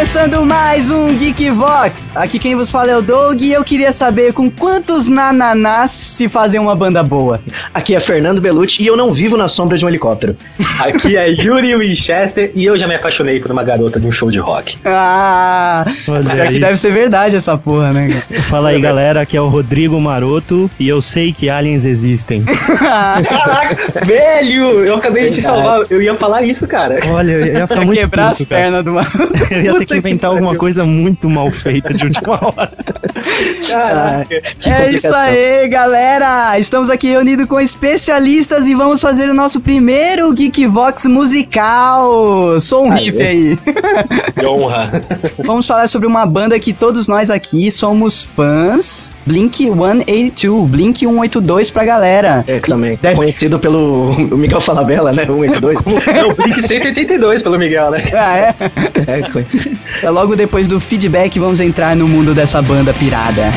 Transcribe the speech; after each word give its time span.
começando 0.00 0.46
mais 0.46 0.90
um 0.90 1.08
Geek 1.08 1.50
Vox. 1.50 2.08
Aqui 2.14 2.38
quem 2.38 2.54
vos 2.54 2.70
fala 2.70 2.90
é 2.90 2.96
o 2.96 3.02
Doug 3.02 3.42
e 3.42 3.52
eu 3.52 3.62
queria 3.62 3.92
saber 3.92 4.32
com 4.32 4.50
quantos 4.50 5.08
nananás 5.08 5.90
se 5.90 6.26
fazer 6.26 6.58
uma 6.58 6.74
banda 6.74 7.02
boa. 7.02 7.38
Aqui 7.74 7.94
é 7.94 8.00
Fernando 8.00 8.40
Belucci 8.40 8.82
e 8.82 8.86
eu 8.86 8.96
não 8.96 9.12
vivo 9.12 9.36
na 9.36 9.46
sombra 9.46 9.76
de 9.76 9.84
um 9.84 9.88
helicóptero. 9.90 10.34
Aqui 10.80 11.18
é 11.18 11.28
Yuri 11.28 11.76
Winchester 11.76 12.50
e 12.54 12.64
eu 12.64 12.78
já 12.78 12.86
me 12.86 12.94
apaixonei 12.94 13.40
por 13.40 13.52
uma 13.52 13.62
garota 13.62 14.00
de 14.00 14.06
um 14.06 14.10
show 14.10 14.30
de 14.30 14.38
rock. 14.38 14.78
Ah, 14.86 15.84
é 15.86 16.46
que 16.46 16.58
deve 16.58 16.78
ser 16.78 16.92
verdade 16.92 17.36
essa 17.36 17.58
porra, 17.58 17.92
né? 17.92 18.08
Fala 18.48 18.70
aí, 18.70 18.80
galera. 18.80 19.20
Aqui 19.20 19.36
é 19.36 19.40
o 19.40 19.48
Rodrigo 19.48 20.00
Maroto 20.00 20.70
e 20.80 20.88
eu 20.88 21.02
sei 21.02 21.30
que 21.30 21.50
aliens 21.50 21.84
existem. 21.84 22.42
Caraca, 22.42 24.06
velho! 24.06 24.82
Eu 24.82 24.94
acabei 24.96 25.28
de 25.28 25.36
te 25.36 25.42
salvar. 25.42 25.82
Eu 25.90 26.00
ia 26.00 26.14
falar 26.14 26.42
isso, 26.42 26.66
cara. 26.66 26.98
Olha, 27.06 27.32
eu 27.32 27.54
ia 27.58 27.66
ficar 27.66 27.84
muito 27.84 28.00
quebrar 28.00 28.30
puto, 28.30 28.42
as 28.42 28.48
cara. 28.48 28.62
pernas 28.62 28.84
do 28.84 28.92
maluco. 28.92 29.10
Eu 29.50 29.62
ia 29.62 29.86
ter 29.89 29.89
que 29.90 29.98
inventar 29.98 30.30
alguma 30.30 30.56
coisa 30.56 30.84
muito 30.84 31.28
mal 31.28 31.50
feita 31.50 31.92
de 31.92 32.04
última 32.04 32.34
hora. 32.34 32.72
Caraca. 33.68 34.42
É 34.64 34.92
isso 34.92 35.14
aí, 35.14 35.68
galera! 35.68 36.58
Estamos 36.58 36.90
aqui 36.90 37.08
reunidos 37.08 37.46
com 37.46 37.60
especialistas 37.60 38.66
e 38.66 38.74
vamos 38.74 39.00
fazer 39.00 39.28
o 39.28 39.34
nosso 39.34 39.60
primeiro 39.60 40.32
Geek 40.32 40.66
Vox 40.66 41.06
musical. 41.06 42.60
Sou 42.60 42.86
um 42.86 42.90
riff 42.90 43.20
aí. 43.20 43.58
Que 44.38 44.46
honra. 44.46 45.02
Vamos 45.44 45.66
falar 45.66 45.88
sobre 45.88 46.06
uma 46.06 46.26
banda 46.26 46.58
que 46.58 46.72
todos 46.72 47.08
nós 47.08 47.30
aqui 47.30 47.70
somos 47.70 48.24
fãs. 48.24 49.14
Blink 49.26 49.64
182, 49.64 50.70
Blink 50.70 51.00
182 51.00 51.70
pra 51.70 51.84
galera. 51.84 52.44
É, 52.46 52.58
também. 52.58 52.98
Conhecido 53.14 53.58
pelo 53.58 54.10
o 54.10 54.36
Miguel 54.36 54.60
Falabella, 54.60 55.12
né? 55.12 55.24
182. 55.26 56.06
É 56.06 56.24
o 56.24 56.34
Blink 56.34 56.62
182 56.62 57.42
pelo 57.42 57.58
Miguel, 57.58 57.90
né? 57.90 58.02
Ah, 58.14 58.36
é? 58.36 58.54
é, 59.06 59.22
conhecido. 59.30 59.70
É 59.70 59.79
Logo 60.04 60.36
depois 60.36 60.66
do 60.68 60.80
feedback, 60.80 61.38
vamos 61.38 61.60
entrar 61.60 61.96
no 61.96 62.06
mundo 62.06 62.34
dessa 62.34 62.60
banda 62.62 62.92
pirada. 62.92 63.52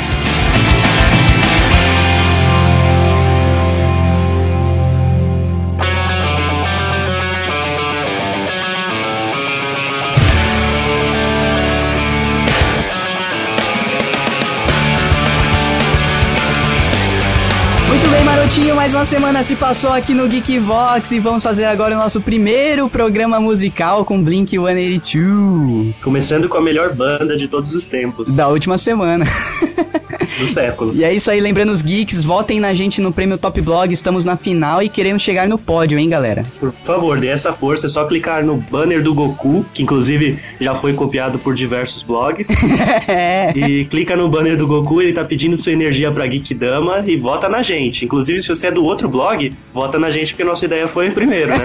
Mais 18.93 19.09
uma 19.09 19.17
semana 19.17 19.43
se 19.43 19.55
passou 19.55 19.91
aqui 19.91 20.13
no 20.13 20.27
Geek 20.27 20.59
Vox 20.59 21.11
e 21.11 21.19
vamos 21.19 21.41
fazer 21.41 21.65
agora 21.65 21.95
o 21.95 21.97
nosso 21.97 22.21
primeiro 22.21 22.87
programa 22.87 23.39
musical 23.39 24.05
com 24.05 24.23
Blink 24.23 24.51
182 24.51 25.95
Começando 26.03 26.47
com 26.47 26.57
a 26.57 26.61
melhor 26.61 26.93
banda 26.93 27.35
de 27.35 27.47
todos 27.47 27.73
os 27.73 27.87
tempos 27.87 28.35
da 28.35 28.47
última 28.47 28.77
semana. 28.77 29.25
do 30.39 30.47
século. 30.47 30.93
E 30.95 31.03
é 31.03 31.13
isso 31.13 31.29
aí, 31.29 31.39
lembrando 31.39 31.71
os 31.71 31.81
geeks, 31.81 32.23
votem 32.23 32.59
na 32.59 32.73
gente 32.73 33.01
no 33.01 33.11
Prêmio 33.11 33.37
Top 33.37 33.59
Blog, 33.61 33.93
estamos 33.93 34.25
na 34.25 34.35
final 34.37 34.81
e 34.81 34.89
queremos 34.89 35.21
chegar 35.21 35.47
no 35.47 35.57
pódio, 35.57 35.97
hein, 35.97 36.09
galera? 36.09 36.45
Por 36.59 36.73
favor, 36.83 37.19
dê 37.19 37.27
essa 37.27 37.53
força. 37.53 37.85
É 37.85 37.89
só 37.89 38.05
clicar 38.05 38.43
no 38.43 38.57
banner 38.57 39.01
do 39.01 39.13
Goku, 39.13 39.65
que 39.73 39.83
inclusive 39.83 40.39
já 40.59 40.75
foi 40.75 40.93
copiado 40.93 41.37
por 41.39 41.53
diversos 41.55 42.03
blogs. 42.03 42.47
É. 43.05 43.51
e 43.55 43.85
clica 43.85 44.15
no 44.15 44.29
banner 44.29 44.57
do 44.57 44.65
Goku, 44.65 45.01
ele 45.01 45.13
tá 45.13 45.23
pedindo 45.23 45.57
sua 45.57 45.71
energia 45.71 46.11
pra 46.11 46.25
Geekdama 46.25 46.99
e 47.05 47.17
vota 47.17 47.49
na 47.49 47.61
gente. 47.61 48.05
Inclusive, 48.05 48.39
se 48.41 48.47
você 48.47 48.67
é 48.67 48.71
do 48.71 48.83
outro 48.83 49.09
blog, 49.09 49.51
vota 49.73 49.99
na 49.99 50.09
gente, 50.09 50.33
porque 50.33 50.43
nossa 50.43 50.65
ideia 50.65 50.87
foi 50.87 51.11
primeiro, 51.11 51.49
né? 51.49 51.63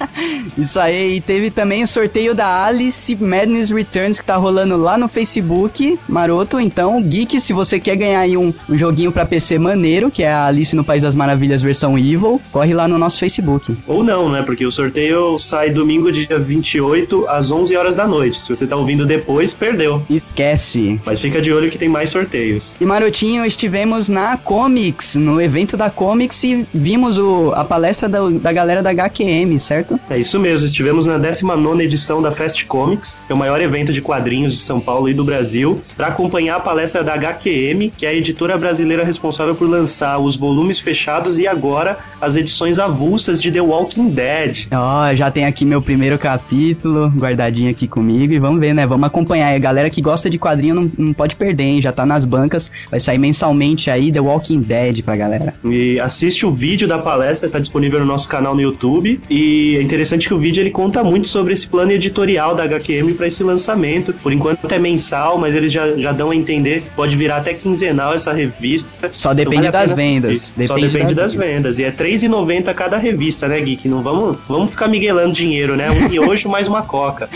Isso 0.56 0.78
aí, 0.80 1.16
e 1.16 1.20
teve 1.20 1.50
também 1.50 1.82
o 1.82 1.86
sorteio 1.86 2.34
da 2.34 2.64
Alice 2.64 3.14
Madness 3.16 3.70
Returns 3.70 4.18
que 4.18 4.24
tá 4.24 4.36
rolando 4.36 4.76
lá 4.76 4.96
no 4.96 5.08
Facebook, 5.08 5.98
maroto. 6.08 6.58
Então, 6.60 7.02
geek, 7.02 7.40
se 7.40 7.52
você 7.52 7.78
quer 7.78 7.96
ganhar 8.00 8.20
aí 8.20 8.36
um, 8.36 8.52
um 8.68 8.76
joguinho 8.76 9.12
pra 9.12 9.24
PC 9.24 9.58
maneiro, 9.58 10.10
que 10.10 10.22
é 10.22 10.32
a 10.32 10.46
Alice 10.46 10.74
no 10.74 10.82
País 10.82 11.02
das 11.02 11.14
Maravilhas 11.14 11.62
versão 11.62 11.96
Evil, 11.96 12.40
corre 12.50 12.74
lá 12.74 12.88
no 12.88 12.98
nosso 12.98 13.18
Facebook. 13.18 13.76
Ou 13.86 14.02
não, 14.02 14.28
né? 14.28 14.42
Porque 14.42 14.66
o 14.66 14.70
sorteio 14.72 15.38
sai 15.38 15.70
domingo, 15.70 16.10
dia 16.10 16.38
28, 16.38 17.26
às 17.28 17.52
11 17.52 17.76
horas 17.76 17.94
da 17.94 18.06
noite. 18.06 18.40
Se 18.40 18.48
você 18.48 18.66
tá 18.66 18.76
ouvindo 18.76 19.06
depois, 19.06 19.54
perdeu. 19.54 20.02
Esquece. 20.08 21.00
Mas 21.04 21.20
fica 21.20 21.40
de 21.40 21.52
olho 21.52 21.70
que 21.70 21.78
tem 21.78 21.88
mais 21.88 22.10
sorteios. 22.10 22.76
E 22.80 22.84
Marotinho, 22.84 23.44
estivemos 23.44 24.08
na 24.08 24.36
Comics, 24.36 25.16
no 25.16 25.40
evento 25.40 25.76
da 25.76 25.90
Comics 25.90 26.42
e 26.44 26.66
vimos 26.72 27.18
o, 27.18 27.52
a 27.54 27.64
palestra 27.64 28.08
da, 28.08 28.28
da 28.28 28.52
galera 28.52 28.82
da 28.82 28.90
HQM, 28.90 29.58
certo? 29.58 30.00
É 30.08 30.18
isso 30.18 30.38
mesmo, 30.38 30.66
estivemos 30.66 31.06
na 31.06 31.18
19 31.18 31.84
edição 31.84 32.22
da 32.22 32.30
Fast 32.30 32.64
Comics, 32.66 33.18
que 33.26 33.32
é 33.32 33.34
o 33.34 33.38
maior 33.38 33.60
evento 33.60 33.92
de 33.92 34.00
quadrinhos 34.00 34.54
de 34.54 34.62
São 34.62 34.80
Paulo 34.80 35.08
e 35.08 35.14
do 35.14 35.24
Brasil, 35.24 35.80
para 35.96 36.08
acompanhar 36.08 36.56
a 36.56 36.60
palestra 36.60 37.02
da 37.02 37.14
HQM, 37.14 37.89
que 37.96 38.06
é 38.06 38.10
a 38.10 38.14
editora 38.14 38.56
brasileira 38.56 39.04
responsável 39.04 39.54
por 39.54 39.68
lançar 39.68 40.18
os 40.18 40.36
volumes 40.36 40.78
fechados 40.78 41.38
e 41.38 41.46
agora 41.46 41.98
as 42.20 42.36
edições 42.36 42.78
avulsas 42.78 43.40
de 43.40 43.50
The 43.50 43.60
Walking 43.60 44.10
Dead. 44.10 44.66
Ó, 44.72 45.14
já 45.14 45.30
tem 45.30 45.46
aqui 45.46 45.64
meu 45.64 45.80
primeiro 45.80 46.18
capítulo 46.18 47.08
guardadinho 47.08 47.70
aqui 47.70 47.86
comigo 47.86 48.32
e 48.32 48.38
vamos 48.38 48.60
ver, 48.60 48.74
né? 48.74 48.86
Vamos 48.86 49.06
acompanhar. 49.06 49.54
A 49.54 49.58
galera 49.58 49.90
que 49.90 50.00
gosta 50.00 50.28
de 50.28 50.38
quadrinho 50.38 50.74
não, 50.74 50.92
não 50.96 51.12
pode 51.12 51.36
perder, 51.36 51.64
hein? 51.64 51.82
Já 51.82 51.92
tá 51.92 52.04
nas 52.06 52.24
bancas, 52.24 52.70
vai 52.90 53.00
sair 53.00 53.18
mensalmente 53.18 53.90
aí 53.90 54.12
The 54.12 54.20
Walking 54.20 54.60
Dead 54.60 55.02
pra 55.02 55.16
galera. 55.16 55.54
E 55.64 55.98
assiste 56.00 56.46
o 56.46 56.52
vídeo 56.52 56.86
da 56.86 56.98
palestra, 56.98 57.46
está 57.46 57.58
disponível 57.58 58.00
no 58.00 58.06
nosso 58.06 58.28
canal 58.28 58.54
no 58.54 58.60
YouTube. 58.60 59.20
E 59.28 59.76
é 59.76 59.82
interessante 59.82 60.28
que 60.28 60.34
o 60.34 60.38
vídeo 60.38 60.60
ele 60.60 60.70
conta 60.70 61.02
muito 61.02 61.28
sobre 61.28 61.52
esse 61.52 61.66
plano 61.66 61.92
editorial 61.92 62.54
da 62.54 62.64
HQM 62.64 63.14
para 63.14 63.26
esse 63.26 63.42
lançamento. 63.42 64.12
Por 64.14 64.32
enquanto 64.32 64.70
é 64.70 64.78
mensal, 64.78 65.38
mas 65.38 65.54
eles 65.54 65.72
já, 65.72 65.96
já 65.96 66.12
dão 66.12 66.30
a 66.30 66.36
entender, 66.36 66.84
pode 66.94 67.16
virar 67.16 67.38
até 67.38 67.54
quinzenal 67.80 68.14
essa 68.14 68.32
revista. 68.32 68.92
Só 69.12 69.32
depende 69.32 69.62
vale 69.62 69.70
das 69.70 69.92
vendas. 69.92 70.30
assistir. 70.30 70.66
Só 70.66 70.76
depende 70.76 71.14
das, 71.14 71.32
vendas. 71.32 71.78
E 71.78 71.84
é 71.84 71.88
R$3,90 71.88 72.74
cada 72.74 72.98
revista, 72.98 73.48
né, 73.48 73.60
Geek? 73.60 73.88
Não 73.88 74.02
vamos, 74.02 74.38
vamos 74.46 74.70
ficar 74.70 74.88
miguelando 74.88 75.32
dinheiro, 75.32 75.76
né? 75.76 75.90
Um 75.90 76.08
miojo 76.08 76.48
mais 76.50 76.68
uma 76.68 76.82
coca. 76.82 77.28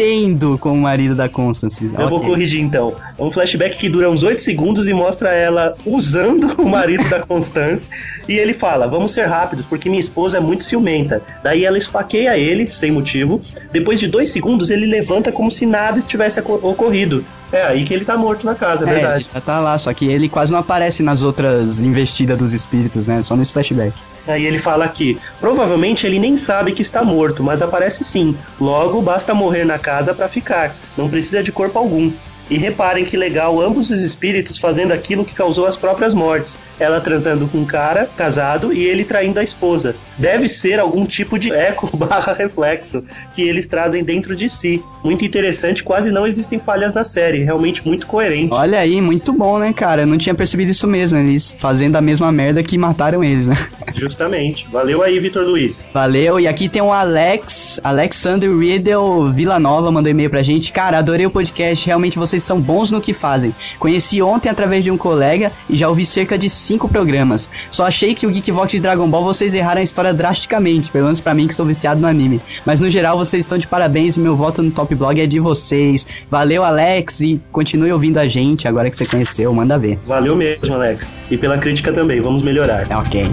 Metendo 0.00 0.56
com 0.56 0.72
o 0.72 0.76
marido 0.80 1.14
da 1.14 1.28
Constance. 1.28 1.84
Eu 1.84 2.08
vou 2.08 2.16
Ok. 2.18 2.30
corrigir 2.30 2.62
então. 2.62 2.94
É 3.18 3.22
um 3.22 3.30
flashback 3.30 3.76
que 3.76 3.86
dura 3.86 4.08
uns 4.08 4.22
8 4.22 4.40
segundos 4.40 4.88
e 4.88 4.94
mostra 4.94 5.28
ela 5.30 5.74
usando 5.84 6.54
o 6.58 6.66
marido 6.66 7.06
da 7.10 7.20
Constance. 7.20 7.90
E 8.26 8.32
ele 8.32 8.54
fala: 8.54 8.88
Vamos 8.88 9.12
ser 9.12 9.26
rápidos, 9.26 9.66
porque 9.66 9.90
minha 9.90 10.00
esposa 10.00 10.38
é 10.38 10.40
muito 10.40 10.64
ciumenta. 10.64 11.20
Daí 11.42 11.66
ela 11.66 11.76
esfaqueia 11.76 12.38
ele, 12.38 12.72
sem 12.72 12.90
motivo. 12.90 13.42
Depois 13.72 14.00
de 14.00 14.08
dois 14.08 14.30
segundos, 14.30 14.70
ele 14.70 14.86
levanta 14.86 15.30
como 15.30 15.50
se 15.50 15.66
nada 15.66 15.98
estivesse 15.98 16.40
ocorrido. 16.40 17.22
É 17.52 17.62
aí 17.62 17.84
que 17.84 17.92
ele 17.92 18.04
tá 18.04 18.16
morto 18.16 18.46
na 18.46 18.54
casa, 18.54 18.84
é 18.86 18.90
É, 18.90 18.94
verdade. 18.94 19.28
já 19.32 19.40
tá 19.40 19.58
lá, 19.58 19.76
só 19.76 19.92
que 19.92 20.06
ele 20.06 20.28
quase 20.28 20.52
não 20.52 20.58
aparece 20.58 21.02
nas 21.02 21.22
outras 21.22 21.80
investidas 21.80 22.38
dos 22.38 22.52
espíritos, 22.52 23.08
né? 23.08 23.20
Só 23.22 23.34
nesse 23.34 23.52
flashback. 23.52 23.92
Aí 24.28 24.44
ele 24.44 24.58
fala 24.58 24.84
aqui: 24.84 25.18
provavelmente 25.40 26.06
ele 26.06 26.18
nem 26.18 26.36
sabe 26.36 26.72
que 26.72 26.82
está 26.82 27.02
morto, 27.02 27.42
mas 27.42 27.60
aparece 27.60 28.04
sim. 28.04 28.36
Logo, 28.60 29.02
basta 29.02 29.34
morrer 29.34 29.64
na 29.64 29.78
casa 29.78 30.14
pra 30.14 30.28
ficar. 30.28 30.76
Não 30.96 31.08
precisa 31.08 31.42
de 31.42 31.50
corpo 31.50 31.78
algum. 31.78 32.10
E 32.50 32.58
reparem 32.58 33.04
que 33.04 33.16
legal, 33.16 33.60
ambos 33.60 33.90
os 33.90 34.00
espíritos 34.00 34.58
fazendo 34.58 34.92
aquilo 34.92 35.24
que 35.24 35.34
causou 35.34 35.66
as 35.66 35.76
próprias 35.76 36.12
mortes. 36.12 36.58
Ela 36.80 37.00
transando 37.00 37.46
com 37.46 37.58
um 37.58 37.64
cara 37.64 38.10
casado 38.16 38.72
e 38.72 38.84
ele 38.84 39.04
traindo 39.04 39.38
a 39.38 39.44
esposa. 39.44 39.94
Deve 40.18 40.48
ser 40.48 40.80
algum 40.80 41.06
tipo 41.06 41.38
de 41.38 41.52
eco 41.52 41.88
barra 41.96 42.32
reflexo 42.32 43.04
que 43.34 43.42
eles 43.42 43.68
trazem 43.68 44.02
dentro 44.02 44.34
de 44.34 44.50
si. 44.50 44.82
Muito 45.04 45.24
interessante, 45.24 45.84
quase 45.84 46.10
não 46.10 46.26
existem 46.26 46.58
falhas 46.58 46.92
na 46.92 47.04
série, 47.04 47.44
realmente 47.44 47.86
muito 47.86 48.06
coerente. 48.06 48.52
Olha 48.52 48.80
aí, 48.80 49.00
muito 49.00 49.32
bom, 49.32 49.58
né, 49.58 49.72
cara? 49.72 50.02
Eu 50.02 50.06
não 50.06 50.18
tinha 50.18 50.34
percebido 50.34 50.72
isso 50.72 50.88
mesmo. 50.88 51.18
Eles 51.18 51.54
fazendo 51.56 51.96
a 51.96 52.00
mesma 52.00 52.32
merda 52.32 52.62
que 52.62 52.76
mataram 52.76 53.22
eles, 53.22 53.46
né? 53.46 53.56
Justamente. 53.94 54.66
Valeu 54.72 55.02
aí, 55.02 55.18
Vitor 55.20 55.44
Luiz. 55.44 55.88
Valeu. 55.92 56.40
E 56.40 56.48
aqui 56.48 56.68
tem 56.68 56.82
o 56.82 56.92
Alex, 56.92 57.80
Alexander 57.84 58.50
Riedel 58.56 59.32
Villanova, 59.32 59.90
mandou 59.92 60.10
e-mail 60.10 60.30
pra 60.30 60.42
gente. 60.42 60.72
Cara, 60.72 60.98
adorei 60.98 61.26
o 61.26 61.30
podcast. 61.30 61.86
Realmente 61.86 62.18
vocês 62.18 62.39
são 62.42 62.60
bons 62.60 62.90
no 62.90 63.00
que 63.00 63.12
fazem. 63.12 63.54
Conheci 63.78 64.20
ontem 64.22 64.48
através 64.48 64.84
de 64.84 64.90
um 64.90 64.96
colega 64.96 65.52
e 65.68 65.76
já 65.76 65.88
ouvi 65.88 66.04
cerca 66.04 66.38
de 66.38 66.48
cinco 66.48 66.88
programas. 66.88 67.48
Só 67.70 67.86
achei 67.86 68.14
que 68.14 68.26
o 68.26 68.30
Geekvox 68.30 68.72
de 68.72 68.80
Dragon 68.80 69.08
Ball 69.08 69.24
vocês 69.24 69.54
erraram 69.54 69.80
a 69.80 69.84
história 69.84 70.12
drasticamente, 70.12 70.90
pelo 70.90 71.04
menos 71.04 71.20
pra 71.20 71.34
mim 71.34 71.46
que 71.46 71.54
sou 71.54 71.66
viciado 71.66 72.00
no 72.00 72.06
anime. 72.06 72.40
Mas 72.64 72.80
no 72.80 72.90
geral 72.90 73.16
vocês 73.16 73.44
estão 73.44 73.58
de 73.58 73.66
parabéns 73.66 74.16
e 74.16 74.20
meu 74.20 74.36
voto 74.36 74.62
no 74.62 74.70
Top 74.70 74.94
Blog 74.94 75.20
é 75.20 75.26
de 75.26 75.40
vocês. 75.40 76.06
Valeu, 76.30 76.64
Alex, 76.64 77.20
e 77.20 77.40
continue 77.52 77.92
ouvindo 77.92 78.18
a 78.18 78.26
gente 78.26 78.66
agora 78.66 78.90
que 78.90 78.96
você 78.96 79.06
conheceu. 79.06 79.52
Manda 79.52 79.78
ver. 79.78 79.98
Valeu 80.06 80.36
mesmo, 80.36 80.74
Alex. 80.74 81.16
E 81.30 81.36
pela 81.36 81.58
crítica 81.58 81.92
também, 81.92 82.20
vamos 82.20 82.42
melhorar. 82.42 82.86
Ok. 82.90 83.28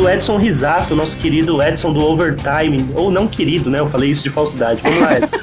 Do 0.00 0.08
Edson 0.08 0.38
Risato, 0.38 0.96
nosso 0.96 1.18
querido 1.18 1.62
Edson 1.62 1.92
do 1.92 2.00
Overtime. 2.00 2.88
Ou 2.94 3.10
não 3.10 3.28
querido, 3.28 3.68
né? 3.68 3.80
Eu 3.80 3.90
falei 3.90 4.10
isso 4.10 4.22
de 4.22 4.30
falsidade. 4.30 4.80
Vamos 4.82 4.98
lá, 4.98 5.18
Edson. 5.18 5.36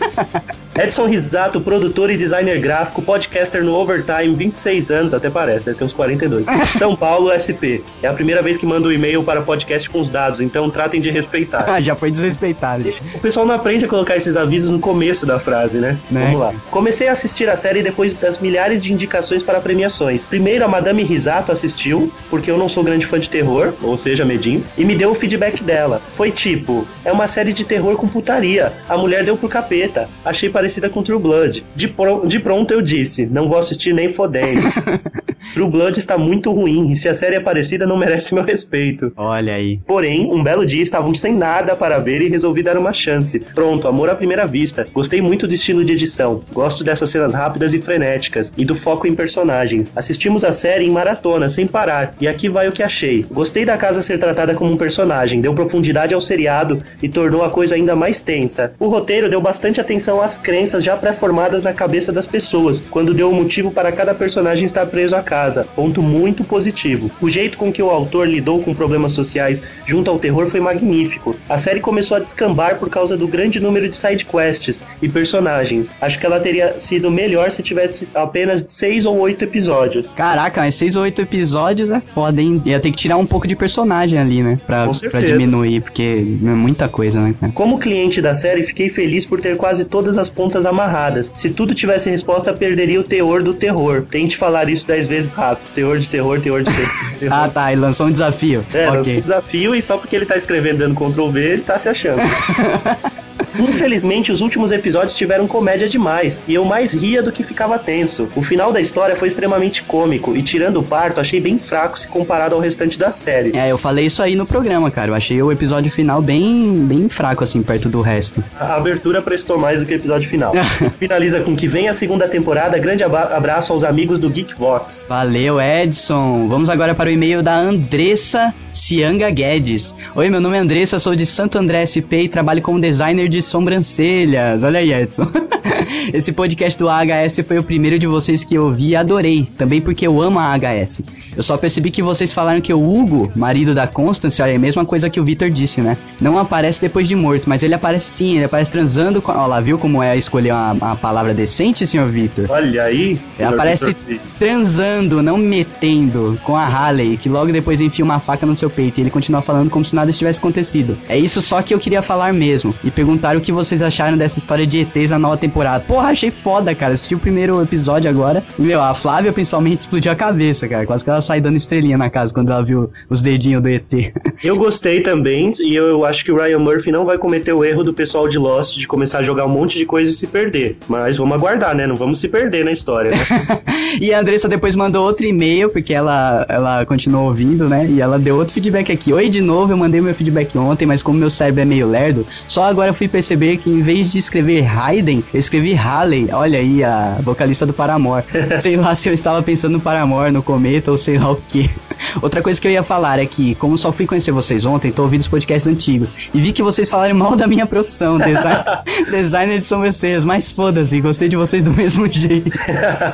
Edson 0.79 1.07
Risato, 1.07 1.59
produtor 1.61 2.09
e 2.11 2.17
designer 2.17 2.59
gráfico, 2.59 3.01
podcaster 3.01 3.63
no 3.63 3.73
Overtime, 3.73 4.35
26 4.35 4.91
anos, 4.91 5.13
até 5.13 5.29
parece, 5.29 5.65
deve 5.65 5.77
ter 5.77 5.83
uns 5.83 5.93
42. 5.93 6.45
São 6.77 6.95
Paulo, 6.95 7.31
SP. 7.33 7.81
É 8.01 8.07
a 8.07 8.13
primeira 8.13 8.41
vez 8.41 8.57
que 8.57 8.65
mando 8.65 8.89
um 8.89 8.91
e-mail 8.91 9.23
para 9.23 9.41
podcast 9.41 9.89
com 9.89 9.99
os 9.99 10.09
dados, 10.09 10.39
então 10.41 10.69
tratem 10.69 11.01
de 11.01 11.09
respeitar. 11.09 11.65
Ah, 11.67 11.81
já 11.81 11.95
foi 11.95 12.11
desrespeitado. 12.11 12.93
O 13.13 13.19
pessoal 13.19 13.45
não 13.45 13.55
aprende 13.55 13.85
a 13.85 13.87
colocar 13.87 14.15
esses 14.15 14.35
avisos 14.35 14.69
no 14.69 14.79
começo 14.79 15.25
da 15.25 15.39
frase, 15.39 15.79
né? 15.79 15.97
Né? 16.11 16.25
Vamos 16.25 16.39
lá. 16.39 16.53
Comecei 16.69 17.07
a 17.07 17.11
assistir 17.11 17.49
a 17.49 17.55
série 17.55 17.81
depois 17.81 18.13
das 18.13 18.39
milhares 18.39 18.81
de 18.81 18.93
indicações 18.93 19.41
para 19.41 19.59
premiações. 19.59 20.25
Primeiro, 20.25 20.63
a 20.63 20.67
Madame 20.67 21.03
Risato 21.03 21.51
assistiu, 21.51 22.11
porque 22.29 22.51
eu 22.51 22.57
não 22.57 22.69
sou 22.69 22.83
grande 22.83 23.05
fã 23.05 23.19
de 23.19 23.29
terror, 23.29 23.73
ou 23.81 23.97
seja, 23.97 24.25
medinho, 24.25 24.63
e 24.77 24.85
me 24.85 24.95
deu 24.95 25.11
o 25.11 25.15
feedback 25.15 25.63
dela. 25.63 26.01
Foi 26.15 26.31
tipo, 26.31 26.87
é 27.03 27.11
uma 27.11 27.27
série 27.27 27.53
de 27.53 27.63
terror 27.63 27.95
com 27.95 28.07
putaria. 28.07 28.73
A 28.87 28.97
mulher 28.97 29.23
deu 29.23 29.37
pro 29.37 29.49
capeta. 29.49 30.09
Achei 30.23 30.49
parecida 30.67 30.89
com 30.89 31.01
True 31.01 31.17
Blood. 31.19 31.63
De, 31.77 31.87
pro- 31.87 32.27
de 32.27 32.39
pronto 32.39 32.73
eu 32.73 32.81
disse, 32.81 33.25
não 33.25 33.47
vou 33.47 33.57
assistir 33.57 33.93
nem 33.93 34.11
fodendo. 34.13 34.67
True 35.53 35.69
Blood 35.69 35.97
está 35.97 36.17
muito 36.17 36.51
ruim, 36.51 36.91
e 36.91 36.95
se 36.97 37.07
a 37.07 37.13
série 37.13 37.35
é 37.37 37.39
parecida, 37.39 37.87
não 37.87 37.95
merece 37.97 38.33
meu 38.33 38.43
respeito. 38.43 39.13
Olha 39.15 39.53
aí. 39.53 39.79
Porém, 39.87 40.29
um 40.29 40.43
belo 40.43 40.65
dia 40.65 40.81
estavam 40.83 41.15
sem 41.15 41.33
nada 41.33 41.73
para 41.75 41.99
ver 41.99 42.21
e 42.21 42.27
resolvi 42.27 42.61
dar 42.61 42.77
uma 42.77 42.91
chance. 42.91 43.39
Pronto, 43.39 43.87
amor 43.87 44.09
à 44.09 44.15
primeira 44.15 44.45
vista. 44.45 44.85
Gostei 44.93 45.21
muito 45.21 45.47
do 45.47 45.53
estilo 45.53 45.85
de 45.85 45.93
edição. 45.93 46.43
Gosto 46.51 46.83
dessas 46.83 47.09
cenas 47.11 47.33
rápidas 47.33 47.73
e 47.73 47.81
frenéticas 47.81 48.51
e 48.57 48.65
do 48.65 48.75
foco 48.75 49.07
em 49.07 49.15
personagens. 49.15 49.93
Assistimos 49.95 50.43
a 50.43 50.51
série 50.51 50.85
em 50.85 50.89
maratona, 50.91 51.47
sem 51.47 51.65
parar, 51.65 52.13
e 52.19 52.27
aqui 52.27 52.49
vai 52.49 52.67
o 52.67 52.73
que 52.73 52.83
achei. 52.83 53.25
Gostei 53.31 53.63
da 53.63 53.77
casa 53.77 54.01
ser 54.01 54.17
tratada 54.19 54.53
como 54.53 54.73
um 54.73 54.77
personagem, 54.77 55.39
deu 55.39 55.53
profundidade 55.53 56.13
ao 56.13 56.19
seriado 56.19 56.83
e 57.01 57.07
tornou 57.07 57.43
a 57.43 57.49
coisa 57.49 57.75
ainda 57.75 57.95
mais 57.95 58.19
tensa. 58.19 58.73
O 58.79 58.87
roteiro 58.89 59.29
deu 59.29 59.39
bastante 59.39 59.79
atenção 59.79 60.21
às 60.21 60.37
crenças 60.37 60.56
já 60.65 60.95
pré-formadas 60.95 61.63
na 61.63 61.73
cabeça 61.73 62.11
das 62.11 62.25
pessoas, 62.25 62.81
quando 62.81 63.13
deu 63.13 63.29
o 63.29 63.33
motivo 63.33 63.71
para 63.71 63.91
cada 63.91 64.13
personagem 64.13 64.65
estar 64.65 64.85
preso 64.87 65.15
à 65.15 65.21
casa. 65.21 65.65
Ponto 65.75 66.01
muito 66.01 66.43
positivo. 66.43 67.11
O 67.21 67.29
jeito 67.29 67.57
com 67.57 67.71
que 67.71 67.81
o 67.81 67.89
autor 67.89 68.27
lidou 68.27 68.61
com 68.61 68.73
problemas 68.73 69.11
sociais 69.11 69.61
junto 69.85 70.09
ao 70.09 70.19
terror 70.19 70.47
foi 70.49 70.59
magnífico. 70.59 71.35
A 71.49 71.57
série 71.57 71.79
começou 71.79 72.17
a 72.17 72.19
descambar 72.19 72.77
por 72.77 72.89
causa 72.89 73.15
do 73.17 73.27
grande 73.27 73.59
número 73.59 73.89
de 73.89 73.95
side 73.95 74.25
quests 74.25 74.83
e 75.01 75.09
personagens. 75.09 75.91
Acho 76.01 76.19
que 76.19 76.25
ela 76.25 76.39
teria 76.39 76.79
sido 76.79 77.11
melhor 77.11 77.51
se 77.51 77.61
tivesse 77.61 78.07
apenas 78.13 78.65
seis 78.67 79.05
ou 79.05 79.17
oito 79.19 79.43
episódios. 79.43 80.13
Caraca, 80.13 80.61
mas 80.61 80.75
seis 80.75 80.95
ou 80.95 81.03
oito 81.03 81.21
episódios 81.21 81.89
é 81.89 81.99
foda, 81.99 82.41
hein? 82.41 82.61
Ia 82.65 82.79
ter 82.79 82.91
que 82.91 82.97
tirar 82.97 83.17
um 83.17 83.25
pouco 83.25 83.47
de 83.47 83.55
personagem 83.55 84.17
ali, 84.17 84.41
né? 84.41 84.59
Pra, 84.65 84.87
pra 85.11 85.21
diminuir, 85.21 85.81
porque 85.81 86.25
é 86.43 86.49
muita 86.49 86.87
coisa, 86.87 87.19
né, 87.19 87.33
cara? 87.39 87.51
Como 87.53 87.77
cliente 87.77 88.21
da 88.21 88.33
série, 88.33 88.63
fiquei 88.63 88.89
feliz 88.89 89.25
por 89.25 89.41
ter 89.41 89.57
quase 89.57 89.85
todas 89.85 90.17
as 90.17 90.29
pontas 90.29 90.46
amarradas. 90.65 91.31
Se 91.35 91.49
tudo 91.49 91.75
tivesse 91.75 92.09
resposta, 92.09 92.53
perderia 92.53 92.99
o 92.99 93.03
teor 93.03 93.43
do 93.43 93.53
terror. 93.53 94.05
Tente 94.09 94.37
falar 94.37 94.69
isso 94.69 94.85
dez 94.85 95.07
vezes 95.07 95.31
rápido. 95.31 95.67
Teor 95.73 95.99
de 95.99 96.07
terror, 96.07 96.39
teor 96.39 96.63
de 96.63 96.73
terror. 96.73 96.87
Ah, 97.37 97.49
tá, 97.49 97.71
ele 97.71 97.81
lançou 97.81 98.07
um 98.07 98.11
desafio. 98.11 98.65
É, 98.73 98.89
lançou 98.89 99.13
um 99.13 99.21
desafio 99.21 99.75
e 99.75 99.81
só 99.81 99.97
porque 99.97 100.15
ele 100.15 100.25
tá 100.25 100.35
escrevendo 100.35 100.79
dando 100.79 100.95
Ctrl 100.95 101.29
V, 101.29 101.39
ele 101.39 101.61
tá 101.61 101.77
se 101.77 101.89
achando. 101.89 102.19
Infelizmente, 103.59 104.31
os 104.31 104.41
últimos 104.41 104.71
episódios 104.71 105.15
tiveram 105.15 105.47
comédia 105.47 105.87
demais, 105.87 106.41
e 106.47 106.53
eu 106.53 106.65
mais 106.65 106.93
ria 106.93 107.21
do 107.21 107.31
que 107.31 107.43
ficava 107.43 107.77
tenso. 107.79 108.27
O 108.35 108.43
final 108.43 108.71
da 108.71 108.79
história 108.79 109.15
foi 109.15 109.27
extremamente 109.27 109.83
cômico, 109.83 110.35
e 110.35 110.41
tirando 110.41 110.77
o 110.77 110.83
parto, 110.83 111.19
achei 111.19 111.39
bem 111.39 111.57
fraco 111.57 111.97
se 111.97 112.07
comparado 112.07 112.55
ao 112.55 112.61
restante 112.61 112.97
da 112.97 113.11
série. 113.11 113.57
É, 113.57 113.71
eu 113.71 113.77
falei 113.77 114.05
isso 114.05 114.21
aí 114.21 114.35
no 114.35 114.45
programa, 114.45 114.89
cara. 114.91 115.11
Eu 115.11 115.15
achei 115.15 115.41
o 115.41 115.51
episódio 115.51 115.91
final 115.91 116.21
bem, 116.21 116.85
bem 116.85 117.09
fraco, 117.09 117.43
assim, 117.43 117.61
perto 117.61 117.89
do 117.89 118.01
resto. 118.01 118.43
A 118.59 118.75
abertura 118.75 119.21
prestou 119.21 119.57
mais 119.57 119.79
do 119.79 119.85
que 119.85 119.93
o 119.93 119.95
episódio 119.95 120.29
final. 120.29 120.53
Finaliza 120.99 121.41
com 121.41 121.55
que 121.55 121.67
vem 121.67 121.87
a 121.87 121.93
segunda 121.93 122.27
temporada. 122.27 122.77
Grande 122.77 123.03
abraço 123.03 123.73
aos 123.73 123.83
amigos 123.83 124.19
do 124.19 124.29
Geekvox. 124.29 125.05
Valeu, 125.09 125.59
Edson. 125.59 126.47
Vamos 126.47 126.69
agora 126.69 126.93
para 126.93 127.09
o 127.09 127.11
e-mail 127.11 127.41
da 127.41 127.57
Andressa 127.57 128.53
Cianga 128.77 129.29
Guedes. 129.31 129.95
Oi, 130.15 130.29
meu 130.29 130.39
nome 130.39 130.55
é 130.55 130.59
Andressa, 130.59 130.99
sou 130.99 131.15
de 131.15 131.25
Santo 131.25 131.57
André 131.57 131.83
SP 131.89 132.21
e 132.21 132.29
trabalho 132.29 132.61
como 132.61 132.79
designer 132.79 133.27
de 133.27 133.41
sobrancelhas. 133.47 134.63
Olha 134.63 134.79
aí, 134.79 134.93
Edson. 134.93 135.27
Esse 136.13 136.31
podcast 136.31 136.77
do 136.77 136.89
AHS 136.89 137.39
foi 137.45 137.57
o 137.57 137.63
primeiro 137.63 137.99
de 137.99 138.07
vocês 138.07 138.43
que 138.43 138.55
eu 138.55 138.71
vi 138.71 138.89
e 138.89 138.95
adorei. 138.95 139.47
Também 139.57 139.81
porque 139.81 140.07
eu 140.07 140.21
amo 140.21 140.39
a 140.39 140.53
AHS. 140.53 141.01
Eu 141.35 141.43
só 141.43 141.57
percebi 141.57 141.91
que 141.91 142.01
vocês 142.01 142.31
falaram 142.31 142.61
que 142.61 142.73
o 142.73 142.81
Hugo, 142.81 143.31
marido 143.35 143.73
da 143.73 143.87
Constance, 143.87 144.41
olha, 144.41 144.51
é 144.51 144.55
a 144.55 144.59
mesma 144.59 144.85
coisa 144.85 145.09
que 145.09 145.19
o 145.19 145.25
Victor 145.25 145.49
disse, 145.49 145.81
né? 145.81 145.97
Não 146.19 146.37
aparece 146.37 146.81
depois 146.81 147.07
de 147.07 147.15
morto, 147.15 147.47
mas 147.47 147.63
ele 147.63 147.73
aparece 147.73 148.05
sim, 148.05 148.35
ele 148.35 148.45
aparece 148.45 148.71
transando 148.71 149.21
com. 149.21 149.31
Olha 149.31 149.45
lá, 149.45 149.61
viu 149.61 149.77
como 149.77 150.01
é 150.01 150.17
escolher 150.17 150.51
uma, 150.51 150.73
uma 150.73 150.95
palavra 150.95 151.33
decente, 151.33 151.85
senhor 151.85 152.09
Victor? 152.09 152.45
Olha 152.49 152.83
aí. 152.83 153.19
Ele 153.37 153.47
aparece 153.47 153.95
Victor 154.07 154.27
transando, 154.37 155.21
não 155.21 155.37
metendo 155.37 156.39
com 156.43 156.55
a 156.55 156.65
Harley, 156.65 157.17
que 157.17 157.29
logo 157.29 157.51
depois 157.51 157.79
enfia 157.81 158.03
uma 158.03 158.19
faca 158.19 158.45
no 158.45 158.55
seu 158.55 158.69
peito 158.69 158.99
e 158.99 159.03
ele 159.03 159.09
continua 159.09 159.41
falando 159.41 159.69
como 159.69 159.85
se 159.85 159.95
nada 159.95 160.11
tivesse 160.11 160.39
acontecido. 160.39 160.97
É 161.07 161.17
isso 161.17 161.41
só 161.41 161.61
que 161.61 161.73
eu 161.73 161.79
queria 161.79 162.01
falar 162.01 162.33
mesmo. 162.33 162.73
E 162.83 162.91
perguntar 162.91 163.36
o 163.37 163.41
que 163.41 163.51
vocês 163.51 163.81
acharam 163.81 164.17
dessa 164.17 164.39
história 164.39 164.65
de 164.65 164.79
ETs 164.79 165.11
na 165.11 165.19
nova 165.19 165.37
temporada. 165.37 165.83
Porra, 165.87 166.09
achei 166.09 166.31
foda, 166.31 166.73
cara. 166.73 166.93
Assisti 166.93 167.15
o 167.15 167.19
primeiro 167.19 167.61
episódio 167.61 168.09
agora. 168.09 168.43
E, 168.57 168.61
Meu, 168.61 168.81
a 168.81 168.93
Flávia 168.93 169.31
principalmente 169.31 169.79
explodiu 169.79 170.11
a 170.11 170.15
cabeça, 170.15 170.67
cara. 170.67 170.85
Quase 170.85 171.03
que 171.03 171.09
ela 171.09 171.21
sai 171.21 171.39
dando 171.41 171.55
estrelinha 171.57 171.97
na 171.97 172.09
casa 172.09 172.33
quando 172.33 172.51
ela 172.51 172.63
viu 172.63 172.89
os 173.09 173.21
dedinhos 173.21 173.61
do 173.61 173.69
ET. 173.69 173.83
Eu 174.43 174.55
gostei 174.57 175.01
também, 175.01 175.51
e 175.61 175.75
eu 175.75 176.05
acho 176.05 176.23
que 176.23 176.31
o 176.31 176.37
Ryan 176.37 176.59
Murphy 176.59 176.91
não 176.91 177.05
vai 177.05 177.17
cometer 177.17 177.53
o 177.53 177.65
erro 177.65 177.83
do 177.83 177.93
pessoal 177.93 178.29
de 178.29 178.37
Lost 178.37 178.77
de 178.77 178.87
começar 178.87 179.19
a 179.19 179.21
jogar 179.23 179.45
um 179.45 179.49
monte 179.49 179.77
de 179.77 179.85
coisa 179.85 180.11
e 180.11 180.13
se 180.13 180.27
perder. 180.27 180.77
Mas 180.87 181.17
vamos 181.17 181.35
aguardar, 181.35 181.75
né? 181.75 181.87
Não 181.87 181.95
vamos 181.95 182.19
se 182.19 182.27
perder 182.27 182.63
na 182.63 182.71
história, 182.71 183.11
né? 183.11 183.17
E 183.99 184.13
a 184.13 184.19
Andressa 184.19 184.47
depois 184.47 184.75
mandou 184.75 185.05
outro 185.05 185.25
e-mail, 185.25 185.69
porque 185.69 185.93
ela, 185.93 186.45
ela 186.49 186.85
continuou 186.85 187.27
ouvindo, 187.27 187.67
né? 187.67 187.87
E 187.89 187.99
ela 187.99 188.19
deu 188.19 188.35
outro 188.35 188.53
feedback 188.53 188.91
aqui. 188.91 189.11
Oi, 189.11 189.29
de 189.29 189.41
novo, 189.41 189.73
eu 189.73 189.77
mandei 189.77 190.01
meu 190.01 190.13
feedback 190.13 190.55
ontem, 190.57 190.85
mas 190.85 191.01
como 191.01 191.17
meu 191.17 191.29
cérebro 191.29 191.61
é 191.61 191.65
meio 191.65 191.87
lerdo, 191.87 192.25
só 192.47 192.63
agora 192.63 192.89
eu 192.89 192.93
fui 192.93 193.07
perceber 193.07 193.26
que 193.57 193.69
em 193.69 193.81
vez 193.81 194.11
de 194.11 194.19
escrever 194.19 194.65
Hayden, 194.65 195.23
eu 195.33 195.39
escrevi 195.39 195.73
Halley. 195.73 196.29
Olha 196.31 196.59
aí, 196.59 196.83
a 196.83 197.17
vocalista 197.21 197.65
do 197.65 197.73
Paramore. 197.73 198.23
sei 198.61 198.77
lá 198.77 198.93
se 198.95 199.09
eu 199.09 199.13
estava 199.13 199.41
pensando 199.41 199.73
no 199.73 199.81
Paramore, 199.81 200.31
no 200.31 200.43
Cometa 200.43 200.91
ou 200.91 200.97
sei 200.97 201.17
lá 201.17 201.31
o 201.31 201.35
que. 201.35 201.69
Outra 202.21 202.41
coisa 202.41 202.59
que 202.59 202.67
eu 202.67 202.71
ia 202.71 202.83
falar 202.83 203.19
é 203.19 203.25
que, 203.25 203.55
como 203.55 203.77
só 203.77 203.91
fui 203.91 204.05
conhecer 204.05 204.31
vocês 204.31 204.65
ontem, 204.65 204.91
tô 204.91 205.03
ouvindo 205.03 205.21
os 205.21 205.27
podcasts 205.27 205.67
antigos 205.67 206.13
e 206.33 206.39
vi 206.41 206.51
que 206.51 206.63
vocês 206.63 206.89
falaram 206.89 207.15
mal 207.15 207.35
da 207.35 207.47
minha 207.47 207.65
profissão, 207.65 208.17
design, 208.17 208.63
designer 209.11 209.57
de 209.57 209.63
sobrancelhas, 209.63 210.25
mas 210.25 210.51
foda-se, 210.51 210.99
gostei 211.01 211.27
de 211.29 211.35
vocês 211.35 211.63
do 211.63 211.73
mesmo 211.73 212.07
jeito. 212.11 212.51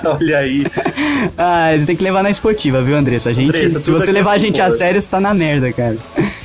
Olha 0.05 0.37
aí. 0.39 0.65
Ah, 1.37 1.69
tem 1.85 1.95
que 1.95 2.03
levar 2.03 2.23
na 2.23 2.29
esportiva, 2.29 2.81
viu, 2.81 2.95
Andressa? 2.95 3.29
A 3.29 3.33
gente, 3.33 3.49
Andressa, 3.49 3.79
se 3.79 3.91
você 3.91 4.05
aqui 4.05 4.11
levar 4.11 4.31
a 4.31 4.35
é 4.35 4.39
gente 4.39 4.61
a 4.61 4.65
humor. 4.65 4.77
sério, 4.77 5.01
você 5.01 5.09
tá 5.09 5.19
na 5.19 5.33
merda, 5.33 5.71
cara. 5.71 5.97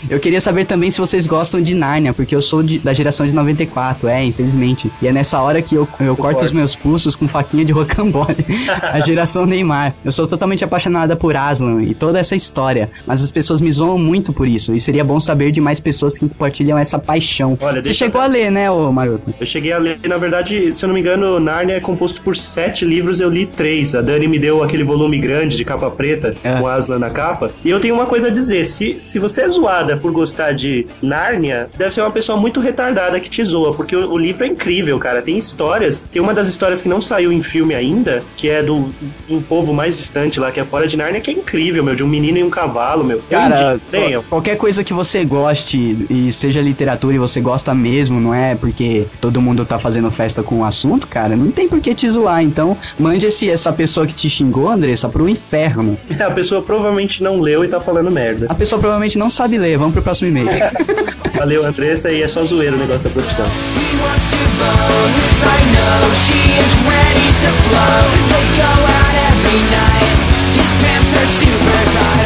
Eu 0.08 0.18
queria 0.18 0.40
saber 0.40 0.64
também 0.64 0.90
se 0.90 0.98
vocês 0.98 1.26
gostam 1.26 1.60
de 1.60 1.74
Nárnia, 1.74 2.12
porque 2.14 2.34
eu 2.34 2.40
sou 2.40 2.62
de- 2.62 2.78
da 2.78 2.94
geração 2.94 3.26
de 3.26 3.34
94, 3.34 4.08
é, 4.08 4.24
infelizmente. 4.24 4.90
E 5.02 5.08
é 5.08 5.12
nessa 5.12 5.40
hora 5.40 5.60
que 5.60 5.74
eu, 5.74 5.86
eu 6.00 6.16
corto 6.16 6.44
os 6.44 6.52
meus 6.52 6.74
pulsos 6.74 7.14
com 7.14 7.28
faquinha 7.28 7.64
de 7.64 7.72
rocambole. 7.72 8.36
a 8.82 9.00
geração 9.00 9.44
Neymar. 9.44 9.94
Eu 10.04 10.12
sou 10.12 10.26
totalmente 10.26 10.64
apaixonada 10.64 11.14
por 11.16 11.36
Aslan 11.36 11.82
e 11.82 11.94
toda 11.94 12.18
essa 12.18 12.27
história, 12.36 12.90
mas 13.06 13.22
as 13.22 13.30
pessoas 13.30 13.60
me 13.60 13.70
zoam 13.72 13.98
muito 13.98 14.32
por 14.32 14.46
isso. 14.48 14.74
E 14.74 14.80
seria 14.80 15.04
bom 15.04 15.20
saber 15.20 15.50
de 15.50 15.60
mais 15.60 15.80
pessoas 15.80 16.16
que 16.18 16.28
compartilham 16.28 16.78
essa 16.78 16.98
paixão. 16.98 17.56
Olha, 17.60 17.82
Você 17.82 17.94
chegou 17.94 18.20
eu- 18.20 18.26
a 18.26 18.30
ler, 18.30 18.50
né, 18.50 18.70
ô 18.70 18.90
Maroto? 18.92 19.32
Eu 19.38 19.46
cheguei 19.46 19.72
a 19.72 19.78
ler, 19.78 19.98
na 20.04 20.16
verdade, 20.16 20.74
se 20.74 20.84
eu 20.84 20.88
não 20.88 20.94
me 20.94 21.00
engano, 21.00 21.38
Narnia 21.40 21.76
é 21.76 21.80
composto 21.80 22.20
por 22.22 22.36
sete 22.36 22.84
livros, 22.84 23.20
eu 23.20 23.28
li 23.30 23.46
três. 23.46 23.94
A 23.94 24.00
Dani 24.02 24.26
me 24.28 24.38
deu 24.38 24.62
aquele 24.62 24.84
volume 24.84 25.18
grande 25.18 25.56
de 25.56 25.64
capa 25.64 25.90
preta, 25.90 26.34
É. 26.44 26.54
com 26.56 26.66
Aslan 26.66 26.98
na 26.98 27.10
capa. 27.10 27.50
E 27.64 27.70
eu 27.70 27.80
tenho 27.80 27.94
uma 27.94 28.06
coisa 28.06 28.28
a 28.28 28.30
dizer: 28.30 28.64
se, 28.64 28.96
se 29.00 29.18
você 29.18 29.42
é 29.42 29.48
zoada 29.48 29.96
por 29.96 30.12
gostar 30.12 30.52
de 30.52 30.86
Nárnia, 31.02 31.68
deve 31.76 31.92
ser 31.94 32.00
uma 32.02 32.10
pessoa 32.10 32.38
muito 32.38 32.60
retardada 32.60 33.18
que 33.18 33.28
te 33.30 33.42
zoa, 33.42 33.72
porque 33.74 33.96
o, 33.96 34.12
o 34.12 34.18
livro 34.18 34.44
é 34.44 34.48
incrível, 34.48 34.98
cara. 34.98 35.22
Tem 35.22 35.36
histórias. 35.38 36.00
Tem 36.12 36.20
uma 36.20 36.34
das 36.34 36.48
histórias 36.48 36.80
que 36.80 36.88
não 36.88 37.00
saiu 37.00 37.32
em 37.32 37.42
filme 37.42 37.74
ainda, 37.74 38.22
que 38.36 38.48
é 38.48 38.62
do 38.62 38.90
um 39.28 39.40
povo 39.40 39.72
mais 39.72 39.96
distante 39.96 40.38
lá, 40.38 40.50
que 40.52 40.60
é 40.60 40.64
fora 40.64 40.86
de 40.86 40.96
Nárnia, 40.96 41.20
que 41.20 41.30
é 41.30 41.34
incrível, 41.34 41.82
meu, 41.82 41.94
de 41.94 42.04
um 42.04 42.08
menino 42.18 42.38
e 42.38 42.44
um 42.44 42.50
cavalo, 42.50 43.04
meu. 43.04 43.18
Eu 43.18 43.38
Cara, 43.38 43.80
indico, 43.92 44.24
qualquer 44.28 44.56
coisa 44.56 44.82
que 44.82 44.92
você 44.92 45.24
goste 45.24 46.06
e 46.10 46.32
seja 46.32 46.60
literatura 46.60 47.14
e 47.14 47.18
você 47.18 47.40
gosta 47.40 47.72
mesmo, 47.74 48.20
não 48.20 48.34
é 48.34 48.54
porque 48.56 49.06
todo 49.20 49.40
mundo 49.40 49.64
tá 49.64 49.78
fazendo 49.78 50.10
festa 50.10 50.42
com 50.42 50.60
o 50.60 50.64
assunto, 50.64 51.06
cara, 51.06 51.36
não 51.36 51.50
tem 51.50 51.68
por 51.68 51.80
que 51.80 51.94
te 51.94 52.10
zoar. 52.10 52.42
Então, 52.42 52.76
mande 52.98 53.26
esse, 53.26 53.48
essa 53.48 53.72
pessoa 53.72 54.06
que 54.06 54.14
te 54.14 54.28
xingou, 54.28 54.68
Andressa, 54.68 55.08
pro 55.08 55.28
inferno. 55.28 55.96
A 56.18 56.30
pessoa 56.30 56.60
provavelmente 56.60 57.22
não 57.22 57.40
leu 57.40 57.64
e 57.64 57.68
tá 57.68 57.80
falando 57.80 58.10
merda. 58.10 58.46
A 58.48 58.54
pessoa 58.54 58.78
provavelmente 58.78 59.16
não 59.16 59.30
sabe 59.30 59.56
ler. 59.56 59.78
Vamos 59.78 59.94
pro 59.94 60.02
próximo 60.02 60.28
e-mail. 60.28 60.48
Valeu, 61.38 61.64
Andressa, 61.64 62.10
e 62.10 62.22
é 62.22 62.28
só 62.28 62.44
zoeiro 62.44 62.74
o 62.74 62.78
negócio 62.78 63.04
da 63.04 63.10
produção. 63.10 63.46
He 63.46 63.96
wants 64.02 64.30
to 64.30 64.36
bone, 64.58 65.12
yes 65.14 65.42
I 65.44 65.60
know 65.70 66.00
She 66.26 66.40
is 66.58 66.72
ready 66.82 67.28
to 67.42 67.48
blow 67.68 68.02
They 68.28 68.46
go 68.58 68.72
out 68.98 69.14
every 69.30 69.62
night 69.70 70.18
His 70.58 70.70
pants 70.82 71.10
are 71.14 71.28
super 71.38 71.67
time. 71.90 72.17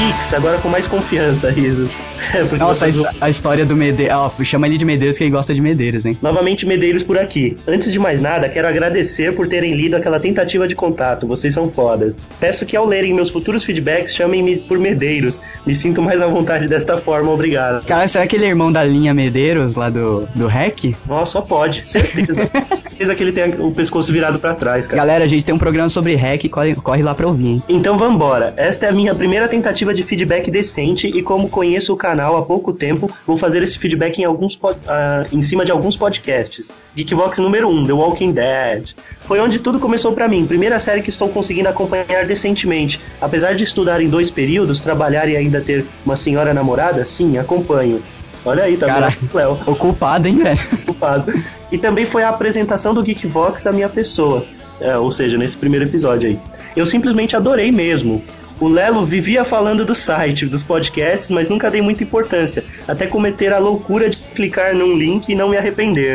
Geeks, 0.00 0.32
agora 0.32 0.56
com 0.58 0.68
mais 0.68 0.86
confiança, 0.86 1.50
risos. 1.50 1.98
É, 2.32 2.44
Nossa, 2.58 2.86
a, 2.86 2.92
vocês- 2.92 3.16
a 3.20 3.28
história 3.28 3.66
do 3.66 3.74
Medeiros. 3.74 4.14
Ó, 4.14 4.44
chama 4.44 4.66
ele 4.68 4.76
de 4.78 4.84
Medeiros 4.84 5.18
que 5.18 5.24
ele 5.24 5.32
gosta 5.32 5.52
de 5.52 5.60
Medeiros, 5.60 6.06
hein? 6.06 6.16
Novamente, 6.22 6.64
Medeiros 6.64 7.02
por 7.02 7.18
aqui. 7.18 7.56
Antes 7.66 7.90
de 7.90 7.98
mais 7.98 8.20
nada, 8.20 8.48
quero 8.48 8.68
agradecer 8.68 9.34
por 9.34 9.48
terem 9.48 9.74
lido 9.74 9.96
aquela 9.96 10.20
tentativa 10.20 10.68
de 10.68 10.76
contato. 10.76 11.26
Vocês 11.26 11.52
são 11.54 11.68
foda. 11.72 12.14
Peço 12.38 12.64
que 12.64 12.76
ao 12.76 12.86
lerem 12.86 13.12
meus 13.12 13.30
futuros 13.30 13.64
feedbacks, 13.64 14.14
chamem-me 14.14 14.58
por 14.58 14.78
Medeiros. 14.78 15.40
Me 15.66 15.74
sinto 15.74 16.00
mais 16.00 16.22
à 16.22 16.28
vontade 16.28 16.68
desta 16.68 16.98
forma, 16.98 17.32
obrigado. 17.32 17.84
Cara, 17.84 18.06
será 18.06 18.24
que 18.28 18.36
ele 18.36 18.44
é 18.44 18.48
irmão 18.48 18.70
da 18.70 18.84
linha 18.84 19.12
Medeiros, 19.12 19.74
lá 19.74 19.90
do, 19.90 20.28
do 20.36 20.46
REC? 20.46 20.94
Nossa, 21.08 21.32
só 21.32 21.40
pode. 21.40 21.88
Certeza. 21.88 22.48
Certeza 22.86 23.14
que 23.16 23.22
ele 23.24 23.32
tem 23.32 23.54
o 23.58 23.72
pescoço 23.72 24.12
virado 24.12 24.38
pra 24.38 24.54
trás, 24.54 24.86
cara. 24.86 24.98
Galera, 25.02 25.24
a 25.24 25.26
gente 25.26 25.44
tem 25.44 25.54
um 25.54 25.58
programa 25.58 25.88
sobre 25.88 26.14
REC, 26.14 26.48
corre, 26.48 26.76
corre 26.76 27.02
lá 27.02 27.14
pra 27.14 27.26
ouvir, 27.26 27.46
hein? 27.46 27.62
Então 27.68 27.98
vambora. 27.98 28.54
Esta 28.56 28.86
é 28.86 28.88
a 28.90 28.92
minha 28.92 29.14
primeira 29.14 29.48
tentativa 29.48 29.89
de 29.92 30.02
feedback 30.02 30.50
decente 30.50 31.06
e 31.08 31.22
como 31.22 31.48
conheço 31.48 31.92
o 31.92 31.96
canal 31.96 32.36
há 32.36 32.42
pouco 32.42 32.72
tempo, 32.72 33.10
vou 33.26 33.36
fazer 33.36 33.62
esse 33.62 33.78
feedback 33.78 34.18
em, 34.18 34.24
alguns 34.24 34.58
ah, 34.86 35.26
em 35.32 35.42
cima 35.42 35.64
de 35.64 35.72
alguns 35.72 35.96
podcasts. 35.96 36.70
Geekbox 36.94 37.38
número 37.38 37.68
1, 37.68 37.86
The 37.86 37.92
Walking 37.92 38.32
Dead. 38.32 38.90
Foi 39.24 39.40
onde 39.40 39.58
tudo 39.58 39.78
começou 39.78 40.12
pra 40.12 40.28
mim. 40.28 40.46
Primeira 40.46 40.78
série 40.78 41.02
que 41.02 41.10
estou 41.10 41.28
conseguindo 41.28 41.68
acompanhar 41.68 42.26
decentemente. 42.26 43.00
Apesar 43.20 43.54
de 43.54 43.64
estudar 43.64 44.00
em 44.00 44.08
dois 44.08 44.30
períodos, 44.30 44.80
trabalhar 44.80 45.28
e 45.28 45.36
ainda 45.36 45.60
ter 45.60 45.86
uma 46.04 46.16
senhora 46.16 46.52
namorada, 46.52 47.04
sim, 47.04 47.38
acompanho. 47.38 48.02
Olha 48.44 48.64
aí, 48.64 48.76
tá 48.76 48.86
vendo? 48.86 49.34
Léo 49.34 49.58
Ocupado, 49.66 50.26
hein, 50.26 50.38
velho? 50.38 50.58
ocupado. 50.82 51.32
E 51.70 51.78
também 51.78 52.06
foi 52.06 52.22
a 52.22 52.30
apresentação 52.30 52.94
do 52.94 53.02
Geekvox 53.02 53.66
à 53.66 53.72
minha 53.72 53.88
pessoa. 53.88 54.44
É, 54.80 54.96
ou 54.96 55.12
seja, 55.12 55.36
nesse 55.36 55.58
primeiro 55.58 55.84
episódio 55.84 56.30
aí. 56.30 56.38
Eu 56.74 56.86
simplesmente 56.86 57.36
adorei 57.36 57.70
mesmo. 57.70 58.22
O 58.60 58.68
Lelo 58.68 59.06
vivia 59.06 59.42
falando 59.42 59.86
do 59.86 59.94
site, 59.94 60.44
dos 60.44 60.62
podcasts, 60.62 61.30
mas 61.30 61.48
nunca 61.48 61.70
dei 61.70 61.80
muita 61.80 62.02
importância. 62.02 62.62
Até 62.86 63.06
cometer 63.06 63.54
a 63.54 63.58
loucura 63.58 64.10
de 64.10 64.18
clicar 64.18 64.74
num 64.74 64.98
link 64.98 65.30
e 65.30 65.34
não 65.34 65.48
me 65.48 65.56
arrepender. 65.56 66.14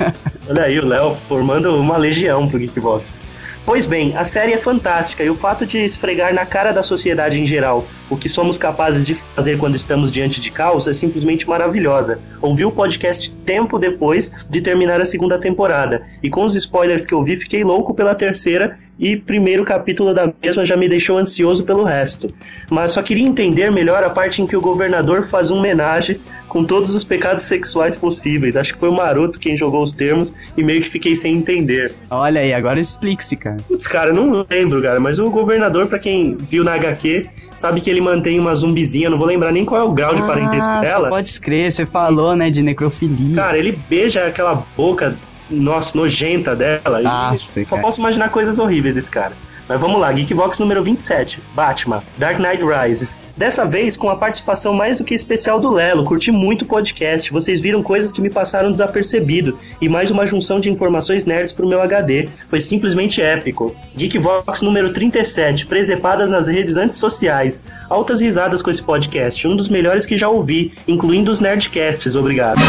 Olha 0.46 0.64
aí, 0.64 0.78
o 0.78 0.86
Léo 0.86 1.16
formando 1.26 1.74
uma 1.74 1.96
legião 1.96 2.46
pro 2.46 2.58
Geekbox. 2.58 3.18
Pois 3.66 3.84
bem, 3.84 4.16
a 4.16 4.22
série 4.22 4.52
é 4.52 4.58
fantástica 4.58 5.24
e 5.24 5.28
o 5.28 5.34
fato 5.34 5.66
de 5.66 5.78
esfregar 5.78 6.32
na 6.32 6.46
cara 6.46 6.70
da 6.70 6.84
sociedade 6.84 7.40
em 7.40 7.48
geral 7.48 7.84
o 8.08 8.16
que 8.16 8.28
somos 8.28 8.56
capazes 8.56 9.04
de 9.04 9.16
fazer 9.34 9.58
quando 9.58 9.74
estamos 9.74 10.08
diante 10.08 10.40
de 10.40 10.52
caos 10.52 10.86
é 10.86 10.92
simplesmente 10.92 11.48
maravilhosa. 11.48 12.20
Ouvi 12.40 12.64
o 12.64 12.70
podcast 12.70 13.32
tempo 13.44 13.76
depois 13.76 14.32
de 14.48 14.60
terminar 14.60 15.00
a 15.00 15.04
segunda 15.04 15.36
temporada 15.36 16.06
e 16.22 16.30
com 16.30 16.44
os 16.44 16.54
spoilers 16.54 17.04
que 17.04 17.12
eu 17.12 17.24
vi 17.24 17.40
fiquei 17.40 17.64
louco 17.64 17.92
pela 17.92 18.14
terceira 18.14 18.78
e 18.98 19.16
primeiro 19.16 19.64
capítulo 19.64 20.14
da 20.14 20.32
mesma 20.40 20.64
já 20.64 20.76
me 20.76 20.88
deixou 20.88 21.18
ansioso 21.18 21.64
pelo 21.64 21.82
resto. 21.82 22.28
Mas 22.70 22.92
só 22.92 23.02
queria 23.02 23.26
entender 23.26 23.70
melhor 23.72 24.04
a 24.04 24.10
parte 24.10 24.40
em 24.40 24.46
que 24.46 24.56
o 24.56 24.60
governador 24.60 25.26
faz 25.26 25.50
um 25.50 25.58
homenagem 25.58 26.20
com 26.56 26.64
todos 26.64 26.94
os 26.94 27.04
pecados 27.04 27.44
sexuais 27.44 27.98
possíveis. 27.98 28.56
Acho 28.56 28.72
que 28.72 28.80
foi 28.80 28.88
o 28.88 28.92
Maroto 28.94 29.38
quem 29.38 29.54
jogou 29.54 29.82
os 29.82 29.92
termos 29.92 30.32
e 30.56 30.62
meio 30.64 30.80
que 30.80 30.88
fiquei 30.88 31.14
sem 31.14 31.34
entender. 31.34 31.94
Olha 32.08 32.40
aí, 32.40 32.54
agora 32.54 32.80
explique-se, 32.80 33.36
cara. 33.36 33.58
Putz, 33.68 33.86
cara, 33.86 34.08
eu 34.08 34.14
não 34.14 34.46
lembro, 34.48 34.80
cara, 34.80 34.98
mas 34.98 35.18
o 35.18 35.28
governador, 35.28 35.86
pra 35.86 35.98
quem 35.98 36.34
viu 36.34 36.64
na 36.64 36.72
HQ, 36.72 37.26
sabe 37.54 37.82
que 37.82 37.90
ele 37.90 38.00
mantém 38.00 38.40
uma 38.40 38.54
zumbizinha, 38.54 39.10
não 39.10 39.18
vou 39.18 39.26
lembrar 39.26 39.52
nem 39.52 39.66
qual 39.66 39.78
é 39.82 39.84
o 39.84 39.92
grau 39.92 40.14
de 40.14 40.22
parentesco 40.22 40.70
Ah, 40.70 40.80
dela. 40.80 41.04
você 41.04 41.10
pode 41.10 41.28
escrever, 41.28 41.70
você 41.70 41.84
falou, 41.84 42.34
né, 42.34 42.48
de 42.48 42.62
necrofilia. 42.62 43.36
Cara, 43.36 43.58
ele 43.58 43.78
beija 43.90 44.24
aquela 44.24 44.64
boca, 44.74 45.14
nossa, 45.50 45.94
nojenta 45.94 46.56
dela. 46.56 47.02
Nossa, 47.02 47.64
só 47.64 47.70
cara. 47.76 47.82
posso 47.82 48.00
imaginar 48.00 48.30
coisas 48.30 48.58
horríveis 48.58 48.94
desse 48.94 49.10
cara. 49.10 49.32
Mas 49.68 49.80
vamos 49.80 50.00
lá, 50.00 50.12
Geekbox 50.12 50.58
número 50.58 50.82
27, 50.82 51.40
Batman, 51.54 52.02
Dark 52.18 52.38
Knight 52.38 52.62
Rises. 52.62 53.18
Dessa 53.36 53.66
vez 53.66 53.96
com 53.96 54.08
a 54.08 54.16
participação 54.16 54.72
mais 54.72 54.96
do 54.96 55.04
que 55.04 55.12
especial 55.12 55.60
do 55.60 55.70
Lelo, 55.70 56.04
curti 56.04 56.30
muito 56.30 56.62
o 56.62 56.66
podcast, 56.66 57.30
vocês 57.30 57.60
viram 57.60 57.82
coisas 57.82 58.10
que 58.10 58.20
me 58.20 58.30
passaram 58.30 58.70
desapercebido 58.70 59.58
e 59.80 59.88
mais 59.88 60.10
uma 60.10 60.26
junção 60.26 60.58
de 60.58 60.70
informações 60.70 61.26
nerds 61.26 61.52
pro 61.52 61.66
meu 61.66 61.82
HD. 61.82 62.28
Foi 62.48 62.60
simplesmente 62.60 63.20
épico. 63.20 63.76
Geekvox 63.94 64.62
número 64.62 64.92
37, 64.92 65.66
presepadas 65.66 66.30
nas 66.30 66.46
redes 66.46 66.78
antissociais. 66.78 67.66
Altas 67.90 68.22
risadas 68.22 68.62
com 68.62 68.70
esse 68.70 68.82
podcast, 68.82 69.46
um 69.46 69.54
dos 69.54 69.68
melhores 69.68 70.06
que 70.06 70.16
já 70.16 70.28
ouvi, 70.28 70.72
incluindo 70.88 71.30
os 71.30 71.40
nerdcasts, 71.40 72.16
obrigado. 72.16 72.60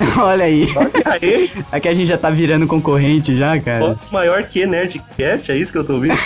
Olha 0.18 0.44
aí. 0.44 0.66
Olha 0.76 1.18
aí, 1.20 1.50
Aqui 1.70 1.88
a 1.88 1.94
gente 1.94 2.08
já 2.08 2.16
tá 2.16 2.30
virando 2.30 2.66
concorrente 2.66 3.36
já, 3.36 3.60
cara. 3.60 3.80
Voz 3.80 4.08
maior 4.10 4.42
que 4.44 4.66
Nerdcast, 4.66 5.52
é 5.52 5.56
isso 5.56 5.70
que 5.70 5.78
eu 5.78 5.84
tô 5.84 5.94
ouvindo? 5.94 6.16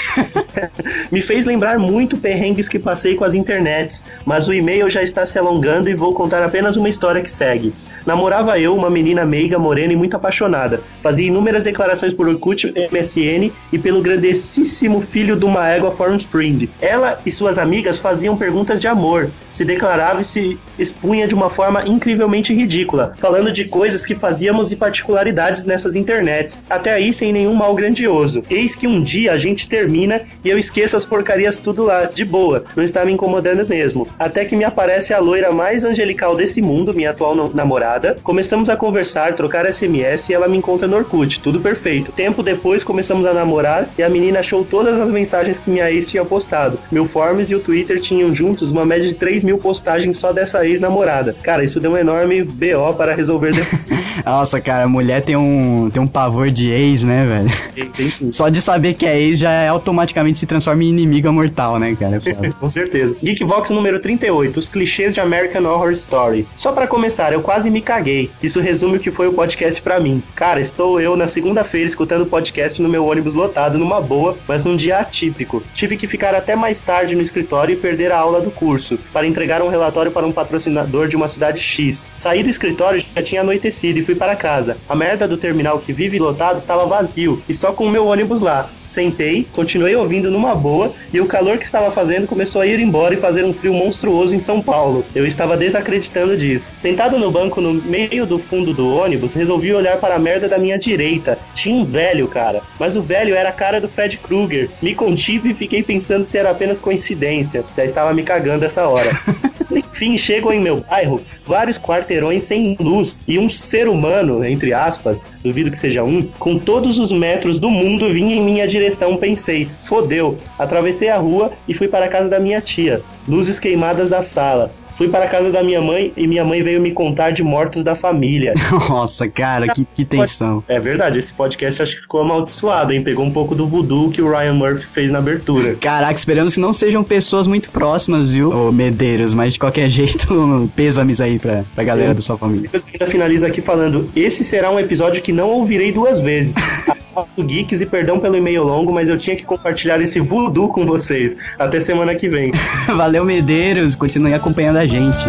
Me 1.11 1.21
fez 1.21 1.45
lembrar 1.45 1.79
muito 1.79 2.17
perrengues 2.17 2.69
que 2.69 2.79
passei 2.79 3.15
com 3.15 3.25
as 3.25 3.35
internets, 3.35 4.05
mas 4.25 4.47
o 4.47 4.55
e-mail 4.55 4.89
já 4.89 5.03
está 5.03 5.27
se 5.27 5.39
alongando 5.39 5.89
e 5.89 5.95
vou 5.95 6.15
contar 6.15 6.43
apenas 6.45 6.77
uma 6.77 6.89
história 6.89 7.21
que 7.21 7.31
segue. 7.31 7.73
Namorava 8.07 8.59
eu 8.59 8.75
uma 8.77 8.91
menina 8.91 9.25
meiga, 9.25 9.59
morena 9.59 9.93
e 9.93 9.97
muito 9.97 10.15
apaixonada. 10.15 10.81
Fazia 11.03 11.27
inúmeras 11.27 11.63
declarações 11.63 12.13
por 12.13 12.29
Orkut, 12.29 12.73
MSN 12.93 13.51
e 13.73 13.79
pelo 13.79 14.03
grandessíssimo 14.03 15.01
filho 15.01 15.37
de 15.37 15.45
uma 15.45 15.67
égua 15.69 15.91
Formspring. 15.91 16.69
Ela 16.81 17.19
e 17.25 17.31
suas 17.31 17.59
amigas 17.59 17.97
faziam 17.97 18.37
perguntas 18.37 18.81
de 18.81 18.87
amor, 18.87 19.31
se 19.51 19.65
declarava 19.65 20.21
e 20.21 20.25
se 20.25 20.59
expunha 20.79 21.27
de 21.27 21.35
uma 21.35 21.49
forma 21.49 21.87
incrivelmente 21.87 22.53
ridícula, 22.53 23.13
falando 23.19 23.51
de 23.51 23.64
coisas 23.65 24.05
que 24.05 24.15
fazíamos 24.15 24.73
e 24.73 24.77
particularidades 24.77 25.65
nessas 25.65 25.97
internets, 25.97 26.61
até 26.69 26.93
aí 26.93 27.13
sem 27.13 27.33
nenhum 27.33 27.55
mal 27.55 27.75
grandioso. 27.75 28.43
Eis 28.51 28.75
que 28.75 28.87
um 28.87 29.03
dia 29.03 29.33
a 29.33 29.39
gente 29.39 29.69
termina 29.69 30.23
e 30.45 30.51
eu 30.51 30.59
esqueço 30.59 30.97
as 30.97 31.05
porcarias 31.05 31.59
tudo 31.59 31.85
lá, 31.85 32.05
de 32.05 32.25
boa, 32.25 32.65
não 32.77 32.85
está 32.85 33.05
me 33.05 33.13
incomodando 33.13 33.69
mesmo. 33.69 34.07
Até 34.19 34.45
que 34.45 34.57
me 34.57 34.65
aparece 34.65 35.13
a 35.13 35.19
loira 35.19 35.53
mais 35.53 35.85
angelical 35.85 36.37
desse 36.37 36.61
mundo, 36.61 36.95
minha 36.95 37.11
atual 37.11 37.51
namorada. 37.53 38.17
Começamos 38.23 38.69
a 38.69 38.77
conversar, 38.77 39.35
trocar 39.35 39.71
SMS 39.71 40.29
e 40.29 40.35
ela 40.35 40.49
me 40.49 40.57
encontra 40.57 40.87
no 40.87 40.97
Orkut, 40.97 41.41
tudo 41.41 41.61
perfeito. 41.61 42.13
Tempo 42.13 42.43
depois 42.43 42.85
começamos 42.85 43.27
a 43.27 43.33
namorar 43.33 43.89
e 43.99 44.03
a 44.03 44.09
menina 44.09 44.41
achou 44.41 44.65
todas 44.65 45.01
as 45.01 45.11
mensagens 45.11 45.59
que 45.59 45.71
minha 45.71 45.91
ex 45.91 46.07
tinha 46.07 46.25
postado. 46.25 46.79
Meu 46.91 47.07
Forms 47.07 47.51
e 47.51 47.55
o 47.55 47.61
Twitter 47.61 48.01
tinham 48.01 48.35
juntos 48.35 48.71
uma 48.71 48.85
média 48.85 49.09
de 49.09 49.15
3 49.15 49.45
mil 49.45 49.59
postagens 49.59 50.17
só 50.17 50.33
dessa 50.33 50.67
ex-namorada. 50.67 51.35
Cara, 51.43 51.65
isso 51.65 51.81
deu 51.81 51.93
um 51.93 51.97
enorme 51.97 52.43
BO 52.43 52.95
para 52.97 53.15
resolver 53.15 53.54
Nossa, 54.25 54.61
cara, 54.61 54.89
mulher 54.89 55.23
tem 55.23 55.37
um, 55.37 55.91
tem 55.93 56.03
um 56.03 56.07
pavor 56.07 56.51
de 56.51 56.71
ex, 56.71 57.05
né, 57.05 57.27
velho? 57.27 57.51
Tem, 57.75 57.89
tem 57.91 58.09
sim. 58.09 58.33
Só 58.33 58.49
de 58.49 58.61
saber 58.61 58.95
que 58.95 59.07
é 59.07 59.21
ex 59.21 59.39
já 59.39 59.51
é 59.51 59.69
automaticamente 59.69 60.39
se 60.39 60.47
transforma 60.47 60.83
em 60.85 60.89
inimiga 60.89 61.31
mortal, 61.31 61.79
né, 61.79 61.97
cara? 61.99 62.19
Com 62.59 62.71
certeza. 62.71 63.17
Geekvox 63.23 63.71
número 63.71 64.01
38, 64.01 64.59
os 64.59 64.69
clichês 64.69 65.15
de 65.15 65.21
American 65.21 65.65
Horror 65.65 65.93
Story. 65.93 66.47
Só 66.57 66.73
pra 66.73 66.87
começar, 66.87 67.33
eu 67.33 67.41
quase 67.41 67.71
me 67.71 67.81
caguei. 67.81 68.31
Isso 68.43 68.61
resume 68.61 68.97
o 68.97 69.01
que 69.01 69.11
foi 69.11 69.29
o 69.29 69.33
podcast 69.33 69.81
pra 69.83 70.01
mim. 70.01 70.23
Cara, 70.35 70.61
estou 70.61 71.01
eu 71.01 71.17
na 71.17 71.27
segunda-feira 71.27 71.87
escutando 71.87 72.23
o 72.23 72.27
podcast 72.27 72.81
no 72.81 72.89
meu 72.89 73.07
ônibus 73.07 73.35
lotado, 73.35 73.79
numa 73.79 74.01
boa, 74.01 74.37
mas 74.49 74.65
num 74.65 74.77
dia 74.77 74.99
atípico. 74.99 75.63
Tive 75.75 75.97
que 75.97 76.07
ficar 76.07 76.35
até 76.35 76.57
mais 76.57 76.81
tarde 76.81 77.15
no 77.15 77.23
escritório 77.23 77.75
e 77.75 77.77
perder 77.77 78.13
a 78.13 78.19
aula 78.19 78.41
do 78.41 78.51
curso, 78.51 78.99
para 79.13 79.27
entregar 79.27 79.63
um 79.63 79.69
relatório 79.69 80.11
para 80.11 80.27
um 80.27 80.33
patrocinador 80.33 81.09
de 81.09 81.17
uma 81.17 81.29
cidade 81.29 81.61
X. 81.61 82.09
Saí 82.15 82.43
do 82.43 82.51
escritório 82.51 83.05
já 83.15 83.23
tinha 83.23 83.44
anoitecido 83.45 83.99
e 83.99 84.05
fui 84.05 84.15
para 84.15 84.35
casa. 84.35 84.77
A 84.89 84.97
merda 84.97 85.29
do 85.29 85.37
terminal 85.37 85.79
que 85.79 85.93
vive 85.93 86.19
lotado 86.19 86.59
estava 86.59 86.85
vazio 86.85 87.41
e 87.49 87.55
só 87.55 87.73
com 87.73 87.87
o 87.87 87.91
meu 87.91 88.07
ônibus 88.07 88.41
lá. 88.41 88.69
Sentei, 88.95 89.45
continuei 89.53 89.97
ouvindo 89.97 90.31
numa 90.31 90.55
boa 90.55 90.93
e 91.13 91.21
o 91.21 91.27
calor 91.27 91.59
que 91.59 91.65
estava 91.65 91.91
fazendo 91.91 92.29
começou 92.29 92.61
a 92.61 92.67
ir 92.67 92.79
embora 92.79 93.13
e 93.13 93.17
fazer 93.17 93.45
um 93.45 93.53
frio 93.53 93.75
monstruoso 93.75 94.37
em 94.37 94.41
São 94.41 94.63
Paulo. 94.63 95.05
Eu 95.13 95.27
estava 95.27 95.57
desacreditando 95.57 96.37
disso. 96.37 96.73
Sentado 96.77 97.19
no 97.19 97.29
banco 97.29 97.61
no 97.61 97.75
meio 97.75 98.25
do 98.25 98.39
fundo 98.39 98.73
do 98.73 98.89
ônibus, 98.89 99.35
resolvi 99.35 99.75
olhar 99.75 99.97
para 99.97 100.15
a 100.15 100.19
merda 100.21 100.49
da 100.49 100.59
minha 100.59 100.79
direita. 100.79 101.37
Tinha 101.57 101.75
um 101.75 101.85
velho, 101.85 102.29
cara. 102.29 102.63
Mas 102.79 102.97
o 102.97 103.03
velho 103.03 103.35
era 103.35 103.49
a 103.49 103.53
cara 103.53 103.81
do 103.81 103.89
Fred 103.89 104.17
Krueger. 104.19 104.71
Me 104.81 104.95
contive 104.95 105.51
e 105.51 105.55
fiquei 105.55 105.83
pensando 105.83 106.23
se 106.23 106.39
era 106.39 106.53
apenas 106.53 106.81
coincidência. 106.81 107.65
Já 107.77 107.85
estava 107.85 108.15
me 108.15 108.23
cagando 108.23 108.65
essa 108.65 108.87
hora. 108.87 109.11
Enfim, 109.75 110.17
chegam 110.17 110.53
em 110.53 110.61
meu 110.61 110.81
bairro 110.81 111.21
vários 111.47 111.79
quarteirões 111.79 112.43
sem 112.45 112.77
luz 112.81 113.21
e 113.27 113.39
um 113.39 113.49
ser 113.49 113.89
humano, 113.89 114.45
entre 114.45 114.73
aspas, 114.73 115.25
duvido 115.43 115.71
que 115.71 115.79
seja 115.79 116.03
um, 116.03 116.23
com 116.23 116.59
todos 116.59 116.99
os 116.99 117.13
metros 117.13 117.59
do 117.59 117.71
mundo 117.71 118.13
vinha 118.13 118.35
em 118.35 118.43
minha 118.43 118.67
direção. 118.85 119.17
Pensei, 119.17 119.69
fodeu. 119.85 120.39
Atravessei 120.59 121.09
a 121.09 121.17
rua 121.17 121.53
e 121.67 121.75
fui 121.75 121.89
para 121.89 122.07
a 122.07 122.09
casa 122.09 122.29
da 122.29 122.39
minha 122.39 122.61
tia. 122.61 123.01
Luzes 123.27 123.59
queimadas 123.59 124.11
da 124.11 124.23
sala. 124.23 124.71
Fui 124.97 125.09
para 125.09 125.25
a 125.25 125.29
casa 125.29 125.51
da 125.51 125.61
minha 125.61 125.81
mãe 125.81 126.13
e 126.17 126.25
minha 126.25 126.45
mãe 126.45 126.63
veio 126.63 126.81
me 126.81 126.93
contar 126.93 127.31
de 127.31 127.43
mortos 127.43 127.83
da 127.83 127.97
família. 127.97 128.55
Nossa, 128.89 129.29
cara, 129.29 129.67
que, 129.67 129.85
que 129.93 130.05
tensão. 130.05 130.63
É 130.69 130.79
verdade, 130.79 131.19
esse 131.19 131.35
podcast 131.35 131.83
acho 131.83 131.97
que 131.97 132.03
ficou 132.03 132.21
amaldiçoado, 132.21 132.93
hein? 132.93 133.03
Pegou 133.03 133.25
um 133.25 133.31
pouco 133.33 133.57
do 133.57 133.67
voodoo 133.67 134.13
que 134.13 134.23
o 134.23 134.31
Ryan 134.31 134.53
Murphy 134.53 134.87
fez 134.87 135.11
na 135.11 135.19
abertura. 135.19 135.75
Caraca, 135.81 136.15
esperamos 136.15 136.55
que 136.55 136.61
não 136.61 136.73
sejam 136.73 137.03
pessoas 137.03 137.49
muito 137.49 137.71
próximas, 137.73 138.31
viu, 138.31 138.51
ô 138.51 138.71
Medeiros? 138.71 139.35
Mas 139.35 139.55
de 139.55 139.59
qualquer 139.59 139.89
jeito, 139.91 140.71
pêsames 140.77 141.21
aí 141.21 141.41
pra, 141.41 141.65
pra 141.75 141.83
galera 141.83 142.15
da 142.15 142.21
sua 142.21 142.39
família. 142.39 142.71
Eu 142.73 142.81
ainda 142.93 143.07
finaliza 143.09 143.49
aqui 143.49 143.61
falando: 143.61 144.09
esse 144.15 144.45
será 144.45 144.71
um 144.71 144.79
episódio 144.79 145.21
que 145.21 145.33
não 145.33 145.51
ouvirei 145.51 145.91
duas 145.91 146.21
vezes. 146.21 146.55
Geeks 147.39 147.81
e 147.81 147.87
perdão 147.87 148.19
pelo 148.19 148.37
e-mail 148.37 148.65
longo, 148.65 148.93
mas 148.93 149.09
eu 149.09 149.19
tinha 149.19 149.37
que 149.37 149.45
compartilhar 149.45 150.01
esse 150.01 150.21
voodoo 150.21 150.69
com 150.69 150.85
vocês. 150.85 151.37
Até 151.59 151.81
semana 151.81 152.15
que 152.15 152.29
vem. 152.29 152.53
Valeu, 152.97 153.25
Medeiros. 153.25 153.95
Continue 153.95 154.35
acompanhando 154.35 154.77
a 154.77 154.87
gente. 154.87 155.25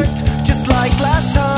Just 0.46 0.68
like 0.68 1.02
last 1.02 1.34
time, 1.34 1.55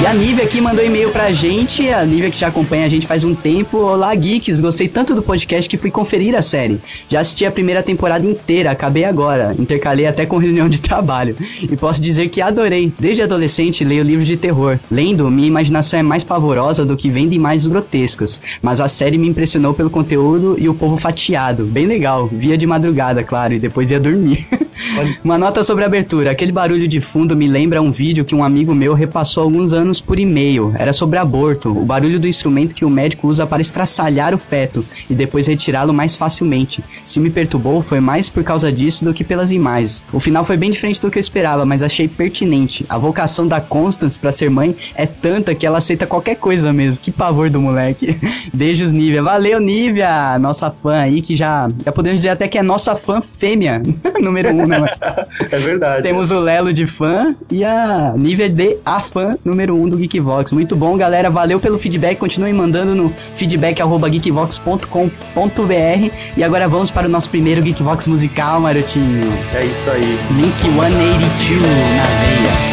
E 0.00 0.06
a 0.06 0.14
Nívia 0.14 0.44
aqui 0.44 0.60
mandou 0.60 0.84
e-mail 0.84 1.10
pra 1.10 1.32
gente, 1.32 1.90
a 1.90 2.04
Nívia 2.04 2.30
que 2.30 2.38
já 2.38 2.46
acompanha 2.46 2.86
a 2.86 2.88
gente 2.88 3.04
faz 3.04 3.24
um 3.24 3.34
tempo. 3.34 3.78
Olá, 3.78 4.14
Geeks, 4.14 4.60
gostei 4.60 4.86
tanto 4.86 5.12
do 5.12 5.20
podcast 5.20 5.68
que 5.68 5.76
fui 5.76 5.90
conferir 5.90 6.36
a 6.36 6.42
série. 6.42 6.78
Já 7.08 7.18
assisti 7.18 7.44
a 7.44 7.50
primeira 7.50 7.82
temporada 7.82 8.24
inteira, 8.24 8.70
acabei 8.70 9.04
agora. 9.04 9.56
Intercalei 9.58 10.06
até 10.06 10.24
com 10.24 10.38
reunião 10.38 10.68
de 10.68 10.80
trabalho. 10.80 11.34
E 11.60 11.76
posso 11.76 12.00
dizer 12.00 12.28
que 12.28 12.40
adorei. 12.40 12.92
Desde 12.96 13.22
adolescente 13.22 13.82
leio 13.82 14.04
livros 14.04 14.28
de 14.28 14.36
terror. 14.36 14.78
Lendo, 14.88 15.28
minha 15.32 15.48
imaginação 15.48 15.98
é 15.98 16.02
mais 16.02 16.22
pavorosa 16.22 16.86
do 16.86 16.96
que 16.96 17.10
vendo 17.10 17.32
imagens 17.32 17.66
grotescas. 17.66 18.40
Mas 18.62 18.80
a 18.80 18.86
série 18.86 19.18
me 19.18 19.26
impressionou 19.26 19.74
pelo 19.74 19.90
conteúdo 19.90 20.54
e 20.60 20.68
o 20.68 20.74
povo 20.74 20.96
fatiado. 20.96 21.64
Bem 21.64 21.86
legal. 21.86 22.28
Via 22.28 22.56
de 22.56 22.68
madrugada, 22.68 23.24
claro, 23.24 23.52
e 23.52 23.58
depois 23.58 23.90
ia 23.90 23.98
dormir. 23.98 24.46
Uma 25.24 25.36
nota 25.36 25.64
sobre 25.64 25.82
a 25.82 25.88
abertura. 25.88 26.30
Aquele 26.30 26.52
barulho 26.52 26.86
de 26.86 27.00
fundo 27.00 27.36
me 27.36 27.48
lembra 27.48 27.82
um 27.82 27.90
vídeo 27.90 28.24
que 28.24 28.34
um 28.34 28.44
amigo 28.44 28.72
meu 28.74 28.94
repassou 28.94 29.42
alguns 29.42 29.72
anos 29.72 29.87
por 30.00 30.18
e-mail. 30.18 30.72
Era 30.76 30.92
sobre 30.92 31.18
aborto, 31.18 31.70
o 31.70 31.84
barulho 31.84 32.20
do 32.20 32.28
instrumento 32.28 32.74
que 32.74 32.84
o 32.84 32.90
médico 32.90 33.26
usa 33.26 33.46
para 33.46 33.62
estraçalhar 33.62 34.34
o 34.34 34.38
feto 34.38 34.84
e 35.08 35.14
depois 35.14 35.46
retirá-lo 35.46 35.94
mais 35.94 36.16
facilmente. 36.16 36.84
Se 37.04 37.18
me 37.18 37.30
perturbou, 37.30 37.82
foi 37.82 38.00
mais 38.00 38.28
por 38.28 38.44
causa 38.44 38.70
disso 38.70 39.04
do 39.04 39.14
que 39.14 39.24
pelas 39.24 39.50
imagens. 39.50 40.02
O 40.12 40.20
final 40.20 40.44
foi 40.44 40.56
bem 40.56 40.70
diferente 40.70 41.00
do 41.00 41.10
que 41.10 41.18
eu 41.18 41.20
esperava, 41.20 41.64
mas 41.64 41.82
achei 41.82 42.06
pertinente. 42.06 42.84
A 42.88 42.98
vocação 42.98 43.46
da 43.46 43.60
Constance 43.60 44.18
para 44.18 44.32
ser 44.32 44.50
mãe 44.50 44.76
é 44.94 45.06
tanta 45.06 45.54
que 45.54 45.66
ela 45.66 45.78
aceita 45.78 46.06
qualquer 46.06 46.36
coisa 46.36 46.72
mesmo. 46.72 47.02
Que 47.02 47.10
pavor 47.10 47.48
do 47.48 47.60
moleque. 47.60 48.18
Beijos, 48.52 48.92
Nívia. 48.92 49.22
Valeu, 49.22 49.60
Nívia, 49.60 50.38
nossa 50.38 50.70
fã 50.70 50.98
aí 50.98 51.22
que 51.22 51.36
já, 51.36 51.68
já 51.84 51.92
podemos 51.92 52.20
dizer 52.20 52.30
até 52.30 52.48
que 52.48 52.58
é 52.58 52.62
nossa 52.62 52.96
fã 52.96 53.20
fêmea, 53.20 53.82
número 54.20 54.50
um, 54.50 54.66
né? 54.66 54.78
É 55.50 55.58
verdade. 55.58 56.02
Temos 56.02 56.30
o 56.30 56.38
Lelo 56.40 56.72
de 56.72 56.86
fã 56.86 57.34
e 57.50 57.64
a 57.64 58.12
Nívia 58.16 58.48
de 58.48 58.76
a 58.84 59.00
fã 59.00 59.36
número 59.44 59.74
1 59.78 59.84
um 59.84 59.88
do 59.88 59.96
Geekvox. 59.96 60.52
Muito 60.52 60.76
bom, 60.76 60.94
galera. 60.96 61.30
Valeu 61.30 61.60
pelo 61.60 61.78
feedback. 61.78 62.18
Continuem 62.18 62.52
mandando 62.52 62.94
no 62.94 63.10
feedback.geekvox.com.br. 63.34 66.12
E 66.36 66.44
agora 66.44 66.68
vamos 66.68 66.90
para 66.90 67.06
o 67.06 67.10
nosso 67.10 67.30
primeiro 67.30 67.62
Geekvox 67.62 68.06
musical, 68.06 68.60
Marotinho. 68.60 69.32
É 69.54 69.64
isso 69.64 69.90
aí. 69.90 70.18
Link 70.36 70.60
182 70.60 71.60
na 71.60 71.66
veia. 71.66 72.67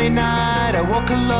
Friday 0.00 0.14
night. 0.14 0.74
I 0.76 0.80
walk 0.80 1.10
alone 1.10 1.39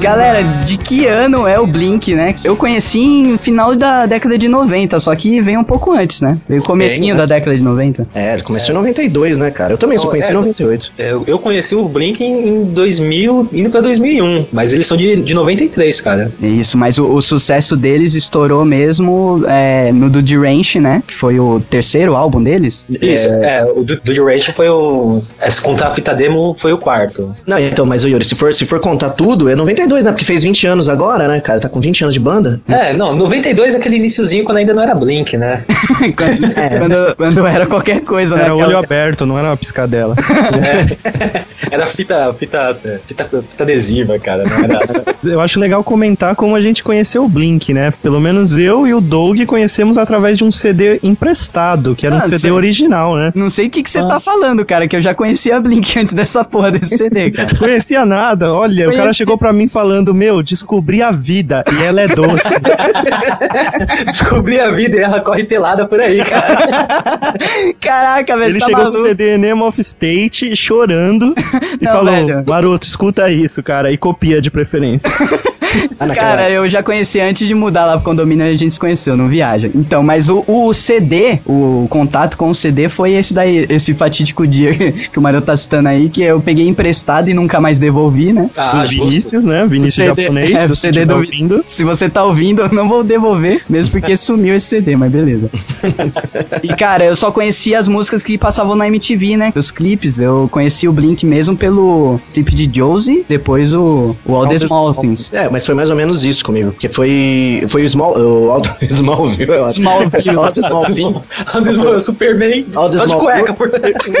Galera, 0.00 0.42
de 0.64 0.76
que 0.76 1.06
ano 1.06 1.46
é 1.46 1.58
o 1.58 1.66
Blink, 1.66 2.14
né? 2.14 2.34
Eu 2.44 2.56
conheci 2.56 3.00
em 3.00 3.38
final 3.38 3.74
da 3.74 4.06
década 4.06 4.38
de 4.38 4.48
90, 4.48 5.00
só 5.00 5.14
que 5.14 5.40
veio 5.40 5.58
um 5.58 5.64
pouco 5.64 5.92
antes, 5.92 6.20
né? 6.20 6.38
Veio 6.48 6.60
o 6.60 6.64
comecinho 6.64 7.14
Bem 7.14 7.26
da 7.26 7.34
década 7.34 7.56
de 7.56 7.62
90. 7.62 8.06
É, 8.14 8.40
começou 8.40 8.72
em 8.72 8.78
92, 8.78 9.36
né, 9.38 9.50
cara? 9.50 9.72
Eu 9.72 9.78
também 9.78 9.98
só 9.98 10.04
Não, 10.04 10.10
conheci 10.10 10.28
é, 10.28 10.32
em 10.32 10.34
98. 10.34 10.92
Eu, 10.98 11.24
eu 11.26 11.38
conheci 11.38 11.74
o 11.74 11.88
Blink 11.88 12.22
em 12.22 12.64
2000, 12.64 13.48
indo 13.52 13.70
pra 13.70 13.80
2001, 13.80 14.46
mas 14.52 14.72
eles 14.72 14.86
são 14.86 14.96
de, 14.96 15.16
de 15.16 15.34
93, 15.34 16.00
cara. 16.00 16.32
Isso, 16.40 16.78
mas 16.78 16.98
o, 16.98 17.06
o 17.06 17.20
sucesso 17.20 17.76
deles 17.76 18.14
estourou 18.14 18.64
mesmo 18.64 19.42
é, 19.48 19.90
no 19.92 20.08
do 20.08 20.20
Ranch, 20.40 20.76
né? 20.76 21.02
Que 21.06 21.14
foi 21.14 21.40
o 21.40 21.60
terceiro 21.60 22.14
álbum 22.14 22.42
deles. 22.42 22.86
Isso, 23.00 23.26
é, 23.26 23.64
o 23.64 23.82
do, 23.82 24.00
do 24.00 24.14
Duration 24.14 24.52
foi 24.52 24.68
o. 24.68 25.22
Esse 25.42 25.60
contar 25.60 25.88
a 25.88 25.94
fita 25.94 26.14
demo 26.14 26.56
foi 26.60 26.72
o 26.72 26.78
quarto. 26.78 27.34
Não, 27.46 27.58
então, 27.58 27.84
mas 27.84 28.04
o 28.04 28.08
Yuri, 28.08 28.24
se 28.24 28.34
for, 28.34 28.54
se 28.54 28.64
for 28.64 28.80
contar 28.80 29.10
tudo, 29.10 29.48
é 29.48 29.55
92, 29.56 30.04
né? 30.04 30.12
Porque 30.12 30.24
fez 30.24 30.42
20 30.42 30.66
anos 30.66 30.88
agora, 30.88 31.26
né, 31.28 31.40
cara? 31.40 31.60
Tá 31.60 31.68
com 31.68 31.80
20 31.80 32.02
anos 32.02 32.14
de 32.14 32.20
banda. 32.20 32.60
É, 32.68 32.92
não, 32.92 33.14
92 33.16 33.74
é 33.74 33.78
aquele 33.78 33.96
iniciozinho 33.96 34.44
quando 34.44 34.58
ainda 34.58 34.72
não 34.74 34.82
era 34.82 34.94
Blink, 34.94 35.36
né? 35.36 35.64
quando, 36.16 36.44
É. 36.58 36.78
quando, 36.78 37.16
quando 37.16 37.46
era 37.46 37.66
qualquer 37.66 38.00
coisa, 38.02 38.34
né? 38.36 38.42
Era 38.42 38.52
Aquela- 38.52 38.68
olho 38.68 38.78
aberto, 38.78 39.26
não 39.26 39.38
era 39.38 39.48
uma 39.48 39.56
piscadela. 39.56 40.14
É. 40.62 41.46
Era 41.68 41.86
fita, 41.88 42.32
fita, 42.38 42.78
fita, 43.06 43.24
fita 43.48 43.62
adesiva, 43.64 44.16
cara. 44.20 44.44
Não 44.44 44.64
era, 44.64 44.78
Eu 45.24 45.40
acho 45.40 45.58
legal 45.58 45.82
comentar 45.82 46.36
como 46.36 46.54
a 46.54 46.60
gente 46.60 46.84
conheceu 46.84 47.24
o 47.24 47.28
Blink, 47.28 47.74
né? 47.74 47.92
Pelo 48.02 48.20
menos 48.20 48.56
eu 48.56 48.86
e 48.86 48.94
o 48.94 49.00
Doug 49.00 49.40
conhecemos 49.46 49.98
através 49.98 50.38
de 50.38 50.44
um 50.44 50.50
CD 50.50 51.00
emprestado, 51.02 51.96
que 51.96 52.06
era 52.06 52.14
um 52.14 52.18
Ah, 52.18 52.22
CD 52.22 52.38
sei. 52.38 52.50
original, 52.52 53.16
né? 53.16 53.32
Não 53.34 53.50
sei 53.50 53.66
o 53.66 53.70
que, 53.70 53.82
que 53.82 53.90
você 53.90 53.98
tá 54.06 54.20
falando, 54.20 54.64
cara, 54.64 54.86
que 54.86 54.94
eu 54.94 55.00
já 55.00 55.12
conhecia 55.12 55.56
a 55.56 55.60
Blink 55.60 55.98
antes 55.98 56.14
dessa 56.14 56.44
porra 56.44 56.70
desse 56.70 56.96
CD, 56.96 57.32
cara. 57.32 57.56
Conhecia 57.58 58.06
nada, 58.06 58.52
olha, 58.52 58.88
o 58.88 58.94
cara 58.94 59.12
chegou 59.12 59.36
pra 59.36 59.45
mim 59.52 59.68
falando, 59.68 60.14
meu, 60.14 60.42
descobri 60.42 61.02
a 61.02 61.10
vida 61.10 61.64
e 61.72 61.84
ela 61.84 62.00
é 62.02 62.08
doce. 62.08 62.48
Descobri 64.06 64.60
a 64.60 64.70
vida 64.70 64.96
e 64.96 65.00
ela 65.00 65.20
corre 65.20 65.44
pelada 65.44 65.86
por 65.86 66.00
aí, 66.00 66.22
cara. 66.24 66.58
Caraca, 67.80 68.36
velho, 68.36 68.50
Ele 68.52 68.60
tá 68.60 68.66
chegou 68.66 68.82
com 68.84 68.90
o 68.90 68.92
maluco. 68.92 69.08
CD 69.08 69.38
Name 69.38 69.62
of 69.62 69.80
State 69.80 70.54
chorando 70.56 71.34
e 71.80 71.84
Não, 71.84 71.92
falou, 71.92 72.14
velho. 72.14 72.44
maroto, 72.46 72.86
escuta 72.86 73.30
isso, 73.30 73.62
cara, 73.62 73.90
e 73.92 73.96
copia 73.96 74.40
de 74.40 74.50
preferência. 74.50 75.10
Ah, 75.98 76.06
Cara, 76.14 76.48
eu 76.50 76.66
já 76.68 76.82
conheci 76.82 77.20
antes 77.20 77.46
de 77.46 77.54
mudar 77.54 77.84
lá 77.86 77.94
pro 77.94 78.04
condomínio, 78.04 78.46
a 78.46 78.50
gente 78.50 78.70
se 78.70 78.80
conheceu, 78.80 79.16
não 79.16 79.28
viaja. 79.28 79.70
Então, 79.74 80.02
mas 80.02 80.30
o, 80.30 80.42
o 80.46 80.72
CD, 80.72 81.38
o 81.44 81.86
contato 81.90 82.38
com 82.38 82.48
o 82.48 82.54
CD 82.54 82.88
foi 82.88 83.12
esse 83.12 83.34
daí, 83.34 83.66
esse 83.68 83.92
fatídico 83.92 84.46
dia 84.46 84.72
que 84.72 85.18
o 85.18 85.22
Mario 85.22 85.42
tá 85.42 85.56
citando 85.56 85.88
aí, 85.88 86.08
que 86.08 86.22
eu 86.22 86.40
peguei 86.40 86.66
emprestado 86.66 87.28
e 87.28 87.34
nunca 87.34 87.60
mais 87.60 87.78
devolvi, 87.78 88.32
né? 88.32 88.48
Ah, 88.56 88.84
o 88.84 88.86
Vinícius, 89.36 89.44
né? 89.44 89.66
Vinícius 89.66 89.94
CD 89.94 90.22
japonês. 90.22 90.56
é, 90.56 90.64
o 90.66 90.76
se 90.76 90.82
CD 90.82 91.04
do- 91.04 91.14
ouvindo. 91.16 91.62
Se 91.66 91.84
você 91.84 92.08
tá 92.08 92.24
ouvindo, 92.24 92.62
eu 92.62 92.72
não 92.72 92.88
vou 92.88 93.02
devolver, 93.04 93.62
mesmo 93.68 93.92
porque 93.92 94.16
sumiu 94.16 94.54
esse 94.56 94.66
CD, 94.66 94.96
mas 94.96 95.10
beleza. 95.12 95.50
E 96.62 96.68
cara, 96.74 97.04
eu 97.04 97.16
só 97.16 97.30
conhecia 97.30 97.78
as 97.78 97.88
músicas 97.88 98.22
que 98.22 98.36
passavam 98.38 98.74
na 98.74 98.86
MTV, 98.86 99.36
né? 99.36 99.52
Os 99.54 99.70
clipes, 99.70 100.20
eu 100.20 100.48
conheci 100.50 100.88
o 100.88 100.92
Blink 100.92 101.24
mesmo 101.26 101.56
pelo 101.56 102.20
clipe 102.32 102.54
de 102.54 102.70
Josie, 102.78 103.24
depois 103.28 103.72
o, 103.74 104.16
o 104.24 104.34
All 104.34 104.46
the 104.46 104.58
Small 104.58 104.94
Things. 104.94 105.32
É, 105.32 105.48
mas 105.48 105.64
foi 105.66 105.74
mais 105.74 105.90
ou 105.90 105.96
menos 105.96 106.24
isso 106.24 106.44
comigo, 106.44 106.72
porque 106.72 106.88
foi, 106.88 107.64
foi 107.68 107.84
o 107.84 107.88
Small, 107.88 108.18
o 108.18 108.50
Aldo 108.50 108.68
Smallville, 108.82 109.50
eu 109.52 109.64
acho. 109.66 109.80
Smallville. 109.80 110.36
Aldo 110.38 110.60
Smallville. 110.60 111.14
o 111.96 112.00
Superman 112.00 112.66
All 112.74 112.90
the 112.90 112.96
só 112.96 113.04
de 113.04 113.10
small- 113.10 113.20
cueca. 113.20 113.52
Por... 113.54 113.70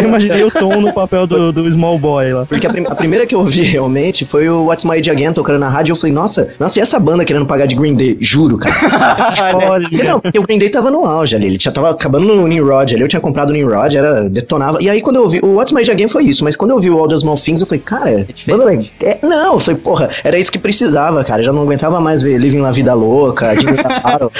Eu 0.00 0.08
imaginei 0.08 0.44
o 0.44 0.50
Tom 0.50 0.80
no 0.80 0.92
papel 0.92 1.26
do, 1.26 1.52
do 1.52 1.68
Small 1.70 1.98
Boy 1.98 2.32
lá. 2.32 2.46
Porque 2.46 2.66
a, 2.66 2.70
prim- 2.70 2.86
a 2.86 2.94
primeira 2.94 3.26
que 3.26 3.34
eu 3.34 3.40
ouvi 3.40 3.62
realmente 3.62 4.24
foi 4.24 4.48
o 4.48 4.64
What's 4.66 4.84
My 4.84 4.95
Age 4.96 5.10
Again 5.10 5.32
tocando 5.32 5.58
na 5.58 5.68
rádio. 5.68 5.92
Eu 5.92 5.96
falei, 5.96 6.12
nossa, 6.12 6.48
nossa, 6.58 6.78
e 6.78 6.82
essa 6.82 6.98
banda 6.98 7.24
querendo 7.24 7.46
pagar 7.46 7.66
de 7.66 7.74
Green 7.74 7.94
Day? 7.94 8.16
Juro, 8.20 8.58
cara. 8.58 8.74
Olha, 9.68 9.88
Não, 10.04 10.20
porque 10.20 10.38
o 10.38 10.42
Green 10.42 10.58
Day 10.58 10.68
tava 10.68 10.90
no 10.90 11.04
auge 11.04 11.36
ali. 11.36 11.46
Ele 11.46 11.58
já 11.58 11.70
tava 11.70 11.90
acabando 11.90 12.26
no 12.26 12.46
Nimrod 12.46 12.94
ali. 12.94 13.02
Eu 13.02 13.08
tinha 13.08 13.20
comprado 13.20 13.50
o 13.50 13.52
Nimrod, 13.52 13.96
era, 13.96 14.28
detonava. 14.28 14.78
E 14.80 14.88
aí 14.88 15.00
quando 15.00 15.16
eu 15.16 15.22
ouvi. 15.22 15.40
O 15.42 15.54
What's 15.56 15.72
My 15.72 15.82
Age 15.82 15.90
Again 15.90 16.08
foi 16.08 16.24
isso. 16.24 16.44
Mas 16.44 16.56
quando 16.56 16.70
eu 16.70 16.76
ouvi 16.76 16.90
o 16.90 16.98
All 16.98 17.08
the 17.08 17.18
Small 17.18 17.36
Things, 17.36 17.60
eu 17.60 17.66
falei, 17.66 17.82
cara, 17.84 18.26
banda 18.46 18.64
legal. 18.64 18.84
É, 19.00 19.18
não, 19.22 19.54
eu 19.54 19.60
falei, 19.60 19.80
porra, 19.80 20.10
era 20.24 20.38
isso 20.38 20.50
que 20.50 20.58
precisava, 20.58 21.22
cara. 21.24 21.40
Eu 21.42 21.46
já 21.46 21.52
não 21.52 21.62
aguentava 21.62 22.00
mais 22.00 22.22
ver 22.22 22.38
Living 22.38 22.60
La 22.60 22.72
Vida 22.72 22.94
Louca. 22.94 23.46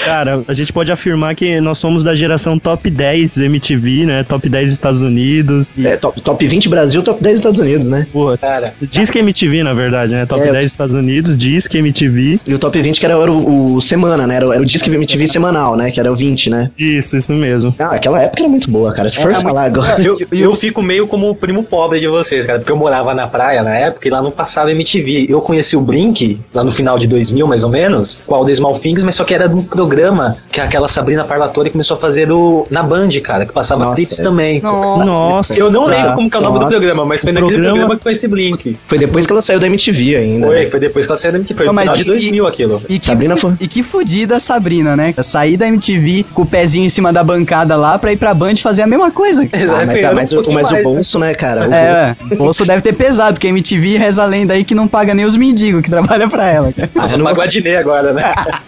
Cara, 0.05 0.43
a 0.47 0.53
gente 0.53 0.73
pode 0.73 0.91
afirmar 0.91 1.35
que 1.35 1.61
nós 1.61 1.79
somos 1.79 2.03
da 2.03 2.15
geração 2.15 2.59
top 2.59 2.89
10 2.91 3.39
MTV, 3.39 4.07
né? 4.07 4.23
Top 4.25 4.49
10 4.49 4.73
Estados 4.73 5.03
Unidos. 5.03 5.75
É, 5.79 5.97
top, 5.97 6.21
top 6.21 6.47
20 6.47 6.69
Brasil, 6.69 7.03
top 7.03 7.23
10 7.23 7.39
Estados 7.39 7.61
Unidos, 7.61 7.89
né? 7.89 8.07
putz, 8.13 8.41
Cara. 8.41 8.75
diz 8.81 9.11
que 9.11 9.19
MTV, 9.19 9.63
na 9.63 9.73
verdade, 9.73 10.15
né? 10.15 10.27
Top 10.27 10.46
É, 10.49 10.53
10 10.53 10.67
Estados 10.67 10.95
Unidos, 10.95 11.37
diz 11.37 11.67
que 11.69 11.79
MTV. 11.79 12.41
E 12.47 12.55
o 12.55 12.59
top 12.59 12.81
20 12.81 12.99
que 13.01 13.07
era, 13.07 13.15
era 13.15 13.31
o, 13.33 13.75
o 13.77 13.81
semana, 13.81 14.27
né? 14.27 14.37
Era, 14.37 14.49
o- 14.49 14.53
era 14.53 14.63
o 14.63 14.67
Disque 14.67 14.91
MTV 14.91 15.29
semanal, 15.29 15.77
né? 15.77 15.91
Que 15.91 16.01
era 16.01 16.11
o 16.11 16.15
20, 16.15 16.51
né? 16.51 16.71
Isso, 16.79 17.17
isso 17.17 17.33
mesmo. 17.33 17.75
Ah, 17.79 17.95
aquela 17.95 18.23
época 18.23 18.43
era 18.43 18.49
muito 18.49 18.71
boa, 18.71 18.93
cara. 18.93 19.09
Se 19.09 19.17
for 19.17 19.31
Era 19.31 19.41
falar 19.41 19.65
agora. 19.65 20.01
Eu, 20.03 20.17
eu 20.33 20.53
os- 20.53 20.61
fico 20.61 20.83
meio 20.83 21.07
como 21.07 21.31
o 21.31 21.35
primo 21.35 21.63
pobre 21.63 22.01
de 22.01 22.09
vocês, 22.09 22.47
cara, 22.47 22.59
porque 22.59 22.73
eu 22.73 22.77
morava 22.77 23.15
na 23.15 23.27
praia 23.27 23.63
na 23.63 23.75
época 23.77 24.07
e 24.07 24.11
lá 24.11 24.21
não 24.23 24.31
passava 24.31 24.71
MTV. 24.73 25.27
Eu 25.29 25.41
conheci 25.41 25.77
o 25.77 25.81
Blink, 25.81 26.39
lá 26.55 26.63
no 26.65 26.73
final 26.73 26.99
de 26.99 27.07
2000, 27.07 27.47
mais 27.47 27.65
ou 27.65 27.71
menos, 27.71 28.23
com 28.27 28.35
o 28.35 28.45
The 28.45 28.55
Small 28.55 28.79
Things, 28.79 29.03
mas 29.05 29.15
só 29.15 29.25
que 29.25 29.35
era 29.35 29.49
de 29.49 29.55
um 29.55 29.63
programa 29.63 30.37
que 30.51 30.61
aquela 30.61 30.89
Sabrina 30.89 31.25
Parlatore 31.25 31.71
começou 31.71 31.97
a 31.97 32.01
fazer 32.01 32.27
do, 32.27 32.67
na 32.71 32.83
Band, 32.83 33.09
cara, 33.23 33.47
que 33.47 33.53
passava 33.53 33.85
Nossa, 33.85 33.97
clipes 33.97 34.21
é. 34.21 34.23
também. 34.23 34.61
Nossa. 35.05 35.59
Eu 35.59 35.71
não 35.71 35.87
lembro 35.87 36.15
como 36.15 36.31
que 36.31 36.37
é 36.37 36.41
o 36.41 36.43
nome 36.43 36.59
do 36.59 36.69
programa, 36.69 37.05
mas 37.05 37.21
foi 37.21 37.31
O 37.31 37.35
naquele 37.35 37.53
programa- 37.53 37.75
programa 37.77 37.97
que 37.97 38.03
foi 38.03 38.13
esse 38.13 38.29
Blink. 38.29 38.77
Foi 38.87 38.99
depois 38.99 39.27
que 39.27 39.33
ela 39.33 39.43
saiu 39.43 39.59
da 39.61 39.67
MTV 39.67 40.17
ainda. 40.17 40.36
Foi, 40.41 40.65
né? 40.65 40.71
foi 40.71 40.81
depois 40.81 41.07
que 41.07 41.13
ela 41.13 41.19
saiu 41.19 41.33
da 41.33 41.39
MTV, 41.39 41.55
foi 41.59 41.67
Não, 41.67 41.73
mas 41.73 41.93
de 41.95 42.01
e- 42.03 42.05
2000 42.05 42.47
aquilo. 42.47 42.77
E 42.89 42.99
que, 42.99 43.05
Sabrina 43.07 43.37
foi- 43.37 43.53
e 43.61 43.67
que 43.69 43.83
fudida 43.83 44.37
a 44.37 44.41
Sabrina, 44.41 44.97
né? 44.97 45.15
Sair 45.23 45.57
da 45.57 45.67
MTV 45.69 46.25
com 46.35 46.43
o 46.43 46.47
pezinho 46.47 46.87
em 46.87 46.89
cima 46.91 47.13
da 47.13 47.23
bancada 47.25 47.77
lá 47.77 47.99
pra 47.99 48.13
ir 48.13 48.17
pra 48.17 48.33
Band 48.35 48.57
fazer 48.57 48.83
a 48.83 48.87
mesma 48.87 49.11
coisa. 49.11 49.43
Ah, 49.53 49.85
mas, 49.87 50.05
ah, 50.05 50.13
mas, 50.15 50.33
o- 50.33 50.53
mas 50.53 50.71
o 50.71 50.83
bolso, 50.83 51.19
né, 51.19 51.35
cara? 51.35 51.63
O 51.63 51.71
bolso- 51.71 51.75
É, 51.77 52.17
o 52.33 52.37
bolso 52.37 52.65
deve 52.67 52.83
ter 52.83 52.93
pesado, 52.93 53.35
porque 53.35 53.47
a 53.47 53.51
MTV 53.51 53.97
reza 53.99 54.23
a 54.23 54.27
lenda 54.27 54.55
aí 54.55 54.65
que 54.65 54.75
não 54.75 54.87
paga 54.89 55.15
nem 55.15 55.25
os 55.25 55.37
mendigos 55.37 55.83
que 55.83 55.91
trabalham 55.91 56.29
pra 56.29 56.47
ela. 56.51 56.73
cara. 56.73 56.91
Ah, 56.95 57.09
só 57.09 57.17
não- 57.17 57.25
pagou 57.25 57.43
a 57.43 57.79
agora, 57.81 58.13
né? 58.13 58.23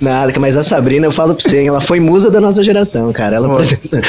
Nada, 0.00 0.32
mas 0.38 0.56
a 0.56 0.62
Sabrina, 0.62 1.06
eu 1.06 1.12
falo 1.12 1.34
pra 1.34 1.42
você, 1.48 1.60
hein, 1.60 1.68
ela 1.68 1.80
foi 1.80 1.98
musa 1.98 2.30
da 2.30 2.40
nossa 2.40 2.62
geração, 2.62 3.10
cara. 3.12 3.36
Ela 3.36 3.48
apresenta- 3.50 4.00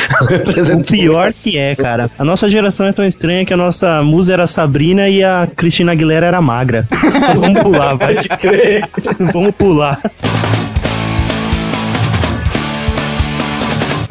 ela 0.57 0.75
O 0.75 0.83
pior 0.83 1.31
que 1.33 1.57
é, 1.57 1.75
cara. 1.75 2.09
A 2.17 2.25
nossa 2.25 2.49
geração 2.49 2.85
é 2.85 2.91
tão 2.91 3.05
estranha 3.05 3.45
que 3.45 3.53
a 3.53 3.57
nossa 3.57 4.01
musa 4.01 4.33
era 4.33 4.43
a 4.43 4.47
Sabrina 4.47 5.07
e 5.07 5.23
a 5.23 5.47
Cristina 5.55 5.91
Aguilera 5.93 6.25
era 6.25 6.41
magra. 6.41 6.85
Vamos 7.35 7.61
pular, 7.61 7.97
vai. 7.97 8.15
Pode 8.15 8.29
crer. 8.29 8.89
Vamos 9.33 9.55
pular. 9.55 9.99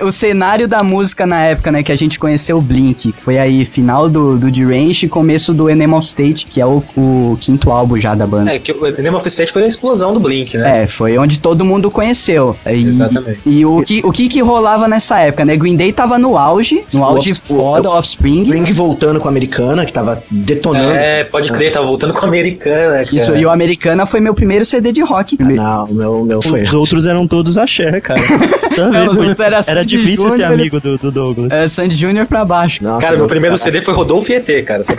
O 0.03 0.11
cenário 0.13 0.67
da 0.69 0.83
música 0.83 1.27
na 1.27 1.41
época, 1.45 1.71
né, 1.71 1.83
que 1.83 1.93
a 1.93 1.97
gente 1.97 2.19
conheceu 2.19 2.59
o 2.59 2.61
Blink, 2.61 3.13
que 3.13 3.23
foi 3.23 3.39
aí 3.39 3.65
final 3.65 4.09
do, 4.09 4.37
do 4.39 4.51
Deranged 4.51 5.07
e 5.07 5.09
começo 5.09 5.53
do 5.55 5.69
Enema 5.71 5.97
of 5.97 6.07
State, 6.07 6.47
que 6.47 6.61
é 6.61 6.67
o, 6.67 6.83
o 6.97 7.37
quinto 7.41 7.71
álbum 7.71 7.99
já 7.99 8.15
da 8.15 8.27
banda. 8.27 8.55
É, 8.55 8.59
que 8.59 8.73
o 8.73 8.81
Name 9.03 9.17
of 9.17 9.27
State 9.29 9.53
foi 9.53 9.65
a 9.65 9.67
explosão 9.67 10.13
do 10.13 10.21
Blink, 10.21 10.57
né? 10.57 10.83
É, 10.83 10.87
foi 10.87 11.17
onde 11.19 11.39
todo 11.39 11.65
mundo 11.65 11.91
conheceu. 11.91 12.57
E, 12.67 12.85
Exatamente. 12.89 13.41
E 13.47 13.65
o 13.65 13.83
que, 13.83 14.01
o 14.05 14.13
que 14.13 14.29
que 14.29 14.41
rolava 14.41 14.89
nessa 14.89 15.19
época, 15.21 15.45
né? 15.45 15.57
Green 15.57 15.77
Day 15.77 15.93
tava 15.93 16.19
no 16.19 16.37
auge, 16.37 16.85
no 16.93 17.05
auge 17.05 17.31
Offs- 17.31 17.39
foda, 17.47 17.89
o- 17.91 17.93
Offspring. 17.97 18.45
Ring 18.45 18.73
voltando 18.73 19.21
com 19.21 19.29
a 19.29 19.31
americana, 19.31 19.85
que 19.87 19.93
tava 19.93 20.23
detonando. 20.31 20.91
É, 20.93 21.25
pode 21.25 21.51
crer, 21.53 21.73
tá 21.73 21.81
voltando 21.81 22.13
com 22.15 22.25
a 22.25 22.29
americana. 22.29 23.03
Isso, 23.03 23.27
cara. 23.27 23.39
e 23.39 23.47
o 23.47 23.51
Americana 23.51 24.07
foi 24.07 24.21
meu 24.21 24.35
primeiro 24.35 24.65
CD 24.65 24.93
de 24.93 25.01
rock. 25.03 25.37
Não, 25.43 25.85
o 25.85 25.95
meu, 25.95 26.13
o 26.23 26.25
meu 26.25 26.43
foi. 26.43 26.63
Os 26.63 26.73
outros 26.73 27.07
eram 27.07 27.27
todos 27.27 27.57
axé, 27.59 28.01
cara. 28.01 28.21
Tá 28.73 28.89
Não, 28.89 29.11
os 29.13 29.19
outros 29.21 29.41
era 29.41 29.61
Era 29.69 29.85
Difícil 29.99 30.31
ser 30.31 30.37
Júnior, 30.43 30.53
amigo 30.53 30.81
do, 30.81 30.99
do 30.99 31.11
Douglas. 31.11 31.51
É, 31.53 31.67
Sandy 31.69 31.95
Júnior 31.97 32.27
pra 32.27 32.45
baixo. 32.45 32.83
Nossa, 32.83 33.01
Cara, 33.07 33.17
meu 33.17 33.27
primeiro 33.27 33.57
CD 33.57 33.83
foi 33.83 33.95
Rodolfo 33.95 34.31
e 34.33 34.35
ET, 34.37 34.65
cara. 34.65 34.83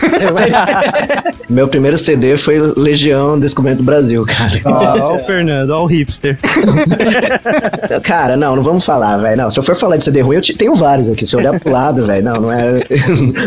Meu 1.50 1.68
primeiro 1.68 1.98
CD 1.98 2.36
foi 2.38 2.58
Legião 2.76 3.38
Descoberto 3.40 3.78
do 3.78 3.84
Brasil, 3.84 4.26
cara. 4.26 4.60
Ó, 4.66 5.16
o 5.18 5.20
Fernando, 5.20 5.70
ó 5.72 5.84
o 5.84 5.86
hipster. 5.86 6.40
Cara, 8.04 8.36
não, 8.36 8.56
não 8.56 8.64
vamos 8.64 8.84
falar, 8.86 9.18
velho. 9.18 9.38
Não, 9.38 9.50
se 9.50 9.60
eu 9.60 9.64
for 9.64 9.76
falar 9.76 9.98
de 9.98 10.06
CD 10.06 10.22
ruim, 10.22 10.38
eu 10.38 10.42
te- 10.42 10.54
tenho 10.54 10.74
vários 10.76 11.10
aqui. 11.10 11.26
Se 11.26 11.36
eu 11.36 11.40
olhar 11.40 11.60
pro 11.60 11.72
lado, 11.72 12.06
velho, 12.08 12.24
não, 12.24 12.42
não 12.42 12.52
é, 12.52 12.80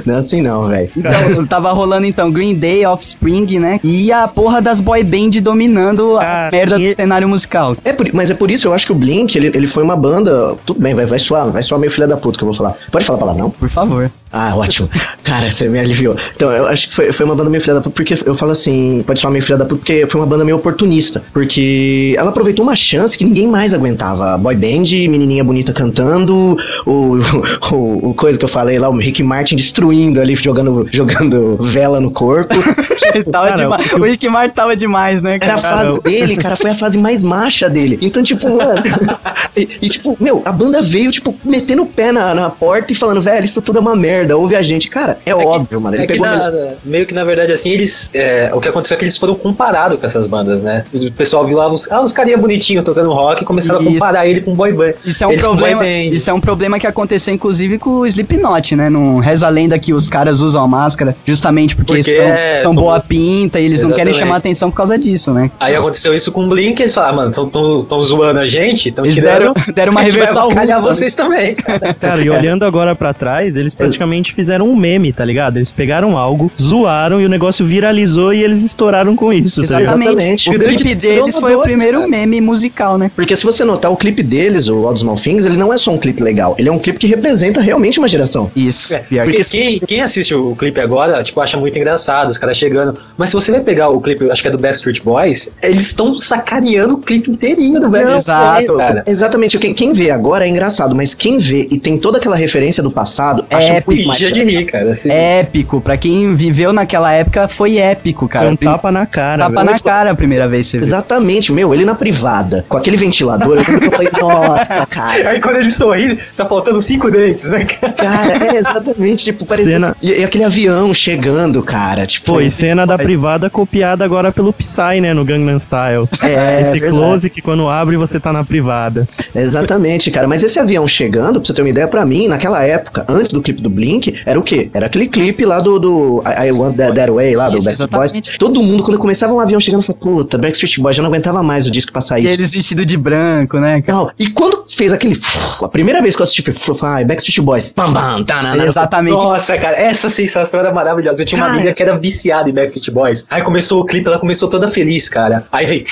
não 0.05 0.15
é 0.15 0.19
assim 0.19 0.41
não, 0.43 0.69
velho. 0.69 0.89
Então, 0.97 1.47
tava 1.47 1.73
rolando 1.73 2.07
então 2.07 2.31
Green 2.31 2.55
Day, 2.55 2.85
Offspring, 2.87 3.59
né? 3.59 3.81
E 3.83 4.13
a 4.13 4.29
porra 4.29 4.61
das 4.61 4.79
boy 4.81 5.03
band 5.03 5.31
dominando 5.43 6.17
Cara, 6.19 6.49
a 6.49 6.51
merda 6.51 6.77
tinha- 6.77 6.91
do 6.93 6.97
cenário 6.97 7.29
musical. 7.29 7.77
É 7.85 7.93
por- 7.93 8.09
mas 8.13 8.31
é 8.31 8.35
por 8.35 8.51
isso 8.51 8.69
eu 8.69 8.75
acho 8.75 8.87
que 8.87 8.93
o 8.93 8.95
Blink, 8.95 9.37
ele, 9.37 9.49
ele 9.49 9.67
foi 9.67 9.83
uma 9.83 9.97
banda. 9.97 10.55
Tudo 10.65 10.81
bem, 10.81 10.95
vai, 10.95 11.07
vai 11.07 11.19
soar, 11.37 11.53
vai 11.53 11.63
soar 11.63 11.81
meio 11.81 11.93
filha 11.93 12.07
da 12.07 12.17
puta 12.17 12.39
que 12.39 12.45
eu 12.45 12.49
vou 12.49 12.57
falar. 12.57 12.75
Pode 12.91 13.05
falar 13.05 13.19
palavra, 13.19 13.43
não? 13.43 13.51
Por 13.51 13.69
favor. 13.69 14.11
Ah, 14.33 14.55
ótimo. 14.57 14.89
Cara, 15.23 15.51
você 15.51 15.69
me 15.69 15.79
aliviou. 15.79 16.17
Então, 16.35 16.51
eu 16.51 16.67
acho 16.67 16.89
que 16.89 16.95
foi, 16.95 17.13
foi 17.13 17.25
uma 17.25 17.35
banda 17.35 17.49
meio 17.49 17.63
filha 17.63 17.75
da 17.75 17.81
puta, 17.81 17.95
porque 17.95 18.19
eu 18.27 18.35
falo 18.37 18.53
assim, 18.53 19.03
pode 19.07 19.21
soar 19.21 19.33
meio 19.33 19.45
filha 19.45 19.57
da 19.57 19.65
puta, 19.65 19.77
porque 19.77 20.07
foi 20.07 20.21
uma 20.21 20.27
banda 20.27 20.45
meio 20.45 20.57
oportunista. 20.57 21.23
Porque 21.33 22.15
ela 22.19 22.31
aproveitou 22.31 22.65
uma 22.65 22.77
chance 22.77 23.17
que 23.17 23.25
ninguém 23.25 23.47
mais 23.47 23.73
aguentava. 23.73 24.37
Boy 24.37 24.55
band, 24.57 24.83
menininha 25.09 25.43
bonita 25.45 25.73
cantando, 25.73 26.57
o, 26.85 27.17
o, 27.73 28.11
o 28.11 28.15
coisa 28.15 28.39
que 28.39 28.45
eu 28.45 28.49
falei 28.49 28.79
lá, 28.79 28.89
o 28.91 28.99
Rick 28.99 29.23
Martin 29.23 29.57
destruindo 29.57 30.21
ali, 30.21 30.35
jogando, 30.37 30.87
jogando 30.93 31.57
vela 31.63 32.01
no 32.01 32.11
corpo. 32.11 32.55
tava 33.31 33.49
Cara, 33.49 33.55
demais. 33.55 33.93
o- 33.93 34.03
Rick 34.03 34.29
Martin 34.29 34.55
tava 34.55 34.77
demais, 34.77 35.23
né, 35.23 35.39
Era 35.41 35.55
a 35.55 35.61
cara? 35.63 35.77
fase 35.77 36.03
dele, 36.03 36.37
cara, 36.37 36.57
foi 36.57 36.71
a 36.71 36.77
fase 36.77 36.99
mais 36.99 37.23
macha 37.23 37.71
dele. 37.71 37.99
Então, 38.03 38.23
tipo, 38.23 38.49
mano. 38.49 38.83
e, 39.57 39.69
e, 39.83 39.89
tipo, 39.89 40.17
meu, 40.21 40.43
a 40.45 40.53
banda 40.53 40.83
veio, 40.83 41.11
tipo, 41.11 41.35
metendo 41.45 41.83
o 41.83 41.87
pé 41.87 42.13
na, 42.13 42.35
na 42.35 42.51
porta 42.51 42.93
e 42.93 42.97
falando, 42.97 43.23
velho, 43.23 43.45
isso 43.45 43.63
tudo 43.63 43.79
é 43.79 43.81
uma 43.81 43.97
merda, 43.97 44.16
ouve 44.37 44.57
a 44.57 44.63
gente. 44.63 44.89
Cara, 44.89 45.19
é, 45.25 45.35
óbvio, 45.35 45.81
mano. 45.81 45.97
Ele 45.97 46.05
É 46.05 46.07
que 46.07 46.13
pegou. 46.15 46.27
na- 46.27 46.53
meio 46.85 47.07
que 47.07 47.15
na 47.15 47.25
verdade 47.25 47.53
assim, 47.53 47.71
eles. 47.71 48.11
é, 48.15 48.51
o 48.53 48.61
que 48.61 48.69
aconteceu 48.69 48.95
é 48.95 48.99
que 48.99 49.05
eles 49.05 49.17
foram 49.17 49.35
comparados 49.35 49.99
com 49.99 50.07
essas 50.07 50.27
bandas, 50.27 50.63
né? 50.63 50.85
O 50.93 51.11
pessoal 51.13 51.47
viu 51.47 51.57
lá 51.59 51.69
os, 51.73 51.91
ah, 51.91 52.01
os 52.03 52.13
carinha 52.13 52.37
bonitinhos 52.39 52.85
tocando 52.85 53.13
rock 53.13 53.43
e 53.43 53.47
começaram 53.47 53.81
Isso. 53.81 53.89
a 53.89 53.93
comparar 53.93 54.27
ele 54.27 54.41
com 54.41 54.55
boy 54.55 54.73
band. 54.73 54.95
Isso 55.05 55.23
é 55.25 55.27
um 55.27 55.33
Eles 55.33 55.45
problema. 55.45 55.81
boy 55.83 55.89
band. 56.11 56.15
Isso 56.17 56.31
é 56.31 56.35
um 56.35 56.41
problema 56.41 56.79
que 56.79 56.87
aconteceu 56.87 57.35
inclusive 57.35 57.79
com 57.79 57.91
o 57.91 58.07
Slipknot, 58.07 58.77
né? 58.77 58.89
Não 58.91 59.19
reza 59.19 59.47
a 59.47 59.51
lenda 59.51 59.79
que 59.79 59.93
os 59.93 60.09
caras 60.09 60.41
usam 60.41 60.63
a 60.63 60.69
máscara 60.69 61.17
justamente 61.25 61.75
porque, 61.77 61.95
Porque 61.95 62.13
são, 62.15 62.23
é, 62.25 62.61
são 62.61 62.73
são 62.73 62.75
boa 62.83 62.99
bo- 62.99 63.05
pinta 63.07 63.61
e 63.61 63.65
eles 63.65 63.81
não 63.81 63.91
querem 63.91 64.11
Exatamente. 64.11 64.19
chamar 64.19 64.37
atenção 64.37 64.71
por 64.71 64.77
causa 64.77 64.99
disso, 64.99 65.33
né? 65.33 65.51
Aí 65.61 65.75
aconteceu 65.75 66.15
isso 66.15 66.33
com 66.33 66.45
o 66.45 66.49
Blink, 66.49 66.81
eles 66.81 66.95
falaram, 66.95 67.13
ah, 67.13 67.17
mano, 67.17 67.33
tão, 67.33 67.49
tão, 67.49 67.85
tão 67.85 68.03
zoando 68.03 68.41
a 68.41 68.47
gente, 68.47 68.91
tão 68.93 69.05
Eles 69.05 69.15
tirando. 69.17 69.39
deram, 69.39 69.55
deram 69.75 69.93
uma 69.93 70.01
reversal 70.03 70.51
russa. 70.51 70.81
vocês 70.81 71.15
também. 71.15 71.55
Cara, 72.01 72.21
e 72.23 72.29
olhando 72.31 72.65
agora 72.65 72.95
pra 72.95 73.13
trás, 73.15 73.57
eles 73.57 73.75
praticamente 73.75 74.06
praticamente 74.07 74.35
fizeram 74.35 74.69
um 74.69 74.77
meme, 74.77 75.13
tá 75.13 75.25
ligado? 75.25 75.57
Eles 75.57 75.73
pegaram 75.73 76.17
algo, 76.17 76.51
zoaram 76.61 77.21
e 77.21 77.27
o 77.27 77.29
negócio 77.29 77.67
viralizou 77.67 78.33
e 78.33 78.43
eles 78.43 78.63
estouraram 78.63 79.17
com 79.17 79.33
isso, 79.33 79.63
tá 79.67 79.79
ligado? 79.79 80.01
Exatamente. 80.01 80.49
O 80.49 80.53
Exatamente. 80.53 80.77
clipe 80.77 80.95
deles 80.95 81.39
foi 81.39 81.55
o 81.55 81.63
primeiro 81.63 81.99
cara. 81.99 82.09
meme 82.09 82.41
musical, 82.41 82.97
né? 82.97 83.11
Porque 83.15 83.35
se 83.35 83.45
você 83.45 83.65
notar 83.65 83.91
o 83.91 83.97
clipe 83.97 84.23
deles, 84.23 84.69
o 84.69 84.87
All 84.87 84.95
the 84.95 85.01
Small 85.01 85.17
Things, 85.17 85.45
ele 85.45 85.57
não 85.57 85.73
é 85.73 85.79
só 85.79 85.93
um 85.93 85.99
clipe 85.99 86.23
legal, 86.23 86.55
ele 86.59 86.69
é 86.69 86.73
um 86.73 86.79
clipe 86.79 86.99
que 86.99 87.07
representa 87.07 87.61
realmente 87.61 87.99
uma 87.99 88.09
geração. 88.09 88.51
Isso. 88.55 88.95
É, 88.95 88.99
Pior 89.01 89.25
porque 89.25 89.43
que 89.43 89.51
quem, 89.51 89.81
quem 89.81 90.01
assiste 90.01 90.35
o 90.35 90.55
clipe 90.55 90.81
agora, 90.81 91.23
tipo, 91.23 91.41
acha 91.41 91.57
muito 91.57 91.77
engraçado, 91.77 92.29
os 92.29 92.39
caras 92.39 92.57
chegando. 92.57 92.99
Mas 93.17 93.31
se 93.31 93.35
você 93.35 93.51
vai 93.51 93.61
pegar 93.61 93.89
o 93.89 94.01
clipe, 94.01 94.31
acho 94.31 94.43
que 94.43 94.49
é 94.49 94.51
do 94.51 94.59
Backstreet 94.59 95.03
Boys, 95.03 95.51
eles 95.63 95.87
estão 95.87 96.17
sacaneando 96.19 96.95
o 96.95 96.99
clipe 96.99 97.31
inteirinho 97.31 97.81
do 97.81 97.89
Backstreet 97.89 98.19
exato. 98.19 98.67
Boys, 98.67 98.79
cara. 98.79 99.05
Exatamente, 99.07 99.59
quem, 99.59 99.75
quem 99.75 99.93
vê 99.93 100.11
agora 100.11 100.47
é 100.47 100.49
engraçado, 100.49 100.95
mas 100.95 101.15
quem 101.15 101.39
vê 101.39 101.67
e 101.71 101.79
tem 101.79 101.99
toda 101.99 102.19
aquela 102.19 102.37
referência 102.37 102.83
do 102.83 102.91
passado, 102.91 103.45
É 103.51 103.57
acha 103.57 103.83
épico. 103.99 104.07
muito 104.07 104.09
mais 104.09 104.19
Fingia 104.19 104.33
de 104.45 104.51
rir, 104.51 104.65
cara. 104.67 104.91
assim. 104.93 105.11
épico. 105.11 105.81
Pra 105.81 105.97
quem 105.97 106.35
viveu 106.35 106.73
naquela 106.73 107.13
época, 107.13 107.49
foi 107.49 107.79
épico, 107.79 108.29
cara. 108.29 108.47
Foi 108.47 108.53
um 108.55 108.57
tapa 108.57 108.91
na 108.93 109.07
cara. 109.07 109.45
tapa 109.45 109.61
velho. 109.63 109.71
na 109.73 109.79
cara 109.81 110.11
a 110.11 110.15
primeira 110.15 110.49
vez 110.49 110.67
que 110.67 110.71
você 110.73 110.79
viu. 110.79 110.87
Exatamente, 110.87 111.53
meu, 111.53 111.73
ele 111.75 111.85
na 111.85 111.95
privada, 111.95 112.65
com 112.69 112.77
aquele 112.77 112.97
ventilador, 112.97 113.57
eu 113.59 113.65
falei, 113.91 114.09
nossa, 114.21 114.87
cara. 114.87 115.31
Aí 115.31 115.41
quando 115.41 115.57
ele 115.57 115.71
sorri, 115.71 116.19
tá 116.37 116.45
faltando 116.45 116.81
cinco 116.83 117.11
dentes, 117.11 117.49
né, 117.49 117.65
cara? 117.65 117.93
Cara, 117.93 118.47
é 118.47 118.57
exatamente, 118.57 119.25
tipo, 119.25 119.45
parecia. 119.45 119.73
Cena- 119.73 119.97
E, 120.03 120.13
e 120.21 120.25
aquele 120.25 120.45
avião 120.45 120.93
chegando, 120.95 121.63
cara, 121.63 122.07
tipo. 122.07 122.41
E 122.41 122.51
cena 122.51 122.87
da 122.87 122.97
privada 122.99 123.49
copiada 123.51 124.05
agora 124.05 124.31
pelo 124.33 124.53
Psy, 124.53 125.01
né, 125.01 125.13
no 125.15 125.25
Gangnam 125.25 125.59
Style. 125.59 126.09
É, 126.23 126.63
Esse 126.63 126.79
verdade. 126.81 126.93
close 127.03 127.31
que 127.31 127.41
quando 127.41 127.69
abre 127.69 127.97
você 127.97 128.19
tá 128.21 128.33
na 128.33 128.45
privada. 128.45 129.07
Exatamente, 129.35 130.11
cara. 130.11 130.27
Mas 130.27 130.43
esse 130.43 130.59
avião 130.59 130.87
chegando, 130.87 131.39
pra 131.41 131.47
você 131.47 131.55
ter 131.55 131.63
uma 131.63 131.69
ideia, 131.69 131.87
pra 131.89 132.05
mim, 132.05 132.27
naquela 132.29 132.63
época, 132.65 133.05
antes 133.09 133.33
do 133.33 133.41
clipe 133.43 133.61
do 133.63 133.71
Blink, 133.71 133.86
era 134.25 134.39
o 134.39 134.43
quê? 134.43 134.71
Era 134.73 134.87
aquele 134.87 135.09
clipe 135.09 135.45
lá 135.45 135.61
do, 135.61 135.79
do 135.79 136.23
I, 136.27 136.49
I 136.49 136.53
Want 136.53 136.77
That, 136.77 136.95
That 136.95 137.11
Way, 137.11 137.37
lá 137.37 137.49
do 137.49 137.59
Isso, 137.59 137.67
Backstreet 137.67 137.91
Boys. 137.91 138.39
Todo 138.39 138.63
mundo, 138.63 138.83
quando 138.83 138.99
começava 138.99 139.33
um 139.33 139.41
avião 139.41 139.59
chegando, 139.61 139.83
falava, 139.83 140.05
puta, 140.05 140.39
Backstreet 140.39 140.81
Boys, 140.81 140.97
já 140.97 141.03
não 141.03 141.11
aguentava 141.11 141.43
mais 141.43 141.67
o 141.67 141.71
disco 141.71 141.93
passar 141.93 142.19
E 142.19 142.25
isso. 142.25 142.35
eles 142.35 142.53
vestidos 142.53 142.87
de 142.87 142.97
branco, 142.97 143.59
né? 143.59 143.83
Não, 143.87 144.11
E 144.19 144.29
quando 144.31 144.65
fez 144.69 144.93
aquele. 144.93 145.19
A 145.63 145.69
primeira 145.69 146.01
vez 146.03 146.17
que 146.17 146.23
eu 146.23 146.25
assisti 146.25 146.43
foi, 146.53 146.77
ai, 146.83 147.05
Backstreet 147.05 147.41
Boys. 147.45 147.67
Pam, 147.67 147.93
pam, 147.93 148.25
tá, 148.25 148.43
na, 148.43 148.57
Exatamente. 148.65 149.15
Nossa, 149.17 149.57
cara, 149.59 149.77
essa 149.77 150.09
sensação 150.09 150.61
era 150.61 150.73
maravilhosa. 150.73 151.23
Eu 151.23 151.27
tinha 151.27 151.41
uma 151.41 151.47
Cara. 151.47 151.59
amiga 151.59 151.75
que 151.75 151.83
era 151.83 151.97
viciada 151.97 152.49
em 152.49 152.53
Backstreet 152.53 152.91
Boys. 152.93 153.27
Aí 153.31 153.43
começou 153.43 153.81
o 153.81 153.85
clipe, 153.85 154.07
ela 154.07 154.19
começou 154.19 154.49
toda 154.49 154.71
feliz, 154.71 155.09
cara. 155.09 155.47
Aí 155.53 155.67
veio. 155.67 155.85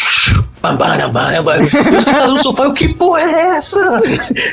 E 1.62 1.92
Você 1.94 2.10
tá 2.12 2.26
no 2.28 2.38
sofá, 2.38 2.64
eu, 2.64 2.72
que 2.72 2.88
porra 2.94 3.20
é 3.20 3.56
essa? 3.56 4.00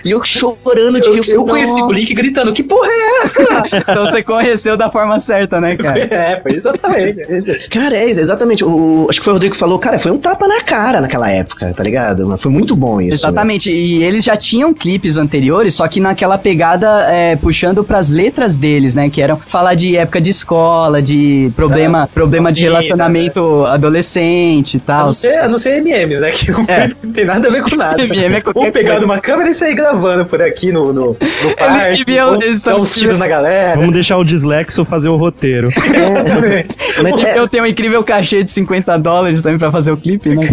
E 0.03 0.11
eu 0.11 0.23
chorando 0.23 0.99
de 0.99 1.07
Eu, 1.07 1.13
rir. 1.15 1.29
eu 1.31 1.45
conheci 1.45 1.81
o 1.81 1.87
Blink 1.87 2.13
gritando, 2.13 2.53
que 2.53 2.63
porra 2.63 2.87
é 2.89 3.23
essa? 3.23 3.43
Então 3.77 4.05
você 4.05 4.21
conheceu 4.23 4.75
da 4.77 4.89
forma 4.89 5.19
certa, 5.19 5.59
né, 5.59 5.75
cara? 5.75 6.01
É, 6.11 6.39
foi 6.41 6.51
exatamente. 6.53 7.69
Cara, 7.69 7.95
é 7.95 8.09
exatamente. 8.09 8.63
O, 8.65 9.07
acho 9.09 9.19
que 9.19 9.23
foi 9.23 9.31
o 9.33 9.35
Rodrigo 9.35 9.53
que 9.53 9.59
falou, 9.59 9.79
cara, 9.79 9.97
foi 9.99 10.11
um 10.11 10.17
tapa 10.17 10.47
na 10.47 10.61
cara 10.61 10.99
naquela 11.01 11.29
época, 11.29 11.73
tá 11.75 11.83
ligado? 11.83 12.37
Foi 12.37 12.51
muito 12.51 12.75
bom 12.75 12.99
isso. 12.99 13.15
Exatamente, 13.17 13.71
e 13.71 14.03
eles 14.03 14.23
já 14.23 14.35
tinham 14.35 14.73
clipes 14.73 15.17
anteriores, 15.17 15.73
só 15.75 15.87
que 15.87 15.99
naquela 15.99 16.37
pegada 16.37 16.87
é, 17.11 17.35
puxando 17.35 17.83
pras 17.83 18.09
letras 18.09 18.57
deles, 18.57 18.95
né? 18.95 19.09
Que 19.09 19.21
eram 19.21 19.37
falar 19.37 19.75
de 19.75 19.95
época 19.95 20.19
de 20.19 20.29
escola, 20.29 21.01
de 21.01 21.51
problema, 21.55 22.09
problema 22.13 22.51
de 22.51 22.61
vida, 22.61 22.71
relacionamento 22.71 23.65
adolescente 23.65 24.75
e 24.75 24.77
A 24.77 24.81
tal. 24.85 25.05
não, 25.05 25.13
ser, 25.13 25.35
a 25.39 25.47
não 25.47 25.57
ser 25.57 25.77
MMs, 26.01 26.19
né? 26.21 26.31
Que 26.31 26.51
não, 26.51 26.65
É. 26.67 26.89
tem 27.13 27.25
nada 27.25 27.47
a 27.47 27.51
ver 27.51 27.61
com 27.63 27.75
nada. 27.75 28.01
MM 28.03 28.35
é 28.35 28.41
pegar 28.71 28.91
coisa. 28.91 28.99
numa 29.01 29.19
câmera 29.19 29.49
e 29.49 29.55
sair 29.55 29.75
gravando 29.75 30.25
por 30.25 30.41
aqui 30.41 30.71
no, 30.71 30.91
no, 30.93 31.05
no 31.11 31.15
parque. 31.57 31.97
deviam- 31.97 32.29
vamos 32.31 32.45
eles 32.45 32.63
dar 32.63 32.77
uns 32.77 32.91
tiros 32.93 33.17
na 33.17 33.27
galera. 33.27 33.75
Vamos 33.79 33.93
deixar 33.93 34.17
o 34.17 34.23
dislexo 34.23 34.83
fazer 34.85 35.09
o 35.09 35.15
roteiro. 35.15 35.69
Exatamente. 35.77 36.77
Mas 37.01 37.23
é, 37.23 37.37
Eu 37.37 37.47
tenho 37.47 37.63
um 37.63 37.67
incrível 37.67 38.03
cachê 38.03 38.43
de 38.43 38.51
50 38.51 38.97
dólares 38.99 39.41
também 39.41 39.59
pra 39.59 39.71
fazer 39.71 39.91
o 39.91 39.97
clipe, 39.97 40.29
né? 40.29 40.47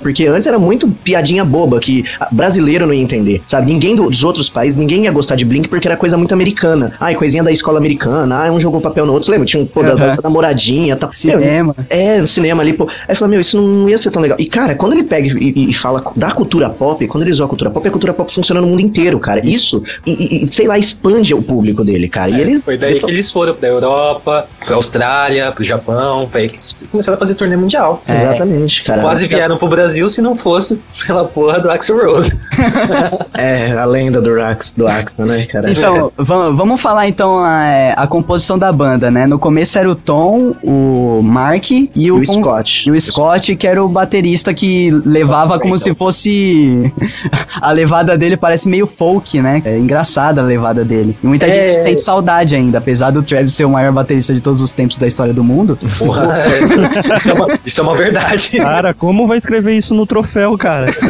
Porque 0.00 0.26
antes 0.26 0.46
era 0.46 0.58
muito 0.58 0.88
piadinha 0.88 1.44
boba 1.44 1.78
que 1.80 2.04
brasileiro 2.32 2.86
não 2.86 2.94
ia 2.94 3.02
entender, 3.02 3.42
sabe? 3.46 3.70
Ninguém 3.70 3.94
do- 3.96 4.08
dos 4.10 4.24
outros 4.24 4.48
países, 4.48 4.76
ninguém 4.78 5.04
ia 5.04 5.12
gostar 5.12 5.36
de 5.36 5.44
Blink 5.44 5.68
porque 5.68 5.86
era 5.86 5.96
coisa 5.96 6.16
muito 6.16 6.32
americana. 6.32 6.92
Ai, 7.00 7.14
coisinha 7.14 7.42
da 7.42 7.52
escola 7.52 7.78
americana, 7.78 8.46
ah, 8.46 8.52
um 8.52 8.60
jogou 8.60 8.80
papel 8.80 9.06
no 9.06 9.12
outro, 9.12 9.26
você 9.26 9.32
lembra? 9.32 9.46
Tinha 9.46 9.62
um 9.62 9.66
pô, 9.66 9.82
da, 9.82 9.94
da 9.94 10.18
namoradinha 10.22 10.96
tal. 10.96 11.12
Cinema. 11.12 11.74
É, 11.88 12.20
no 12.20 12.26
cinema 12.26 12.62
ali, 12.62 12.72
pô. 12.72 12.88
Aí 13.08 13.14
fala, 13.14 13.28
meu, 13.30 13.40
isso 13.40 13.60
não 13.60 13.88
ia 13.88 13.98
ser 13.98 14.10
tão 14.10 14.22
legal. 14.22 14.38
E, 14.40 14.46
cara, 14.46 14.74
quando 14.74 14.92
ele 14.94 15.04
pega 15.04 15.26
e, 15.28 15.68
e- 15.70 15.72
fala 15.72 16.02
da 16.16 16.30
cultura 16.32 16.68
pop, 16.70 17.06
quando 17.06 17.22
ele 17.24 17.30
usa 17.30 17.44
a 17.44 17.48
cultura 17.48 17.70
pop, 17.70 17.86
a 17.86 17.90
cultura 17.90 18.12
pop 18.12 18.32
funciona 18.32 18.60
no 18.60 18.66
mundo 18.66 18.80
inteiro, 18.80 19.18
cara. 19.18 19.40
Isso, 19.44 19.82
e, 20.06 20.44
e- 20.44 20.46
sei 20.46 20.66
lá, 20.66 20.78
expande 20.78 21.34
o 21.34 21.42
público 21.42 21.84
dele, 21.84 22.08
cara. 22.08 22.30
e 22.30 22.40
eles. 22.40 22.60
Foi 22.62 22.76
daí 22.78 23.00
que 23.00 23.10
eles 23.10 23.30
foram 23.30 23.54
pra 23.54 23.68
Europa, 23.68 24.46
pra 24.64 24.76
Austrália, 24.76 25.52
pro 25.52 25.62
Japão, 25.64 26.28
foi 26.30 26.42
aí 26.42 26.48
que 26.48 26.54
eles 26.56 26.76
começaram 26.90 27.16
a 27.16 27.18
fazer 27.18 27.34
turnê 27.34 27.56
mundial. 27.56 28.02
Exatamente, 28.08 28.82
cara. 28.84 29.02
Quase 29.02 29.26
vieram 29.26 29.56
pro 29.56 29.68
Brasil 29.68 29.89
se 30.08 30.20
não 30.22 30.36
fosse 30.36 30.80
pela 31.06 31.24
porra 31.24 31.60
do 31.60 31.70
Axel 31.70 31.98
Rose. 32.04 32.36
É, 33.34 33.72
a 33.72 33.84
lenda 33.86 34.20
do 34.20 34.38
Ax, 34.40 34.74
do 34.76 34.86
Axel, 34.86 35.24
né, 35.24 35.46
cara? 35.46 35.70
Então, 35.70 36.12
vamos, 36.18 36.56
vamos 36.56 36.80
falar 36.80 37.08
então 37.08 37.38
a, 37.38 37.92
a 37.96 38.06
composição 38.06 38.58
da 38.58 38.70
banda, 38.70 39.10
né? 39.10 39.26
No 39.26 39.38
começo 39.38 39.78
era 39.78 39.90
o 39.90 39.94
Tom, 39.94 40.54
o 40.62 41.22
Mark 41.22 41.70
e 41.70 41.90
E 41.96 42.10
o, 42.12 42.18
o 42.20 42.26
Scott. 42.26 42.86
E 42.88 42.92
o 42.92 43.00
Scott, 43.00 43.56
que 43.56 43.66
era 43.66 43.82
o 43.82 43.88
baterista 43.88 44.52
que 44.52 44.90
levava 45.06 45.58
como 45.58 45.78
se 45.78 45.94
fosse. 45.94 46.92
a 47.62 47.72
levada 47.72 48.18
dele 48.18 48.36
parece 48.36 48.68
meio 48.68 48.86
folk, 48.86 49.40
né? 49.40 49.62
É 49.64 49.78
engraçada 49.78 50.42
a 50.42 50.44
levada 50.44 50.84
dele. 50.84 51.16
E 51.22 51.26
muita 51.26 51.46
É. 51.46 51.68
gente 51.68 51.80
sente 51.80 52.02
saudade 52.02 52.54
ainda, 52.54 52.78
apesar 52.78 53.10
do 53.10 53.22
Travis 53.22 53.54
ser 53.54 53.64
o 53.64 53.70
maior 53.70 53.92
baterista 53.92 54.34
de 54.34 54.40
todos 54.42 54.60
os 54.60 54.72
tempos 54.72 54.98
da 54.98 55.06
história 55.06 55.32
do 55.32 55.42
mundo. 55.42 55.78
Porra, 55.98 56.42
é, 56.44 56.46
isso, 57.16 57.30
é 57.30 57.34
uma, 57.34 57.58
isso 57.64 57.80
é 57.80 57.82
uma 57.82 57.96
verdade. 57.96 58.50
Cara, 58.58 58.92
como 58.92 59.26
vai 59.26 59.38
escrever 59.38 59.76
isso 59.80 59.94
no 59.94 60.06
troféu, 60.06 60.56
cara? 60.56 60.86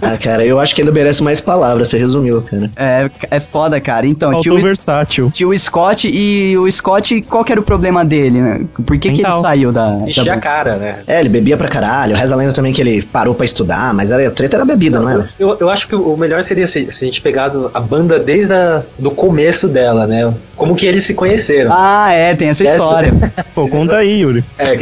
Ah, 0.00 0.16
cara, 0.16 0.44
eu 0.44 0.60
acho 0.60 0.74
que 0.74 0.82
ainda 0.82 0.92
merece 0.92 1.22
mais 1.22 1.40
palavras, 1.40 1.88
você 1.88 1.98
resumiu, 1.98 2.42
cara. 2.42 2.70
É, 2.76 3.10
é 3.30 3.40
foda, 3.40 3.80
cara. 3.80 4.06
Então, 4.06 4.30
tinha 4.30 4.42
Faltou 4.42 4.58
o, 4.58 4.62
versátil. 4.62 5.30
tinha 5.32 5.48
o 5.48 5.58
Scott 5.58 6.08
e 6.12 6.56
o 6.56 6.70
Scott, 6.70 7.20
qual 7.22 7.44
que 7.44 7.50
era 7.50 7.60
o 7.60 7.64
problema 7.64 8.04
dele, 8.04 8.40
né? 8.40 8.60
Por 8.86 8.96
que, 8.98 9.08
que 9.08 9.08
ele 9.08 9.22
Mental. 9.22 9.40
saiu 9.40 9.72
da. 9.72 9.90
da 9.90 10.08
Encher 10.08 10.30
a 10.30 10.36
cara, 10.38 10.76
né? 10.76 10.98
É, 11.06 11.18
ele 11.20 11.28
bebia 11.28 11.56
pra 11.56 11.68
caralho. 11.68 12.16
Reza 12.16 12.34
a 12.34 12.38
lenda 12.38 12.52
também 12.52 12.72
que 12.72 12.80
ele 12.80 13.02
parou 13.02 13.34
pra 13.34 13.44
estudar, 13.44 13.92
mas 13.94 14.10
era, 14.10 14.26
a 14.28 14.30
treta 14.30 14.56
era 14.56 14.64
bebida, 14.64 15.00
não 15.00 15.08
era? 15.08 15.28
Eu, 15.38 15.56
eu 15.58 15.68
acho 15.70 15.88
que 15.88 15.94
o 15.94 16.16
melhor 16.16 16.42
seria 16.44 16.66
se, 16.66 16.90
se 16.90 17.04
a 17.04 17.06
gente 17.06 17.20
pegado 17.20 17.70
a 17.74 17.80
banda 17.80 18.18
desde 18.18 18.52
a, 18.52 18.82
do 18.98 19.10
começo 19.10 19.68
dela, 19.68 20.06
né? 20.06 20.32
Como 20.58 20.74
que 20.74 20.84
eles 20.84 21.04
se 21.06 21.14
conheceram. 21.14 21.70
Ah, 21.72 22.12
é, 22.12 22.34
tem 22.34 22.48
essa 22.48 22.64
Essa- 22.64 22.72
história. 22.72 23.12
Pô, 23.54 23.68
conta 23.68 23.96
aí, 23.96 24.20
Yuri. 24.22 24.44
É, 24.58 24.76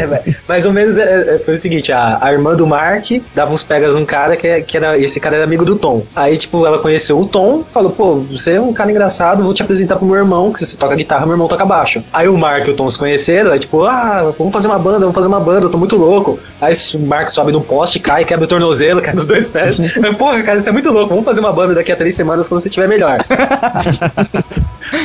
mais 0.48 0.64
ou 0.64 0.72
menos 0.72 0.96
é, 0.96 1.36
é, 1.36 1.38
foi 1.44 1.54
o 1.54 1.58
seguinte, 1.58 1.92
a, 1.92 2.18
a 2.20 2.32
irmã 2.32 2.56
do 2.56 2.66
Mark 2.66 3.04
dava 3.34 3.52
uns 3.52 3.62
pegas 3.62 3.94
num 3.94 4.04
cara 4.06 4.34
que, 4.36 4.46
é- 4.46 4.60
que 4.62 4.76
era. 4.76 4.98
Esse 4.98 5.20
cara 5.20 5.36
era 5.36 5.44
amigo 5.44 5.64
do 5.64 5.76
Tom. 5.76 6.02
Aí, 6.16 6.36
tipo, 6.38 6.64
ela 6.66 6.78
conheceu 6.78 7.20
o 7.20 7.26
Tom, 7.28 7.62
falou, 7.72 7.90
pô, 7.92 8.16
você 8.30 8.52
é 8.54 8.60
um 8.60 8.72
cara 8.72 8.90
engraçado, 8.90 9.42
vou 9.44 9.52
te 9.52 9.62
apresentar 9.62 9.96
pro 9.96 10.06
meu 10.06 10.16
irmão, 10.16 10.50
que 10.52 10.64
você 10.64 10.76
toca 10.76 10.96
guitarra, 10.96 11.26
meu 11.26 11.34
irmão 11.34 11.46
toca 11.48 11.64
baixo. 11.66 12.02
Aí 12.12 12.26
o 12.26 12.36
Mark 12.38 12.66
e 12.66 12.70
o 12.70 12.74
Tom 12.74 12.88
se 12.88 12.98
conheceram, 12.98 13.52
aí 13.52 13.58
tipo, 13.58 13.84
ah, 13.84 14.32
vamos 14.38 14.52
fazer 14.52 14.68
uma 14.68 14.78
banda, 14.78 15.00
vamos 15.00 15.14
fazer 15.14 15.28
uma 15.28 15.40
banda, 15.40 15.66
eu 15.66 15.70
tô 15.70 15.76
muito 15.78 15.96
louco. 15.96 16.38
Aí 16.60 16.74
o 16.94 16.98
Mark 17.00 17.30
sobe 17.30 17.52
num 17.52 17.60
poste, 17.60 17.98
cai, 18.00 18.24
quebra 18.24 18.46
o 18.46 18.48
tornozelo, 18.48 19.00
cai 19.02 19.14
nos 19.14 19.26
dois 19.26 19.50
pés. 19.50 19.76
Porra, 20.18 20.42
cara, 20.42 20.62
você 20.62 20.70
é 20.70 20.72
muito 20.72 20.90
louco, 20.90 21.10
vamos 21.10 21.24
fazer 21.26 21.40
uma 21.40 21.52
banda 21.52 21.74
daqui 21.74 21.92
a 21.92 21.96
três 21.96 22.14
semanas 22.14 22.48
quando 22.48 22.62
você 22.62 22.68
estiver 22.68 22.88
melhor. 22.88 23.18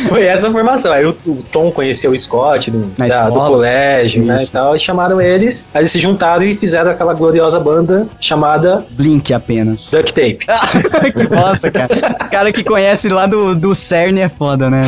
Foi 0.07 0.23
essa 0.25 0.47
a 0.47 0.51
formação. 0.51 0.91
Aí 0.91 1.05
o, 1.05 1.15
o 1.25 1.43
Tom 1.51 1.71
conheceu 1.71 2.11
o 2.11 2.17
Scott 2.17 2.71
do, 2.71 2.91
Na 2.97 3.07
da- 3.07 3.29
do 3.29 3.35
colégio, 3.35 4.23
né, 4.23 4.37
Isso. 4.37 4.49
e 4.49 4.51
tal, 4.51 4.75
e 4.75 4.79
chamaram 4.79 5.19
eles, 5.21 5.65
aí 5.73 5.81
eles 5.81 5.91
se 5.91 5.99
juntaram 5.99 6.43
e 6.43 6.55
fizeram 6.55 6.91
aquela 6.91 7.13
gloriosa 7.13 7.59
banda 7.59 8.07
chamada 8.19 8.85
Blink 8.91 9.33
apenas. 9.33 9.89
Duct 9.91 10.13
Tape. 10.13 10.39
que 11.15 11.27
bosta, 11.27 11.71
cara. 11.71 11.89
Os 12.21 12.27
caras 12.27 12.51
que 12.51 12.63
conhecem 12.63 13.11
lá 13.11 13.25
do, 13.25 13.55
do 13.55 13.73
CERN 13.75 14.19
é 14.19 14.29
foda, 14.29 14.69
né? 14.69 14.83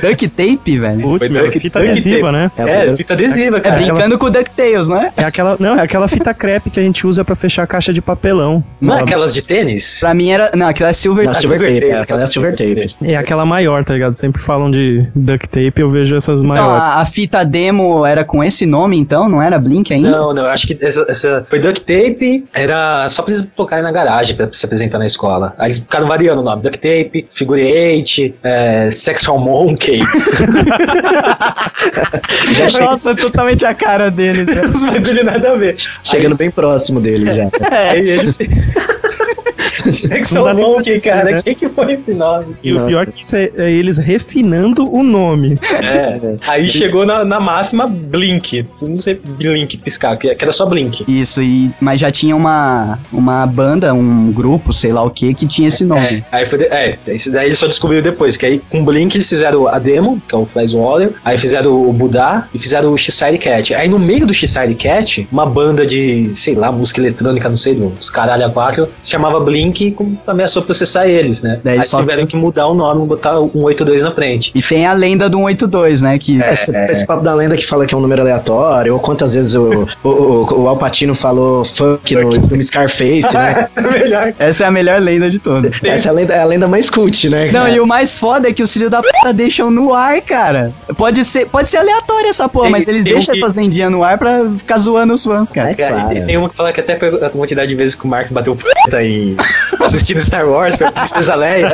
Duck 0.00 0.28
Tape, 0.28 0.78
velho. 0.78 1.00
Putz, 1.00 1.30
meu, 1.30 1.50
fita 1.52 1.78
adesiva, 1.80 2.32
tape. 2.32 2.32
né? 2.32 2.50
É, 2.56 2.96
fita 2.96 3.14
adesiva, 3.14 3.56
É 3.58 3.60
cara. 3.60 3.76
brincando 3.76 4.18
com 4.18 4.26
o 4.26 4.30
DuckTales, 4.30 4.88
não 4.88 4.96
é? 5.00 5.10
É 5.16 5.24
aquela, 5.24 5.56
não, 5.58 5.78
é 5.78 5.82
aquela 5.82 6.08
fita 6.08 6.32
crepe 6.34 6.70
que 6.70 6.80
a 6.80 6.82
gente 6.82 7.06
usa 7.06 7.24
pra 7.24 7.34
fechar 7.36 7.62
a 7.62 7.66
caixa 7.66 7.92
de 7.92 8.00
papelão. 8.00 8.62
Não 8.80 8.96
é 8.96 9.02
aquelas 9.02 9.34
de 9.34 9.42
tênis? 9.42 9.98
Pra 10.00 10.14
mim 10.14 10.30
era. 10.30 10.50
Não, 10.54 10.68
aquela 10.68 10.90
é 10.90 10.92
Silver 10.92 11.26
Não. 11.26 11.34
Silver 11.34 11.58
Silver 11.60 11.74
Tape, 11.74 11.80
Tape, 11.80 11.92
é, 11.98 12.02
aquela 12.02 12.22
é 12.22 12.26
Silver 12.26 12.56
Tape. 12.56 12.96
É 13.02 13.16
aquela 13.16 13.44
maior, 13.46 13.84
tá 13.84 13.92
ligado? 13.92 13.99
Sempre 14.14 14.42
falam 14.42 14.70
de 14.70 15.06
duct 15.14 15.48
tape, 15.48 15.80
eu 15.80 15.90
vejo 15.90 16.16
essas 16.16 16.40
Então, 16.42 16.54
maiores. 16.54 16.82
a, 16.82 17.00
a 17.02 17.06
fita 17.06 17.44
demo 17.44 18.04
era 18.04 18.24
com 18.24 18.42
esse 18.42 18.66
nome, 18.66 18.98
então? 18.98 19.28
Não 19.28 19.40
era 19.42 19.58
Blink 19.58 19.92
ainda? 19.92 20.10
Não, 20.10 20.34
não, 20.34 20.42
eu 20.44 20.48
acho 20.50 20.66
que 20.66 20.78
essa, 20.80 21.04
essa 21.08 21.46
foi 21.48 21.60
Duct 21.60 21.80
Tape, 21.80 22.44
era 22.52 23.08
só 23.08 23.22
pra 23.22 23.32
eles 23.34 23.46
tocarem 23.56 23.84
na 23.84 23.92
garagem 23.92 24.36
pra 24.36 24.48
se 24.52 24.64
apresentar 24.66 24.98
na 24.98 25.06
escola. 25.06 25.54
Aí 25.58 25.68
eles 25.68 25.78
ficaram 25.78 26.06
variando 26.08 26.40
o 26.40 26.44
nome: 26.44 26.62
Duct 26.62 26.78
Tape, 26.78 27.26
Figure 27.30 27.60
Eight, 27.60 28.34
é, 28.42 28.90
Sexual 28.90 29.38
Monkey. 29.38 30.00
Nossa, 32.80 33.14
totalmente 33.14 33.64
a 33.64 33.74
cara 33.74 34.10
deles, 34.10 34.46
velho. 34.46 34.70
Os 34.70 34.82
bagulho 34.82 35.24
nada 35.24 35.52
a 35.52 35.56
ver. 35.56 35.76
Chegando 36.04 36.36
bem 36.36 36.50
próximo 36.50 37.00
dele 37.00 37.30
já. 37.32 37.48
É. 37.70 37.90
Aí 37.90 38.08
eles, 38.08 38.36
Sexual 40.00 40.54
Monkey, 40.54 41.00
cara. 41.00 41.24
né? 41.30 41.42
Quem 41.42 41.54
que 41.54 41.68
foi 41.68 41.92
esse 41.92 42.12
nome? 42.12 42.56
E 42.62 42.72
o 42.72 42.86
pior 42.86 43.06
que 43.06 43.22
isso 43.22 43.36
é, 43.36 43.50
é 43.56 43.70
eles 43.80 43.98
refinando 43.98 44.88
o 44.92 45.02
nome. 45.02 45.58
É. 45.82 46.18
Aí 46.46 46.68
chegou 46.68 47.04
na, 47.06 47.24
na 47.24 47.40
máxima 47.40 47.86
Blink. 47.86 48.66
Não 48.80 48.96
sei 48.96 49.14
Blink 49.22 49.78
piscar, 49.78 50.16
que 50.16 50.28
era 50.28 50.52
só 50.52 50.66
Blink. 50.66 51.04
Isso, 51.08 51.42
e, 51.42 51.70
mas 51.80 52.00
já 52.00 52.10
tinha 52.10 52.36
uma, 52.36 52.98
uma 53.12 53.46
banda, 53.46 53.92
um 53.94 54.30
grupo, 54.32 54.72
sei 54.72 54.92
lá 54.92 55.02
o 55.02 55.10
que, 55.10 55.32
que 55.34 55.46
tinha 55.46 55.68
esse 55.68 55.84
nome. 55.84 56.00
É, 56.00 56.22
aí 56.32 56.46
foi. 56.46 56.62
É, 56.64 56.96
isso 57.08 57.30
daí 57.30 57.46
ele 57.46 57.56
só 57.56 57.66
descobriu 57.66 58.02
depois, 58.02 58.36
que 58.36 58.46
aí 58.46 58.60
com 58.70 58.84
Blink 58.84 59.16
eles 59.16 59.28
fizeram 59.28 59.66
a 59.66 59.78
demo, 59.78 60.20
que 60.28 60.34
é 60.34 60.38
o 60.38 60.44
Flash 60.44 60.72
Waller, 60.72 61.12
aí 61.24 61.38
fizeram 61.38 61.88
o 61.88 61.92
Buddha 61.92 62.46
e 62.54 62.58
fizeram 62.58 62.92
o 62.92 62.98
X-Side 62.98 63.38
Cat. 63.38 63.74
Aí 63.74 63.88
no 63.88 63.98
meio 63.98 64.26
do 64.26 64.34
X-Side 64.34 64.74
Cat, 64.74 65.26
uma 65.32 65.46
banda 65.46 65.86
de, 65.86 66.30
sei 66.34 66.54
lá, 66.54 66.70
música 66.70 67.00
eletrônica, 67.00 67.48
não 67.48 67.56
sei, 67.56 67.74
dos 67.74 68.10
caralho 68.10 68.44
a 68.46 68.50
quatro, 68.50 68.88
se 69.02 69.10
chamava 69.10 69.40
Blink 69.40 69.84
e 69.86 69.92
com- 69.92 70.16
ameaçou 70.26 70.62
processar 70.62 71.06
eles, 71.08 71.42
né? 71.42 71.60
Daí 71.62 71.78
aí 71.78 71.84
só- 71.84 72.00
tiveram 72.00 72.26
que 72.26 72.36
mudar 72.36 72.66
o 72.66 72.74
nome, 72.74 73.06
botar 73.06 73.40
um 73.40 73.69
82 73.70 74.02
na 74.02 74.12
frente. 74.12 74.52
E 74.54 74.62
tem 74.62 74.86
a 74.86 74.92
lenda 74.92 75.28
do 75.28 75.38
182, 75.38 76.02
né? 76.02 76.18
Que 76.18 76.40
Esse, 76.40 76.76
esse 76.90 77.06
papo 77.06 77.22
da 77.22 77.34
lenda 77.34 77.56
que 77.56 77.66
fala 77.66 77.86
que 77.86 77.94
é 77.94 77.98
um 77.98 78.00
número 78.00 78.20
aleatório, 78.22 78.92
ou 78.94 79.00
quantas 79.00 79.34
vezes 79.34 79.54
o, 79.54 79.86
o, 80.04 80.08
o, 80.08 80.62
o 80.62 80.68
Alpatino 80.68 81.14
falou 81.14 81.64
funk 81.64 82.14
no 82.16 82.32
filme 82.48 82.64
Scarface, 82.64 83.22
né? 83.32 83.68
Melhor. 84.00 84.34
essa 84.38 84.64
é 84.64 84.66
a 84.66 84.70
melhor 84.70 85.00
lenda 85.00 85.30
de 85.30 85.38
todas. 85.38 85.72
Essa 85.82 86.08
é 86.08 86.10
a 86.10 86.12
lenda, 86.14 86.34
é 86.34 86.40
a 86.40 86.44
lenda 86.44 86.68
mais 86.68 86.88
cult, 86.90 87.28
né? 87.28 87.46
Não, 87.46 87.60
cara? 87.62 87.70
e 87.70 87.80
o 87.80 87.86
mais 87.86 88.18
foda 88.18 88.48
é 88.48 88.52
que 88.52 88.62
os 88.62 88.72
filhos 88.72 88.90
da 88.90 89.00
puta 89.02 89.32
deixam 89.32 89.70
no 89.70 89.94
ar, 89.94 90.20
cara. 90.20 90.72
Pode 90.96 91.24
ser, 91.24 91.46
pode 91.46 91.68
ser 91.68 91.78
aleatório 91.78 92.28
essa 92.28 92.48
porra, 92.48 92.64
Tem- 92.64 92.72
mas 92.72 92.88
eles 92.88 93.04
deixam 93.04 93.32
que- 93.34 93.38
essas 93.40 93.54
lendinhas 93.54 93.90
no 93.90 94.02
ar 94.04 94.18
pra 94.18 94.44
ficar 94.56 94.78
zoando 94.78 95.12
os 95.14 95.24
fãs, 95.24 95.50
cara. 95.50 95.70
É 95.70 95.74
Cara, 95.74 95.94
claro. 96.00 96.16
e 96.16 96.20
tem 96.22 96.36
uma 96.36 96.48
que 96.48 96.56
fala 96.56 96.72
que 96.72 96.80
até 96.80 96.94
a 96.94 97.30
quantidade 97.30 97.68
de 97.68 97.74
vezes 97.74 97.94
que 97.94 98.04
o 98.04 98.08
Mark 98.08 98.30
bateu 98.32 98.56
p 98.56 98.64
em 99.02 99.36
assistindo 99.84 100.20
Star 100.20 100.46
Wars 100.48 100.76
pra 100.76 100.90
Princesa 100.92 101.34
Leia. 101.36 101.72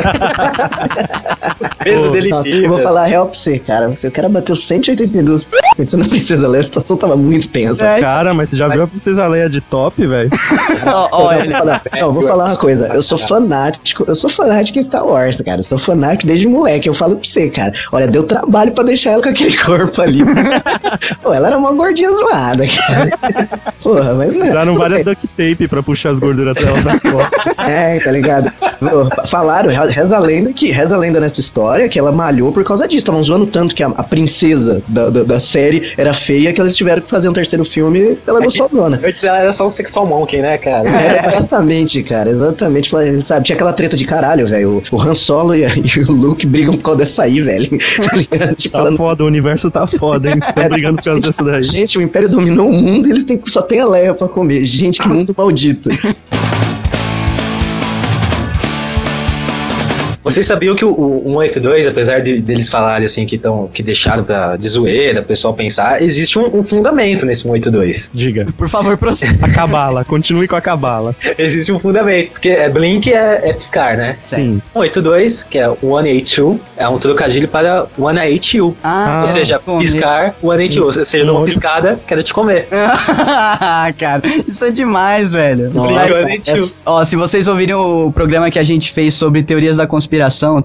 Peso 1.86 2.28
nossa, 2.30 2.48
eu 2.48 2.68
vou 2.68 2.78
falar 2.78 3.02
a 3.02 3.06
real 3.06 3.26
pra 3.26 3.38
você, 3.38 3.58
cara. 3.58 3.94
Se 3.96 4.06
o 4.06 4.10
cara 4.10 4.28
bateu 4.28 4.56
182 4.56 5.44
p- 5.44 5.56
pensando 5.76 6.02
na 6.02 6.08
Princesa 6.08 6.48
Leia, 6.48 6.60
a 6.60 6.64
situação 6.64 6.96
tava 6.96 7.16
muito 7.16 7.48
tensa. 7.48 7.86
É. 7.86 8.00
Cara, 8.00 8.34
mas 8.34 8.50
você 8.50 8.56
já 8.56 8.68
viu 8.68 8.82
a 8.82 8.86
Princesa 8.86 9.26
Leia 9.26 9.48
de 9.48 9.60
top, 9.60 10.06
velho? 10.06 10.30
Vou 10.86 11.08
falar, 11.10 11.46
não, 11.46 11.98
eu 11.98 12.12
vou 12.12 12.22
falar 12.22 12.44
uma 12.46 12.56
coisa. 12.56 12.86
Eu 12.88 13.02
sou 13.02 13.18
fanático, 13.18 14.04
eu 14.06 14.14
sou 14.14 14.30
fanático 14.30 14.78
em 14.78 14.82
Star 14.82 15.04
Wars, 15.06 15.40
cara. 15.40 15.58
Eu 15.58 15.64
sou 15.64 15.78
fanático 15.78 16.26
desde 16.26 16.46
moleque. 16.46 16.88
Eu 16.88 16.94
falo 16.94 17.16
pra 17.16 17.24
você, 17.28 17.48
cara. 17.48 17.72
Olha, 17.92 18.06
deu 18.06 18.22
trabalho 18.24 18.72
pra 18.72 18.84
deixar 18.84 19.12
ela 19.12 19.22
com 19.22 19.28
aquele 19.28 19.56
corpo 19.62 20.00
ali. 20.02 20.20
Pô, 21.22 21.32
ela 21.32 21.48
era 21.48 21.58
uma 21.58 21.72
gordinha 21.72 22.10
zoada, 22.12 22.64
cara. 22.66 23.10
Porra, 23.82 24.14
mas 24.14 24.34
não. 24.36 24.46
Usaram 24.48 24.74
várias 24.76 25.04
duct 25.04 25.26
tape 25.28 25.68
pra 25.68 25.82
puxar 25.82 26.10
as 26.10 26.18
gorduras 26.18 26.54
dela 26.54 26.80
das 26.80 27.02
costas. 27.04 27.58
É, 27.60 27.98
tá 28.00 28.10
ligado? 28.10 28.52
Falaram, 29.28 29.70
reza 29.88 30.16
a 30.16 30.20
lenda 30.20 30.52
que 30.52 30.70
reza 30.70 30.94
a 30.96 30.98
lenda 30.98 31.20
nessa 31.20 31.40
história 31.40 31.75
que 31.88 31.98
ela 31.98 32.10
malhou 32.12 32.52
por 32.52 32.64
causa 32.64 32.86
disso. 32.86 32.98
Estavam 32.98 33.22
zoando 33.22 33.46
tanto 33.46 33.74
que 33.74 33.82
a, 33.82 33.88
a 33.88 34.02
princesa 34.02 34.82
da, 34.88 35.08
da, 35.10 35.22
da 35.22 35.40
série 35.40 35.92
era 35.96 36.12
feia 36.14 36.52
que 36.52 36.60
eles 36.60 36.74
tiveram 36.76 37.02
que 37.02 37.10
fazer 37.10 37.28
um 37.28 37.32
terceiro 37.32 37.64
filme 37.64 38.16
ela 38.26 38.40
gostosona. 38.40 39.00
Antes 39.04 39.22
ela 39.24 39.38
era 39.38 39.52
só 39.52 39.66
um 39.66 39.70
sexual 39.70 40.06
monkey, 40.06 40.40
né, 40.40 40.58
cara? 40.58 40.88
É, 40.88 41.28
exatamente, 41.36 42.02
cara, 42.02 42.30
exatamente. 42.30 42.90
Sabe, 43.22 43.44
tinha 43.46 43.54
aquela 43.54 43.72
treta 43.72 43.96
de 43.96 44.04
caralho, 44.04 44.46
velho. 44.46 44.82
O, 44.90 45.00
Han 45.00 45.14
Solo 45.14 45.54
e, 45.54 45.64
a- 45.64 45.70
e 45.76 46.00
o 46.08 46.12
Luke 46.12 46.46
brigam 46.46 46.76
por 46.76 46.82
causa 46.82 46.98
dessa 47.00 47.22
aí, 47.24 47.40
velho. 47.40 47.68
Tá 48.36 48.54
tipo, 48.54 48.72
Tá 48.72 48.78
ela- 48.78 48.96
foda, 48.96 49.24
o 49.24 49.26
universo 49.26 49.70
tá 49.70 49.86
foda, 49.86 50.30
hein? 50.30 50.40
Você 50.42 50.52
tá 50.52 50.68
brigando 50.68 50.96
por 50.96 51.04
causa 51.04 51.20
dessa 51.20 51.42
daí. 51.44 51.62
Gente, 51.62 51.98
o 51.98 52.02
Império 52.02 52.28
dominou 52.28 52.68
o 52.68 52.72
mundo 52.72 53.06
e 53.08 53.10
eles 53.10 53.24
têm, 53.24 53.40
só 53.46 53.62
tem 53.62 53.80
a 53.80 53.86
Leia 53.86 54.14
pra 54.14 54.28
comer. 54.28 54.64
Gente, 54.64 55.00
que 55.00 55.08
mundo 55.08 55.34
maldito. 55.36 55.88
Vocês 60.26 60.44
sabiam 60.44 60.74
que 60.74 60.84
o, 60.84 60.90
o 60.90 61.40
182, 61.40 61.86
apesar 61.86 62.18
de 62.18 62.40
deles 62.40 62.68
falarem 62.68 63.06
assim 63.06 63.24
que, 63.24 63.38
tão, 63.38 63.68
que 63.72 63.80
deixaram 63.80 64.24
pra, 64.24 64.56
de 64.56 64.68
zoeira, 64.68 65.20
o 65.20 65.24
pessoal 65.24 65.54
pensar, 65.54 66.02
existe 66.02 66.36
um, 66.36 66.58
um 66.58 66.64
fundamento 66.64 67.24
nesse 67.24 67.42
182. 67.42 68.10
Diga. 68.12 68.44
por 68.58 68.68
favor, 68.68 68.98
prossiga. 68.98 69.38
A 69.46 69.48
cabala, 69.48 70.04
continue 70.04 70.48
com 70.48 70.56
a 70.56 70.60
cabala. 70.60 71.14
Existe 71.38 71.70
um 71.70 71.78
fundamento, 71.78 72.32
porque 72.32 72.48
é 72.48 72.68
Blink 72.68 73.12
é, 73.12 73.50
é 73.50 73.52
piscar, 73.52 73.96
né? 73.96 74.16
Sim. 74.24 74.60
182, 74.72 75.44
que 75.44 75.58
é 75.58 75.68
182, 75.68 76.58
é 76.76 76.88
um 76.88 76.98
trocadilho 76.98 77.46
para 77.46 77.86
182. 77.96 78.74
Ah, 78.82 79.22
Ou 79.24 79.32
seja, 79.32 79.60
comer. 79.60 79.84
piscar 79.84 80.34
182, 80.40 80.96
ou 80.96 81.04
seja, 81.04 81.24
numa 81.24 81.44
piscada, 81.44 82.00
quero 82.04 82.24
te 82.24 82.34
comer. 82.34 82.66
cara, 83.96 84.22
isso 84.48 84.64
é 84.64 84.72
demais, 84.72 85.34
velho. 85.34 85.70
Sim, 85.80 85.94
Vai- 85.94 86.08
182. 86.08 86.82
Ó, 86.84 87.04
se 87.04 87.14
vocês 87.14 87.46
ouvirem 87.46 87.76
o 87.76 88.10
programa 88.10 88.50
que 88.50 88.58
a 88.58 88.64
gente 88.64 88.90
fez 88.90 89.14
sobre 89.14 89.44
teorias 89.44 89.76
da 89.76 89.86
conspiração, 89.86 90.15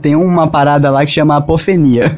tem 0.01 0.15
uma 0.15 0.47
parada 0.47 0.89
lá 0.89 1.05
que 1.05 1.11
chama 1.11 1.37
apofenia. 1.37 2.11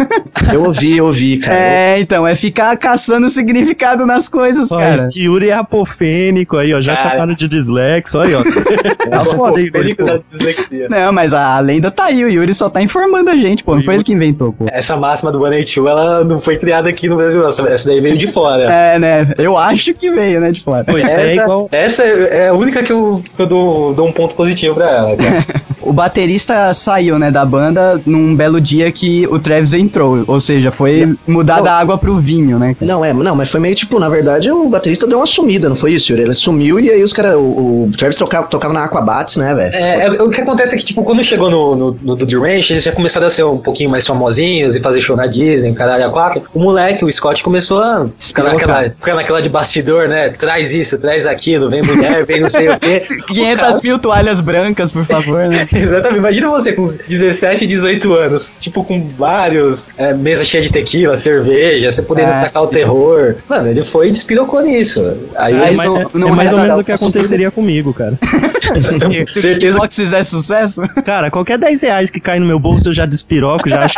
Eu 0.51 0.63
ouvi, 0.65 0.97
eu 0.97 1.05
ouvi, 1.05 1.37
cara. 1.43 1.57
É, 1.57 1.99
então, 1.99 2.27
é 2.27 2.35
ficar 2.35 2.75
caçando 2.77 3.29
significado 3.29 4.05
nas 4.05 4.27
coisas, 4.27 4.71
Ó, 4.71 4.79
cara. 4.79 4.95
esse 4.95 5.21
Yuri 5.21 5.49
é 5.49 5.53
apofênico 5.53 6.57
aí, 6.57 6.73
ó. 6.73 6.81
Já 6.81 6.95
Cara. 6.95 7.09
chamaram 7.11 7.33
de 7.33 7.47
dislexo, 7.47 8.19
aí, 8.19 8.33
ó. 8.35 8.41
Tá 9.09 9.25
foda 9.25 9.61
da 9.71 10.19
dislexia. 10.31 10.87
Não, 10.89 11.11
mas 11.13 11.33
a 11.33 11.59
lenda 11.59 11.91
tá 11.91 12.05
aí, 12.05 12.23
o 12.23 12.29
Yuri 12.29 12.53
só 12.53 12.69
tá 12.69 12.81
informando 12.81 13.29
a 13.29 13.35
gente, 13.35 13.63
pô. 13.63 13.75
Não 13.75 13.83
foi 13.83 13.95
ele 13.95 14.03
que 14.03 14.13
inventou, 14.13 14.53
pô. 14.53 14.65
Essa 14.71 14.95
máxima 14.97 15.31
do 15.31 15.39
182, 15.39 15.89
ela 15.89 16.23
não 16.23 16.39
foi 16.41 16.57
criada 16.57 16.89
aqui 16.89 17.07
no 17.07 17.15
Brasil, 17.17 17.41
não. 17.41 17.49
Essa- 17.49 17.63
daí 17.87 17.99
veio 17.99 18.17
de 18.17 18.27
fora. 18.27 18.63
É, 18.71 18.97
né? 18.99 19.33
Eu 19.37 19.57
acho 19.57 19.93
que 19.93 20.09
veio, 20.11 20.39
né, 20.39 20.51
de 20.51 20.61
fora. 20.63 20.83
Aí 20.87 21.01
é 21.01 21.03
Essa, 21.03 21.43
igual. 21.43 21.69
essa 21.71 22.03
é 22.03 22.49
a 22.49 22.53
única 22.53 22.81
que 22.83 22.91
eu, 22.91 23.21
que 23.35 23.41
eu 23.41 23.45
dou, 23.47 23.93
dou 23.93 24.07
um 24.07 24.11
ponto 24.11 24.35
positivo 24.35 24.75
pra 24.75 24.89
ela, 24.89 25.15
cara. 25.17 25.45
O 25.85 25.93
baterista 25.93 26.73
saiu, 26.73 27.19
né, 27.19 27.29
da 27.29 27.45
banda 27.45 28.01
num 28.05 28.35
belo 28.35 28.59
dia 28.59 28.91
que 28.91 29.27
o 29.27 29.39
Travis 29.39 29.73
entrou. 29.73 30.23
Ou 30.27 30.39
seja, 30.39 30.71
foi 30.71 31.15
mudar 31.27 31.61
da 31.61 31.73
água 31.73 31.97
pro 31.97 32.17
vinho, 32.17 32.57
né? 32.57 32.75
Não, 32.81 33.03
é, 33.03 33.13
não, 33.13 33.35
mas 33.35 33.49
foi 33.49 33.59
meio 33.59 33.75
tipo, 33.75 33.99
na 33.99 34.09
verdade, 34.09 34.51
o 34.51 34.69
baterista 34.69 35.07
deu 35.07 35.17
uma 35.17 35.25
sumida, 35.25 35.69
não 35.69 35.75
foi 35.75 35.93
isso, 35.93 36.11
Yuri? 36.11 36.23
Ele 36.23 36.35
sumiu 36.35 36.79
e 36.79 36.89
aí 36.89 37.03
os 37.03 37.13
caras, 37.13 37.35
o, 37.35 37.87
o 37.87 37.91
Travis 37.97 38.17
tocava, 38.17 38.47
tocava 38.47 38.73
na 38.73 38.83
Aquabats, 38.83 39.37
né, 39.37 39.53
velho? 39.53 39.75
É, 39.75 40.05
é, 40.05 40.23
o 40.23 40.29
que 40.29 40.41
acontece 40.41 40.75
é 40.75 40.77
que, 40.77 40.85
tipo, 40.85 41.03
quando 41.03 41.23
chegou 41.23 41.49
no, 41.49 41.75
no, 41.75 41.97
no 42.01 42.17
The 42.17 42.35
Ranch, 42.35 42.71
eles 42.71 42.83
já 42.83 42.91
começaram 42.91 43.27
a 43.27 43.29
ser 43.29 43.43
um 43.43 43.57
pouquinho 43.57 43.89
mais 43.89 44.05
famosinhos 44.05 44.75
e 44.75 44.81
fazer 44.81 45.01
show 45.01 45.15
na 45.15 45.27
Disney, 45.27 45.73
caralho, 45.73 46.05
a 46.05 46.09
quatro. 46.09 46.43
O 46.53 46.59
moleque, 46.59 47.03
o 47.03 47.11
Scott, 47.11 47.43
começou 47.43 47.79
a 47.79 48.07
ficar 48.19 48.43
naquela, 48.43 48.83
ficar 48.83 49.15
naquela 49.15 49.41
de 49.41 49.49
bastidor, 49.49 50.07
né? 50.07 50.29
Traz 50.29 50.73
isso, 50.73 50.97
traz 50.97 51.25
aquilo, 51.25 51.69
vem 51.69 51.81
mulher, 51.81 52.25
vem 52.25 52.41
não 52.41 52.49
sei 52.49 52.69
o 52.69 52.79
quê. 52.79 53.05
500 53.27 53.81
mil 53.81 53.99
toalhas 53.99 54.41
brancas, 54.41 54.91
por 54.91 55.03
favor, 55.03 55.47
né? 55.47 55.67
Exatamente, 55.81 56.19
imagina 56.19 56.49
você 56.49 56.73
com 56.73 56.83
uns 56.83 56.97
17, 56.97 57.65
18 57.67 58.13
anos, 58.13 58.53
tipo, 58.59 58.83
com 58.83 59.01
vários 59.17 59.87
é, 59.97 60.13
mesa 60.13 60.43
cheia 60.45 60.61
de 60.63 60.71
tequila, 60.71 61.17
cerveja, 61.17 61.91
você 61.91 62.01
podendo 62.01 62.29
É, 62.29 62.33
atacar 62.41 62.63
o 62.63 62.67
sim. 62.67 62.73
terror. 62.75 63.35
Mano, 63.49 63.67
ele 63.69 63.83
foi 63.83 64.09
e 64.09 64.11
despirocou 64.11 64.61
nisso. 64.61 65.15
Aí 65.35 65.75
não- 65.75 65.97
é, 66.01 66.07
não 66.13 66.29
é 66.29 66.31
mais 66.31 66.53
ou 66.53 66.59
menos 66.59 66.79
o 66.79 66.83
que 66.83 66.91
aconteceria 66.91 67.49
comigo, 67.51 67.93
cara. 67.93 68.17
Se 69.27 69.39
o 69.39 69.41
certeza 69.41 69.59
Kickbox 69.73 69.95
fizer 69.95 70.23
sucesso, 70.23 70.81
Cara, 71.05 71.29
qualquer 71.31 71.57
10 71.57 71.81
reais 71.81 72.09
que 72.09 72.19
cai 72.19 72.39
no 72.39 72.45
meu 72.45 72.59
bolso 72.59 72.89
eu 72.89 72.93
já 72.93 73.05
despiroco, 73.05 73.67
já 73.69 73.83
acho, 73.83 73.95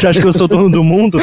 já 0.00 0.10
acho 0.10 0.20
que 0.20 0.26
eu 0.26 0.32
sou 0.32 0.46
dono 0.48 0.70
do 0.70 0.84
mundo. 0.84 1.18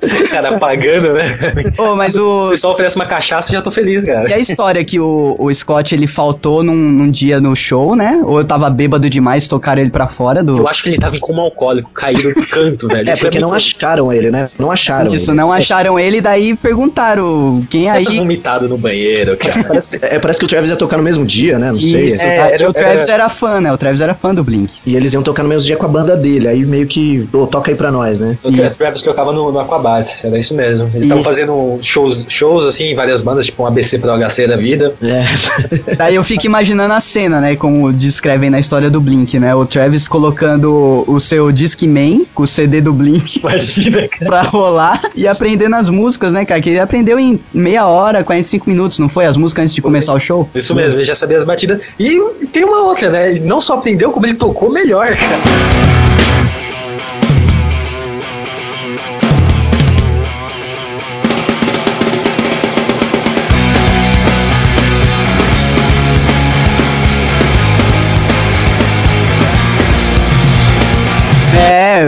que 0.00 0.28
cara 0.28 0.58
pagando, 0.58 1.12
né? 1.12 1.36
Ô, 1.78 1.96
mas 1.96 2.16
O 2.16 2.46
o. 2.48 2.50
pessoal 2.50 2.72
oferece 2.74 2.96
uma 2.96 3.06
cachaça 3.06 3.50
e 3.52 3.56
já 3.56 3.62
tô 3.62 3.70
feliz, 3.70 4.04
cara. 4.04 4.28
E 4.28 4.32
a 4.32 4.38
história 4.38 4.84
que 4.84 4.98
o, 4.98 5.36
o 5.38 5.52
Scott 5.52 5.94
ele 5.94 6.06
faltou 6.06 6.62
num, 6.62 6.74
num 6.74 7.10
dia 7.10 7.40
no 7.40 7.54
show, 7.54 7.94
né? 7.94 8.20
Ou 8.24 8.38
eu 8.38 8.44
tava 8.44 8.68
bêbado 8.70 9.08
demais, 9.10 9.48
tocaram 9.48 9.80
ele 9.82 9.90
pra 9.90 10.06
fora 10.08 10.42
do. 10.42 10.56
Eu 10.58 10.68
acho 10.68 10.82
que 10.82 10.88
ele 10.90 10.98
tava 10.98 11.16
em 11.16 11.20
coma 11.20 11.42
alcoólico, 11.42 11.90
caído 11.90 12.28
no 12.34 12.46
canto, 12.48 12.88
velho. 12.88 13.08
É, 13.10 13.16
porque 13.16 13.38
não 13.38 13.52
acharam 13.52 14.12
ele, 14.12 14.30
né? 14.30 14.48
Não 14.58 14.70
acharam 14.70 15.12
Isso, 15.14 15.30
ele. 15.30 15.36
não 15.38 15.52
acharam 15.52 15.98
ele, 15.98 16.20
daí 16.20 16.54
perguntaram 16.54 17.64
quem 17.70 17.88
Ele 17.88 18.04
tá 18.04 18.10
aí. 18.10 18.16
vomitado 18.18 18.68
no 18.68 18.78
banheiro, 18.78 19.36
cara. 19.36 19.64
Parece, 19.64 19.88
é, 20.00 20.18
parece 20.18 20.38
que 20.38 20.44
o 20.44 20.48
Travis 20.48 20.70
ia 20.70 20.76
tocar 20.76 20.96
no 20.96 21.02
mesmo 21.02 21.19
dia, 21.24 21.58
né? 21.58 21.68
Não 21.68 21.78
sei. 21.78 22.04
Isso, 22.04 22.24
É, 22.24 22.36
tá? 22.38 22.50
era- 22.50 22.68
o 22.68 22.72
Travis 22.72 23.04
era- 23.08 23.12
era 23.14 23.28
fã, 23.28 23.60
né? 23.60 23.72
O 23.72 23.78
Travis 23.78 24.00
era 24.00 24.14
fã 24.14 24.34
do 24.34 24.42
Blink. 24.44 24.72
E 24.86 24.96
eles 24.96 25.12
iam 25.12 25.22
tocar 25.22 25.42
no 25.42 25.48
mesmo 25.48 25.64
dia 25.66 25.76
com 25.76 25.86
a 25.86 25.88
banda 25.88 26.16
dele. 26.16 26.48
Aí 26.48 26.64
meio 26.64 26.86
que, 26.86 27.28
pô, 27.30 27.46
toca 27.46 27.70
aí 27.70 27.76
pra 27.76 27.90
nós, 27.90 28.18
né? 28.20 28.36
O 28.42 28.50
Travis 28.52 28.76
Travis 28.76 29.02
que 29.02 29.08
eu 29.08 29.14
tava 29.14 29.32
no, 29.32 29.50
no 29.52 29.58
Aquabats, 29.58 30.24
era 30.24 30.38
isso 30.38 30.54
mesmo. 30.54 30.88
Eles 30.92 31.02
estavam 31.04 31.22
fazendo 31.24 31.78
shows, 31.82 32.26
shows 32.28 32.66
assim, 32.66 32.84
em 32.84 32.94
várias 32.94 33.20
bandas, 33.22 33.46
tipo 33.46 33.62
um 33.62 33.66
ABC 33.66 33.98
pro 33.98 34.10
HC 34.12 34.46
da 34.46 34.56
vida. 34.56 34.94
É. 35.02 35.24
Daí 35.96 36.14
eu 36.14 36.24
fico 36.24 36.46
imaginando 36.46 36.92
a 36.94 37.00
cena, 37.00 37.40
né? 37.40 37.56
Como 37.56 37.92
descrevem 37.92 38.50
na 38.50 38.58
história 38.60 38.90
do 38.90 39.00
Blink, 39.00 39.38
né? 39.38 39.54
O 39.54 39.64
Travis 39.66 40.08
colocando 40.08 41.04
o 41.06 41.18
seu 41.20 41.50
Discman 41.52 42.24
com 42.34 42.42
o 42.42 42.46
CD 42.46 42.80
do 42.80 42.92
Blink 42.92 43.38
Imagina, 43.40 44.08
cara. 44.08 44.26
pra 44.26 44.42
rolar 44.42 45.00
e 45.14 45.26
aprendendo 45.26 45.76
as 45.76 45.90
músicas, 45.90 46.32
né, 46.32 46.44
cara? 46.44 46.60
Que 46.60 46.70
ele 46.70 46.78
aprendeu 46.80 47.18
em 47.18 47.38
meia 47.52 47.86
hora, 47.86 48.22
45 48.24 48.68
minutos, 48.70 48.98
não 48.98 49.08
foi? 49.08 49.26
As 49.26 49.36
músicas 49.36 49.62
antes 49.62 49.74
de 49.74 49.82
começar 49.82 50.14
o 50.14 50.18
show? 50.20 50.48
Isso 50.54 50.74
mesmo, 50.74 50.99
ele 51.00 51.06
já 51.06 51.14
sabia 51.14 51.38
as 51.38 51.44
batidas. 51.44 51.80
E 51.98 52.18
tem 52.52 52.64
uma 52.64 52.82
outra, 52.82 53.10
né? 53.10 53.30
Ele 53.30 53.40
não 53.40 53.60
só 53.60 53.74
aprendeu, 53.74 54.12
como 54.12 54.26
ele 54.26 54.34
tocou 54.34 54.70
melhor, 54.70 55.16
cara. 55.16 55.40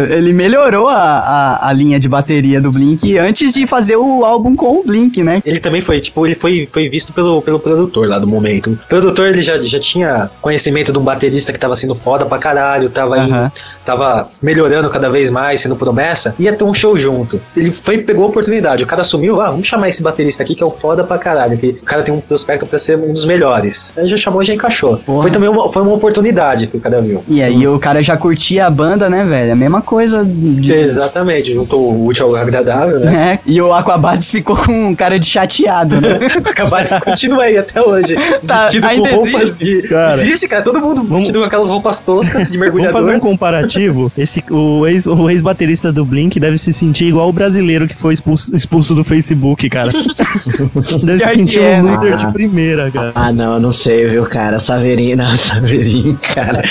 Ele 0.09 0.32
melhorou 0.32 0.88
a, 0.88 0.96
a, 0.96 1.68
a 1.68 1.72
linha 1.72 1.98
de 1.98 2.09
bateria 2.09 2.61
do 2.61 2.70
Blink 2.70 3.18
antes 3.18 3.55
de 3.55 3.66
fazer 3.66 3.96
o 3.96 4.24
álbum 4.24 4.55
com 4.55 4.80
o 4.80 4.84
Blink, 4.84 5.22
né? 5.22 5.42
Ele 5.44 5.61
também 5.61 5.82
foi, 5.82 6.00
tipo, 6.00 6.26
ele 6.26 6.34
foi, 6.34 6.68
foi 6.72 6.88
visto 6.88 7.12
pelo, 7.12 7.40
pelo 7.42 7.59
produtor 7.59 8.09
lá 8.09 8.18
do 8.18 8.26
momento. 8.26 8.70
O 8.72 8.88
produtor, 8.88 9.28
ele 9.28 9.42
já, 9.42 9.61
já 9.61 9.78
tinha 9.78 10.30
conhecimento 10.40 10.92
de 10.92 10.98
um 10.98 11.03
baterista 11.03 11.53
que 11.53 11.59
tava 11.59 11.76
sendo 11.76 11.94
foda 11.94 12.26
pra 12.26 12.38
caralho, 12.38 12.90
tava, 12.90 13.16
Aham. 13.16 13.53
Tava 13.85 14.28
melhorando 14.41 14.89
cada 14.91 15.09
vez 15.11 15.30
mais, 15.30 15.61
sendo 15.61 15.76
promessa, 15.76 16.35
ia 16.39 16.53
ter 16.53 16.64
um 16.64 16.74
show 16.74 16.97
junto. 16.97 17.41
Ele 17.57 17.72
foi 17.85 17.99
pegou 17.99 18.24
a 18.24 18.28
oportunidade, 18.28 18.83
o 18.83 18.87
cara 18.87 19.03
assumiu, 19.03 19.41
ah, 19.41 19.51
vamos 19.51 19.66
chamar 19.66 19.89
esse 19.89 20.03
baterista 20.03 20.43
aqui 20.43 20.55
que 20.55 20.62
é 20.62 20.66
o 20.66 20.70
foda 20.70 21.05
pra 21.05 21.18
caralho, 21.18 21.57
que 21.59 21.68
o 21.70 21.85
cara 21.85 22.03
tem 22.03 22.12
um 22.14 22.20
prospecto 22.20 22.66
pra 22.66 22.78
ser 22.78 22.99
um 22.99 23.12
dos 23.12 23.24
melhores. 23.24 23.93
Aí 23.97 24.09
já 24.09 24.16
chamou 24.16 24.43
e 24.43 24.45
já 24.45 24.55
encaixou. 24.55 24.97
Porra. 24.99 25.22
Foi 25.22 25.30
também 25.30 25.49
uma, 25.49 25.70
foi 25.72 25.83
uma 25.83 25.93
oportunidade 25.95 26.66
que 26.66 26.76
o 26.76 26.80
cara 26.80 27.01
viu. 27.01 27.22
E 27.28 27.43
aí 27.43 27.66
o 27.66 27.78
cara 27.78 28.03
já 28.03 28.16
curtia 28.16 28.66
a 28.66 28.70
banda, 28.70 29.09
né, 29.09 29.24
velho? 29.24 29.53
A 29.53 29.57
mesma 29.57 29.80
coisa 29.83 30.24
de. 30.24 30.72
Exatamente, 30.72 31.53
juntou 31.53 31.80
o 31.93 32.07
útil 32.07 32.26
ao 32.26 32.37
agradável, 32.37 33.01
né? 33.01 33.33
É, 33.35 33.39
e 33.51 33.61
o 33.61 33.72
Aquabats 33.72 34.30
ficou 34.30 34.57
com 34.57 34.89
um 34.89 34.95
cara 34.95 35.18
de 35.18 35.26
chateado, 35.26 36.01
né? 36.01 36.18
Acabar 36.45 36.85
de 36.85 37.01
continua 37.01 37.45
aí 37.45 37.57
até 37.59 37.80
hoje. 37.80 38.14
Tá, 38.47 38.64
vestido 38.64 38.87
ainda 38.87 39.09
com 39.09 39.16
roupas 39.16 39.35
existe? 39.43 39.64
de. 39.64 39.89
Cara. 39.89 40.22
existe, 40.22 40.49
cara. 40.49 40.62
Todo 40.62 40.80
mundo 40.80 41.03
vestido 41.05 41.39
com 41.41 41.45
aquelas 41.45 41.68
roupas 41.68 41.99
toscas 42.01 42.51
de 42.51 42.59
Vamos 42.59 42.61
mergulhador. 42.61 43.01
fazer 43.01 43.16
um 43.16 43.20
comparativo. 43.20 43.72
Esse, 44.16 44.43
o 44.51 44.87
ex- 44.87 45.07
o 45.07 45.29
ex-baterista 45.31 45.93
do 45.93 46.05
Blink 46.05 46.39
deve 46.41 46.59
se 46.59 46.73
sentir 46.73 47.07
igual 47.07 47.29
o 47.29 47.33
brasileiro 47.33 47.87
que 47.89 47.97
foi 47.97 48.14
expulso, 48.14 48.55
expulso 48.55 48.95
do 48.95 49.05
Facebook, 49.05 49.68
cara. 49.68 49.91
deve 51.03 51.18
se 51.18 51.35
sentir 51.35 51.59
que 51.61 51.64
é, 51.64 51.79
um 51.81 51.83
né? 51.85 51.91
loser 51.95 52.12
Ah. 52.12 52.16
de 52.16 52.33
primeira, 52.33 52.91
cara. 52.91 53.12
Ah, 53.14 53.33
não, 53.33 53.55
eu 53.55 53.61
não 53.61 53.70
sei, 53.70 54.07
viu, 54.09 54.25
cara. 54.25 54.59
Saverin, 54.59 55.14
não, 55.14 55.35
Saverin, 55.37 56.16
cara. 56.35 56.62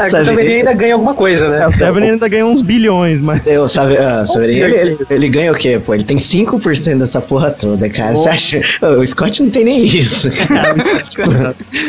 Ah, 0.00 0.06
o 0.06 0.10
Saverin 0.24 0.52
ainda 0.54 0.72
ganha 0.72 0.94
alguma 0.94 1.14
coisa, 1.14 1.48
né? 1.48 1.66
O 1.66 1.72
Severin 1.72 2.10
ainda 2.10 2.28
ganhou 2.28 2.50
uns 2.50 2.62
bilhões, 2.62 3.20
mas. 3.20 3.46
Eu, 3.46 3.66
sabe, 3.68 3.96
ah, 3.98 4.24
Saverin, 4.24 4.56
ele, 4.58 4.74
ele, 4.76 4.98
ele 5.10 5.28
ganha 5.28 5.52
o 5.52 5.56
quê, 5.56 5.80
pô? 5.84 5.94
Ele 5.94 6.04
tem 6.04 6.16
5% 6.16 6.98
dessa 6.98 7.20
porra 7.20 7.50
toda, 7.50 7.88
cara. 7.88 8.12
Você 8.12 8.28
acha? 8.28 8.60
O 8.98 9.06
Scott 9.06 9.42
não 9.42 9.50
tem 9.50 9.64
nem 9.64 9.84
isso, 9.84 10.30
cara. 10.48 10.74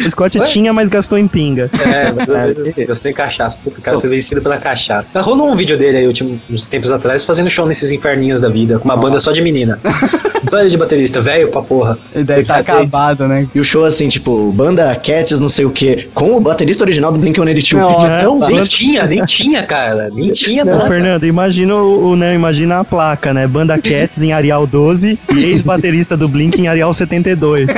O 0.06 0.10
Scott 0.10 0.40
tinha, 0.46 0.74
mas 0.74 0.90
gastou 0.90 1.18
em 1.18 1.28
pinga. 1.28 1.70
É, 1.86 2.12
mas 2.12 2.28
eu, 2.28 2.74
eu 2.88 2.96
tenho 3.00 3.16
cachaça. 3.16 3.58
Puta, 3.64 3.80
o 3.80 3.82
cara 3.82 4.00
foi 4.00 4.10
vencido 4.10 4.42
pela 4.58 4.60
cachaça. 4.60 5.10
Mas 5.14 5.26
Rolou 5.26 5.52
um 5.52 5.56
vídeo 5.56 5.78
dele 5.78 5.98
aí 5.98 6.08
últimos 6.08 6.40
uns 6.50 6.66
tempos 6.66 6.92
atrás 6.92 7.24
fazendo 7.24 7.50
show 7.50 7.66
nesses 7.66 7.92
inferninhos 7.92 8.42
da 8.42 8.50
vida, 8.50 8.80
com 8.80 8.86
uma 8.86 8.98
banda 8.98 9.20
só 9.20 9.32
de 9.32 9.42
menina. 9.42 9.80
só 10.50 10.60
ele 10.60 10.70
de 10.70 10.78
baterista, 10.78 11.22
velho 11.22 11.50
pra 11.50 11.62
porra. 11.62 11.98
Ele 12.14 12.24
deve 12.24 12.42
estar 12.42 12.64
Foi 12.64 12.64
fez. 12.64 12.78
acabado, 12.80 13.28
né? 13.28 13.48
E 13.54 13.60
o 13.60 13.64
show, 13.64 13.86
assim, 13.86 14.08
tipo, 14.08 14.52
banda 14.52 14.96
Cats, 14.96 15.40
não 15.40 15.50
sei 15.50 15.66
o 15.66 15.70
quê, 15.70 16.08
com 16.14 16.36
o 16.36 16.40
baterista 16.40 16.84
original 16.84 17.12
do 17.12 17.20
Blink-182. 17.20 17.74
Nossa, 17.74 18.24
Não, 18.24 18.40
Nem 18.40 18.64
tinha, 18.64 19.06
nem 19.06 19.26
tinha, 19.26 19.64
cara. 19.64 20.10
Nem 20.10 20.32
tinha, 20.32 20.66
Não, 20.66 20.78
nada. 20.78 20.88
Fernando, 20.88 21.26
imagina 21.26 21.76
o, 21.76 22.12
o, 22.12 22.16
né, 22.16 22.34
imagina 22.34 22.80
a 22.80 22.84
placa, 22.84 23.34
né? 23.34 23.48
Banda 23.48 23.78
Cats 23.78 24.22
em 24.22 24.34
Arial 24.34 24.66
12 24.66 25.20
e 25.36 25.44
ex-baterista 25.44 26.16
do 26.18 26.28
Blink 26.28 26.60
em 26.60 26.68
Arial 26.68 26.94
72. 26.94 27.68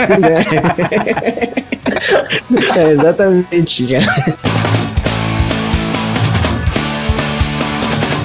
É, 2.76 2.92
exatamente, 2.92 3.88
cara. 3.88 4.59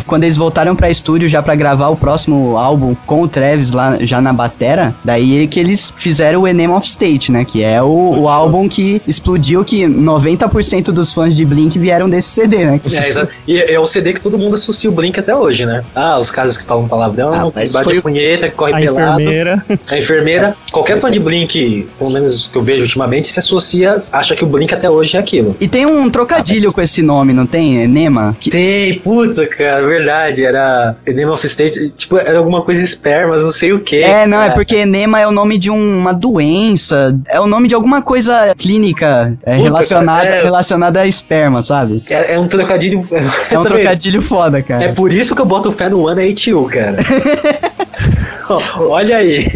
Quando 0.06 0.24
eles 0.24 0.36
voltaram 0.36 0.74
pra 0.76 0.90
estúdio 0.90 1.28
já 1.28 1.42
pra 1.42 1.54
gravar 1.54 1.88
o 1.88 1.96
próximo 1.96 2.56
álbum 2.56 2.94
com 3.06 3.22
o 3.22 3.28
Travis 3.28 3.70
lá 3.72 3.96
já 4.00 4.20
na 4.20 4.32
batera, 4.32 4.94
daí 5.04 5.46
que 5.46 5.58
eles 5.60 5.92
fizeram 5.96 6.42
o 6.42 6.48
Enema 6.48 6.76
of 6.76 6.86
State, 6.86 7.30
né? 7.32 7.44
Que 7.44 7.62
é 7.62 7.82
o, 7.82 7.86
o 8.18 8.28
álbum 8.28 8.68
que 8.68 9.00
explodiu 9.06 9.64
que 9.64 9.84
90% 9.86 10.86
dos 10.86 11.12
fãs 11.12 11.34
de 11.36 11.44
Blink 11.44 11.78
vieram 11.78 12.08
desse 12.08 12.28
CD, 12.28 12.64
né? 12.64 12.80
É, 12.92 13.08
exato. 13.08 13.28
E 13.46 13.58
é 13.58 13.78
o 13.78 13.86
CD 13.86 14.12
que 14.12 14.20
todo 14.20 14.38
mundo 14.38 14.54
associa 14.54 14.90
o 14.90 14.92
Blink 14.92 15.18
até 15.18 15.34
hoje, 15.34 15.64
né? 15.66 15.82
Ah, 15.94 16.18
os 16.18 16.30
caras 16.30 16.56
que 16.56 16.64
falam 16.64 16.86
palavrão, 16.88 17.32
Ah, 17.32 17.50
que 17.50 17.52
mas 17.56 17.72
bate 17.72 17.84
foi 17.84 18.00
punheta, 18.00 18.48
que 18.48 18.54
corre 18.56 18.72
A 18.72 18.78
pelado. 18.78 19.20
enfermeira. 19.20 19.64
A 19.90 19.98
enfermeira, 19.98 20.56
qualquer 20.70 21.00
fã 21.00 21.10
de 21.10 21.18
Blink, 21.20 21.88
pelo 21.98 22.10
menos 22.10 22.46
que 22.48 22.56
eu 22.56 22.62
vejo 22.62 22.82
ultimamente, 22.82 23.28
se 23.28 23.38
associa, 23.38 23.98
acha 24.12 24.34
que 24.36 24.44
o 24.44 24.46
Blink 24.46 24.72
até 24.74 24.88
hoje 24.88 25.16
é 25.16 25.20
aquilo. 25.20 25.56
E 25.60 25.68
tem 25.68 25.86
um 25.86 26.08
trocadilho 26.10 26.72
com 26.72 26.80
esse 26.80 27.02
nome, 27.02 27.32
não 27.32 27.46
tem? 27.46 27.82
Enema? 27.82 28.36
Que- 28.40 28.50
Tem, 28.50 28.98
puta, 28.98 29.46
cara, 29.46 29.86
verdade, 29.98 30.44
era 30.44 30.96
Enema 31.06 31.32
of 31.32 31.46
State, 31.46 31.92
tipo, 31.96 32.16
era 32.18 32.38
alguma 32.38 32.62
coisa 32.62 32.82
espermas, 32.82 33.42
não 33.42 33.52
sei 33.52 33.72
o 33.72 33.80
que. 33.80 34.02
É, 34.02 34.26
não, 34.26 34.42
é 34.42 34.50
porque 34.50 34.76
enema 34.76 35.20
é 35.20 35.26
o 35.26 35.30
nome 35.32 35.58
de 35.58 35.70
um- 35.70 35.98
uma 35.98 36.12
doença, 36.12 37.16
é 37.28 37.40
o 37.40 37.46
nome 37.46 37.68
de 37.68 37.74
alguma 37.74 38.02
coisa 38.02 38.54
clínica 38.56 39.36
é, 39.44 39.52
Puta, 39.56 39.62
relacionada, 39.64 40.28
é. 40.28 40.42
relacionada 40.42 41.00
a 41.00 41.06
esperma, 41.06 41.62
sabe? 41.62 42.02
É, 42.08 42.34
é 42.34 42.38
um 42.38 42.48
trocadilho. 42.48 43.00
É 43.50 43.58
um 43.58 43.62
trocadilho 43.64 44.22
foda, 44.22 44.58
É 44.58 44.62
cara. 44.62 44.92
por 44.94 45.12
isso 45.12 45.34
que 45.34 45.40
eu 45.40 45.46
boto 45.46 45.72
fé 45.72 45.88
no 45.88 46.06
One 46.08 46.32
ATU, 46.32 46.64
cara. 46.70 46.96
Olha 48.78 49.16
aí. 49.18 49.48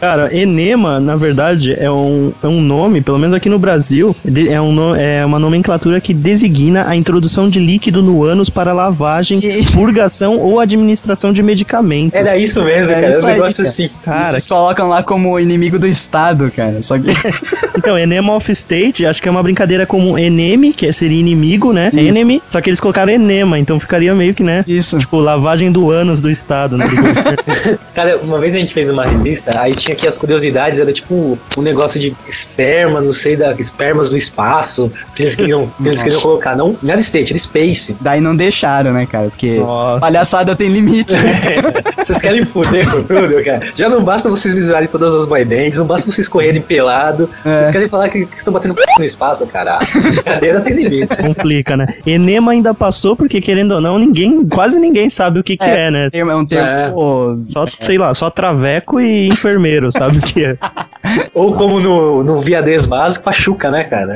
Cara, 0.00 0.34
enema, 0.36 1.00
na 1.00 1.16
verdade, 1.16 1.74
é 1.78 1.90
um, 1.90 2.32
é 2.42 2.46
um 2.46 2.60
nome, 2.60 3.00
pelo 3.00 3.18
menos 3.18 3.34
aqui 3.34 3.48
no 3.48 3.58
Brasil, 3.58 4.14
é, 4.48 4.60
um, 4.60 4.72
no- 4.72 4.94
é 4.94 5.24
uma 5.24 5.38
nomenclatura 5.38 6.00
que 6.00 6.14
designa 6.14 6.86
a 6.88 6.94
introdução 6.96 7.48
de 7.48 7.58
líquido 7.58 8.02
no 8.02 8.24
ânus 8.24 8.48
para 8.48 8.72
lavagem, 8.72 9.40
purgação 9.72 10.36
ou 10.38 10.60
administração 10.60 11.32
de 11.32 11.42
medicamentos. 11.42 12.14
Era 12.18 12.36
isso 12.36 12.62
mesmo, 12.62 12.90
É 12.92 12.94
cara. 12.94 13.10
isso 13.10 13.18
Era 13.20 13.26
um 13.26 13.28
aí, 13.28 13.34
negócio 13.34 13.56
cara. 13.56 13.68
assim. 13.68 13.90
Cara, 14.04 14.32
Eles 14.34 14.46
colocam 14.46 14.88
lá 14.88 15.02
como 15.02 15.38
inimigo 15.38 15.78
do 15.78 15.86
Estado, 15.86 16.50
cara. 16.54 16.80
Só 16.82 16.98
que. 16.98 17.08
então, 17.76 17.98
enema 17.98 18.34
of 18.34 18.50
state, 18.52 19.04
acho 19.06 19.20
que 19.22 19.28
é 19.28 19.30
uma 19.30 19.42
brincadeira 19.42 19.86
como 19.86 20.18
enemy, 20.18 20.72
que 20.72 20.90
seria 20.92 21.18
inimigo, 21.18 21.72
né? 21.72 21.88
Isso. 21.92 21.98
Enemy, 22.00 22.42
só 22.48 22.60
que 22.60 22.70
eles 22.70 22.80
colocaram 22.80 23.12
enema, 23.12 23.58
então 23.58 23.78
ficaria 23.80 24.14
meio 24.14 24.34
que, 24.34 24.42
né? 24.42 24.64
Isso. 24.66 24.98
Tipo, 24.98 25.18
lavagem 25.18 25.70
do 25.72 25.90
ânus 25.90 26.20
do 26.20 26.30
Estado, 26.30 26.76
né? 26.76 26.86
Cara, 27.98 28.16
uma 28.18 28.38
vez 28.38 28.54
a 28.54 28.58
gente 28.58 28.72
fez 28.72 28.88
uma 28.88 29.04
revista, 29.04 29.60
aí 29.60 29.74
tinha 29.74 29.92
aqui 29.92 30.06
as 30.06 30.16
curiosidades, 30.16 30.78
era 30.78 30.92
tipo 30.92 31.36
um 31.56 31.60
negócio 31.60 32.00
de 32.00 32.14
esperma, 32.28 33.00
não 33.00 33.12
sei, 33.12 33.36
da 33.36 33.50
espermas 33.54 34.08
do 34.08 34.16
espaço, 34.16 34.88
que 35.16 35.24
eles 35.24 35.34
queriam, 35.34 35.68
que 35.76 35.88
eles 35.88 36.00
queriam 36.00 36.20
colocar. 36.20 36.54
Não, 36.54 36.76
não 36.80 36.92
era 36.92 37.00
state, 37.00 37.32
era 37.32 37.38
space. 37.40 37.96
Daí 38.00 38.20
não 38.20 38.36
deixaram, 38.36 38.92
né, 38.92 39.04
cara? 39.04 39.30
Porque 39.30 39.56
Nossa. 39.56 39.98
palhaçada 39.98 40.54
tem 40.54 40.68
limite. 40.68 41.16
né? 41.16 41.56
Vocês 42.06 42.22
querem 42.22 42.44
foder 42.44 42.88
com 42.88 43.02
tudo, 43.02 43.44
cara? 43.44 43.72
Já 43.74 43.88
não 43.88 44.02
basta 44.02 44.30
vocês 44.30 44.54
visualizarem 44.54 44.88
todas 44.88 45.12
as 45.14 45.26
boy 45.26 45.44
bands, 45.44 45.76
não 45.76 45.84
basta 45.84 46.10
vocês 46.10 46.26
correrem 46.26 46.62
pelado. 46.62 47.28
É. 47.44 47.56
Vocês 47.56 47.70
querem 47.70 47.88
falar 47.88 48.08
que, 48.08 48.24
que 48.24 48.36
estão 48.36 48.50
batendo 48.50 48.74
p 48.74 48.82
no 48.98 49.04
espaço, 49.04 49.46
cara. 49.46 49.78
Brincadeira 49.78 50.60
tem 50.62 50.72
limite. 50.72 51.16
Complica, 51.20 51.76
né? 51.76 51.84
Enema 52.06 52.52
ainda 52.52 52.72
passou 52.72 53.14
porque, 53.14 53.42
querendo 53.42 53.72
ou 53.72 53.80
não, 53.82 53.98
ninguém, 53.98 54.46
quase 54.46 54.80
ninguém 54.80 55.10
sabe 55.10 55.40
o 55.40 55.44
que, 55.44 55.58
que 55.58 55.66
é, 55.66 55.90
né? 55.90 56.08
É 56.10 56.24
um 56.24 56.46
termo. 56.46 57.44
Só, 57.48 57.66
sei 57.88 57.96
lá, 57.96 58.12
só 58.12 58.28
traveco 58.28 59.00
e 59.00 59.28
enfermeiro, 59.28 59.90
sabe 59.90 60.18
o 60.18 60.20
que 60.20 60.44
é? 60.44 60.58
Ou 61.32 61.54
como 61.56 61.80
no, 61.80 62.22
no 62.22 62.42
viadez 62.42 62.84
básico, 62.84 63.24
Pachuca, 63.24 63.70
né, 63.70 63.84
cara? 63.84 64.14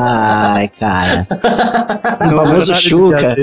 Ai, 0.00 0.68
cara. 0.78 1.26
O 2.20 2.30
Nossa, 2.30 2.50
famoso 2.50 2.76
Chuca. 2.76 3.36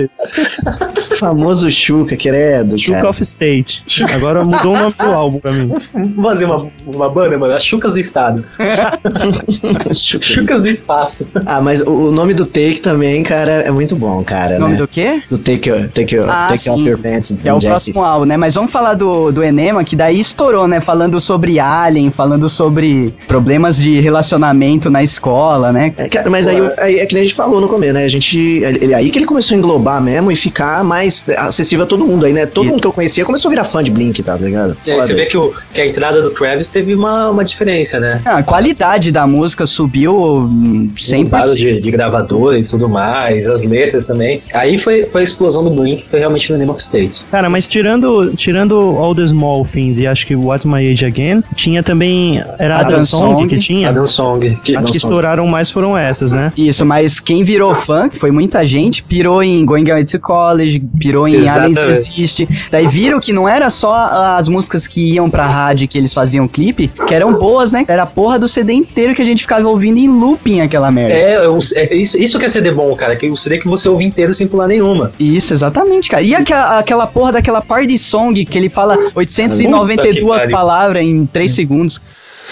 Famoso 1.18 1.70
Chuca, 1.72 2.16
credo, 2.16 2.78
Chuca 2.78 2.98
cara. 2.98 3.10
of 3.10 3.22
State. 3.22 3.84
Agora 4.14 4.44
mudou 4.44 4.74
o 4.74 4.78
nome 4.78 4.96
do 4.98 5.06
álbum 5.06 5.40
pra 5.40 5.52
mim. 5.52 5.72
Vamos 5.94 6.24
fazer 6.24 6.46
uma, 6.46 6.68
uma 6.86 7.10
banda, 7.10 7.38
mano. 7.38 7.54
As 7.54 7.64
Chucas 7.64 7.94
do 7.94 8.00
Estado. 8.00 8.44
Chuca. 9.94 10.26
Chucas 10.26 10.62
do 10.62 10.68
Espaço. 10.68 11.30
Ah, 11.46 11.62
mas 11.62 11.82
o, 11.82 11.90
o 11.92 12.12
nome 12.12 12.34
do 12.34 12.46
take 12.46 12.80
também, 12.80 13.24
cara, 13.24 13.52
é 13.52 13.72
muito 13.72 13.96
bom, 13.96 14.24
cara. 14.24 14.58
O 14.58 14.60
nome 14.60 14.74
né? 14.74 14.78
do 14.78 14.88
quê? 14.88 15.22
do 15.30 15.38
take, 15.38 15.70
take, 15.94 16.18
Ah, 16.28 16.48
take 16.50 16.60
sim. 16.62 16.70
off 16.72 16.84
your 16.84 16.98
pants. 16.98 17.32
É 17.46 17.54
o 17.54 17.60
Jack. 17.60 17.72
próximo 17.72 18.04
álbum, 18.04 18.26
né? 18.26 18.38
Mas 18.38 18.56
vamos 18.56 18.72
falar 18.72 18.94
do, 18.94 19.32
do 19.32 19.44
Enema, 19.44 19.84
que 19.84 19.96
daí 19.96 20.20
estourou, 20.20 20.68
né? 20.68 20.80
Falando 20.80 21.20
sobre 21.20 21.60
Alien, 21.60 22.10
falando 22.12 22.48
sobre 22.50 23.14
problemas 23.28 23.78
de 23.78 24.00
relacionamento 24.02 24.90
na 24.90 25.04
escola, 25.04 25.72
né? 25.72 25.94
É, 25.98 26.08
cara, 26.10 26.30
mas 26.30 26.48
aí, 26.48 26.58
aí 26.78 27.00
é 27.00 27.06
que 27.06 27.14
nem 27.14 27.24
a 27.24 27.26
gente 27.26 27.36
falou 27.36 27.62
no 27.62 27.68
começo, 27.68 27.94
né? 27.94 28.06
A 28.06 28.08
gente. 28.08 28.38
Ele, 28.38 28.94
aí 28.94 29.10
que 29.10 29.20
ele 29.20 29.26
começou 29.26 29.56
a 29.56 29.58
englobar 29.58 30.02
mesmo 30.02 30.32
e 30.32 30.36
ficar 30.36 30.84
mais 30.84 31.05
acessível 31.08 31.86
a 31.86 31.88
todo 31.88 32.06
mundo 32.06 32.26
aí, 32.26 32.34
né? 32.34 32.46
Todo 32.46 32.64
Isso. 32.64 32.72
mundo 32.72 32.82
que 32.82 32.88
eu 32.88 32.94
conhecia 32.94 33.26
começou 33.26 33.50
a 33.50 33.52
virar 33.52 33.64
fã 33.64 33.84
de 33.84 33.92
Blink, 33.92 34.22
tá 34.24 34.36
ligado? 34.36 34.78
Aí 34.86 34.96
você 34.96 35.14
vê 35.14 35.26
que, 35.26 35.38
o, 35.38 35.54
que 35.74 35.82
a 35.82 35.86
entrada 35.86 36.22
do 36.22 36.32
Travis 36.32 36.68
teve 36.68 36.94
uma, 36.94 37.30
uma 37.30 37.44
diferença, 37.44 38.00
né? 38.00 38.22
Ah, 38.26 38.38
a 38.38 38.44
qualidade 38.44 39.12
da 39.12 39.28
música 39.28 39.66
subiu 39.66 40.16
hum, 40.16 40.90
Sempre 40.98 41.40
100%. 41.40 41.56
de, 41.56 41.82
de 41.82 41.92
gravadora 41.92 42.58
e 42.58 42.64
tudo 42.64 42.90
mais, 42.90 43.48
as 43.48 43.64
letras 43.64 44.08
também. 44.08 44.42
Aí 44.54 44.78
foi, 44.78 45.06
foi 45.06 45.22
a 45.22 45.24
explosão 45.24 45.64
do 45.64 45.70
Blink, 45.70 46.06
foi 46.10 46.20
realmente 46.20 46.52
no 46.52 46.58
Name 46.58 46.72
of 46.72 46.82
State. 46.82 47.24
Cara, 47.32 47.50
mas 47.50 47.68
tirando, 47.68 48.34
tirando 48.36 48.76
All 48.76 49.16
the 49.16 49.28
Small 49.28 49.66
Things 49.66 49.98
e 49.98 50.08
acho 50.08 50.26
que 50.26 50.36
What 50.36 50.68
My 50.68 50.92
Age 50.92 51.06
Again, 51.06 51.44
tinha 51.56 51.84
também. 51.84 52.44
Era 52.58 52.76
a 52.76 52.80
Adam 52.80 52.96
Adam 52.96 53.04
Song 53.04 53.34
Song. 53.34 53.48
que 53.48 53.58
tinha. 53.58 53.90
Adam 53.90 54.06
Song. 54.06 54.58
Que, 54.64 54.76
As 54.76 54.86
que 54.86 54.98
estouraram 54.98 55.48
mais 55.48 55.70
foram 55.70 55.98
essas, 55.98 56.34
né? 56.34 56.52
Isso, 56.58 56.86
mas 56.86 57.20
quem 57.20 57.44
virou 57.44 57.74
fã, 57.74 58.10
que 58.10 58.18
foi 58.18 58.32
muita 58.32 58.66
gente, 58.66 59.04
pirou 59.04 59.44
em 59.44 59.66
Going 59.66 59.90
Away 59.90 60.06
to 60.06 60.20
College, 60.20 60.80
pirou 61.00 61.28
em 61.28 61.36
Exatamente. 61.36 61.80
Aliens 61.80 61.98
Existe. 62.08 62.48
Daí 62.72 62.88
viram 62.88 63.20
que 63.20 63.32
não 63.34 63.48
era 63.48 63.70
só 63.70 63.94
as 64.38 64.48
músicas 64.48 64.88
que 64.88 65.14
iam 65.14 65.30
pra 65.30 65.46
rádio 65.46 65.88
que 65.88 65.98
eles 65.98 66.14
faziam 66.14 66.48
clipe, 66.48 66.88
que 67.08 67.14
eram 67.14 67.34
boas, 67.34 67.72
né? 67.72 67.86
Era 67.88 68.04
a 68.04 68.06
porra 68.06 68.40
do 68.40 68.48
CD 68.48 68.74
inteiro 68.74 69.14
que 69.14 69.22
a 69.22 69.26
gente 69.26 69.42
ficava 69.42 69.68
ouvindo 69.68 69.98
em 69.98 70.08
looping 70.08 70.62
aquela 70.62 70.92
merda. 70.92 71.14
É, 71.14 71.38
eu- 71.46 71.60
é 71.76 71.96
isso, 71.96 72.18
isso 72.18 72.40
que 72.40 72.46
é 72.46 72.50
CD 72.50 72.72
bom, 72.72 72.96
cara. 72.96 73.16
Que 73.16 73.30
o 73.30 73.38
CD 73.38 73.58
que 73.60 73.68
você 73.68 73.88
ouve 73.90 74.04
inteiro 74.04 74.34
sem 74.34 74.48
pular 74.48 74.68
nenhuma. 74.68 75.12
Isso, 75.20 75.54
exatamente, 75.54 76.10
cara. 76.10 76.24
E 76.24 76.34
aquela, 76.36 76.80
aquela 76.80 77.08
porra 77.08 77.34
daquela 77.34 77.62
party 77.62 77.98
song 77.98 78.44
que 78.46 78.58
ele 78.58 78.70
fala 78.70 78.98
892 79.16 79.96
Puta 79.96 80.14
que 80.18 80.26
pariu. 80.44 80.52
palavras 80.52 81.04
em 81.04 81.26
3 81.26 81.52
segundos. 81.52 82.02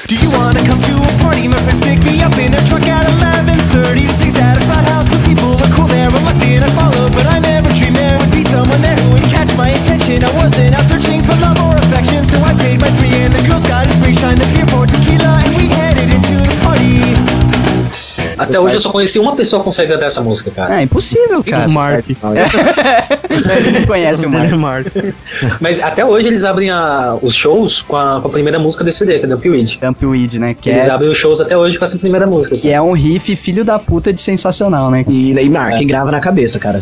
Do 0.07 0.15
you 0.15 0.31
wanna 0.31 0.59
come 0.61 0.81
to 0.81 1.03
a 1.03 1.23
party? 1.23 1.47
My 1.47 1.55
friends 1.57 1.79
pick 1.79 2.03
me 2.03 2.23
up 2.25 2.35
in 2.41 2.49
their 2.51 2.63
truck 2.65 2.82
Até 18.53 18.59
hoje 18.59 18.75
eu 18.75 18.79
só 18.81 18.91
conheci 18.91 19.17
uma 19.17 19.35
pessoa 19.35 19.61
que 19.61 19.65
consegue 19.65 19.91
cantar 19.91 20.05
essa 20.05 20.21
música, 20.21 20.51
cara. 20.51 20.79
É 20.79 20.83
impossível, 20.83 21.43
cara. 21.43 21.67
O 21.67 21.71
Mark. 21.71 22.05
Ele 22.07 23.79
não 23.79 23.87
conhece 23.87 24.27
o 24.27 24.29
é 24.29 24.31
Mark. 24.31 24.51
Mark. 24.51 24.87
Mas 25.59 25.81
até 25.81 26.05
hoje 26.05 26.27
eles 26.27 26.43
abrem 26.43 26.69
a- 26.69 27.17
os 27.19 27.33
shows 27.33 27.81
com 27.81 27.95
a, 27.97 28.21
com 28.21 28.27
a 28.27 28.31
primeira 28.31 28.59
música 28.59 28.83
desse 28.83 28.99
CD, 28.99 29.17
que 29.17 29.25
é 29.25 29.27
Dump 29.27 29.43
Weed. 29.43 29.79
Dumpweed, 29.81 30.37
né? 30.39 30.53
Que 30.53 30.69
Eles 30.69 30.87
é, 30.87 30.91
abrem 30.91 31.09
os 31.09 31.17
shows 31.17 31.41
até 31.41 31.57
hoje 31.57 31.79
com 31.79 31.85
essa 31.85 31.97
primeira 31.97 32.27
música. 32.27 32.55
que 32.55 32.69
é 32.71 32.79
um 32.79 32.91
riff 32.91 33.35
filho 33.35 33.65
da 33.65 33.79
puta 33.79 34.13
de 34.13 34.19
sensacional, 34.19 34.91
né? 34.91 35.03
E, 35.07 35.31
e 35.31 35.49
Mark, 35.49 35.81
grava 35.83 36.11
na 36.11 36.19
cabeça, 36.19 36.59
cara. 36.59 36.79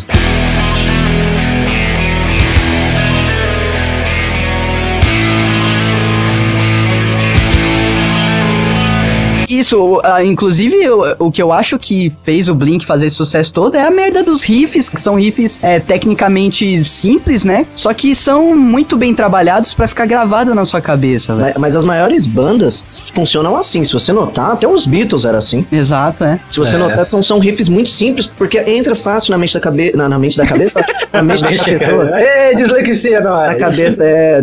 Isso, 9.72 10.00
ah, 10.04 10.22
inclusive, 10.22 10.86
o, 10.90 11.16
o 11.26 11.32
que 11.32 11.42
eu 11.42 11.50
acho 11.50 11.78
que 11.78 12.12
fez 12.24 12.46
o 12.50 12.54
Blink 12.54 12.84
fazer 12.84 13.06
esse 13.06 13.16
sucesso 13.16 13.54
todo 13.54 13.74
é 13.74 13.86
a 13.86 13.90
merda 13.90 14.22
dos 14.22 14.42
riffs, 14.44 14.90
que 14.90 15.00
são 15.00 15.14
riffs 15.14 15.58
é, 15.62 15.80
tecnicamente 15.80 16.84
simples, 16.84 17.42
né? 17.42 17.64
Só 17.74 17.94
que 17.94 18.14
são 18.14 18.54
muito 18.54 18.98
bem 18.98 19.14
trabalhados 19.14 19.72
pra 19.72 19.88
ficar 19.88 20.04
gravado 20.04 20.54
na 20.54 20.66
sua 20.66 20.82
cabeça. 20.82 21.34
Mas, 21.34 21.54
mas 21.56 21.76
as 21.76 21.84
maiores 21.84 22.26
bandas 22.26 23.10
funcionam 23.14 23.56
assim. 23.56 23.82
Se 23.82 23.94
você 23.94 24.12
notar, 24.12 24.52
até 24.52 24.68
os 24.68 24.84
Beatles 24.86 25.24
era 25.24 25.38
assim. 25.38 25.64
Exato, 25.72 26.22
é. 26.24 26.38
Se 26.50 26.58
você 26.58 26.76
É. 26.76 26.78
notar, 26.78 27.06
são, 27.06 27.22
são 27.22 27.38
riffs 27.38 27.70
muito 27.70 27.88
simples, 27.88 28.26
porque 28.26 28.58
entra 28.58 28.94
fácil 28.94 29.30
na 29.30 29.38
mente 29.38 29.54
da 29.54 29.60
cabeça. 29.60 29.96
Na, 29.96 30.06
na 30.06 30.18
mente 30.18 30.36
da 30.36 30.46
cabeça. 30.46 30.74
na 31.14 31.22
mente 31.24 31.40
da 31.42 31.78
cara. 31.78 32.20
Ê, 32.22 32.54
dislexia, 32.56 33.20
não 33.22 33.30
Na 33.30 33.52
é? 33.52 33.54
cabeça 33.54 34.04
é. 34.04 34.42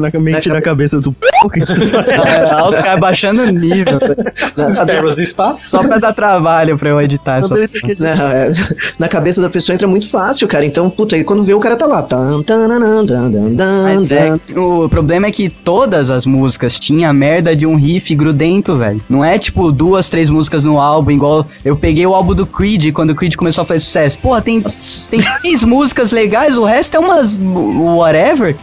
Na 0.00 0.18
mente 0.18 0.48
Na 0.48 0.54
da 0.54 0.62
cabeça 0.62 0.98
do 0.98 1.12
p. 1.12 1.26
É, 1.28 2.62
os 2.68 2.74
caras 2.80 3.00
baixando 3.00 3.42
o 3.42 3.50
nível. 3.50 3.98
Termos 4.86 5.16
do 5.16 5.22
espaço. 5.22 5.68
Só 5.68 5.82
pra 5.82 5.98
dar 5.98 6.12
trabalho 6.12 6.78
pra 6.78 6.88
eu 6.88 7.00
editar 7.00 7.38
essa. 7.38 7.54
Não, 7.54 8.28
é, 8.28 8.52
na 8.98 9.08
cabeça 9.08 9.40
da 9.40 9.48
pessoa 9.50 9.74
entra 9.74 9.86
muito 9.86 10.08
fácil, 10.08 10.46
cara. 10.48 10.64
Então, 10.64 10.88
puta, 10.90 11.16
aí 11.16 11.24
quando 11.24 11.44
vê 11.44 11.54
o 11.54 11.60
cara 11.60 11.76
tá 11.76 11.86
lá. 11.86 12.02
Tan, 12.02 12.42
tan, 12.42 12.68
tan, 12.68 13.06
tan, 13.06 13.30
Mas 13.84 14.10
é, 14.10 14.34
o 14.56 14.88
problema 14.88 15.26
é 15.26 15.30
que 15.30 15.48
todas 15.48 16.10
as 16.10 16.26
músicas 16.26 16.78
tinham 16.78 17.10
a 17.10 17.12
merda 17.12 17.54
de 17.54 17.66
um 17.66 17.76
riff 17.76 18.14
grudento, 18.14 18.76
velho. 18.76 19.00
Não 19.08 19.24
é 19.24 19.38
tipo 19.38 19.70
duas, 19.72 20.08
três 20.08 20.28
músicas 20.30 20.64
no 20.64 20.80
álbum, 20.80 21.10
igual 21.10 21.46
eu 21.64 21.76
peguei 21.76 22.06
o 22.06 22.14
álbum 22.14 22.34
do 22.34 22.46
Creed 22.46 22.92
quando 22.92 23.10
o 23.10 23.14
Creed 23.14 23.34
começou 23.36 23.62
a 23.62 23.64
fazer 23.64 23.80
sucesso. 23.80 24.18
Porra, 24.18 24.40
tem, 24.40 24.62
tem 25.10 25.20
três 25.40 25.64
músicas 25.64 26.12
legais, 26.12 26.56
o 26.56 26.64
resto 26.64 26.96
é 26.96 27.00
umas 27.00 27.38
whatever. 27.38 28.56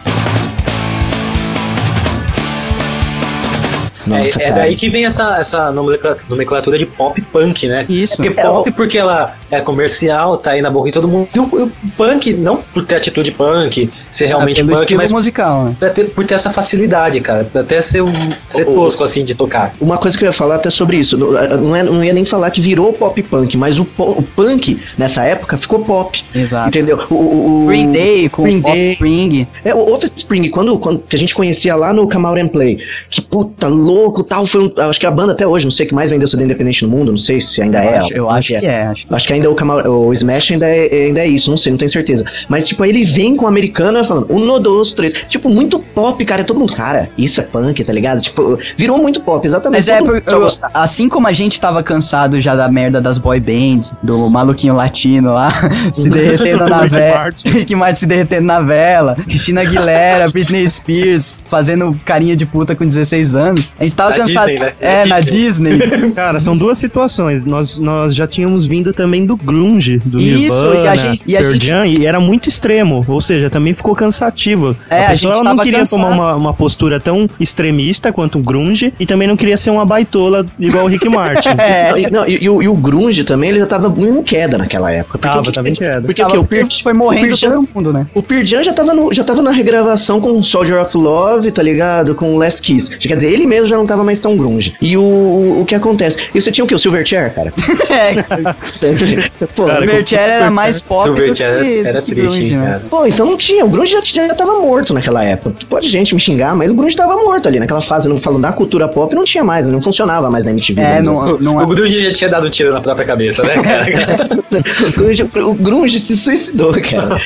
Nossa, 4.10 4.42
é, 4.42 4.46
é 4.48 4.52
daí 4.52 4.76
que 4.76 4.90
vem 4.90 5.06
essa, 5.06 5.38
essa 5.40 5.72
nomencla- 5.72 6.18
nomenclatura 6.30 6.78
de 6.78 6.86
pop 6.86 7.22
punk, 7.32 7.68
né? 7.68 7.86
Isso. 7.88 8.22
É 8.22 8.26
porque 8.30 8.42
pop 8.42 8.72
porque 8.72 8.98
ela 8.98 9.36
é 9.52 9.60
comercial, 9.62 10.38
tá 10.38 10.52
aí 10.52 10.62
na 10.62 10.70
boca 10.70 10.88
de 10.88 10.94
todo 10.94 11.08
mundo. 11.08 11.28
E 11.34 11.40
o, 11.40 11.44
o 11.44 11.72
punk, 11.98 12.34
não 12.34 12.58
por 12.74 12.86
ter 12.86 12.96
atitude 12.96 13.32
punk, 13.32 13.90
ser 14.12 14.26
realmente 14.28 14.62
É 14.62 14.64
pelo 14.64 14.78
punk, 14.78 14.96
mas 14.96 15.12
musical, 15.12 15.66
né? 15.66 15.76
por 15.80 15.90
ter, 15.92 16.04
por 16.10 16.26
ter 16.26 16.34
essa 16.36 16.52
facilidade, 16.52 17.20
cara. 17.22 17.48
Até 17.54 17.82
ser, 17.82 18.02
um, 18.02 18.12
ser 18.48 18.64
O- 18.64 18.76
tosco, 18.76 19.04
assim, 19.04 19.24
de 19.24 19.36
tocar. 19.36 19.74
Uma 19.80 19.98
coisa 19.98 20.18
que 20.18 20.24
eu 20.24 20.28
ia 20.28 20.34
falar 20.34 20.56
até 20.56 20.70
sobre 20.70 20.98
isso, 20.98 21.18
não, 21.18 21.32
não, 21.32 21.76
é- 21.76 21.84
não 21.84 22.04
ia 22.04 22.14
nem 22.14 22.26
falar 22.26 22.50
que 22.52 22.62
virou 22.62 22.92
pop 22.94 23.22
punk, 23.24 23.56
mas 23.58 23.80
o, 23.80 23.88
o 23.98 24.22
punk 24.24 24.80
nessa 24.98 25.24
época 25.24 25.58
ficou 25.58 25.80
pop. 25.84 26.24
Exato. 26.34 26.70
Entendeu? 26.70 27.00
O, 27.10 27.16
o, 27.16 27.64
o- 27.64 27.68
Green 27.68 27.92
Day 27.92 28.30
com 28.30 28.44
Green 28.44 28.62
Pop 28.62 28.74
Day. 28.74 28.94
Spring. 28.94 29.48
É, 29.64 29.74
o 29.74 29.94
Offspring, 29.94 30.50
quando, 30.50 30.78
quando 30.80 31.00
que 31.00 31.16
a 31.16 31.20
gente 31.20 31.34
conhecia 31.36 31.76
lá 31.76 31.92
no 31.94 32.10
Come 32.10 32.26
Out 32.26 32.40
and 32.42 32.48
Play, 32.50 32.80
que 33.10 33.22
puta, 33.22 33.68
louco 33.68 33.99
tal, 34.28 34.46
foi 34.46 34.62
um, 34.64 34.72
acho 34.90 35.00
que 35.00 35.06
a 35.06 35.12
banda 35.12 35.34
até 35.34 35.46
hoje, 35.48 35.66
não 35.66 35.72
sei 35.72 35.86
o 35.86 35.90
que 35.90 35.96
mais 35.96 36.10
vendeu 36.10 36.28
CD 36.28 36.44
independente 36.46 36.84
no 36.84 36.90
mundo, 36.90 37.12
não 37.12 37.18
sei 37.18 37.40
se 37.42 37.62
ainda 37.62 37.84
Eu 37.84 37.90
é. 37.90 37.98
acho, 37.98 38.14
eu 38.14 38.30
acho 38.30 38.48
que 38.50 38.66
é. 38.66 38.84
Acho 38.88 39.08
que 39.08 39.14
Acho 39.16 39.28
que 39.28 39.34
ainda 39.34 39.50
o, 39.50 39.72
Out- 39.72 39.88
o 39.88 40.14
Smash 40.14 40.52
ainda 40.52 40.66
é, 40.68 41.06
ainda 41.08 41.20
é 41.22 41.28
isso, 41.28 41.50
não 41.50 41.58
sei, 41.58 41.72
não 41.72 41.78
tenho 41.78 41.90
certeza. 41.92 42.24
Mas, 42.48 42.68
tipo, 42.68 42.82
aí 42.84 42.90
ele 42.90 43.04
vem 43.06 43.36
com 43.36 43.46
o 43.46 43.48
americano 43.48 44.04
falando, 44.04 44.28
um, 44.34 44.60
dois, 44.60 44.94
três. 44.94 45.14
Tipo, 45.28 45.50
muito 45.50 45.80
pop, 45.80 46.24
cara. 46.26 46.44
Todo 46.44 46.60
mundo, 46.60 46.74
cara, 46.74 47.10
isso 47.18 47.40
é 47.42 47.44
punk, 47.44 47.84
tá 47.84 47.94
ligado? 47.94 48.22
Tipo, 48.22 48.58
virou 48.78 48.98
muito 48.98 49.22
pop, 49.22 49.46
exatamente. 49.46 49.78
Mas 49.80 49.88
é, 49.88 50.00
por- 50.00 50.24
eu- 50.26 50.48
assim 50.74 51.08
como 51.10 51.28
a 51.28 51.34
gente 51.34 51.60
tava 51.60 51.82
cansado 51.84 52.40
já 52.42 52.56
da 52.56 52.68
merda 52.70 53.00
das 53.02 53.18
boy 53.18 53.40
bands, 53.40 53.94
do 54.04 54.30
maluquinho 54.30 54.76
latino 54.76 55.34
lá, 55.34 55.52
se 55.94 56.10
derretendo 56.10 56.68
na 56.68 56.86
vela. 56.86 57.30
Rick 57.46 57.76
Martin 57.76 58.00
se 58.00 58.06
derretendo 58.06 58.46
na 58.48 58.60
vela, 58.62 59.16
Cristina 59.16 59.62
Aguilera, 59.62 60.30
Britney 60.30 60.68
Spears 60.68 61.42
fazendo 61.48 61.98
carinha 62.06 62.36
de 62.36 62.46
puta 62.46 62.76
com 62.76 62.86
16 62.86 63.36
anos. 63.36 63.72
A 63.80 63.84
gente 63.84 63.96
tava 63.96 64.10
Na 64.12 64.18
cansado. 64.18 64.48
Disney, 64.50 64.60
né? 64.66 64.74
É, 64.80 65.00
Na 65.06 65.16
na 65.16 65.20
Disney. 65.22 65.80
Cara, 66.16 66.40
são 66.40 66.58
duas 66.58 66.78
situações. 66.78 67.46
Nós, 67.46 67.78
nós 67.78 68.14
já 68.14 68.28
tínhamos 68.28 68.66
vindo 68.66 68.92
também 68.94 69.26
do 69.26 69.36
grunge, 69.38 70.00
do 70.06 70.20
Isso, 70.20 70.56
Nirvana, 70.56 70.76
e 70.84 70.88
a 70.88 70.96
gente- 70.96 71.22
e 71.26 71.38
a 71.38 71.44
gente- 71.44 71.66
Jam, 71.66 71.86
e 71.86 72.06
era 72.06 72.20
muito 72.20 72.50
extremo. 72.50 73.04
Ou 73.08 73.22
seja, 73.22 73.50
também 73.50 73.74
ficou 73.74 73.96
cansativo. 73.96 74.76
É, 74.90 75.04
a 75.04 75.06
a 75.06 75.10
pessoa 75.12 75.34
gente 75.36 75.44
não 75.44 75.52
tava 75.52 75.64
queria 75.64 75.80
cansado. 75.80 76.02
tomar 76.02 76.12
uma, 76.14 76.36
uma 76.36 76.54
postura 76.54 77.00
tão 77.00 77.30
extremista 77.40 78.12
quanto 78.12 78.40
o 78.40 78.42
grunge, 78.42 78.94
e 79.00 79.06
também 79.06 79.28
não 79.28 79.36
queria 79.38 79.58
ser 79.58 79.70
uma 79.70 79.86
baitola 79.86 80.46
igual 80.60 80.86
o 80.86 80.88
Rick 80.88 81.08
Martin. 81.10 81.50
É, 81.58 81.90
Não, 81.92 81.98
e, 81.98 82.12
não, 82.12 82.28
e- 82.28 82.44
e 82.44 82.50
o, 82.50 82.62
e 82.62 82.68
o 82.68 82.74
grunge 82.76 83.24
também, 83.24 83.50
ele 83.52 83.60
já 83.60 83.66
tava 83.66 83.94
em 84.02 84.24
queda 84.24 84.58
naquela 84.58 84.92
época. 84.92 85.18
Porque 85.18 85.28
Tava, 85.28 85.52
tava 85.52 85.70
em 85.70 85.74
queda. 85.74 86.02
Porque 86.02 86.22
tava, 86.22 86.34
o 86.34 86.34
que? 86.34 86.40
o 86.40 86.48
Pearl- 86.48 86.68
foi 86.84 86.94
morrendo 86.94 87.38
Pearl 87.40 87.56
todo 87.56 87.70
mundo, 87.76 87.94
né? 87.94 88.08
O 88.14 88.22
Pearl 88.24 88.44
Jam 88.46 88.64
já 88.64 88.74
tava, 88.74 88.94
no, 88.94 89.14
já 89.14 89.24
tava 89.24 89.42
na 89.42 89.52
regravação 89.52 90.20
com 90.20 90.42
Soldier 90.44 90.82
of 90.82 90.96
Love, 90.98 91.52
tá 91.52 91.62
ligado? 91.64 92.16
Com 92.16 92.36
Last 92.38 92.62
Kiss. 92.62 92.90
Quer 92.98 93.16
dizer, 93.16 93.32
ele 93.32 93.46
mesmo 93.46 93.69
já 93.70 93.78
não 93.78 93.86
tava 93.86 94.04
mais 94.04 94.20
tão 94.20 94.36
grunge. 94.36 94.76
E 94.82 94.98
o, 94.98 95.02
o, 95.02 95.62
o 95.62 95.66
que 95.66 95.76
acontece? 95.76 96.18
E 96.34 96.42
você 96.42 96.52
tinha 96.52 96.66
o 96.66 96.68
quê? 96.68 96.76
O 96.76 96.80
Silverchair, 96.80 97.34
cara? 97.34 97.54
É, 97.90 98.14
Pô, 99.56 99.66
Cara, 99.66 99.80
o 99.80 99.82
Silverchair 99.88 100.30
era 100.30 100.52
mais 100.52 100.82
pop 100.82 101.08
do 101.10 101.16
que, 101.16 101.20
Silverchair 101.22 101.50
era, 101.82 101.90
era 101.90 102.02
do 102.02 102.06
que 102.06 102.12
triste, 102.12 102.22
grunge, 102.32 102.54
hein, 102.54 102.58
né? 102.58 102.66
cara. 102.68 102.82
Pô, 102.90 103.06
então 103.06 103.26
não 103.26 103.38
tinha. 103.38 103.66
O 103.66 103.70
grunge 103.70 103.92
já, 103.92 104.02
já 104.28 104.36
tava 104.36 104.60
morto 104.60 104.94
naquela 104.94 105.24
época. 105.24 105.56
Pode 105.70 105.88
gente 105.90 106.14
me 106.14 106.20
xingar, 106.22 106.56
mas 106.56 106.70
o 106.72 106.74
grunge 106.74 106.96
tava 106.96 107.16
morto 107.16 107.48
ali. 107.48 107.60
Naquela 107.60 107.82
fase, 107.82 108.08
não 108.08 108.20
falando 108.20 108.42
da 108.42 108.52
cultura 108.52 108.88
pop, 108.88 109.14
não 109.16 109.24
tinha 109.24 109.44
mais, 109.44 109.66
não 109.68 109.82
funcionava 109.82 110.30
mais 110.30 110.44
na 110.46 110.52
MTV. 110.52 110.80
É, 110.82 111.02
vamos 111.02 111.24
dizer 111.26 111.44
não, 111.44 111.56
não 111.56 111.64
O 111.64 111.68
Grunge 111.68 112.04
já 112.04 112.14
tinha 112.14 112.30
dado 112.30 112.48
um 112.48 112.50
tiro 112.50 112.72
na 112.72 112.82
própria 112.82 113.06
cabeça, 113.06 113.44
né, 113.44 113.54
cara? 113.62 114.30
o, 114.88 114.92
grunge, 114.92 115.24
o 115.24 115.54
grunge 115.54 116.00
se 116.00 116.16
suicidou, 116.18 116.74
cara. 116.82 117.18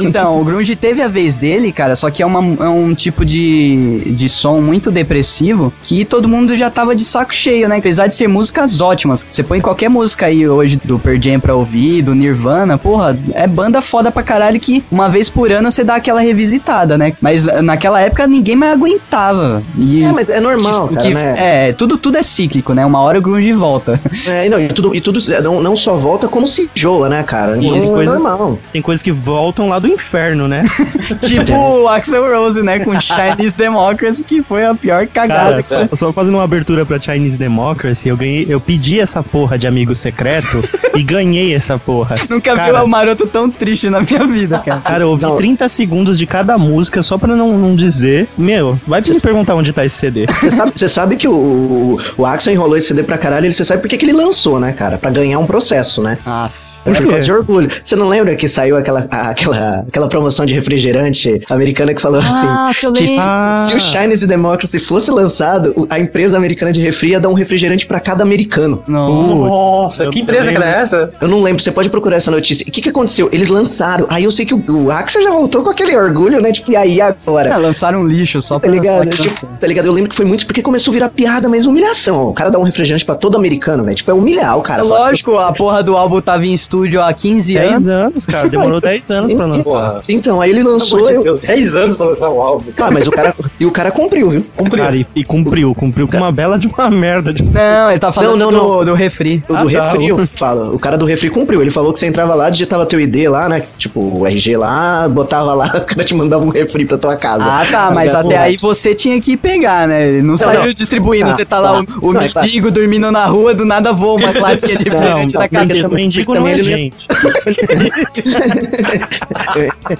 Então, 0.00 0.40
o 0.40 0.44
grunge 0.44 0.74
teve 0.76 1.02
a 1.02 1.08
vez 1.08 1.36
dele, 1.36 1.72
cara, 1.72 1.96
só 1.96 2.10
que 2.10 2.22
é, 2.22 2.26
uma- 2.26 2.64
é 2.64 2.68
um 2.68 2.94
tipo 2.94 3.24
de, 3.24 4.02
de 4.06 4.28
som 4.28 4.60
muito 4.60 4.90
depressivo 4.90 5.71
que 5.82 6.04
todo 6.04 6.28
mundo 6.28 6.56
já 6.56 6.70
tava 6.70 6.94
de 6.94 7.04
saco 7.04 7.34
cheio, 7.34 7.68
né? 7.68 7.78
Apesar 7.78 8.06
de 8.06 8.14
ser 8.14 8.28
músicas 8.28 8.80
ótimas. 8.80 9.24
Você 9.30 9.42
põe 9.42 9.60
qualquer 9.60 9.88
música 9.88 10.26
aí 10.26 10.48
hoje 10.48 10.80
do 10.84 10.98
Pearl 10.98 11.18
Jam 11.20 11.40
pra 11.40 11.54
ouvir, 11.54 12.02
do 12.02 12.14
Nirvana, 12.14 12.78
porra, 12.78 13.18
é 13.34 13.46
banda 13.46 13.80
foda 13.80 14.10
pra 14.10 14.22
caralho 14.22 14.58
que 14.60 14.84
uma 14.90 15.08
vez 15.08 15.28
por 15.28 15.50
ano 15.50 15.70
você 15.70 15.82
dá 15.84 15.96
aquela 15.96 16.20
revisitada, 16.20 16.96
né? 16.98 17.12
Mas 17.20 17.46
naquela 17.62 18.00
época 18.00 18.26
ninguém 18.26 18.56
mais 18.56 18.72
aguentava. 18.72 19.62
E 19.78 20.02
É, 20.04 20.12
mas 20.12 20.28
é 20.30 20.40
normal, 20.40 20.88
que- 20.88 20.94
cara, 20.94 21.08
que- 21.08 21.14
né? 21.14 21.34
É, 21.68 21.72
tudo, 21.72 21.96
tudo 21.98 22.16
é 22.18 22.22
cíclico, 22.22 22.72
né? 22.74 22.84
Uma 22.86 23.00
hora 23.00 23.18
o 23.18 23.22
grunge 23.22 23.52
volta. 23.52 24.00
É, 24.26 24.46
e 24.46 24.48
não, 24.48 24.60
e 24.60 24.68
tudo, 24.68 24.94
e 24.94 25.00
tudo 25.00 25.18
não, 25.42 25.60
não 25.60 25.74
só 25.74 25.96
volta, 25.96 26.28
como 26.28 26.46
se 26.46 26.70
enjoa, 26.76 27.08
né, 27.08 27.22
cara? 27.24 27.56
Então, 27.58 27.74
é 27.76 27.92
coisas- 27.92 28.14
normal. 28.22 28.58
Tem 28.72 28.80
coisas 28.80 29.02
que 29.02 29.10
voltam 29.10 29.68
lá 29.68 29.78
do 29.78 29.88
inferno, 29.88 30.46
né? 30.46 30.62
tipo 31.20 31.52
o 31.52 31.88
Axel 31.88 32.24
Rose, 32.30 32.62
né? 32.62 32.78
Com 32.80 32.92
Chinese 33.00 33.56
Democracy, 33.56 34.22
que 34.24 34.42
foi 34.42 34.64
a 34.64 34.74
pior 34.74 35.06
cagada 35.08 35.50
Cara, 35.50 35.61
só, 35.62 35.86
só 35.92 36.12
fazendo 36.12 36.34
uma 36.34 36.44
abertura 36.44 36.84
pra 36.84 36.98
Chinese 37.00 37.38
Democracy, 37.38 38.08
eu 38.08 38.16
ganhei, 38.16 38.46
eu 38.48 38.60
pedi 38.60 39.00
essa 39.00 39.22
porra 39.22 39.58
de 39.58 39.66
amigo 39.66 39.94
secreto 39.94 40.62
e 40.94 41.02
ganhei 41.02 41.54
essa 41.54 41.78
porra. 41.78 42.16
Nunca 42.28 42.54
Cara, 42.54 42.78
vi 42.80 42.84
um 42.84 42.88
maroto 42.88 43.26
tão 43.26 43.50
triste 43.50 43.88
na 43.90 44.00
minha 44.00 44.26
vida, 44.26 44.58
cara. 44.58 44.80
Cara, 44.92 45.04
eu 45.04 45.08
ouvi 45.10 45.22
Não. 45.22 45.36
30 45.36 45.68
segundos 45.68 46.18
de 46.18 46.26
cada 46.26 46.56
música 46.58 47.02
só 47.02 47.16
pra 47.16 47.34
não, 47.36 47.56
não 47.58 47.74
dizer. 47.76 48.28
Meu, 48.36 48.78
vai 48.86 49.00
me 49.00 49.20
perguntar 49.20 49.54
onde 49.54 49.72
tá 49.72 49.84
esse 49.84 49.96
CD. 49.96 50.26
Você 50.26 50.50
sabe, 50.50 50.72
você 50.74 50.88
sabe 50.88 51.16
que 51.16 51.28
o, 51.28 51.32
o, 51.32 51.98
o 52.18 52.26
Axel 52.26 52.52
enrolou 52.52 52.76
esse 52.76 52.88
CD 52.88 53.02
pra 53.02 53.16
caralho, 53.18 53.46
ele- 53.46 53.54
você 53.54 53.64
sabe 53.64 53.80
por 53.82 53.88
que, 53.88 53.96
que 53.98 54.04
ele 54.04 54.12
lançou, 54.12 54.58
né, 54.60 54.72
cara? 54.72 54.98
Pra 54.98 55.10
ganhar 55.10 55.38
um 55.38 55.46
processo, 55.46 56.02
né? 56.02 56.18
Ah, 56.26 56.50
Por 56.84 56.90
É 56.92 56.94
por 56.96 57.02
quê? 57.04 57.08
causa 57.10 57.24
de 57.24 57.32
orgulho. 57.32 57.70
Você 57.84 57.94
não 57.96 58.08
lembra 58.08 58.34
que 58.36 58.48
saiu 58.48 58.76
aquela, 58.76 59.06
aquela, 59.10 59.84
aquela 59.88 60.08
promoção 60.08 60.44
de 60.46 60.54
refrigerante 60.54 61.40
americana 61.50 61.94
que 61.94 62.02
falou 62.02 62.20
assim? 62.20 62.46
Ah, 62.48 62.70
se 62.72 62.86
eu 62.86 62.92
que 62.92 63.00
lembro. 63.06 63.16
Ah. 63.20 63.64
se 63.68 63.74
o 63.76 63.80
Chinese 63.80 64.26
Democracy 64.26 64.78
fosse 64.80 65.10
lançado, 65.10 65.86
a 65.88 65.98
empresa 65.98 66.36
americana 66.36 66.72
de 66.72 66.82
refri 66.82 67.10
ia 67.10 67.20
dar 67.20 67.28
um 67.28 67.34
refrigerante 67.34 67.86
pra 67.86 68.00
cada 68.00 68.22
americano. 68.22 68.82
Não. 68.86 69.34
Nossa, 69.36 70.08
que 70.08 70.20
empresa 70.20 70.50
que 70.50 70.56
era 70.56 70.66
essa? 70.66 71.10
Eu 71.20 71.28
não 71.28 71.42
lembro, 71.42 71.62
você 71.62 71.70
pode 71.70 71.88
procurar 71.88 72.16
essa 72.16 72.30
notícia. 72.30 72.64
O 72.66 72.70
que, 72.70 72.80
que 72.82 72.88
aconteceu? 72.88 73.28
Eles 73.32 73.48
lançaram. 73.48 74.06
Aí 74.08 74.24
eu 74.24 74.30
sei 74.32 74.44
que 74.46 74.54
o, 74.54 74.62
o 74.86 74.90
Axel 74.90 75.22
já 75.22 75.30
voltou 75.30 75.62
com 75.62 75.70
aquele 75.70 75.96
orgulho, 75.96 76.40
né? 76.40 76.52
Tipo, 76.52 76.72
e 76.72 76.76
aí 76.76 77.00
agora? 77.00 77.54
Ah, 77.54 77.58
lançaram 77.58 78.00
um 78.00 78.06
lixo 78.06 78.40
só 78.40 78.54
Tá 78.56 78.60
pra 78.60 78.70
ligado? 78.70 79.04
falar 79.04 79.16
que 79.16 79.22
Tipo, 79.28 79.46
tá 79.60 79.66
ligado? 79.66 79.86
Eu 79.86 79.92
lembro 79.92 80.10
que 80.10 80.16
foi 80.16 80.24
muito 80.26 80.46
porque 80.46 80.62
começou 80.62 80.90
a 80.92 80.94
virar 80.94 81.08
piada, 81.10 81.48
mas 81.48 81.66
humilhação. 81.66 82.28
O 82.28 82.32
cara 82.32 82.50
dá 82.50 82.58
um 82.58 82.62
refrigerante 82.62 83.04
pra 83.04 83.14
todo 83.14 83.36
americano, 83.36 83.84
velho. 83.84 83.96
Tipo, 83.96 84.10
é 84.10 84.14
humilhar 84.14 84.58
o 84.58 84.62
cara. 84.62 84.80
É 84.80 84.84
lógico, 84.84 85.38
a 85.38 85.52
porra 85.52 85.82
do 85.82 85.96
álbum 85.96 86.20
tava 86.20 86.44
em 86.46 86.52
estúdio 86.72 87.02
há 87.02 87.12
15 87.12 87.56
anos. 87.56 87.84
10 87.84 87.88
anos, 87.88 88.26
cara. 88.26 88.48
Demorou 88.48 88.80
10 88.80 89.10
anos 89.10 89.34
pra 89.34 89.46
lançar. 89.46 89.64
Porra. 89.64 90.02
Então, 90.08 90.40
aí 90.40 90.50
ele 90.50 90.62
lançou. 90.62 91.04
de 91.06 91.12
Eu... 91.12 91.22
Deus, 91.22 91.40
10 91.40 91.76
anos 91.76 91.96
pra 91.96 92.06
lançar 92.06 92.30
um 92.30 92.40
álbum. 92.40 92.64
Ah, 92.80 92.90
mas 92.90 93.06
o 93.06 93.10
cara. 93.10 93.34
e 93.60 93.66
o 93.66 93.70
cara 93.70 93.90
cumpriu, 93.90 94.30
viu? 94.30 94.44
Cumpriu. 94.56 94.82
Cara, 94.84 94.96
e, 94.96 95.06
e 95.14 95.24
cumpriu, 95.24 95.74
cumpriu 95.74 96.08
com 96.08 96.16
uma 96.16 96.32
bela 96.32 96.58
de 96.58 96.66
uma 96.66 96.90
merda. 96.90 97.32
De... 97.32 97.42
Não, 97.42 97.90
ele 97.90 97.98
tá 97.98 98.10
falando 98.12 98.38
Não, 98.38 98.50
não, 98.50 98.66
do, 98.78 98.84
do 98.86 98.94
refri. 98.94 99.42
O 99.48 99.54
Ah, 99.54 99.64
do 99.64 99.70
tá. 99.70 99.90
refri, 99.90 100.08
eu 100.08 100.26
falo, 100.26 100.74
o 100.74 100.78
cara 100.78 100.96
do 100.96 101.04
refri 101.04 101.28
cumpriu. 101.30 101.60
Ele 101.60 101.70
falou 101.70 101.92
que 101.92 101.98
você 101.98 102.06
entrava 102.06 102.34
lá, 102.34 102.48
digitava 102.50 102.86
teu 102.86 103.00
ID 103.00 103.28
lá, 103.28 103.48
né? 103.48 103.60
Tipo, 103.60 104.00
o 104.00 104.26
RG 104.26 104.56
lá, 104.56 105.08
botava 105.08 105.54
lá, 105.54 105.66
o 105.76 105.84
cara 105.84 106.04
te 106.04 106.14
mandava 106.14 106.44
um 106.44 106.48
refri 106.48 106.84
pra 106.84 106.96
tua 106.98 107.16
casa. 107.16 107.44
Ah, 107.44 107.64
tá, 107.70 107.90
mas 107.90 108.12
Mas 108.12 108.14
é 108.14 108.16
até 108.16 108.38
aí 108.38 108.56
você 108.56 108.94
tinha 108.94 109.20
que 109.20 109.36
pegar, 109.36 109.86
né? 109.86 110.08
Ele 110.08 110.22
não, 110.22 110.36
saiu 110.36 110.64
não. 110.64 110.72
distribuindo. 110.72 111.26
Tá, 111.28 111.32
você 111.34 111.44
tá 111.44 111.58
lá, 111.60 111.84
tá. 111.84 111.92
o, 112.00 112.08
o 112.08 112.12
Não, 112.12 112.28
tá. 112.28 112.42
mendigo 112.42 112.70
dormindo 112.70 113.10
na 113.12 113.24
rua, 113.26 113.54
do 113.54 113.64
nada 113.64 113.92
voa 113.92 114.14
uma 114.18 114.32
latinha 114.40 114.76
de 114.76 114.88
Não, 114.88 114.96
refrigerante 114.98 115.34
na 115.34 115.48
cabeça. 115.48 115.94
mendigo 115.94 116.34
não 116.34 116.40
também 116.40 116.54
é 116.70 116.72
ele 116.72 116.72
não- 116.72 116.78
gente. 116.78 117.06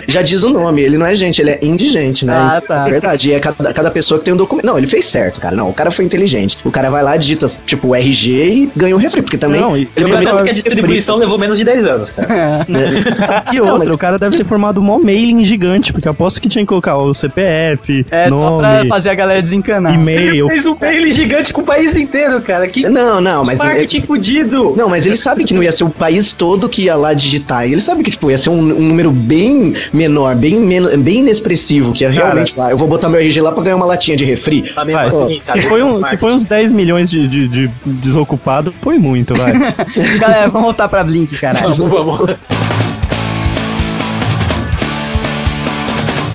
Já 0.09 0.23
diz 0.23 0.43
o 0.43 0.51
nome, 0.51 0.83
ele 0.83 0.97
não 0.99 1.07
é 1.07 1.15
gente, 1.15 1.41
ele 1.41 1.51
é 1.51 1.59
indigente, 1.63 2.25
né? 2.25 2.35
Ah, 2.35 2.63
tá. 2.67 2.87
É 2.87 2.91
verdade, 2.91 3.31
e 3.31 3.33
é 3.33 3.41
cada, 3.41 3.73
cada 3.73 3.91
pessoa 3.91 4.19
que 4.19 4.25
tem 4.25 4.35
um 4.35 4.37
documento. 4.37 4.65
Não, 4.67 4.79
ele 4.79 4.87
fez 4.87 5.05
certo, 5.05 5.41
cara. 5.41 5.55
Não, 5.55 5.69
o 5.71 5.75
cara 5.75 5.91
foi 5.91 6.05
inteligente. 6.05 6.57
O 6.65 6.71
cara 6.71 6.91
vai 6.91 7.03
lá, 7.03 7.17
digita, 7.17 7.47
tipo, 7.67 7.89
o 7.89 7.95
RG 7.95 8.31
e 8.33 8.71
ganha 8.77 8.95
o 8.95 8.99
refri, 8.99 9.23
porque 9.23 9.39
também. 9.39 9.61
Não, 9.61 9.77
e- 9.77 9.89
Eu 9.97 10.09
ele 10.09 10.17
lembro 10.17 10.43
que 10.45 10.51
a 10.51 10.55
distribuição 10.55 11.17
levou 11.17 11.39
menos 11.39 11.59
de 11.59 11.65
10 11.65 11.85
anos, 11.87 12.11
cara. 12.11 12.67
E 13.53 13.61
outra, 13.61 13.93
o 13.95 13.99
cara 13.99 14.19
deve 14.19 14.37
ter 14.37 14.45
formado 14.45 14.81
um 14.81 14.85
mó 14.85 14.99
mailing 14.99 15.45
gigante, 15.45 15.93
porque 15.93 16.09
eu 16.09 16.13
aposto 16.13 16.41
que 16.41 16.49
tinha 16.49 16.63
que 16.63 16.69
colocar 16.69 16.97
o 16.97 17.13
CPF, 17.15 18.05
É, 18.11 18.29
só 18.29 18.59
pra 18.59 18.77
nome, 18.79 18.89
fazer 18.89 19.11
a 19.11 19.15
galera 19.15 19.41
desencanar. 19.43 19.95
e-mail. 19.95 20.49
Fez 20.49 20.67
um 20.67 20.77
mail 20.81 21.13
gigante 21.13 21.53
com 21.53 21.61
o 21.61 21.65
país 21.65 21.95
inteiro, 21.97 22.41
cara. 22.41 22.67
Que 22.69 22.89
Não, 22.89 23.21
não, 23.21 23.45
mas. 23.45 23.59
marketing 23.59 24.03
fudido. 24.03 24.75
Não, 24.77 24.89
mas 24.89 25.07
ele 25.07 25.17
sabe 25.17 25.45
que 25.45 25.53
não 25.55 25.63
ia 25.63 25.73
ser 25.73 25.85
o 25.85 25.91
país 25.91 26.33
todo 26.33 26.52
que 26.69 26.83
ia 26.83 26.97
lá 26.97 27.13
digitar. 27.13 27.65
Ele 27.65 27.81
sabe 27.81 28.03
que 28.03 28.11
tipo, 28.11 28.31
ia 28.31 28.39
ser 28.39 28.51
um, 28.51 28.59
um 28.59 28.89
número 28.89 29.11
bem 29.11 29.75
menor, 29.93 30.35
bem, 30.35 30.57
men 30.57 30.99
bem 30.99 31.21
inexpressivo, 31.21 31.93
que 31.93 32.05
é 32.05 32.09
realmente 32.09 32.55
lá. 32.57 32.71
Eu 32.71 32.77
vou 32.77 32.89
botar 32.89 33.09
meu 33.09 33.21
RG 33.21 33.41
lá 33.41 33.53
pra 33.53 33.63
ganhar 33.63 33.77
uma 33.77 33.87
latinha 33.87 34.17
de 34.17 34.25
refri. 34.25 34.73
Tá 34.75 34.85
mesmo 34.85 34.99
Vai, 34.99 35.09
assim, 35.09 35.41
se, 35.43 35.53
cara, 35.53 35.63
foi 35.63 35.83
um, 35.83 36.03
se 36.03 36.17
foi 36.17 36.33
uns 36.33 36.45
10 36.45 36.73
milhões 36.73 37.11
de, 37.11 37.29
de, 37.29 37.49
de 37.49 37.71
desocupado, 37.85 38.73
foi 38.83 38.99
muito, 38.99 39.35
vai. 39.35 39.53
Galera, 40.19 40.49
vamos 40.49 40.63
voltar 40.63 40.89
pra 40.89 41.03
Blink, 41.05 41.37
caralho. 41.39 41.75
Vamos, 41.75 42.19
vamos. 42.19 42.37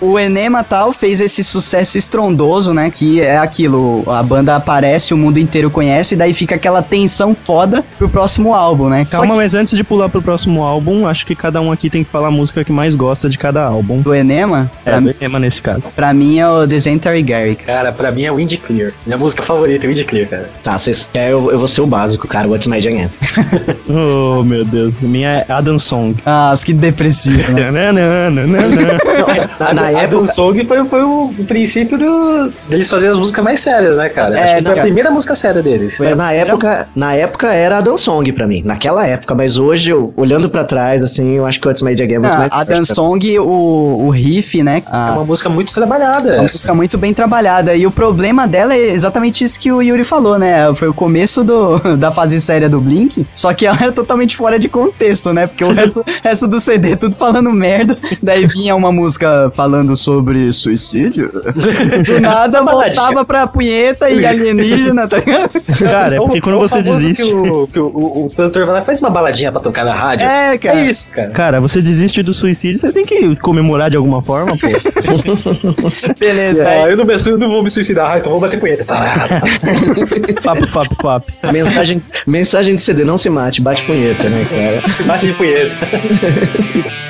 O 0.02 0.18
Enema 0.20 0.64
tal 0.64 0.92
fez 0.94 1.20
esse 1.20 1.44
sucesso 1.44 1.98
estrondoso, 1.98 2.74
né? 2.74 2.90
Que 2.94 3.22
é 3.22 3.38
aquilo, 3.38 4.04
a 4.08 4.22
banda 4.22 4.56
aparece, 4.56 5.14
o 5.14 5.18
mundo 5.18 5.38
inteiro 5.40 5.70
conhece, 5.70 6.14
e 6.16 6.18
daí 6.18 6.34
fica 6.34 6.56
aquela 6.56 6.82
tensão 6.82 7.34
foda 7.34 7.84
pro 7.98 8.08
próximo 8.10 8.54
álbum, 8.54 8.90
né? 8.90 9.06
Só 9.10 9.18
Calma, 9.18 9.34
que 9.34 9.38
mas 9.38 9.54
antes 9.56 9.76
de 9.76 9.84
pular 9.84 10.10
pro 10.10 10.22
próximo 10.22 10.64
álbum, 10.64 11.08
acho 11.08 11.26
que 11.26 11.36
cada 11.36 11.60
um 11.62 11.72
aqui 11.72 11.90
tem 11.90 12.04
que 12.04 12.10
falar 12.10 12.28
a 12.28 12.32
música 12.32 12.64
que 12.64 12.72
mais 12.72 12.96
gosta 12.96 13.30
de 13.30 13.38
cada 13.38 13.64
álbum. 13.64 13.98
do 14.02 14.14
Enema, 14.14 14.70
É, 14.86 14.92
pra, 14.92 15.00
do 15.00 15.14
tema 15.14 15.40
nesse 15.40 15.62
caso. 15.62 15.84
pra 15.96 16.14
mim 16.14 16.40
é 16.40 16.48
o 16.48 16.66
Desenterry 16.66 17.24
Gary. 17.24 17.56
Cara, 17.56 17.92
pra 17.92 18.12
mim 18.12 18.24
é 18.24 18.32
Wind 18.32 18.54
Clear. 18.58 18.92
Minha 19.06 19.18
música 19.18 19.44
favorita 19.44 19.86
é 19.86 19.90
Wind 19.90 20.04
Clear, 20.06 20.28
cara. 20.28 20.50
Tá, 20.64 20.78
vocês. 20.78 21.10
É, 21.14 21.32
eu, 21.32 21.52
eu 21.52 21.58
vou 21.60 21.68
ser 21.68 21.82
o 21.82 21.88
básico, 21.88 22.28
cara. 22.28 22.48
What's 22.48 22.68
My 22.68 22.82
Jam 22.82 23.10
Oh, 23.90 24.44
meu 24.44 24.64
Deus. 24.66 25.00
Minha 25.00 25.46
é 25.48 25.52
Adam 25.52 25.80
Song. 25.80 26.16
Ah, 26.26 26.54
que 26.64 26.74
depressivo, 26.74 27.52
né? 27.54 27.72
Nananana. 27.72 28.48
Na, 29.60 29.74
na 29.74 29.88
a 29.98 30.04
época. 30.04 30.18
Adam 30.18 30.26
Song 30.34 30.66
foi, 30.66 30.86
foi 30.86 31.04
o, 31.04 31.26
o 31.38 31.46
princípio 31.46 31.98
do, 31.98 32.52
deles 32.70 32.90
fazerem 32.90 33.12
as 33.14 33.20
músicas 33.20 33.44
mais 33.44 33.60
sérias, 33.60 33.98
né, 33.98 34.10
cara? 34.10 34.38
É, 34.38 34.44
Acho 34.44 34.56
que 34.58 34.64
foi 34.64 34.80
a 34.80 34.82
primeira 34.84 35.12
música 35.12 35.36
séria 35.36 35.62
deles. 35.62 35.98
Mas 36.00 36.16
na 36.16 36.32
época, 36.32 36.88
na 36.96 37.14
época 37.14 37.48
era 37.54 37.78
a 37.78 37.82
Dan 37.82 37.98
Song 37.98 38.32
pra 38.32 38.48
mim, 38.48 38.62
naquela 38.66 39.06
época, 39.06 39.34
mas 39.36 39.58
hoje, 39.58 39.92
eu, 39.92 40.14
olhando 40.16 40.50
pra 40.50 40.64
trás, 40.64 41.04
assim, 41.04 41.34
eu 41.34 41.46
acho 41.46 41.60
que 41.60 41.68
o 41.68 41.70
What's 41.70 41.82
My 41.82 41.96
Jam 41.96 42.06
é 42.08 42.20
muito 42.20 42.34
Ah, 42.34 42.38
mais 42.38 42.52
a 42.52 42.56
forte, 42.58 42.68
Dan 42.70 42.74
cara. 42.74 42.86
Song, 42.86 43.40
o, 43.40 44.06
o 44.06 44.10
riff, 44.10 44.62
né? 44.64 44.84
É 44.86 44.90
A, 44.96 45.14
uma 45.14 45.26
música 45.26 45.50
muito 45.50 45.74
trabalhada. 45.74 46.30
É 46.30 46.40
uma 46.40 46.44
música 46.44 46.74
muito 46.74 46.98
bem 46.98 47.14
trabalhada. 47.14 47.76
E 47.76 47.86
o 47.86 47.92
problema 47.92 48.48
dela 48.48 48.74
é 48.74 48.90
exatamente 48.92 49.44
isso 49.44 49.60
que 49.60 49.72
o 49.72 49.82
Yuri 49.82 50.04
falou, 50.04 50.38
né? 50.38 50.74
Foi 50.76 50.88
o 50.88 50.94
começo 50.94 51.44
do, 51.44 51.80
da 51.98 52.12
fase 52.12 52.40
séria 52.42 52.70
do 52.70 52.80
Blink. 52.80 53.26
Só 53.34 53.54
que 53.54 53.66
ela 53.66 53.78
é 53.82 53.92
totalmente 53.92 54.36
fora 54.36 54.58
de 54.60 54.68
contexto, 54.70 55.34
né? 55.34 55.48
Porque 55.48 55.64
o 55.64 55.72
resto, 55.72 56.04
resto 56.24 56.48
do 56.48 56.60
CD 56.60 56.94
é 56.94 56.96
tudo 56.96 57.16
falando 57.16 57.52
merda. 57.52 57.98
Daí 58.22 58.46
vinha 58.46 58.76
uma 58.76 58.92
música 58.92 59.50
falando 59.54 59.77
sobre 59.96 60.52
suicídio. 60.52 61.32
Do 62.06 62.20
nada 62.20 62.62
voltava 62.62 63.26
pra 63.26 63.48
punheta 63.48 64.10
e 64.10 64.26
alienígena, 64.26 65.08
tá 65.08 65.18
ligado? 65.18 65.62
Cara, 65.80 66.16
é 66.16 66.20
porque 66.20 66.42
quando 66.42 66.60
você 66.60 66.82
desiste. 66.82 67.24
Que 67.24 67.34
o, 67.34 67.68
que 67.68 67.80
o, 67.80 67.86
o, 67.88 68.26
o 68.26 68.30
cantor 68.30 68.66
vai 68.66 68.76
lá, 68.76 68.82
faz 68.82 69.00
uma 69.00 69.10
baladinha 69.10 69.52
pra 69.52 69.62
tocar 69.62 69.86
na 69.86 69.94
rádio. 69.94 70.26
É, 70.26 70.58
cara. 70.58 70.80
É 70.80 70.90
isso, 70.90 71.12
cara. 71.12 71.30
Cara, 71.30 71.62
você 71.62 71.82
desiste 71.82 72.22
do 72.24 72.34
suicídio, 72.34 72.80
você 72.80 72.92
tem 72.92 73.06
que 73.06 73.36
comemorar 73.40 73.90
de 73.90 73.98
alguma 73.98 74.22
forma, 74.22 74.52
pô. 74.52 74.68
Beleza. 76.20 76.64
Daí- 76.64 76.92
eu 76.92 76.98
não, 76.98 77.06
me, 77.06 77.14
eu 77.14 77.38
não 77.38 77.50
vou 77.50 77.64
me 77.64 77.70
suicidar, 77.70 78.12
ah, 78.12 78.18
então 78.18 78.32
vou 78.32 78.42
bater 78.42 78.60
punheta. 78.60 78.86
Tá. 78.86 79.42
Fap, 80.42 80.66
fap, 80.68 80.88
fap. 81.02 81.26
Mensagem, 81.52 82.02
mensagem 82.26 82.76
de 82.76 82.82
CD, 82.82 83.04
não 83.04 83.18
se 83.18 83.30
mate, 83.30 83.62
bate 83.62 83.84
punheta, 83.84 84.24
né, 84.30 84.46
cara? 84.46 85.06
Bate 85.06 85.28
de 85.28 85.34
punheta. 85.34 85.76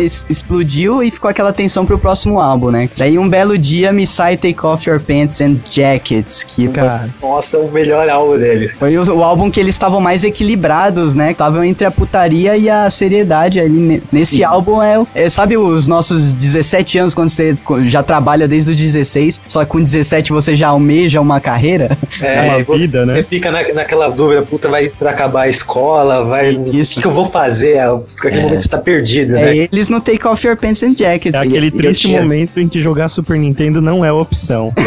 es- 0.00 0.26
explodiu 0.28 1.02
e 1.02 1.10
ficou 1.10 1.30
aquela 1.30 1.52
tensão 1.52 1.84
pro 1.86 1.98
próximo 1.98 2.40
álbum, 2.40 2.70
né? 2.70 2.88
Daí 2.96 3.18
um 3.18 3.28
belo 3.28 3.56
dia 3.58 3.92
me 3.92 4.06
sai 4.06 4.36
Take 4.36 4.64
Off 4.64 4.88
Your 4.88 5.00
Pants 5.00 5.40
and 5.40 5.56
Jackets, 5.70 6.42
que 6.42 6.68
Cara, 6.68 7.08
Nossa, 7.22 7.58
o 7.58 7.70
melhor 7.70 8.08
álbum 8.08 8.38
deles. 8.38 8.72
foi 8.78 8.96
o, 8.98 9.02
o 9.14 9.22
álbum 9.22 9.50
que 9.50 9.58
eles 9.60 9.74
estavam 9.74 10.00
mais 10.00 10.24
equilibrados, 10.24 11.14
né? 11.14 11.32
Estavam 11.32 11.62
entre 11.64 11.84
a 11.86 11.90
putaria 11.90 12.56
e 12.56 12.68
a 12.68 12.88
seriedade 12.90 13.60
ali. 13.60 13.70
ne- 13.78 14.02
Nesse 14.10 14.42
álbum 14.44 14.82
é, 14.82 14.98
o- 14.98 15.06
é, 15.14 15.28
Sabe 15.28 15.56
os 15.56 15.86
nossos 15.86 16.32
17 16.32 16.98
anos, 16.98 17.14
quando 17.14 17.28
você 17.28 17.56
já 17.86 18.02
trabalha 18.02 18.48
desde 18.48 18.70
os 18.72 18.76
16, 18.76 19.40
só 19.46 19.60
que 19.64 19.66
com 19.70 19.80
17 19.82 20.32
você 20.32 20.56
já 20.56 20.68
almeja 20.68 21.20
uma 21.20 21.40
carreira? 21.40 21.96
É 22.20 22.40
uma 22.42 22.64
você, 22.64 22.78
vida, 22.82 23.04
né? 23.06 23.14
Você 23.16 23.22
fica 23.22 23.50
na, 23.50 23.62
naquela 23.74 24.08
dúvida, 24.08 24.42
puta, 24.42 24.68
vai 24.68 24.88
pra 24.88 25.10
acabar 25.10 25.42
a 25.42 25.48
escola, 25.48 26.24
vai. 26.24 26.54
O 26.54 26.64
que, 26.64 26.82
que 26.84 27.04
eu 27.06 27.10
vou 27.12 27.28
fazer? 27.30 27.76
É, 27.76 27.88
Naquele 28.22 28.42
momento 28.42 28.62
você 28.62 28.68
tá 28.68 28.78
perdido, 28.78 29.36
É 29.36 29.44
né? 29.54 29.67
Eles 29.72 29.88
no 29.88 30.00
Take 30.00 30.26
Off 30.26 30.46
Your 30.46 30.56
Pants 30.56 30.82
and 30.82 30.94
Jackets. 30.96 31.34
é 31.34 31.38
aquele 31.46 31.70
triste 31.70 32.08
tinha- 32.08 32.20
momento 32.22 32.58
em 32.60 32.68
que 32.68 32.80
jogar 32.80 33.08
Super 33.08 33.38
Nintendo 33.38 33.80
não 33.80 34.04
é 34.04 34.12
opção. 34.12 34.72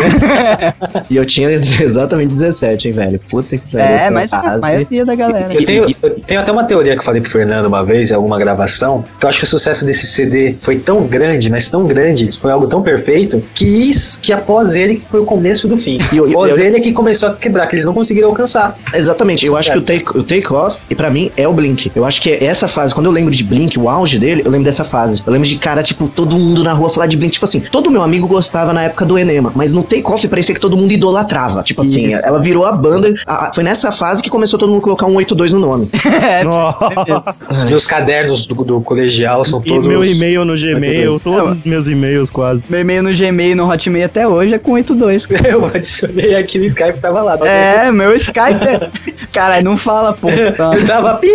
E 1.10 1.16
eu 1.18 1.26
tinha 1.26 1.50
exatamente 1.52 2.30
17, 2.30 2.88
hein, 2.88 2.94
velho. 2.94 3.20
Puta 3.30 3.58
que 3.58 3.68
pariu. 3.72 3.96
É, 3.96 4.10
mas 4.10 4.34
a 4.34 4.58
maioria 4.58 5.06
da 5.06 5.16
galera. 5.16 5.54
Eu 5.54 5.66
tenho, 5.66 5.96
eu 6.02 6.10
tenho 6.22 6.40
até 6.42 6.52
uma 6.52 6.64
teoria 6.64 6.94
que 6.94 7.00
eu 7.00 7.06
falei 7.06 7.22
pro 7.22 7.32
Fernando 7.32 7.66
uma 7.66 7.84
vez, 7.84 8.12
em 8.12 8.14
alguma 8.14 8.38
gravação, 8.40 9.04
que 9.20 9.26
eu 9.26 9.30
acho 9.30 9.40
que 9.40 9.46
o 9.46 9.48
sucesso 9.48 9.86
desse 9.86 10.08
CD 10.08 10.56
foi 10.62 10.80
tão 10.80 11.04
grande, 11.06 11.50
mas 11.50 11.70
tão 11.70 11.86
grande, 11.86 12.32
foi 12.40 12.52
algo 12.52 12.68
tão 12.68 12.82
perfeito, 12.82 13.42
que 13.54 13.66
isso, 13.66 14.20
que 14.22 14.32
após 14.32 14.76
ele 14.76 14.96
que 14.96 15.06
foi 15.10 15.20
o 15.20 15.26
começo 15.26 15.68
do 15.68 15.78
fim. 15.78 16.00
E 16.14 16.20
após 16.20 16.58
ele 16.58 16.78
é 16.78 16.80
que 16.80 16.92
começou 16.92 17.30
a 17.30 17.34
quebrar, 17.34 17.68
que 17.68 17.76
eles 17.76 17.86
não 17.86 17.94
conseguiram 17.94 18.30
alcançar. 18.30 18.78
Exatamente, 18.94 19.46
eu 19.46 19.56
acho 19.58 19.72
que 19.72 19.78
o 19.78 19.82
take, 19.82 20.18
o 20.18 20.24
take 20.24 20.52
Off, 20.54 20.78
e 20.90 20.96
pra 20.96 21.10
mim, 21.10 21.32
é 21.36 21.48
o 21.48 21.54
Blink. 21.54 21.92
Eu 21.96 22.06
acho 22.06 22.22
que 22.22 22.32
essa 22.32 22.68
fase, 22.68 22.94
quando 22.94 23.08
eu 23.08 23.12
lembro 23.12 23.34
de 23.34 23.44
Blink, 23.44 23.78
o 23.78 23.90
auge 23.90 24.18
dele, 24.18 24.42
eu 24.46 24.52
lembro 24.52 24.66
dessa 24.72 24.84
fase. 24.84 25.22
Eu 25.26 25.32
lembro 25.34 25.48
de 25.48 25.58
cara, 25.58 25.84
tipo, 25.84 26.08
todo 26.08 26.36
mundo 26.38 26.64
na 26.64 26.74
rua 26.74 26.90
falar 26.90 27.08
de 27.08 27.18
Blink. 27.18 27.34
Tipo 27.34 27.46
assim, 27.46 27.60
todo 27.60 27.92
meu 27.92 28.02
amigo 28.02 28.28
gostava 28.28 28.74
na 28.74 28.84
época 28.84 29.06
do 29.06 29.18
Enema, 29.18 29.52
mas 29.56 29.74
no 29.74 29.84
take 29.84 30.04
Off 30.06 30.28
parecia 30.28 30.56
que 30.56 30.62
todo 30.62 30.76
mundo 30.78 30.92
idolatrava. 30.92 31.62
Tipo 31.64 31.82
assim, 31.82 32.08
Isso. 32.10 32.26
ela 32.26 32.40
virou 32.40 32.66
a 32.66 32.72
banda. 32.72 33.14
a- 33.28 33.48
a- 33.50 33.54
foi 33.54 33.64
nessa 33.64 33.92
fase 33.92 34.22
que 34.22 34.30
começou 34.30 34.58
todo 34.60 34.70
mundo 34.70 34.80
a 34.80 34.84
colocar 34.84 35.06
um 35.06 35.16
82 35.16 35.54
no 35.54 35.60
nome. 35.60 35.90
Nossa. 36.44 37.66
Meus 37.66 37.86
cadernos 37.88 38.46
do, 38.46 38.56
do 38.64 38.82
colegial 38.82 39.44
são 39.46 39.62
E 39.66 39.70
todos. 39.70 39.86
meu 39.88 40.04
e-mail 40.04 40.46
no 40.46 40.56
Gmail, 40.56 41.12
Muito 41.12 41.24
todos 41.24 41.58
os 41.58 41.64
meus 41.64 41.88
e-mails 41.88 42.30
quase. 42.32 42.66
Meu 42.70 42.80
e-mail 42.82 43.04
no 43.04 43.14
Gmail 43.14 43.56
no 43.56 43.70
Hotmail 43.70 44.06
até 44.06 44.28
hoje 44.28 44.54
é 44.56 44.60
com 44.60 44.72
82. 44.74 45.28
Eu 45.46 45.66
adicionei 45.66 46.36
aqui 46.36 46.58
no 46.60 46.66
Skype 46.66 47.00
tava 47.00 47.22
lá. 47.22 47.38
tá 47.38 47.48
É, 47.48 47.92
meu 47.92 48.14
Skype 48.16 48.64
é... 48.68 48.90
Cara, 49.32 49.62
não 49.62 49.78
fala, 49.78 50.14
pô. 50.14 50.30
Eu 50.30 50.54
tava 50.56 51.16
pi! 51.16 51.28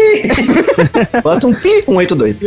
Bota 1.22 1.46
um 1.46 1.54
pi, 1.54 1.84
um 1.88 1.96
82. 1.96 2.40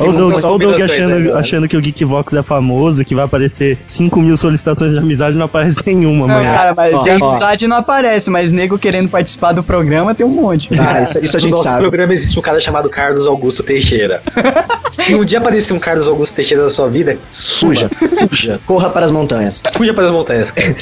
Olha 0.00 0.10
o 0.10 0.12
Doug, 0.12 0.32
umas 0.32 0.44
olha 0.44 0.54
o 0.54 0.58
Doug 0.58 0.72
combinações, 0.72 1.34
achando, 1.34 1.68
que 1.68 1.76
o 1.76 1.80
Geekvox 1.80 2.32
é 2.34 2.42
famoso, 2.42 3.04
que 3.04 3.14
vai 3.14 3.24
aparecer 3.24 3.78
5 3.86 4.20
mil 4.20 4.36
solicitações 4.36 4.92
de 4.92 4.98
amizade 4.98 5.36
não 5.36 5.46
aparece 5.46 5.80
nenhuma, 5.86 6.26
mano. 6.26 6.44
cara, 6.44 6.74
mas 6.76 6.94
Ó, 6.94 7.02
de 7.02 7.10
ó. 7.10 7.14
amizade 7.14 7.66
não 7.66 7.76
aparece, 7.76 8.30
mas 8.30 8.52
nego 8.52 8.78
querendo 8.78 9.08
participar 9.08 9.52
do 9.52 9.62
programa 9.62 10.14
tem 10.14 10.26
um 10.26 10.30
monte. 10.30 10.68
Ah, 10.78 11.02
isso, 11.02 11.18
isso 11.24 11.36
a 11.36 11.38
No 11.38 11.42
gente 11.42 11.50
nosso 11.52 11.64
sabe. 11.64 11.80
programa 11.80 12.12
existe 12.12 12.38
um 12.38 12.42
cara 12.42 12.60
chamado 12.60 12.88
Carlos 12.90 13.26
Augusto 13.26 13.62
Teixeira. 13.62 14.22
Se 14.92 15.14
um 15.14 15.24
dia 15.24 15.38
aparecer 15.38 15.72
um 15.72 15.78
Carlos 15.78 16.08
Augusto 16.08 16.34
Teixeira 16.34 16.64
na 16.64 16.70
sua 16.70 16.88
vida, 16.88 17.16
Suja. 17.30 17.88
suja. 17.92 18.28
Fuja. 18.28 18.60
Corra 18.66 18.90
para 18.90 19.06
as 19.06 19.10
montanhas. 19.12 19.62
Fuja 19.76 19.94
para 19.94 20.04
as 20.06 20.10
montanhas, 20.10 20.50
cara. 20.50 20.74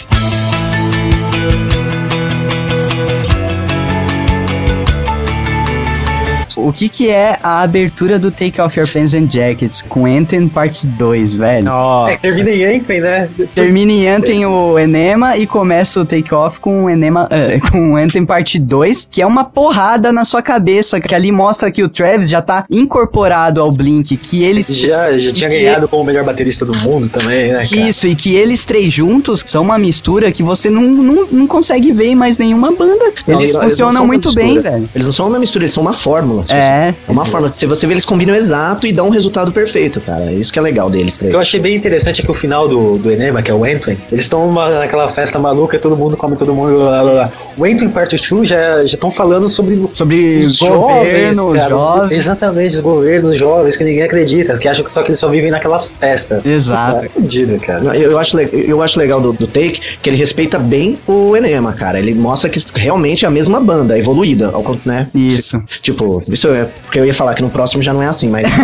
O 6.58 6.72
que 6.72 6.88
que 6.88 7.08
é 7.08 7.38
a 7.42 7.62
abertura 7.62 8.18
do 8.18 8.30
Take 8.30 8.60
Off 8.60 8.78
Your 8.78 8.90
Pants 8.92 9.14
and 9.14 9.28
Jackets 9.30 9.82
com 9.82 10.04
Anthem 10.06 10.48
Parte 10.48 10.86
2, 10.86 11.34
velho? 11.34 11.64
Nossa. 11.64 12.12
É, 12.12 12.16
termina 12.16 12.50
em 12.50 12.64
Anthem, 12.76 13.00
né? 13.00 13.28
Termina 13.54 13.92
em 13.92 14.08
Anthem 14.08 14.44
o 14.46 14.78
Enema 14.78 15.36
e 15.36 15.46
começa 15.46 16.00
o 16.00 16.04
Take 16.04 16.34
Off 16.34 16.60
com 16.60 16.84
o 16.84 16.90
Enema, 16.90 17.28
eh, 17.30 17.60
com 17.70 17.92
o 17.92 17.96
Anthem 17.96 18.24
Parte 18.26 18.58
2, 18.58 19.08
que 19.10 19.22
é 19.22 19.26
uma 19.26 19.44
porrada 19.44 20.12
na 20.12 20.24
sua 20.24 20.42
cabeça, 20.42 21.00
que 21.00 21.14
ali 21.14 21.30
mostra 21.30 21.70
que 21.70 21.82
o 21.82 21.88
Travis 21.88 22.28
já 22.28 22.42
tá 22.42 22.64
incorporado 22.70 23.60
ao 23.60 23.70
Blink, 23.70 24.16
que 24.16 24.42
eles 24.42 24.66
Já, 24.68 25.16
já 25.18 25.32
tinha 25.32 25.48
Que- 25.50 25.58
ganhado 25.60 25.86
como 25.88 26.02
o 26.02 26.06
melhor 26.06 26.24
baterista 26.24 26.64
do 26.64 26.74
mundo 26.74 27.08
também, 27.08 27.52
né, 27.52 27.66
cara? 27.68 27.88
Isso, 27.88 28.06
e 28.08 28.14
que 28.16 28.34
eles 28.34 28.64
três 28.64 28.92
juntos 28.92 29.42
são 29.46 29.62
uma 29.62 29.78
mistura 29.78 30.32
que 30.32 30.42
você 30.42 30.68
não, 30.68 30.82
não, 30.82 31.26
não 31.30 31.46
consegue 31.46 31.92
ver 31.92 32.06
em 32.08 32.14
mais 32.14 32.38
nenhuma 32.38 32.72
banda. 32.72 33.12
Não, 33.26 33.38
eles 33.38 33.54
não- 33.54 33.62
funcionam 33.62 34.00
uma 34.02 34.06
muito 34.06 34.32
bem, 34.34 34.58
velho. 34.58 34.88
Eles 34.94 35.06
não 35.06 35.12
são 35.12 35.28
uma 35.28 35.38
mistura, 35.38 35.64
eles 35.64 35.72
são 35.72 35.82
uma 35.82 35.92
fórmula. 35.92 36.44
É. 36.54 36.94
É 37.06 37.10
uma 37.10 37.24
fórmula. 37.24 37.52
Se 37.52 37.66
você 37.66 37.86
vê, 37.86 37.94
eles 37.94 38.04
combinam 38.04 38.34
exato 38.34 38.86
e 38.86 38.92
dão 38.92 39.06
um 39.08 39.10
resultado 39.10 39.52
perfeito, 39.52 40.00
cara. 40.00 40.26
É 40.30 40.32
isso 40.34 40.52
que 40.52 40.58
é 40.58 40.62
legal 40.62 40.88
deles 40.90 41.14
O 41.16 41.18
três. 41.18 41.30
que 41.32 41.36
eu 41.36 41.40
achei 41.40 41.60
bem 41.60 41.74
interessante 41.76 42.20
é 42.20 42.24
que 42.24 42.30
o 42.30 42.34
final 42.34 42.68
do, 42.68 42.98
do 42.98 43.10
Enema, 43.10 43.42
que 43.42 43.50
é 43.50 43.54
o 43.54 43.64
Anthem, 43.64 43.96
eles 44.10 44.24
estão 44.24 44.52
naquela 44.52 45.10
festa 45.12 45.38
maluca 45.38 45.76
e 45.76 45.78
todo 45.78 45.96
mundo 45.96 46.16
come 46.16 46.36
todo 46.36 46.54
mundo. 46.54 46.78
Blá, 46.78 47.02
blá, 47.02 47.12
blá. 47.12 47.24
O 47.56 47.64
Anthem 47.64 47.88
Part 47.88 48.16
2 48.16 48.48
já 48.48 48.82
estão 48.84 49.10
falando 49.10 49.48
sobre 49.50 49.78
Sobre 49.92 50.44
os 50.44 50.56
jovens, 50.56 51.36
cara, 51.36 51.46
os- 51.46 51.68
jovens. 51.68 52.18
Exatamente, 52.18 52.74
os 52.76 52.80
governos 52.80 53.38
jovens 53.38 53.76
que 53.76 53.84
ninguém 53.84 54.02
acredita, 54.02 54.56
que 54.58 54.68
acham 54.68 54.84
que 54.84 54.90
só 54.90 55.02
que 55.02 55.10
eles 55.10 55.18
só 55.18 55.28
vivem 55.28 55.50
naquela 55.50 55.78
festa. 55.80 56.40
Exato. 56.44 57.04
É 57.06 57.08
fudido, 57.08 57.58
cara. 57.60 57.80
Não, 57.80 57.94
Eu, 57.94 58.12
eu 58.12 58.18
acho, 58.18 58.38
eu 58.38 58.82
acho 58.82 58.98
legal 58.98 59.20
do, 59.20 59.32
do 59.32 59.46
Take 59.46 59.80
que 60.02 60.08
ele 60.10 60.16
respeita 60.16 60.58
bem 60.58 60.98
o 61.06 61.36
Enema, 61.36 61.72
cara. 61.72 61.98
Ele 61.98 62.14
mostra 62.14 62.48
que 62.50 62.62
realmente 62.74 63.24
é 63.24 63.28
a 63.28 63.30
mesma 63.30 63.60
banda, 63.60 63.98
evoluída, 63.98 64.50
ao 64.52 64.68
né? 64.84 65.08
Isso. 65.14 65.60
Tipo, 65.82 66.22
isso 66.38 66.48
é 66.48 66.66
porque 66.82 66.98
eu 66.98 67.04
ia 67.04 67.12
falar 67.12 67.34
que 67.34 67.42
no 67.42 67.50
próximo 67.50 67.82
já 67.82 67.92
não 67.92 68.02
é 68.02 68.06
assim, 68.06 68.28
mas. 68.28 68.46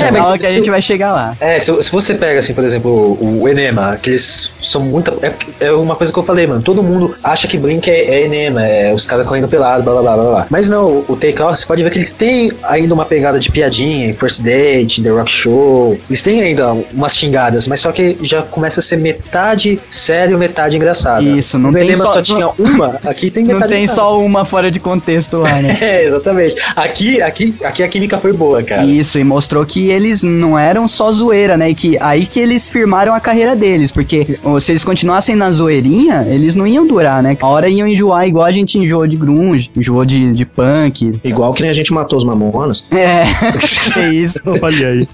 É, 0.00 0.10
mas 0.10 0.26
se- 0.26 0.38
que 0.38 0.46
a 0.46 0.50
gente 0.50 0.70
vai 0.70 0.82
chegar 0.82 1.12
lá. 1.12 1.34
É, 1.40 1.58
se, 1.58 1.82
se 1.82 1.90
você 1.90 2.14
pega, 2.14 2.40
assim, 2.40 2.52
por 2.52 2.64
exemplo, 2.64 2.90
o, 3.20 3.42
o 3.42 3.48
Enema, 3.48 3.96
que 4.02 4.10
eles 4.10 4.52
são 4.62 4.80
muito. 4.82 5.12
É, 5.22 5.32
é 5.66 5.72
uma 5.72 5.94
coisa 5.96 6.12
que 6.12 6.18
eu 6.18 6.22
falei, 6.22 6.46
mano. 6.46 6.62
Todo 6.62 6.82
mundo 6.82 7.14
acha 7.22 7.46
que 7.48 7.56
Blink 7.56 7.88
é, 7.90 8.04
é 8.04 8.24
Enema, 8.26 8.64
é 8.66 8.92
os 8.92 9.06
caras 9.06 9.26
correndo 9.26 9.48
pelado, 9.48 9.82
blá 9.82 9.92
blá 9.94 10.02
blá 10.02 10.16
blá 10.16 10.30
blá. 10.30 10.46
Mas 10.50 10.68
não, 10.68 10.86
o, 10.86 11.04
o 11.08 11.16
Take 11.16 11.40
Off, 11.40 11.58
você 11.58 11.66
pode 11.66 11.82
ver 11.82 11.90
que 11.90 11.98
eles 11.98 12.12
têm 12.12 12.52
ainda 12.64 12.92
uma 12.94 13.04
pegada 13.04 13.38
de 13.38 13.50
piadinha 13.50 14.06
em 14.10 14.12
First 14.14 14.42
Date, 14.42 15.02
The 15.02 15.08
Rock 15.10 15.30
Show. 15.30 15.98
Eles 16.08 16.22
têm 16.22 16.42
ainda 16.42 16.72
umas 16.92 17.16
xingadas, 17.16 17.66
mas 17.66 17.80
só 17.80 17.92
que 17.92 18.18
já 18.22 18.42
começa 18.42 18.80
a 18.80 18.82
ser 18.82 18.96
metade 18.96 19.80
sério, 19.90 20.38
metade 20.38 20.76
engraçado. 20.76 21.22
Isso, 21.22 21.58
não 21.58 21.70
o 21.70 21.72
tem 21.72 21.82
Enema 21.84 21.96
só- 22.04 22.12
só, 22.14 22.22
tinha 22.22 22.48
uma, 22.58 22.96
aqui 23.04 23.30
tem 23.30 23.44
Não 23.48 23.54
metade 23.54 23.72
tem 23.72 23.82
engraçada. 23.84 24.08
só 24.08 24.20
uma 24.20 24.44
fora 24.44 24.70
de 24.70 24.80
contexto 24.80 25.38
lá, 25.38 25.54
né? 25.62 25.78
É, 25.88 26.04
exatamente. 26.04 26.56
Aqui, 26.76 26.87
aqui, 27.22 27.54
aqui 27.64 27.82
a 27.82 27.88
química 27.88 28.18
foi 28.18 28.32
boa, 28.32 28.62
cara. 28.62 28.84
Isso, 28.84 29.18
e 29.18 29.24
mostrou 29.24 29.64
que 29.64 29.88
eles 29.90 30.22
não 30.22 30.58
eram 30.58 30.86
só 30.88 31.10
zoeira, 31.12 31.56
né? 31.56 31.70
E 31.70 31.74
que 31.74 31.98
aí 32.00 32.26
que 32.26 32.40
eles 32.40 32.68
firmaram 32.68 33.14
a 33.14 33.20
carreira 33.20 33.54
deles, 33.56 33.90
porque 33.90 34.38
se 34.60 34.72
eles 34.72 34.84
continuassem 34.84 35.34
na 35.34 35.50
zoeirinha, 35.50 36.26
eles 36.28 36.56
não 36.56 36.66
iam 36.66 36.86
durar, 36.86 37.22
né? 37.22 37.36
A 37.40 37.46
hora 37.46 37.68
iam 37.68 37.86
enjoar 37.86 38.26
igual 38.26 38.46
a 38.46 38.52
gente 38.52 38.78
enjoou 38.78 39.06
de 39.06 39.16
grunge, 39.16 39.70
enjoou 39.76 40.04
de, 40.04 40.32
de 40.32 40.44
punk. 40.44 41.12
Igual 41.24 41.52
que 41.54 41.62
nem 41.62 41.70
a 41.70 41.74
gente 41.74 41.92
matou 41.92 42.18
os 42.18 42.24
mamonas. 42.24 42.84
É, 42.90 43.24
é 44.00 44.08
isso. 44.12 44.38
Olha 44.46 44.88
aí. 44.88 45.08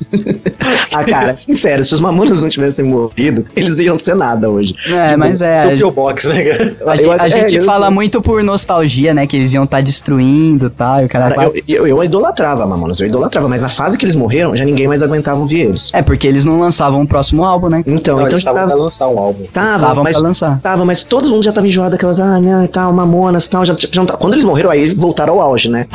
Ah, 0.92 1.04
cara, 1.04 1.36
sincero, 1.36 1.82
se 1.84 1.94
os 1.94 2.00
mamonas 2.00 2.40
não 2.40 2.48
tivessem 2.48 2.84
morrido, 2.84 3.46
eles 3.56 3.76
iam 3.78 3.98
ser 3.98 4.14
nada 4.14 4.48
hoje. 4.50 4.74
É, 4.88 5.16
mas 5.16 5.42
é. 5.42 5.60
Seu 5.62 5.70
A, 5.70 5.76
P.O. 5.76 5.90
Box, 5.90 6.28
né, 6.28 6.42
cara? 6.44 6.76
a 6.86 6.96
Eu- 6.96 7.10
gente, 7.12 7.20
a 7.20 7.26
é, 7.26 7.30
gente 7.30 7.56
eu- 7.56 7.62
fala 7.62 7.90
muito 7.90 8.20
por 8.20 8.42
nostalgia, 8.42 9.12
né? 9.14 9.26
Que 9.26 9.36
eles 9.36 9.52
iam 9.54 9.64
estar 9.64 9.80
destruindo 9.80 10.66
e 10.66 10.70
tal. 10.70 11.02
E 11.02 11.06
o 11.06 11.08
cara. 11.08 11.34
Cara, 11.34 11.44
eu, 11.54 11.62
eu, 11.68 11.86
eu 11.86 12.02
idolatrava 12.04 12.66
Mamonas, 12.66 13.00
eu 13.00 13.06
idolatrava, 13.06 13.48
mas 13.48 13.62
na 13.62 13.68
fase 13.68 13.96
que 13.96 14.04
eles 14.04 14.16
morreram, 14.16 14.54
já 14.54 14.64
ninguém 14.64 14.86
mais 14.88 15.02
aguentava 15.02 15.40
ouvir 15.40 15.60
eles. 15.60 15.90
É, 15.92 16.02
porque 16.02 16.26
eles 16.26 16.44
não 16.44 16.58
lançavam 16.60 17.02
o 17.02 17.06
próximo 17.08 17.44
álbum, 17.44 17.68
né? 17.68 17.82
Então, 17.86 18.16
Não, 18.16 18.22
então 18.26 18.28
eles 18.28 18.32
já 18.32 18.38
estavam 18.50 18.60
pra 18.62 18.70
tava, 18.70 18.82
lançar 18.82 19.08
um 19.08 19.18
álbum. 19.18 19.44
tava, 19.52 19.74
Estavam 19.76 20.04
mas, 20.04 20.16
pra 20.16 20.26
lançar. 20.28 20.60
tava, 20.60 20.84
mas 20.84 21.02
todo 21.02 21.28
mundo 21.28 21.42
já 21.44 21.52
tava 21.52 21.66
enjoado 21.66 21.90
daquelas, 21.92 22.20
ah, 22.20 22.38
não, 22.40 22.64
e 22.64 22.68
tal, 22.68 22.92
Mamonas, 22.92 23.48
tal, 23.48 23.64
já, 23.64 23.74
já 23.78 24.04
tá- 24.04 24.16
quando 24.16 24.32
eles 24.34 24.44
morreram, 24.44 24.70
aí 24.70 24.94
voltaram 24.94 25.34
ao 25.34 25.40
auge, 25.40 25.68
né? 25.68 25.86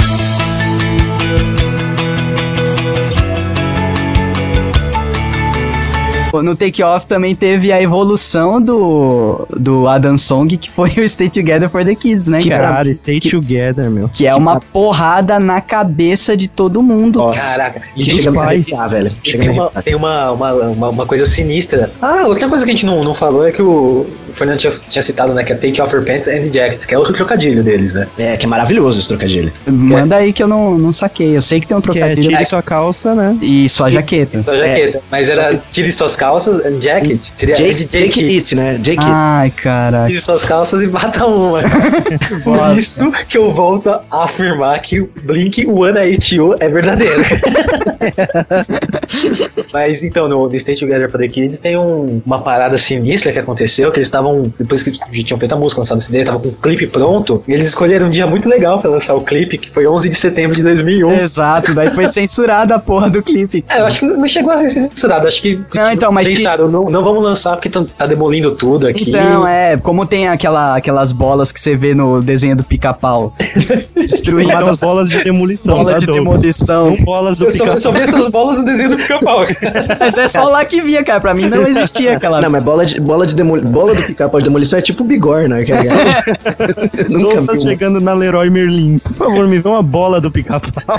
No 6.33 6.55
Take 6.55 6.83
Off 6.83 7.07
também 7.07 7.33
teve 7.35 7.71
a 7.71 7.81
evolução 7.81 8.61
do, 8.61 9.47
do 9.57 9.87
Adam 9.87 10.17
Song, 10.17 10.55
que 10.57 10.69
foi 10.69 10.89
o 10.91 11.09
Stay 11.09 11.27
Together 11.29 11.67
for 11.69 11.83
the 11.83 11.95
Kids, 11.95 12.27
né, 12.27 12.39
Que 12.39 12.49
cara? 12.49 12.67
Cara, 12.67 12.93
stay 12.93 13.19
together, 13.19 13.89
meu. 13.89 14.07
Que 14.09 14.27
é 14.27 14.35
uma 14.35 14.59
porrada 14.59 15.39
na 15.39 15.59
cabeça 15.59 16.37
de 16.37 16.47
todo 16.47 16.83
mundo. 16.83 17.19
Nossa, 17.19 17.41
Caraca, 17.41 17.81
que 17.95 18.03
dos 18.03 18.21
chega 18.23 18.39
a 18.39 18.43
arrepiar, 18.43 18.89
velho. 18.89 19.11
E 19.23 19.29
Chega 19.29 19.43
a 19.43 19.45
tem 19.47 19.53
uma, 19.55 19.63
arrepiar. 19.63 19.83
tem 19.83 19.95
uma, 19.95 20.31
uma, 20.31 20.53
uma, 20.53 20.89
uma 20.89 21.05
coisa 21.05 21.25
sinistra. 21.25 21.89
Ah, 22.01 22.25
outra 22.27 22.47
coisa 22.47 22.63
que 22.63 22.71
a 22.71 22.73
gente 22.73 22.85
não, 22.85 23.03
não 23.03 23.15
falou 23.15 23.47
é 23.47 23.51
que 23.51 23.61
o, 23.61 24.05
o 24.29 24.33
Fernando 24.33 24.59
tinha, 24.59 24.73
tinha 24.87 25.01
citado, 25.01 25.33
né, 25.33 25.43
que 25.43 25.51
é 25.51 25.55
Take 25.55 25.81
Off 25.81 25.93
Your 25.95 26.05
Pants 26.05 26.27
and 26.27 26.43
Jackets, 26.43 26.85
que 26.85 26.93
é 26.93 26.97
outro 26.97 27.13
trocadilho 27.13 27.63
deles, 27.63 27.93
né? 27.93 28.07
É, 28.17 28.37
que 28.37 28.45
é 28.45 28.49
maravilhoso 28.49 28.99
esse 28.99 29.07
trocadilho. 29.07 29.51
Manda 29.65 30.17
aí 30.17 30.31
que 30.31 30.43
eu 30.43 30.47
não, 30.47 30.77
não 30.77 30.93
saquei. 30.93 31.35
Eu 31.35 31.41
sei 31.41 31.59
que 31.59 31.67
tem 31.67 31.75
um 31.75 31.81
Que 31.81 31.89
é 31.89 31.93
trocadilho 31.93 32.29
tire 32.29 32.45
sua 32.45 32.61
calça, 32.61 33.15
né? 33.15 33.37
e 33.41 33.67
sua 33.67 33.89
jaqueta. 33.89 34.43
Só 34.43 34.55
jaqueta. 34.55 35.01
Mas 35.09 35.27
era 35.29 35.57
tire 35.71 35.91
suas 35.91 36.15
calças 36.19 36.63
and 36.65 36.81
jacket. 36.81 37.21
Seria 37.37 37.55
Jake, 37.55 37.85
de 37.85 37.97
Jake 37.97 38.37
It, 38.37 38.55
né? 38.55 38.73
Jake 38.81 38.99
It. 38.99 39.09
Ai, 39.11 39.51
caraca. 39.51 40.07
Tire 40.07 40.21
suas 40.21 40.43
calças 40.45 40.83
e 40.83 40.87
bata 40.87 41.25
uma. 41.25 41.61
Por 42.43 42.77
isso 42.77 43.09
que 43.29 43.37
eu 43.37 43.51
volto 43.53 43.89
a 43.89 44.03
afirmar 44.25 44.81
que 44.81 44.99
o 44.99 45.09
Blink 45.23 45.65
One 45.65 45.97
You 46.31 46.55
é 46.59 46.67
verdadeiro. 46.67 47.23
Mas 49.73 50.03
então, 50.03 50.27
no 50.27 50.49
The 50.49 50.59
Stay 50.59 50.75
Together 50.77 51.09
for 51.09 51.19
the 51.19 51.27
Kids 51.27 51.59
tem 51.59 51.77
um- 51.77 52.21
uma 52.25 52.41
parada 52.41 52.77
sinistra 52.77 53.31
que 53.31 53.39
aconteceu, 53.39 53.91
que 53.91 53.97
eles 53.97 54.07
estavam, 54.07 54.51
depois 54.59 54.83
que 54.83 54.93
já 54.93 55.05
tinham 55.23 55.39
feito 55.39 55.53
a 55.53 55.57
música, 55.57 55.81
lançado 55.81 55.99
o 55.99 56.01
CD, 56.01 56.23
tava 56.25 56.39
com 56.39 56.49
o 56.49 56.53
clipe 56.53 56.87
pronto, 56.87 57.43
e 57.47 57.53
eles 57.53 57.67
escolheram 57.67 58.07
um 58.07 58.09
dia 58.09 58.27
muito 58.27 58.49
legal 58.49 58.79
pra 58.79 58.89
lançar 58.89 59.15
o 59.15 59.21
clipe, 59.21 59.57
que 59.57 59.69
foi 59.71 59.87
11 59.87 60.09
de 60.09 60.15
setembro 60.15 60.55
de 60.55 60.63
2001. 60.63 61.11
Exato, 61.21 61.73
daí 61.73 61.89
foi 61.91 62.07
censurada 62.07 62.75
a 62.75 62.79
porra 62.79 63.09
do 63.09 63.21
clipe. 63.23 63.63
É, 63.69 63.79
eu 63.79 63.85
acho 63.85 63.99
que 63.99 64.05
não 64.05 64.27
chegou 64.27 64.51
a 64.51 64.57
ser 64.57 64.69
censurado, 64.69 65.27
acho 65.27 65.41
que 65.41 65.59
Não, 65.73 65.91
então, 65.91 66.08
mas 66.11 66.27
pensaram, 66.27 66.67
não, 66.67 66.85
não 66.85 67.03
vamos 67.03 67.23
lançar 67.23 67.55
porque 67.55 67.69
tá, 67.69 67.83
tá 67.97 68.05
demolindo 68.05 68.55
tudo 68.55 68.87
aqui. 68.87 69.09
Então, 69.09 69.47
é, 69.47 69.77
como 69.77 70.05
tem 70.05 70.27
aquela, 70.27 70.75
aquelas 70.75 71.11
bolas 71.11 71.51
que 71.51 71.59
você 71.59 71.75
vê 71.75 71.93
no 71.93 72.21
desenho 72.21 72.55
do 72.55 72.63
pica-pau. 72.63 73.33
Destruindo 73.95 74.49
Chamadas 74.49 74.77
bolas 74.79 75.09
de 75.09 75.23
demolição. 75.23 75.75
bola 75.77 75.91
tá, 75.93 75.99
de 75.99 76.05
demolição. 76.05 76.91
Não 76.91 77.03
bolas 77.03 77.37
do 77.37 77.45
Eu 77.45 77.51
só, 77.51 77.65
eu 77.65 77.77
só 77.79 77.91
vi 77.91 77.99
essas 77.99 78.27
bolas 78.29 78.57
no 78.59 78.65
desenho 78.65 78.89
do 78.89 78.97
pica-pau. 78.97 79.45
Mas 79.99 80.17
é 80.17 80.27
só 80.27 80.47
lá 80.49 80.63
que 80.65 80.81
via, 80.81 81.03
cara. 81.03 81.19
Pra 81.19 81.33
mim 81.33 81.45
não 81.47 81.67
existia 81.67 82.13
aquela. 82.15 82.39
Não, 82.41 82.49
mas 82.49 82.63
bola, 82.63 82.85
de, 82.85 82.99
bola, 82.99 83.27
de 83.27 83.35
demoli, 83.35 83.61
bola 83.61 83.93
do 83.95 84.01
pica-pau 84.03 84.39
de 84.39 84.45
demolição 84.45 84.79
é 84.79 84.81
tipo 84.81 85.03
bigorna, 85.03 85.63
cara. 85.65 85.83
Nunca 87.09 87.53
vi. 87.53 87.61
chegando 87.61 87.99
na 87.99 88.13
Leroy 88.13 88.49
Merlin. 88.49 88.99
Por 88.99 89.13
favor, 89.13 89.47
me 89.47 89.59
dê 89.59 89.67
uma 89.67 89.81
bola 89.81 90.21
do 90.21 90.31
pica-pau. 90.31 90.97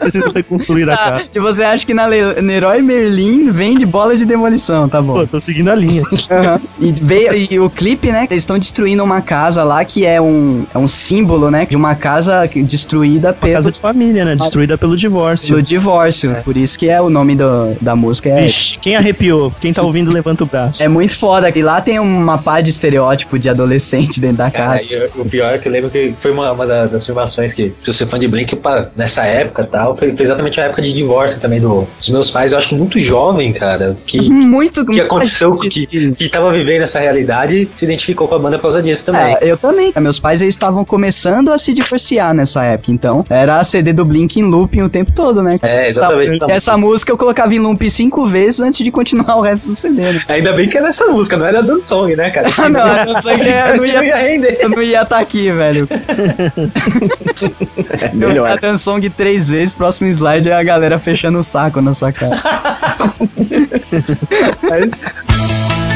Preciso 0.00 0.30
reconstruir 0.32 0.88
a 0.90 0.94
Ah, 0.94 0.96
casa. 1.12 1.30
e 1.34 1.38
você 1.40 1.62
acha 1.62 1.84
que 1.86 1.94
na 1.94 2.06
Le- 2.06 2.40
Leroy 2.40 2.82
Merlin 2.82 3.50
vende 3.50 3.84
bola 3.86 4.16
de 4.16 4.24
demolição, 4.34 4.88
tá 4.88 5.00
bom. 5.02 5.14
Pô, 5.14 5.26
tô 5.26 5.40
seguindo 5.40 5.70
a 5.70 5.74
linha. 5.74 6.02
Aham. 6.30 6.60
E, 6.78 6.92
veio, 6.92 7.46
e 7.50 7.58
o 7.60 7.68
clipe, 7.68 8.10
né? 8.10 8.26
Eles 8.30 8.42
estão 8.42 8.58
destruindo 8.58 9.02
uma 9.04 9.20
casa 9.20 9.62
lá 9.64 9.84
que 9.84 10.06
é 10.06 10.20
um, 10.20 10.64
é 10.74 10.78
um 10.78 10.88
símbolo, 10.88 11.50
né? 11.50 11.66
De 11.68 11.76
uma 11.76 11.94
casa 11.94 12.46
que- 12.48 12.62
destruída 12.62 13.32
pelo, 13.32 13.54
Casa 13.54 13.70
de 13.72 13.80
família, 13.80 14.24
né? 14.24 14.36
Destruída 14.36 14.78
pelo 14.78 14.96
divórcio. 14.96 15.48
pelo 15.50 15.62
divórcio. 15.62 16.36
Por 16.44 16.56
isso 16.56 16.78
que 16.78 16.88
é 16.88 17.00
o 17.00 17.10
nome 17.10 17.34
do, 17.36 17.74
da 17.80 17.94
música. 17.96 18.28
É, 18.28 18.42
Vixe, 18.44 18.78
quem 18.78 18.96
arrepiou? 18.96 19.52
Quem 19.60 19.72
tá 19.72 19.82
ouvindo, 19.82 20.10
levanta 20.12 20.44
o 20.44 20.46
braço. 20.46 20.82
é 20.82 20.88
muito 20.88 21.16
foda. 21.16 21.50
E 21.54 21.62
lá 21.62 21.80
tem 21.80 21.98
uma 21.98 22.38
pá 22.38 22.60
de 22.60 22.70
estereótipo 22.70 23.38
de 23.38 23.48
adolescente 23.48 24.20
dentro 24.20 24.36
da 24.38 24.50
Cara, 24.50 24.78
casa. 24.78 24.84
e 24.84 25.20
o 25.20 25.24
pior 25.28 25.54
é 25.54 25.58
que 25.58 25.66
eu 25.68 25.72
lembro 25.72 25.90
que 25.90 26.14
foi 26.20 26.30
uma, 26.30 26.52
uma 26.52 26.66
da- 26.66 26.86
das 26.86 27.02
afirmações 27.02 27.52
que, 27.52 27.72
se 27.84 27.92
você 27.92 28.04
é 28.04 28.06
fã 28.06 28.18
de 28.18 28.28
Blink, 28.28 28.54
pá, 28.56 28.88
nessa 28.96 29.24
época 29.24 29.62
e 29.62 29.66
tal, 29.66 29.96
foi, 29.96 30.14
foi 30.14 30.24
exatamente 30.24 30.60
a 30.60 30.64
época 30.64 30.82
de 30.82 30.92
divórcio 30.92 31.40
também 31.40 31.60
do, 31.60 31.86
dos 31.98 32.08
meus 32.08 32.30
pais. 32.30 32.52
Eu 32.52 32.58
acho 32.58 32.68
que 32.68 32.74
muito 32.74 32.98
jovem, 33.00 33.52
cara, 33.52 33.96
que, 34.06 34.18
Muito 34.30 34.84
que 34.84 35.00
aconteceu, 35.00 35.52
que, 35.54 35.86
que 36.14 36.28
tava 36.28 36.52
vivendo 36.52 36.82
essa 36.82 36.98
realidade, 36.98 37.68
se 37.74 37.84
identificou 37.84 38.26
com 38.28 38.34
a 38.34 38.38
banda 38.38 38.56
por 38.58 38.62
causa 38.62 38.82
disso 38.82 39.04
também. 39.04 39.34
É, 39.34 39.38
eu 39.42 39.56
também. 39.56 39.92
Meus 40.00 40.18
pais 40.18 40.40
eles 40.42 40.54
estavam 40.54 40.84
começando 40.84 41.50
a 41.52 41.58
se 41.58 41.72
divorciar 41.72 42.32
nessa 42.34 42.62
época, 42.64 42.90
então 42.92 43.24
era 43.28 43.58
a 43.58 43.64
CD 43.64 43.92
do 43.92 44.04
Blink 44.04 44.38
em 44.38 44.44
looping 44.44 44.82
o 44.82 44.88
tempo 44.88 45.12
todo, 45.12 45.42
né? 45.42 45.58
É, 45.62 45.88
exatamente. 45.88 46.38
Essa 46.48 46.76
música 46.76 47.12
eu 47.12 47.16
colocava 47.16 47.54
em 47.54 47.58
loop 47.58 47.88
cinco 47.90 48.26
vezes 48.26 48.60
antes 48.60 48.78
de 48.84 48.90
continuar 48.90 49.36
o 49.36 49.40
resto 49.40 49.66
do 49.68 49.74
CD. 49.74 50.12
Né? 50.12 50.22
Ainda 50.28 50.52
bem 50.52 50.68
que 50.68 50.76
era 50.76 50.88
essa 50.88 51.06
música, 51.06 51.36
não 51.36 51.46
era 51.46 51.62
Dan 51.62 51.80
Song, 51.80 52.14
né, 52.16 52.30
cara? 52.30 52.48
Ah, 52.60 52.68
não, 52.68 52.80
a 52.82 53.04
Dan 53.04 53.20
Song 53.22 53.40
é- 53.42 53.76
não 53.76 53.84
ia- 53.86 53.94
não 53.96 54.04
ia 54.04 54.16
render. 54.16 54.58
Eu 54.60 54.68
não 54.68 54.82
ia 54.82 55.02
estar 55.02 55.18
aqui, 55.18 55.50
velho. 55.50 55.88
É 58.00 58.14
melhor. 58.14 58.58
dar 58.58 58.76
song 58.78 59.08
três 59.10 59.48
vezes, 59.48 59.74
próximo 59.74 60.08
slide 60.10 60.48
é 60.48 60.54
a 60.54 60.62
galera 60.62 60.98
fechando 60.98 61.38
o 61.38 61.42
saco 61.42 61.80
na 61.80 61.92
sua 61.94 62.12
cara. 62.12 62.40
Ahí. 64.70 65.89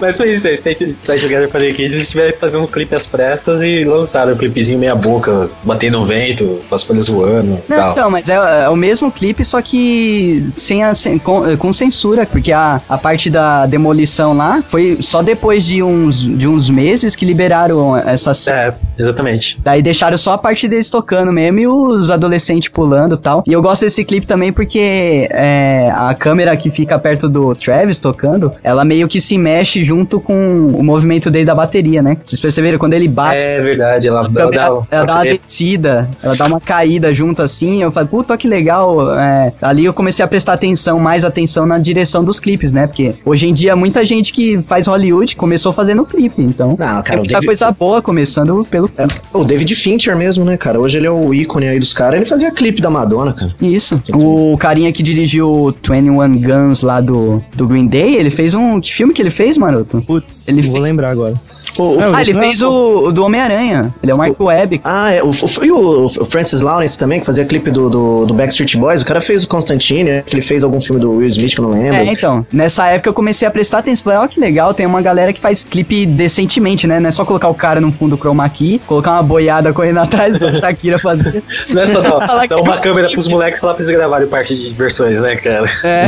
Mas 0.00 0.16
foi 0.16 0.34
isso 0.34 0.46
aí, 0.46 0.56
Stay 0.58 0.74
Stay 0.74 1.18
Together 1.20 1.50
for 1.50 1.60
the 1.60 1.72
Kids, 1.72 1.96
eles 1.96 2.10
tiveram 2.10 2.32
que 2.32 2.38
fazer 2.38 2.58
um 2.58 2.66
clipe 2.66 2.94
às 2.94 3.06
pressas 3.06 3.62
e 3.62 3.84
lançaram 3.84 4.32
o 4.32 4.36
clipezinho 4.36 4.78
meia 4.78 4.94
boca, 4.94 5.48
batendo 5.64 5.98
no 5.98 6.06
vento, 6.06 6.60
com 6.68 6.74
as 6.74 6.82
folhas 6.82 7.08
voando 7.08 7.58
e 7.68 7.70
Não, 7.70 7.76
tal. 7.78 7.92
então, 7.92 8.10
mas 8.10 8.28
é, 8.28 8.34
é 8.64 8.68
o 8.68 8.76
mesmo 8.76 9.10
clipe, 9.10 9.44
só 9.44 9.60
que 9.62 10.46
sem 10.50 10.82
a, 10.84 10.94
sem- 10.94 11.18
com, 11.18 11.56
com 11.56 11.72
censura, 11.72 12.26
porque 12.26 12.52
a, 12.52 12.80
a 12.88 12.98
parte 12.98 13.30
da 13.30 13.66
demolição 13.66 14.36
lá 14.36 14.62
foi 14.68 14.98
só 15.00 15.22
depois 15.22 15.64
de 15.64 15.82
uns, 15.82 16.20
de 16.20 16.46
uns 16.46 16.68
meses 16.68 17.14
que 17.16 17.24
liberaram 17.24 17.96
essa 17.96 18.34
cena. 18.34 18.56
É, 18.58 18.74
exatamente. 19.02 19.58
Daí 19.62 19.82
deixaram 19.82 20.16
só 20.18 20.32
a 20.32 20.38
parte 20.38 20.68
deles 20.68 20.90
tocando 20.90 21.32
mesmo 21.32 21.58
e 21.60 21.66
os 21.66 22.10
adolescentes 22.10 22.68
pulando 22.68 23.14
e 23.14 23.18
tal. 23.18 23.42
E 23.46 23.52
eu 23.52 23.62
gosto 23.62 23.82
desse 23.82 24.04
clipe 24.04 24.26
também 24.26 24.52
porque 24.52 25.28
é, 25.30 25.90
a 25.94 26.14
câmera 26.14 26.56
que 26.56 26.70
fica 26.70 26.98
perto 26.98 27.28
do 27.28 27.54
Travis 27.54 28.00
tocando, 28.00 28.52
ela 28.62 28.84
meio 28.84 29.08
que 29.08 29.20
se 29.20 29.36
mexe 29.38 29.82
junto 29.86 30.18
com 30.20 30.68
o 30.68 30.82
movimento 30.82 31.30
dele 31.30 31.44
da 31.44 31.54
bateria, 31.54 32.02
né? 32.02 32.16
Vocês 32.24 32.40
perceberam? 32.40 32.78
Quando 32.78 32.94
ele 32.94 33.06
bate, 33.08 33.36
É 33.36 33.60
verdade, 33.62 34.08
ela, 34.08 34.20
ela, 34.20 34.40
ela 34.40 34.50
dá, 34.50 34.86
ela 34.90 35.04
dá 35.06 35.14
uma 35.14 35.24
descida, 35.24 36.08
ela 36.22 36.36
dá 36.36 36.46
uma 36.46 36.60
caída 36.60 37.14
junto 37.14 37.40
assim. 37.40 37.82
Eu 37.82 37.92
falei, 37.92 38.08
puta 38.08 38.36
que 38.36 38.48
legal. 38.48 39.16
é, 39.18 39.52
ali 39.62 39.84
eu 39.84 39.94
comecei 39.94 40.24
a 40.24 40.28
prestar 40.28 40.54
atenção, 40.54 40.98
mais 40.98 41.24
atenção 41.24 41.64
na 41.64 41.78
direção 41.78 42.24
dos 42.24 42.40
clipes, 42.40 42.72
né? 42.72 42.86
Porque 42.86 43.14
hoje 43.24 43.46
em 43.46 43.54
dia 43.54 43.76
muita 43.76 44.04
gente 44.04 44.32
que 44.32 44.60
faz 44.62 44.86
Hollywood 44.88 45.36
começou 45.36 45.72
fazendo 45.72 46.04
clipe, 46.04 46.42
então. 46.42 46.70
Não, 46.70 46.76
Tem 46.76 46.86
cara, 47.02 47.14
o 47.14 47.18
muita 47.18 47.34
David, 47.34 47.46
coisa 47.46 47.70
boa 47.70 48.02
começando 48.02 48.66
pelo 48.68 48.90
é, 48.98 49.06
o 49.32 49.44
David 49.44 49.72
Fincher 49.76 50.16
mesmo, 50.16 50.44
né, 50.44 50.56
cara? 50.56 50.80
Hoje 50.80 50.96
ele 50.98 51.06
é 51.06 51.10
o 51.10 51.32
ícone 51.32 51.68
aí 51.68 51.78
dos 51.78 51.92
caras. 51.92 52.16
Ele 52.16 52.26
fazia 52.26 52.50
clipe 52.50 52.80
da 52.82 52.90
Madonna, 52.90 53.32
cara. 53.32 53.54
Isso. 53.60 54.00
O 54.14 54.56
carinha 54.58 54.90
que 54.92 55.02
dirigiu 55.02 55.48
o 55.48 55.72
21 55.72 56.40
Guns 56.40 56.82
lá 56.82 57.00
do, 57.00 57.42
do 57.54 57.66
Green 57.68 57.86
Day, 57.86 58.16
ele 58.16 58.30
fez 58.30 58.54
um. 58.54 58.80
Que 58.80 58.92
filme 58.92 59.12
que 59.12 59.22
ele 59.22 59.30
fez, 59.30 59.58
maroto? 59.76 60.02
Putz, 60.02 60.46
Ele 60.48 60.62
vou 60.62 60.72
fez- 60.72 60.84
lembrar 60.84 61.10
agora. 61.10 61.34
O- 61.78 61.82
o- 61.96 62.00
Não, 62.00 62.14
Ah, 62.14 62.22
ele 62.22 62.30
é- 62.30 62.34
fez 62.40 62.62
o, 62.62 63.04
o 63.08 63.12
do 63.12 63.24
Homem-Aranha. 63.24 63.92
Ele 64.02 64.12
é 64.12 64.14
o 64.14 64.18
Mark 64.18 64.38
Webb. 64.40 64.80
Ah, 64.84 65.10
é, 65.12 65.22
o, 65.22 65.32
foi 65.32 65.70
o, 65.70 66.06
o 66.06 66.24
Francis 66.26 66.60
Lawrence 66.60 66.96
também, 66.98 67.20
que 67.20 67.26
fazia 67.26 67.44
clipe 67.44 67.70
do, 67.70 67.88
do, 67.90 68.26
do 68.26 68.34
Backstreet 68.34 68.76
Boys. 68.76 69.02
O 69.02 69.04
cara 69.04 69.20
fez 69.20 69.44
o 69.44 69.48
Constantine, 69.48 70.22
que 70.24 70.34
ele 70.34 70.42
fez 70.42 70.62
algum 70.62 70.80
filme 70.80 71.00
do 71.00 71.10
Will 71.12 71.28
Smith, 71.28 71.54
que 71.54 71.60
eu 71.60 71.64
não 71.68 71.70
lembro. 71.72 71.96
É, 71.96 72.04
então, 72.04 72.46
nessa 72.52 72.86
época 72.88 73.08
eu 73.10 73.14
comecei 73.14 73.46
a 73.46 73.50
prestar 73.50 73.78
atenção. 73.78 74.04
Falei, 74.04 74.18
ó, 74.18 74.28
que 74.28 74.38
legal, 74.40 74.72
tem 74.74 74.86
uma 74.86 75.00
galera 75.02 75.32
que 75.32 75.40
faz 75.40 75.64
clipe 75.64 76.04
decentemente, 76.06 76.86
né? 76.86 77.00
Não 77.00 77.08
é 77.08 77.10
só 77.10 77.24
colocar 77.24 77.48
o 77.48 77.54
cara 77.54 77.80
num 77.80 77.90
fundo 77.92 78.16
chroma 78.16 78.48
key, 78.48 78.80
colocar 78.86 79.12
uma 79.12 79.22
boiada 79.22 79.72
correndo 79.72 79.98
atrás, 79.98 80.36
igual 80.36 80.50
a 80.54 80.54
Shakira 80.60 80.98
fazia. 80.98 81.42
Não 81.70 81.82
é 81.82 81.86
só 81.86 82.02
Falar 82.26 82.46
dar 82.46 82.56
uma 82.60 82.74
é 82.74 82.78
um 82.78 82.80
câmera 82.80 83.08
pros 83.10 83.28
moleques 83.28 83.60
falar 83.60 83.74
pra 83.74 83.84
eles 83.84 83.94
gravarem 83.96 84.26
parte 84.28 84.54
de 84.56 84.74
versões, 84.74 85.20
né, 85.20 85.36
cara? 85.36 85.68
É, 85.84 86.06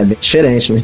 É 0.00 0.04
bem 0.04 0.16
diferente, 0.20 0.72
né? 0.72 0.82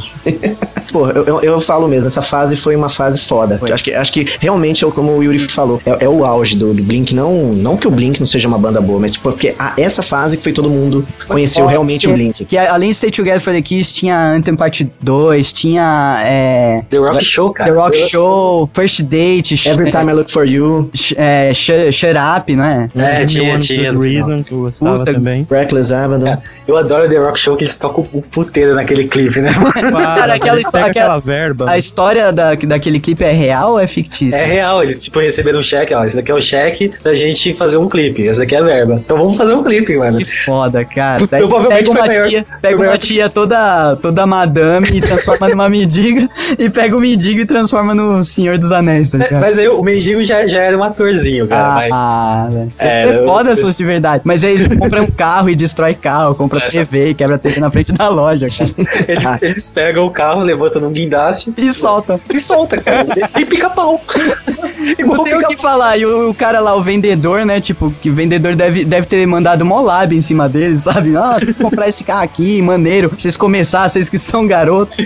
Pô, 0.93 1.09
eu, 1.09 1.25
eu, 1.25 1.41
eu 1.41 1.61
falo 1.61 1.87
mesmo, 1.87 2.09
essa 2.09 2.23
fase 2.23 2.57
foi 2.57 2.75
uma 2.75 2.91
fase 2.91 3.21
foda. 3.21 3.61
Acho 3.73 3.85
que, 3.85 3.93
acho 3.95 4.13
que 4.13 4.20
realmente, 4.39 4.85
é 4.85 4.91
como 4.91 5.17
o 5.17 5.23
Yuri 5.23 5.39
falou, 5.49 5.81
é, 5.85 6.05
é 6.05 6.09
o 6.09 6.25
auge 6.25 6.57
do, 6.57 6.73
do 6.75 6.83
Blink. 6.83 7.15
Não, 7.15 7.53
não 7.53 7.77
que 7.77 7.87
o 7.87 7.91
Blink 7.91 8.19
não 8.21 8.27
seja 8.27 8.49
uma 8.49 8.59
banda 8.59 8.81
boa, 8.81 9.01
mas 9.01 9.17
porque 9.17 9.55
a, 9.59 9.75
essa 9.77 10.03
fase 10.03 10.37
que 10.37 10.43
foi 10.43 10.53
todo 10.53 10.71
mundo 10.71 11.07
conheceu 11.29 11.67
realmente 11.67 12.09
o 12.09 12.13
Blink. 12.13 12.45
que 12.45 12.57
além 12.57 12.91
de 12.91 12.97
Stay 12.97 13.11
Together 13.11 13.41
for 13.41 13.53
the 13.53 13.63
Kiss, 13.63 13.95
tinha 13.95 14.33
Anthem 14.33 14.57
Part 14.57 14.89
2, 15.01 15.53
tinha 15.53 16.21
é, 16.25 16.83
The 16.91 16.99
Rock 16.99 17.25
Show, 17.25 17.51
cara. 17.53 17.71
The 17.71 17.77
Rock 17.77 17.99
Show, 17.99 18.71
First 18.75 19.03
Date, 19.03 19.69
Every 19.69 19.91
Time 19.91 20.11
I 20.11 20.15
Look 20.15 20.31
For 20.31 20.47
You, 20.47 20.91
Sh- 20.95 21.15
é, 21.17 21.53
Shut, 21.55 21.93
Shut 21.93 22.15
Up, 22.17 22.55
não 22.55 22.65
é? 22.65 22.89
É, 22.95 23.27
tinha, 23.27 23.59
tinha. 23.59 23.93
Reason, 23.93 24.43
que 24.43 24.53
eu 24.53 24.61
gostava 24.61 24.99
Puta, 25.01 25.15
também. 25.15 25.47
Reckless 25.51 25.93
Abandon. 25.93 26.37
Eu 26.67 26.77
adoro 26.77 27.09
The 27.09 27.19
Rock 27.19 27.39
Show 27.39 27.57
que 27.57 27.65
eles 27.65 27.77
tocam 27.77 28.07
o 28.13 28.23
puteiro 28.23 28.75
naquele 28.75 29.07
clipe, 29.09 29.41
né? 29.41 29.51
Para, 29.91 30.35
aquela 30.35 30.57
pegam 30.71 30.87
aquela 30.89 31.19
verba. 31.19 31.71
A 31.71 31.79
história 31.79 32.33
da, 32.33 32.55
daquele 32.55 33.01
clipe 33.01 33.25
é 33.25 33.33
real 33.33 33.73
ou 33.73 33.81
é 33.81 33.87
fictícia? 33.87 34.10
É 34.33 34.45
real, 34.45 34.83
eles 34.83 34.99
tipo 34.99 35.19
receberam 35.21 35.61
um 35.61 35.63
cheque, 35.63 35.95
ó. 35.95 36.05
Esse 36.05 36.17
daqui 36.17 36.31
é 36.33 36.35
o 36.35 36.41
cheque 36.41 36.91
da 37.03 37.15
gente 37.15 37.55
fazer 37.55 37.77
um 37.77 37.89
clipe. 37.89 38.27
Essa 38.29 38.43
aqui 38.43 38.55
é 38.55 38.59
a 38.59 38.63
verba. 38.63 39.01
Então 39.05 39.17
vamos 39.17 39.37
fazer 39.37 39.53
um 39.55 39.63
clipe, 39.63 39.97
mano. 39.97 40.19
Que 40.19 40.25
foda, 40.25 40.85
cara. 40.85 41.27
Daí 41.31 41.41
Provavelmente 41.41 41.79
pegam 41.79 41.93
uma 41.93 42.07
maior- 42.07 42.29
tia, 42.29 42.47
pega 42.61 42.83
uma 42.83 42.99
tia 42.99 43.31
toda, 43.31 43.97
toda 43.97 44.27
madame 44.27 44.89
e 44.91 45.01
transforma 45.03 45.49
numa 45.49 45.69
mendiga, 45.69 46.29
e 46.59 46.69
pega 46.69 46.97
o 46.97 47.01
mendigo 47.01 47.41
e 47.41 47.47
transforma 47.47 47.95
no 47.95 48.23
Senhor 48.23 48.59
dos 48.59 48.73
Anéis, 48.73 49.11
tá 49.11 49.19
É, 49.19 49.23
ligado? 49.23 49.41
Mas 49.41 49.59
aí 49.59 49.69
o 49.69 49.83
mendigo 49.83 50.25
já, 50.25 50.47
já 50.47 50.61
era 50.63 50.77
um 50.77 50.83
atorzinho, 50.83 51.47
cara. 51.47 51.75
mas- 51.75 51.93
Ah, 51.93 52.49
velho. 52.51 52.73
É, 52.79 53.03
É, 53.03 53.17
eu- 53.21 53.27
foda 53.27 53.55
se 53.55 53.63
fosse 53.63 53.79
de 53.79 53.85
verdade. 53.85 54.23
Mas 54.25 54.43
aí 54.45 54.53
eles 54.55 54.73
compram 54.73 55.05
um 55.05 55.11
carro 55.11 55.49
e 55.51 55.55
destrói 55.55 55.95
carro, 55.95 56.35
compra 56.35 56.59
Essa- 56.59 56.71
TV 56.71 57.11
e 57.11 57.15
quebra 57.15 57.37
a 57.37 57.39
TV 57.39 57.61
na 57.61 57.71
frente 57.71 57.93
da 57.93 58.09
loja, 58.09 58.49
cara. 58.49 58.71
Eles, 59.09 59.43
eles 59.43 59.71
pegam 59.71 60.07
o 60.07 60.11
carro, 60.11 60.41
levantam 60.43 60.81
num 60.83 60.93
guindaste 60.93 61.53
E 61.57 61.73
solta. 61.73 62.21
e 62.33 62.41
solta, 62.41 62.77
cara. 62.79 63.07
Tem 63.99 64.97
pica-pau. 64.97 65.17
Não 65.17 65.25
tem 65.25 65.35
o 65.35 65.49
que 65.49 65.57
falar. 65.57 65.97
E 65.97 66.07
o, 66.07 66.31
o 66.31 66.35
cara 66.35 66.61
lá, 66.61 66.75
o 66.75 66.83
vendedor, 66.83 67.45
né? 67.45 67.61
Tipo, 67.61 67.91
que 68.01 68.11
o 68.11 68.15
vendedor 68.15 68.55
deve, 68.55 68.85
deve 68.85 69.07
ter 69.07 69.27
mandado 69.27 69.65
mó 69.65 69.81
lábio 69.81 70.17
em 70.17 70.21
cima 70.21 70.49
deles, 70.49 70.83
sabe? 70.85 71.11
Nossa, 71.11 71.47
tem 71.47 71.55
que 71.55 71.63
comprar 71.63 71.89
esse 71.89 72.05
carro 72.05 72.23
aqui, 72.23 72.61
maneiro. 72.63 73.11
Vocês 73.17 73.37
começar, 73.37 73.89
vocês 73.89 74.09
que 74.09 74.19
são 74.19 74.47
garotos. 74.47 74.97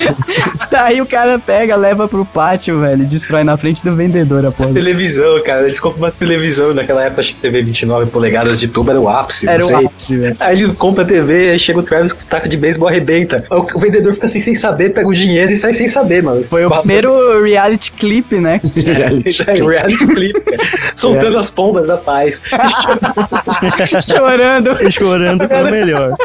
Daí 0.70 1.00
o 1.00 1.06
cara 1.06 1.38
pega, 1.38 1.76
leva 1.76 2.06
pro 2.06 2.24
pátio, 2.24 2.80
velho. 2.80 3.04
Destrói 3.04 3.44
na 3.44 3.56
frente 3.56 3.82
do 3.84 3.94
vendedor 3.94 4.46
a 4.46 4.52
porra. 4.52 4.72
Televisão, 4.72 5.42
cara. 5.42 5.66
Eles 5.66 5.80
compram 5.80 6.04
uma 6.04 6.10
televisão 6.10 6.72
naquela 6.74 7.04
época, 7.04 7.20
acho 7.20 7.34
que 7.34 7.40
TV 7.40 7.62
29 7.62 8.10
polegadas 8.10 8.60
de 8.60 8.68
tubo 8.68 8.90
era 8.90 9.00
o 9.00 9.08
ápice. 9.08 9.48
Era 9.48 9.64
não 9.64 9.70
o 9.70 9.86
ápice, 9.86 10.16
velho. 10.16 10.36
Aí 10.38 10.62
ele 10.62 10.72
compra 10.74 11.02
a 11.02 11.06
TV, 11.06 11.50
aí 11.50 11.58
chega 11.58 11.78
o 11.78 11.82
Travis 11.82 12.12
com 12.12 12.22
o 12.22 12.26
taco 12.26 12.48
de 12.48 12.56
beisebol 12.56 12.88
arrebenta. 12.88 13.44
Aí 13.50 13.58
O, 13.58 13.66
o 13.76 13.80
vendedor 13.80 14.14
fica 14.14 14.26
assim 14.26 14.40
sem 14.40 14.54
saber, 14.54 14.90
pega 14.90 15.08
o 15.08 15.14
dinheiro 15.14 15.52
e 15.52 15.56
sai 15.56 15.72
sem 15.74 15.88
saber, 15.88 16.22
mano. 16.22 16.44
Foi 16.44 16.64
o 16.64 16.70
primeiro 16.70 17.42
reality 17.42 17.92
clip, 17.92 18.19
né? 18.40 18.60
É, 18.90 19.52
reality 19.52 20.06
clip, 20.06 20.40
cara. 20.40 20.62
Soltando 20.96 21.38
as 21.38 21.50
pombas 21.50 21.86
da 21.86 21.96
paz. 21.96 22.40
Chorando. 24.04 24.90
Chorando 24.90 25.48
foi 25.48 25.62
o 25.62 25.70
melhor. 25.70 26.16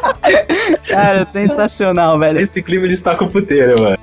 Cara, 0.87 1.25
sensacional, 1.25 2.19
velho. 2.19 2.39
Esse 2.39 2.61
clima 2.61 2.85
ele 2.85 2.93
está 2.93 3.15
com 3.15 3.27
puteiro, 3.27 3.81
mano. 3.81 3.97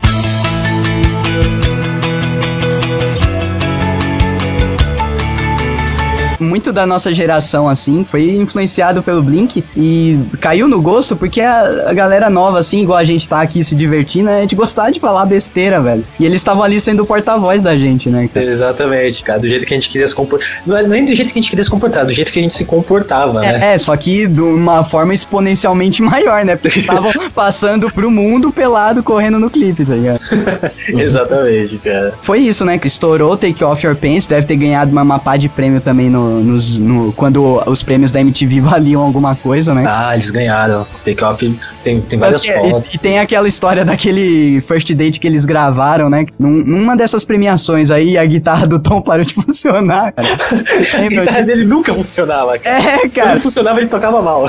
Muito 6.43 6.73
da 6.73 6.87
nossa 6.87 7.13
geração, 7.15 7.69
assim, 7.69 8.05
foi 8.05 8.31
influenciado 8.37 9.03
pelo 9.03 9.23
Blink 9.23 9.65
e 9.77 10.19
caiu 10.41 10.69
no 10.69 10.81
gosto 10.81 11.17
porque 11.17 11.41
a, 11.41 11.91
a 11.91 11.93
galera 11.93 12.29
nova, 12.29 12.59
assim, 12.59 12.83
igual 12.83 12.99
a 12.99 13.05
gente 13.05 13.29
tá 13.29 13.41
aqui 13.41 13.63
se 13.63 13.75
divertindo, 13.75 14.29
a 14.29 14.41
gente 14.41 14.55
gostava 14.55 14.91
de 14.91 15.01
falar 15.01 15.25
besteira, 15.27 15.81
velho. 15.81 16.05
E 16.19 16.25
eles 16.25 16.41
estavam 16.41 16.63
ali 16.63 16.81
sendo 16.81 17.03
o 17.03 17.07
porta-voz 17.07 17.63
da 17.63 17.77
gente, 17.77 18.09
né? 18.09 18.29
cara? 18.33 18.47
Exatamente, 18.47 19.23
cara. 19.23 19.39
Do 19.39 19.49
jeito 19.49 19.67
que 19.67 19.75
a 19.75 19.77
gente 19.77 19.89
queria 19.89 20.07
se 20.07 20.15
comportar. 20.15 20.49
Não 20.67 20.77
é 20.77 20.83
nem 20.83 21.05
do 21.05 21.15
jeito 21.15 21.33
que 21.33 21.39
a 21.39 21.43
gente 21.43 21.51
queria 21.51 21.65
se 21.65 21.71
comportar, 21.71 22.05
do 22.05 22.13
jeito 22.13 22.33
que 22.33 22.39
a 22.39 22.43
gente 22.43 22.55
se 22.55 22.65
comportava, 22.65 23.41
né? 23.41 23.75
É, 23.75 23.79
só 23.79 23.97
que 23.97 24.27
de 24.27 24.41
uma 24.41 24.85
forma 24.85 25.15
exponencialmente 25.15 26.03
maior, 26.03 26.45
né? 26.45 26.57
Porque 26.57 26.81
estavam 26.81 27.13
passando 27.35 27.91
pro 27.91 28.11
mundo 28.11 28.53
pelado 28.53 29.03
correndo 29.03 29.39
no 29.39 29.51
clipe, 29.51 29.85
tá 29.85 29.95
ligado? 29.95 30.21
Exatamente, 30.89 31.79
cara. 31.79 32.15
Foi 32.23 32.39
isso, 32.39 32.65
né? 32.65 32.79
Que 32.79 32.87
estourou 32.87 33.37
Take 33.37 33.63
Off 33.65 33.87
Your 33.87 33.97
Pants, 33.97 34.27
deve 34.27 34.47
ter 34.47 34.57
ganhado 34.57 34.93
uma 34.93 35.05
mapá 35.05 35.37
de 35.37 35.49
prêmio 35.49 35.81
também 35.81 36.09
no, 36.09 36.32
nos, 36.41 36.79
no- 36.79 37.13
quando 37.13 37.63
os 37.67 37.83
prêmios 37.83 38.11
da 38.13 38.21
MTV 38.21 38.61
valiam 38.63 39.03
alguma 39.03 39.35
coisa, 39.35 39.75
né? 39.75 39.85
Ah, 39.87 40.15
eles 40.15 40.31
ganharam. 40.31 40.87
Take 41.05 41.23
off 41.25 41.59
tem, 41.83 42.01
tem 42.01 42.19
várias 42.19 42.45
Porque- 42.47 42.59
fotos. 42.71 42.93
e, 42.93 42.97
e 42.97 42.99
tem 42.99 43.19
aquela 43.19 43.49
história 43.49 43.85
daquele 43.85 44.61
first 44.69 44.93
date 44.95 45.19
que 45.19 45.27
eles 45.27 45.45
gravaram, 45.45 46.09
né? 46.09 46.25
Num- 46.39 46.65
numa 46.65 46.97
dessas 46.97 47.25
premiações 47.25 47.91
aí, 47.91 48.17
a 48.17 48.25
guitarra 48.25 48.67
do 48.67 48.79
Tom 48.79 49.01
parou 49.03 49.25
de 49.25 49.35
funcionar, 49.35 50.13
cara. 50.13 50.29
A 51.05 51.09
guitarra 51.09 51.43
dele 51.43 51.65
nunca 51.65 51.93
funcionava, 51.95 52.59
cara. 52.59 52.79
É, 52.79 52.99
Quando 52.99 53.13
cara. 53.13 53.41
funcionava, 53.41 53.79
ele 53.81 53.89
tocava 53.89 54.23
mal. 54.23 54.45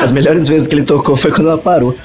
As 0.00 0.12
melhores 0.12 0.48
vezes 0.48 0.66
que 0.68 0.74
ele 0.74 0.82
tocou 0.84 1.16
foi 1.16 1.30
quando 1.30 1.48
ela 1.48 1.58
parou. 1.58 1.96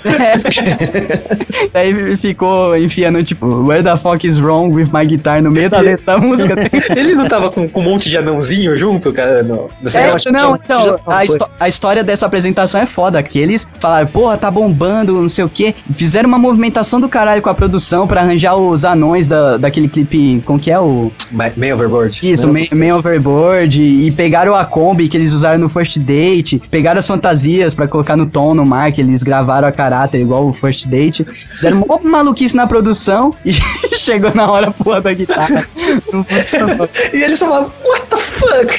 Daí 1.74 2.16
ficou 2.18 2.78
enfiando, 2.78 3.22
tipo, 3.24 3.46
Where 3.66 3.84
the 3.84 3.98
fuck 3.98 4.26
is 4.26 4.40
wrong 4.40 4.72
with 4.74 4.90
my 4.94 5.06
guitar 5.06 5.42
no 5.42 5.52
meio 5.52 5.70
da 5.70 5.80
letra 5.80 6.06
da 6.14 6.18
música. 6.18 6.56
ele 6.96 7.16
não 7.16 7.28
tava 7.28 7.52
com, 7.52 7.59
com 7.68 7.80
um 7.82 7.84
monte 7.84 8.10
de 8.10 8.18
anãozinho 8.18 8.78
junto, 8.78 9.12
cara? 9.12 9.44
No, 9.44 9.70
É, 9.94 10.12
não, 10.12 10.20
já- 10.20 10.60
então, 10.64 11.00
a, 11.06 11.64
a 11.66 11.68
história 11.68 12.04
dessa 12.04 12.26
apresentação 12.26 12.82
é 12.82 12.86
foda, 12.86 13.22
que 13.22 13.40
eles 13.40 13.68
falaram, 13.80 14.08
porra, 14.08 14.38
tá 14.38 14.50
bombando, 14.50 15.14
não 15.22 15.30
sei 15.30 15.44
o 15.44 15.50
quê. 15.50 15.74
Fizeram 15.96 16.28
uma 16.30 16.38
movimentação 16.38 17.00
do 17.02 17.10
caralho 17.10 17.42
com 17.42 17.50
a 17.50 17.54
produção 17.54 18.08
pra 18.08 18.22
arranjar 18.22 18.56
os 18.56 18.86
anões 18.86 19.28
da, 19.28 19.58
daquele 19.58 19.88
clipe, 19.88 20.42
como 20.46 20.60
que 20.60 20.72
é 20.72 20.80
o... 20.80 21.12
Man 21.32 21.52
Overboard. 21.74 22.20
Isso, 22.24 22.48
né? 22.52 22.68
Man, 22.72 22.78
Man 22.88 22.96
Overboard, 22.98 23.82
e 23.82 24.12
pegaram 24.12 24.56
a 24.56 24.66
Kombi 24.66 25.08
que 25.10 25.18
eles 25.18 25.34
usaram 25.34 25.58
no 25.60 25.70
First 25.70 25.98
Date, 26.00 26.62
pegaram 26.70 27.00
as 27.00 27.08
fantasias 27.08 27.74
pra 27.76 27.88
colocar 27.88 28.16
no 28.16 28.26
tom, 28.26 28.54
no 28.54 28.66
mar, 28.66 28.92
que 28.92 29.02
eles 29.02 29.24
gravaram 29.24 29.68
a 29.68 29.72
caráter 29.72 30.20
igual 30.22 30.48
o 30.48 30.54
First 30.54 30.88
Date, 30.88 31.26
fizeram 31.52 31.82
uma 31.84 32.00
maluquice 32.02 32.56
na 32.56 32.68
produção 32.68 33.34
e 33.46 33.52
chegou 33.96 34.34
na 34.34 34.50
hora, 34.50 34.72
porra, 34.72 35.02
da 35.02 35.14
guitarra. 35.14 35.68
Não 36.14 36.24
funcionou. 36.24 36.90
E 37.14 37.24
eles 37.24 37.40
falavam, 37.50 37.72
what 37.84 38.06
the 38.08 38.18
fuck? 38.18 38.70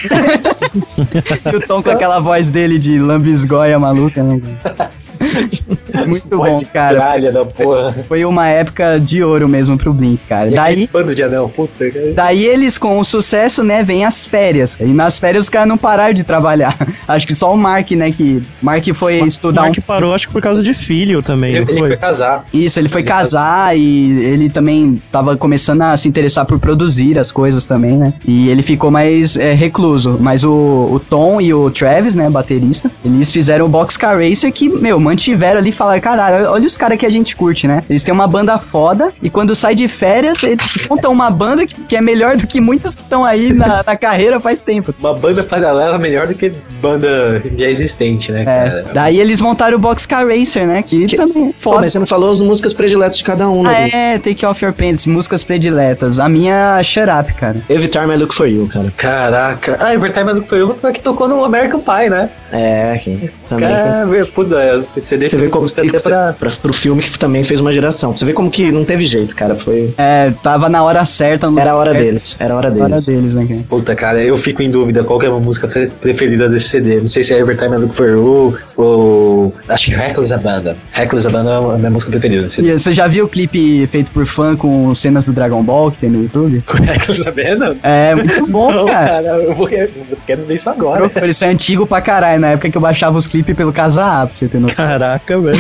E 1.53 1.57
o 1.57 1.67
Tom 1.67 1.83
com 1.83 1.91
aquela 1.91 2.21
voz 2.21 2.51
dele 2.51 2.79
de 2.79 2.99
lambisgoia 2.99 3.79
maluca, 3.79 4.23
né? 4.23 4.41
Muito 6.07 6.29
bom, 6.31 6.37
Voz 6.39 6.61
de 6.61 6.67
cara. 6.67 7.19
Da 7.31 7.45
porra. 7.45 7.95
Foi 8.09 8.25
uma 8.25 8.49
época 8.49 8.99
de 8.99 9.23
ouro 9.23 9.49
mesmo 9.49 9.77
pro 9.77 9.93
Blink, 9.93 10.21
cara. 10.29 10.49
E 10.51 10.55
Daí, 10.55 10.89
Bando 10.93 11.15
de 11.15 11.23
anão, 11.23 11.49
puta, 11.49 11.91
cara. 11.91 12.13
daí 12.15 12.45
eles, 12.45 12.79
com 12.79 12.99
o 12.99 13.05
sucesso, 13.05 13.63
né, 13.63 13.83
vem 13.83 14.05
as 14.05 14.27
férias. 14.27 14.79
E 14.81 14.85
nas 14.87 15.21
férias 15.21 15.45
os 15.45 15.51
caras 15.51 15.69
não 15.69 15.77
pararam 15.77 16.15
de 16.15 16.25
trabalhar. 16.25 16.77
Acho 17.07 17.27
que 17.27 17.35
só 17.35 17.53
o 17.53 17.57
Mark, 17.57 17.91
né, 17.93 18.11
que... 18.11 18.43
Mark 18.63 18.85
foi 18.95 19.21
estudar 19.21 19.63
O 19.63 19.65
um... 19.65 19.67
Mark 19.69 19.81
parou, 19.87 20.15
acho 20.15 20.27
que 20.29 20.33
por 20.33 20.43
causa 20.43 20.63
de 20.63 20.73
filho 20.75 21.23
também, 21.23 21.55
Ele, 21.55 21.71
ele 21.71 21.79
foi? 21.79 21.89
foi 21.89 21.97
casar. 21.97 22.45
Isso, 22.53 22.79
ele 22.79 22.89
foi 22.89 23.03
Ele 23.03 23.09
casar 23.09 23.77
e 23.77 24.23
ele 24.25 24.49
também 24.49 25.01
tava 25.11 25.37
começando 25.37 25.83
a 25.83 25.97
se 25.97 26.09
interessar 26.09 26.47
por 26.47 26.59
produzir 26.59 27.19
as 27.19 27.31
coisas 27.33 27.67
também, 27.67 27.97
né? 27.97 28.13
E 28.27 28.49
ele 28.49 28.63
ficou 28.63 28.91
mais 28.91 29.37
é, 29.37 29.53
recluso. 29.53 30.17
Mas 30.21 30.45
o, 30.45 30.51
o 30.93 31.01
Tom 31.01 31.41
e 31.41 31.53
o 31.53 31.71
Travis, 31.71 32.15
né, 32.15 32.29
baterista, 32.31 32.91
eles 33.05 33.31
fizeram 33.33 33.67
o 33.67 33.69
Boxcar 33.69 34.19
Racer 34.19 34.53
que, 34.53 34.69
meu, 34.69 34.99
mantiveram 35.11 35.59
ali 35.59 35.71
e 35.71 35.73
falaram, 35.73 36.01
caralho, 36.01 36.49
olha 36.51 36.65
os 36.67 36.77
caras 36.77 36.99
que 36.99 37.05
a 37.07 37.11
gente 37.11 37.35
curte, 37.37 37.67
né? 37.67 37.83
Eles 37.91 38.03
têm 38.05 38.15
uma 38.15 38.27
banda 38.27 38.59
foda 38.59 39.13
e 39.23 39.29
quando 39.29 39.55
sai 39.55 39.75
de 39.75 39.89
férias, 39.89 40.43
eles 40.43 40.87
montam 40.89 41.13
uma 41.13 41.31
banda 41.31 41.67
que, 41.67 41.75
que 41.75 41.97
é 41.97 42.01
melhor 42.01 42.37
do 42.37 42.47
que 42.47 42.61
muitas 42.61 42.95
que 42.95 43.03
estão 43.03 43.25
aí 43.25 43.53
na, 43.53 43.83
na 43.87 43.97
carreira 43.97 44.39
faz 44.41 44.63
tempo. 44.63 44.95
Uma 45.01 45.15
banda 45.15 45.43
paralela 45.43 45.99
melhor 45.99 46.27
do 46.29 46.35
que 46.35 46.53
banda 46.81 47.43
já 47.57 47.69
existente, 47.69 48.31
né, 48.33 48.43
É, 48.43 48.45
cara? 48.45 48.85
daí 48.95 49.19
eles 49.21 49.41
montaram 49.41 49.77
o 49.77 49.81
Boxcar 49.81 50.27
Racer, 50.27 50.67
né? 50.67 50.83
Que, 50.83 51.07
Que- 51.07 51.17
também 51.17 51.49
é 51.49 51.53
Pô, 51.53 51.55
foda. 51.59 51.81
mas 51.83 51.93
você 51.93 51.99
não 51.99 52.07
falou 52.07 52.31
as 52.31 52.41
músicas 52.41 52.73
prediletas 52.73 53.19
de 53.19 53.25
cada 53.25 53.49
um, 53.49 53.67
Ah, 53.67 53.71
né? 53.73 53.91
é, 54.15 54.19
Take 54.19 54.45
Off 54.47 54.65
Your 54.65 54.73
Pants, 54.73 55.07
músicas 55.07 55.43
prediletas. 55.45 56.19
A 56.21 56.29
minha 56.29 56.77
é 56.79 56.83
Shut 56.83 57.09
Up, 57.11 57.33
cara. 57.35 57.57
Every 57.69 57.89
Time 57.89 58.13
I 58.15 58.17
Look 58.17 58.35
For 58.35 58.47
You, 58.49 58.69
cara. 58.73 58.93
Caraca. 58.97 59.77
Ah, 59.81 59.95
Evertime 59.95 60.35
do 60.35 60.43
foi 60.45 60.61
foi 60.75 60.91
a 60.91 60.93
que 60.93 61.01
tocou 61.03 61.27
no 61.29 61.45
American 61.45 61.81
Pie, 61.81 62.09
né? 62.11 62.29
É, 62.53 62.93
aqui. 62.95 63.31
Também. 63.49 63.69
Cara, 63.69 64.07
puta, 64.35 64.57
CD 65.01 65.29
Você 65.29 65.37
vê 65.37 65.49
como 65.49 65.63
custa 65.65 65.83
até 65.83 65.99
pra... 65.99 66.33
pra, 66.33 66.51
pro 66.51 66.73
filme 66.73 67.03
que 67.03 67.19
também 67.19 67.45
fez 67.45 67.61
uma 67.61 67.73
geração. 67.73 68.17
Você 68.17 68.25
vê 68.25 68.33
como 68.33 68.51
que 68.51 68.71
não 68.73 68.85
teve 68.85 69.07
jeito, 69.07 69.35
cara. 69.35 69.55
Foi. 69.55 69.93
É, 69.99 70.33
tava 70.43 70.69
na 70.69 70.83
hora 70.83 71.05
certa. 71.05 71.51
no 71.51 71.59
Era 71.59 71.73
a 71.73 71.77
hora 71.77 71.93
certo. 71.93 72.05
deles. 72.05 72.37
Era 72.39 72.55
a 72.55 72.57
hora 72.57 72.71
deles. 72.71 72.85
Hora 72.93 73.01
deles, 73.01 73.35
né, 73.35 73.47
cara? 73.47 73.61
Puta, 73.69 73.95
cara, 73.95 74.23
eu 74.23 74.37
fico 74.39 74.63
em 74.63 74.71
dúvida 74.71 75.03
qual 75.05 75.19
que 75.19 75.27
é 75.27 75.29
a 75.29 75.33
música 75.33 75.67
pre- 75.69 75.91
preferida 76.01 76.49
desse 76.49 76.69
CD. 76.69 77.01
Não 77.01 77.09
sei 77.09 77.23
se 77.23 77.35
é 77.35 77.39
Evertime 77.39 77.77
Look 77.77 77.95
For 77.95 78.09
You 78.09 78.57
ou... 78.81 79.55
Acho 79.69 79.87
que 79.87 79.95
Reckless 79.95 80.33
Abandon. 80.33 80.75
Reckless 80.93 81.27
Abandon 81.27 81.73
é 81.73 81.75
a 81.75 81.79
minha 81.79 81.91
música 81.91 82.11
preferida 82.11 82.49
CD. 82.49 82.69
E 82.69 82.79
você 82.79 82.93
já 82.95 83.07
viu 83.07 83.25
o 83.25 83.29
clipe 83.29 83.87
feito 83.89 84.11
por 84.11 84.27
fã 84.27 84.57
com 84.57 84.95
cenas 84.95 85.27
do 85.27 85.33
Dragon 85.33 85.63
Ball 85.63 85.91
que 85.91 85.99
tem 85.99 86.11
no 86.11 86.23
YouTube? 86.23 86.63
Reckless 86.69 87.29
Abandon? 87.29 87.77
É, 87.83 88.15
muito 88.15 88.47
bom, 88.51 88.73
Não, 88.73 88.87
cara. 88.87 89.23
cara, 89.23 89.27
eu, 89.43 89.55
vou, 89.55 89.69
eu 89.69 89.91
quero 90.27 90.45
ver 90.45 90.55
isso 90.55 90.69
agora. 90.71 91.11
Isso 91.29 91.45
é 91.45 91.49
antigo 91.49 91.87
pra 91.87 92.01
caralho, 92.01 92.41
na 92.41 92.49
época 92.49 92.71
que 92.71 92.77
eu 92.77 92.83
baixava 92.83 93.17
os 93.17 93.27
clipes 93.27 93.57
pelo 93.57 93.73
Casa 93.73 94.05
A, 94.05 94.27
pra 94.27 94.35
você 94.35 94.49
ter 94.49 94.59
noção. 94.59 94.77
Caraca, 94.77 95.39
velho. 95.39 95.59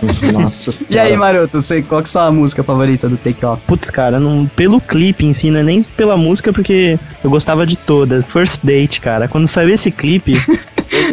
Nossa. 0.32 0.70
E 0.88 0.98
aí, 0.98 1.08
senhora. 1.08 1.16
Maroto, 1.18 1.60
você, 1.60 1.82
qual 1.82 2.00
que 2.02 2.08
é 2.08 2.10
a 2.10 2.12
sua 2.12 2.30
música 2.30 2.62
favorita 2.62 3.08
do 3.08 3.16
Take 3.18 3.44
Off? 3.44 3.62
Putz, 3.66 3.90
cara, 3.90 4.18
não, 4.18 4.46
pelo 4.46 4.80
clipe 4.80 5.26
em 5.26 5.34
si, 5.34 5.50
não 5.50 5.60
é 5.60 5.62
nem 5.62 5.82
pela 5.82 6.16
música, 6.16 6.52
porque 6.52 6.98
eu 7.22 7.28
gostava 7.30 7.66
de 7.66 7.76
todas. 7.76 8.26
First 8.28 8.60
Date, 8.62 9.00
cara, 9.00 9.28
quando 9.28 9.46
saiu 9.46 9.74
esse 9.74 9.90
clipe, 9.90 10.32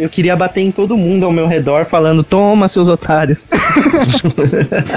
eu, 0.00 0.08
queria 0.08 0.36
bater 0.36 0.60
em 0.60 0.70
todo 0.70 0.96
mundo 0.96 1.24
ao 1.26 1.32
meu 1.32 1.46
redor, 1.46 1.84
falando: 1.84 2.22
Toma, 2.22 2.68
seus 2.68 2.88
otários. 2.88 3.44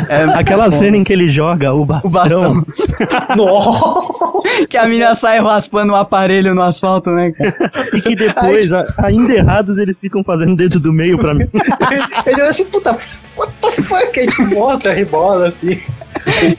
É, 0.10 0.24
Aquela 0.38 0.72
cena 0.72 0.98
em 0.98 1.04
que 1.04 1.14
ele 1.14 1.30
joga 1.30 1.74
o 1.74 1.86
bastão. 1.86 2.10
O 2.10 2.10
bastão. 2.10 2.66
Nossa! 3.36 4.68
que 4.70 4.78
a 4.78 4.86
mina 4.86 5.14
sai 5.16 5.40
raspando 5.40 5.94
o 5.94 5.96
aparelho 5.96 6.54
no 6.54 6.62
asfalto, 6.62 7.12
né, 7.12 7.32
cara? 7.32 7.72
E 7.94 8.02
que 8.02 8.16
depois, 8.16 8.72
a- 8.72 8.86
ainda 8.98 9.34
errados, 9.34 9.78
eles 9.78 9.96
ficam 10.00 10.24
fazendo 10.24 10.56
dedo 10.56 10.80
do 10.80 10.92
meio 10.92 11.18
pra 11.18 11.34
mim. 11.34 11.46
Ele 12.26 12.42
olha 12.42 12.50
assim, 12.50 12.66
puta, 12.66 12.98
what 13.38 13.52
the 13.62 13.82
fuck? 13.82 14.20
Aí 14.20 14.28
tipo, 14.28 14.56
mostra, 14.56 14.94
rebola, 14.94 15.48
assim. 15.50 15.80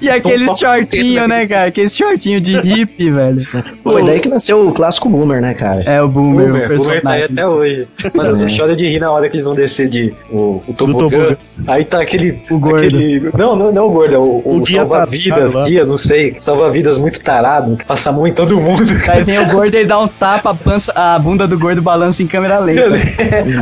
E 0.00 0.08
aqueles 0.10 0.58
shortinhos, 0.58 1.28
né, 1.28 1.46
cara? 1.46 1.68
Aqueles 1.68 1.96
shortinhos 1.96 2.42
de 2.42 2.58
hippie, 2.58 3.10
velho. 3.10 3.46
Foi 3.82 4.02
daí 4.04 4.20
que 4.20 4.28
nasceu 4.28 4.66
o 4.68 4.72
clássico 4.72 5.08
Boomer, 5.08 5.40
né, 5.40 5.54
cara? 5.54 5.82
É, 5.84 6.00
o 6.02 6.08
Boomer, 6.08 6.48
Boomer, 6.48 6.72
o 6.72 6.76
Boomer 6.76 7.02
tá 7.02 7.10
aí 7.10 7.22
até 7.24 7.46
hoje. 7.46 7.86
Mano, 8.14 8.44
É. 8.46 8.56
chora 8.56 8.74
de 8.76 8.86
rir 8.88 9.00
na 9.00 9.10
hora 9.10 9.28
que 9.28 9.36
eles 9.36 9.46
vão 9.46 9.54
descer 9.54 9.88
de 9.88 10.12
o, 10.30 10.62
o 10.66 10.74
tobogã. 10.76 11.08
tobogã. 11.08 11.36
Aí 11.68 11.84
tá 11.84 12.00
aquele. 12.00 12.38
O 12.50 12.58
gordo. 12.58 12.78
aquele- 12.86 13.30
não, 13.36 13.54
não, 13.56 13.72
não 13.72 13.86
o 13.86 13.90
gordo, 13.90 14.14
é 14.14 14.18
o, 14.18 14.42
o, 14.44 14.60
O 14.60 14.66
salva-vidas, 14.66 15.54
lá. 15.54 15.64
guia, 15.64 15.84
não 15.84 15.96
sei. 15.96 16.36
Salva-vidas 16.40 16.98
muito 16.98 17.20
tarado, 17.22 17.76
que 17.76 17.84
passa 17.84 18.10
a 18.10 18.12
mão 18.12 18.26
em 18.26 18.32
todo 18.32 18.60
mundo. 18.60 18.84
Aí 19.08 19.22
vem 19.24 19.38
o 19.38 19.46
gordo 19.50 19.74
e 19.76 19.84
dá 19.84 19.98
um 20.00 20.08
tapa, 20.08 20.50
a, 20.50 20.54
pança- 20.54 20.92
a 20.94 21.18
bunda 21.18 21.46
do 21.46 21.58
gordo 21.58 21.82
balança 21.82 22.22
em 22.22 22.26
câmera 22.26 22.58
lenta. 22.58 22.94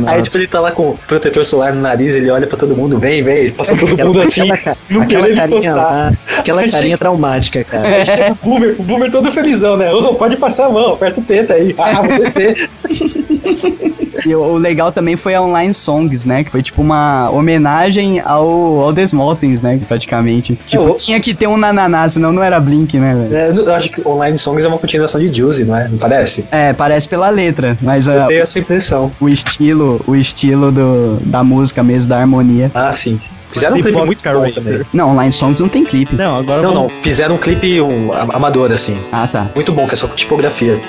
Aí, 0.07 0.21
tipo, 0.21 0.37
ele 0.37 0.47
tá 0.47 0.59
lá 0.59 0.71
com 0.71 0.95
protetor 1.07 1.45
solar 1.45 1.73
no 1.73 1.81
nariz, 1.81 2.15
ele 2.15 2.29
olha 2.29 2.47
pra 2.47 2.57
todo 2.57 2.75
mundo, 2.75 2.97
vem, 2.99 3.23
vem, 3.23 3.37
ele 3.37 3.51
passa 3.51 3.75
todo 3.77 3.91
Aquela- 3.93 4.07
mundo 4.09 4.21
assim, 4.21 4.51
aquela 4.51 4.77
não 4.89 5.05
querendo 5.05 5.35
carinha 5.35 5.75
lá. 5.91 6.13
Aquela 6.37 6.67
carinha 6.69 6.97
traumática, 6.97 7.63
cara. 7.63 8.05
Chega 8.05 8.31
o 8.31 8.35
boomer, 8.35 8.75
o 8.79 8.83
boomer 8.83 9.11
todo 9.11 9.31
felizão, 9.31 9.77
né? 9.77 9.91
Ô, 9.93 10.13
pode 10.15 10.37
passar 10.37 10.65
a 10.65 10.69
mão, 10.69 10.93
aperta 10.93 11.19
o 11.19 11.23
teta 11.23 11.53
aí. 11.53 11.75
Ah, 11.77 12.01
vou 12.01 12.17
descer. 12.17 12.69
E 14.25 14.35
o 14.35 14.57
legal 14.57 14.91
também 14.91 15.15
foi 15.15 15.33
a 15.33 15.41
Online 15.41 15.73
Songs, 15.73 16.25
né? 16.25 16.43
Que 16.43 16.51
foi 16.51 16.61
tipo 16.61 16.81
uma 16.81 17.29
homenagem 17.31 18.19
ao, 18.19 18.81
ao 18.81 18.93
The 18.93 19.03
Smoltens, 19.03 19.61
né? 19.61 19.79
Praticamente. 19.87 20.57
Tipo, 20.65 20.83
Eu- 20.83 20.95
tinha 20.95 21.19
que 21.19 21.33
ter 21.33 21.47
um 21.47 21.57
nananá, 21.57 22.07
senão 22.07 22.31
não 22.31 22.43
era 22.43 22.59
Blink, 22.59 22.97
né, 22.99 23.15
velho? 23.15 23.35
É, 23.35 23.49
eu 23.49 23.73
acho 23.73 23.89
que 23.89 24.07
Online 24.07 24.37
Songs 24.37 24.65
é 24.65 24.67
uma 24.67 24.77
continuação 24.77 25.19
de 25.19 25.35
Juicy, 25.35 25.63
não 25.65 25.75
é? 25.75 25.87
Não 25.87 25.97
parece? 25.97 26.45
É, 26.51 26.73
parece 26.73 27.07
pela 27.07 27.29
letra, 27.29 27.77
mas 27.81 28.07
Eu 28.07 28.23
ah, 28.23 28.27
tenho 28.27 28.41
essa 28.41 28.59
impressão. 28.59 29.11
o 29.19 29.27
estilo, 29.27 30.01
o 30.05 30.15
estilo 30.15 30.71
do, 30.71 31.17
da 31.25 31.43
música 31.43 31.81
mesmo, 31.81 32.09
da 32.09 32.19
harmonia. 32.19 32.69
Ah, 32.73 32.91
sim. 32.93 33.19
Fizeram 33.53 33.77
um 33.77 33.81
clipe 33.81 34.05
muito 34.05 34.21
bom 34.23 34.39
Racer. 34.41 34.53
também. 34.53 34.81
Não, 34.93 35.09
Online 35.11 35.31
Songs 35.31 35.59
não 35.59 35.67
tem 35.69 35.83
clipe. 35.83 36.15
Não, 36.15 36.37
agora 36.37 36.61
Não, 36.61 36.73
vamos- 36.73 36.91
não. 36.93 37.01
Fizeram 37.01 37.35
um 37.35 37.37
clipe 37.37 37.81
um, 37.81 38.13
am- 38.13 38.31
amador, 38.31 38.71
assim. 38.71 38.97
Ah, 39.11 39.27
tá. 39.27 39.49
Muito 39.55 39.71
bom, 39.71 39.87
que 39.87 39.93
é 39.93 39.97
só 39.97 40.07
com 40.07 40.15
tipografia. 40.15 40.79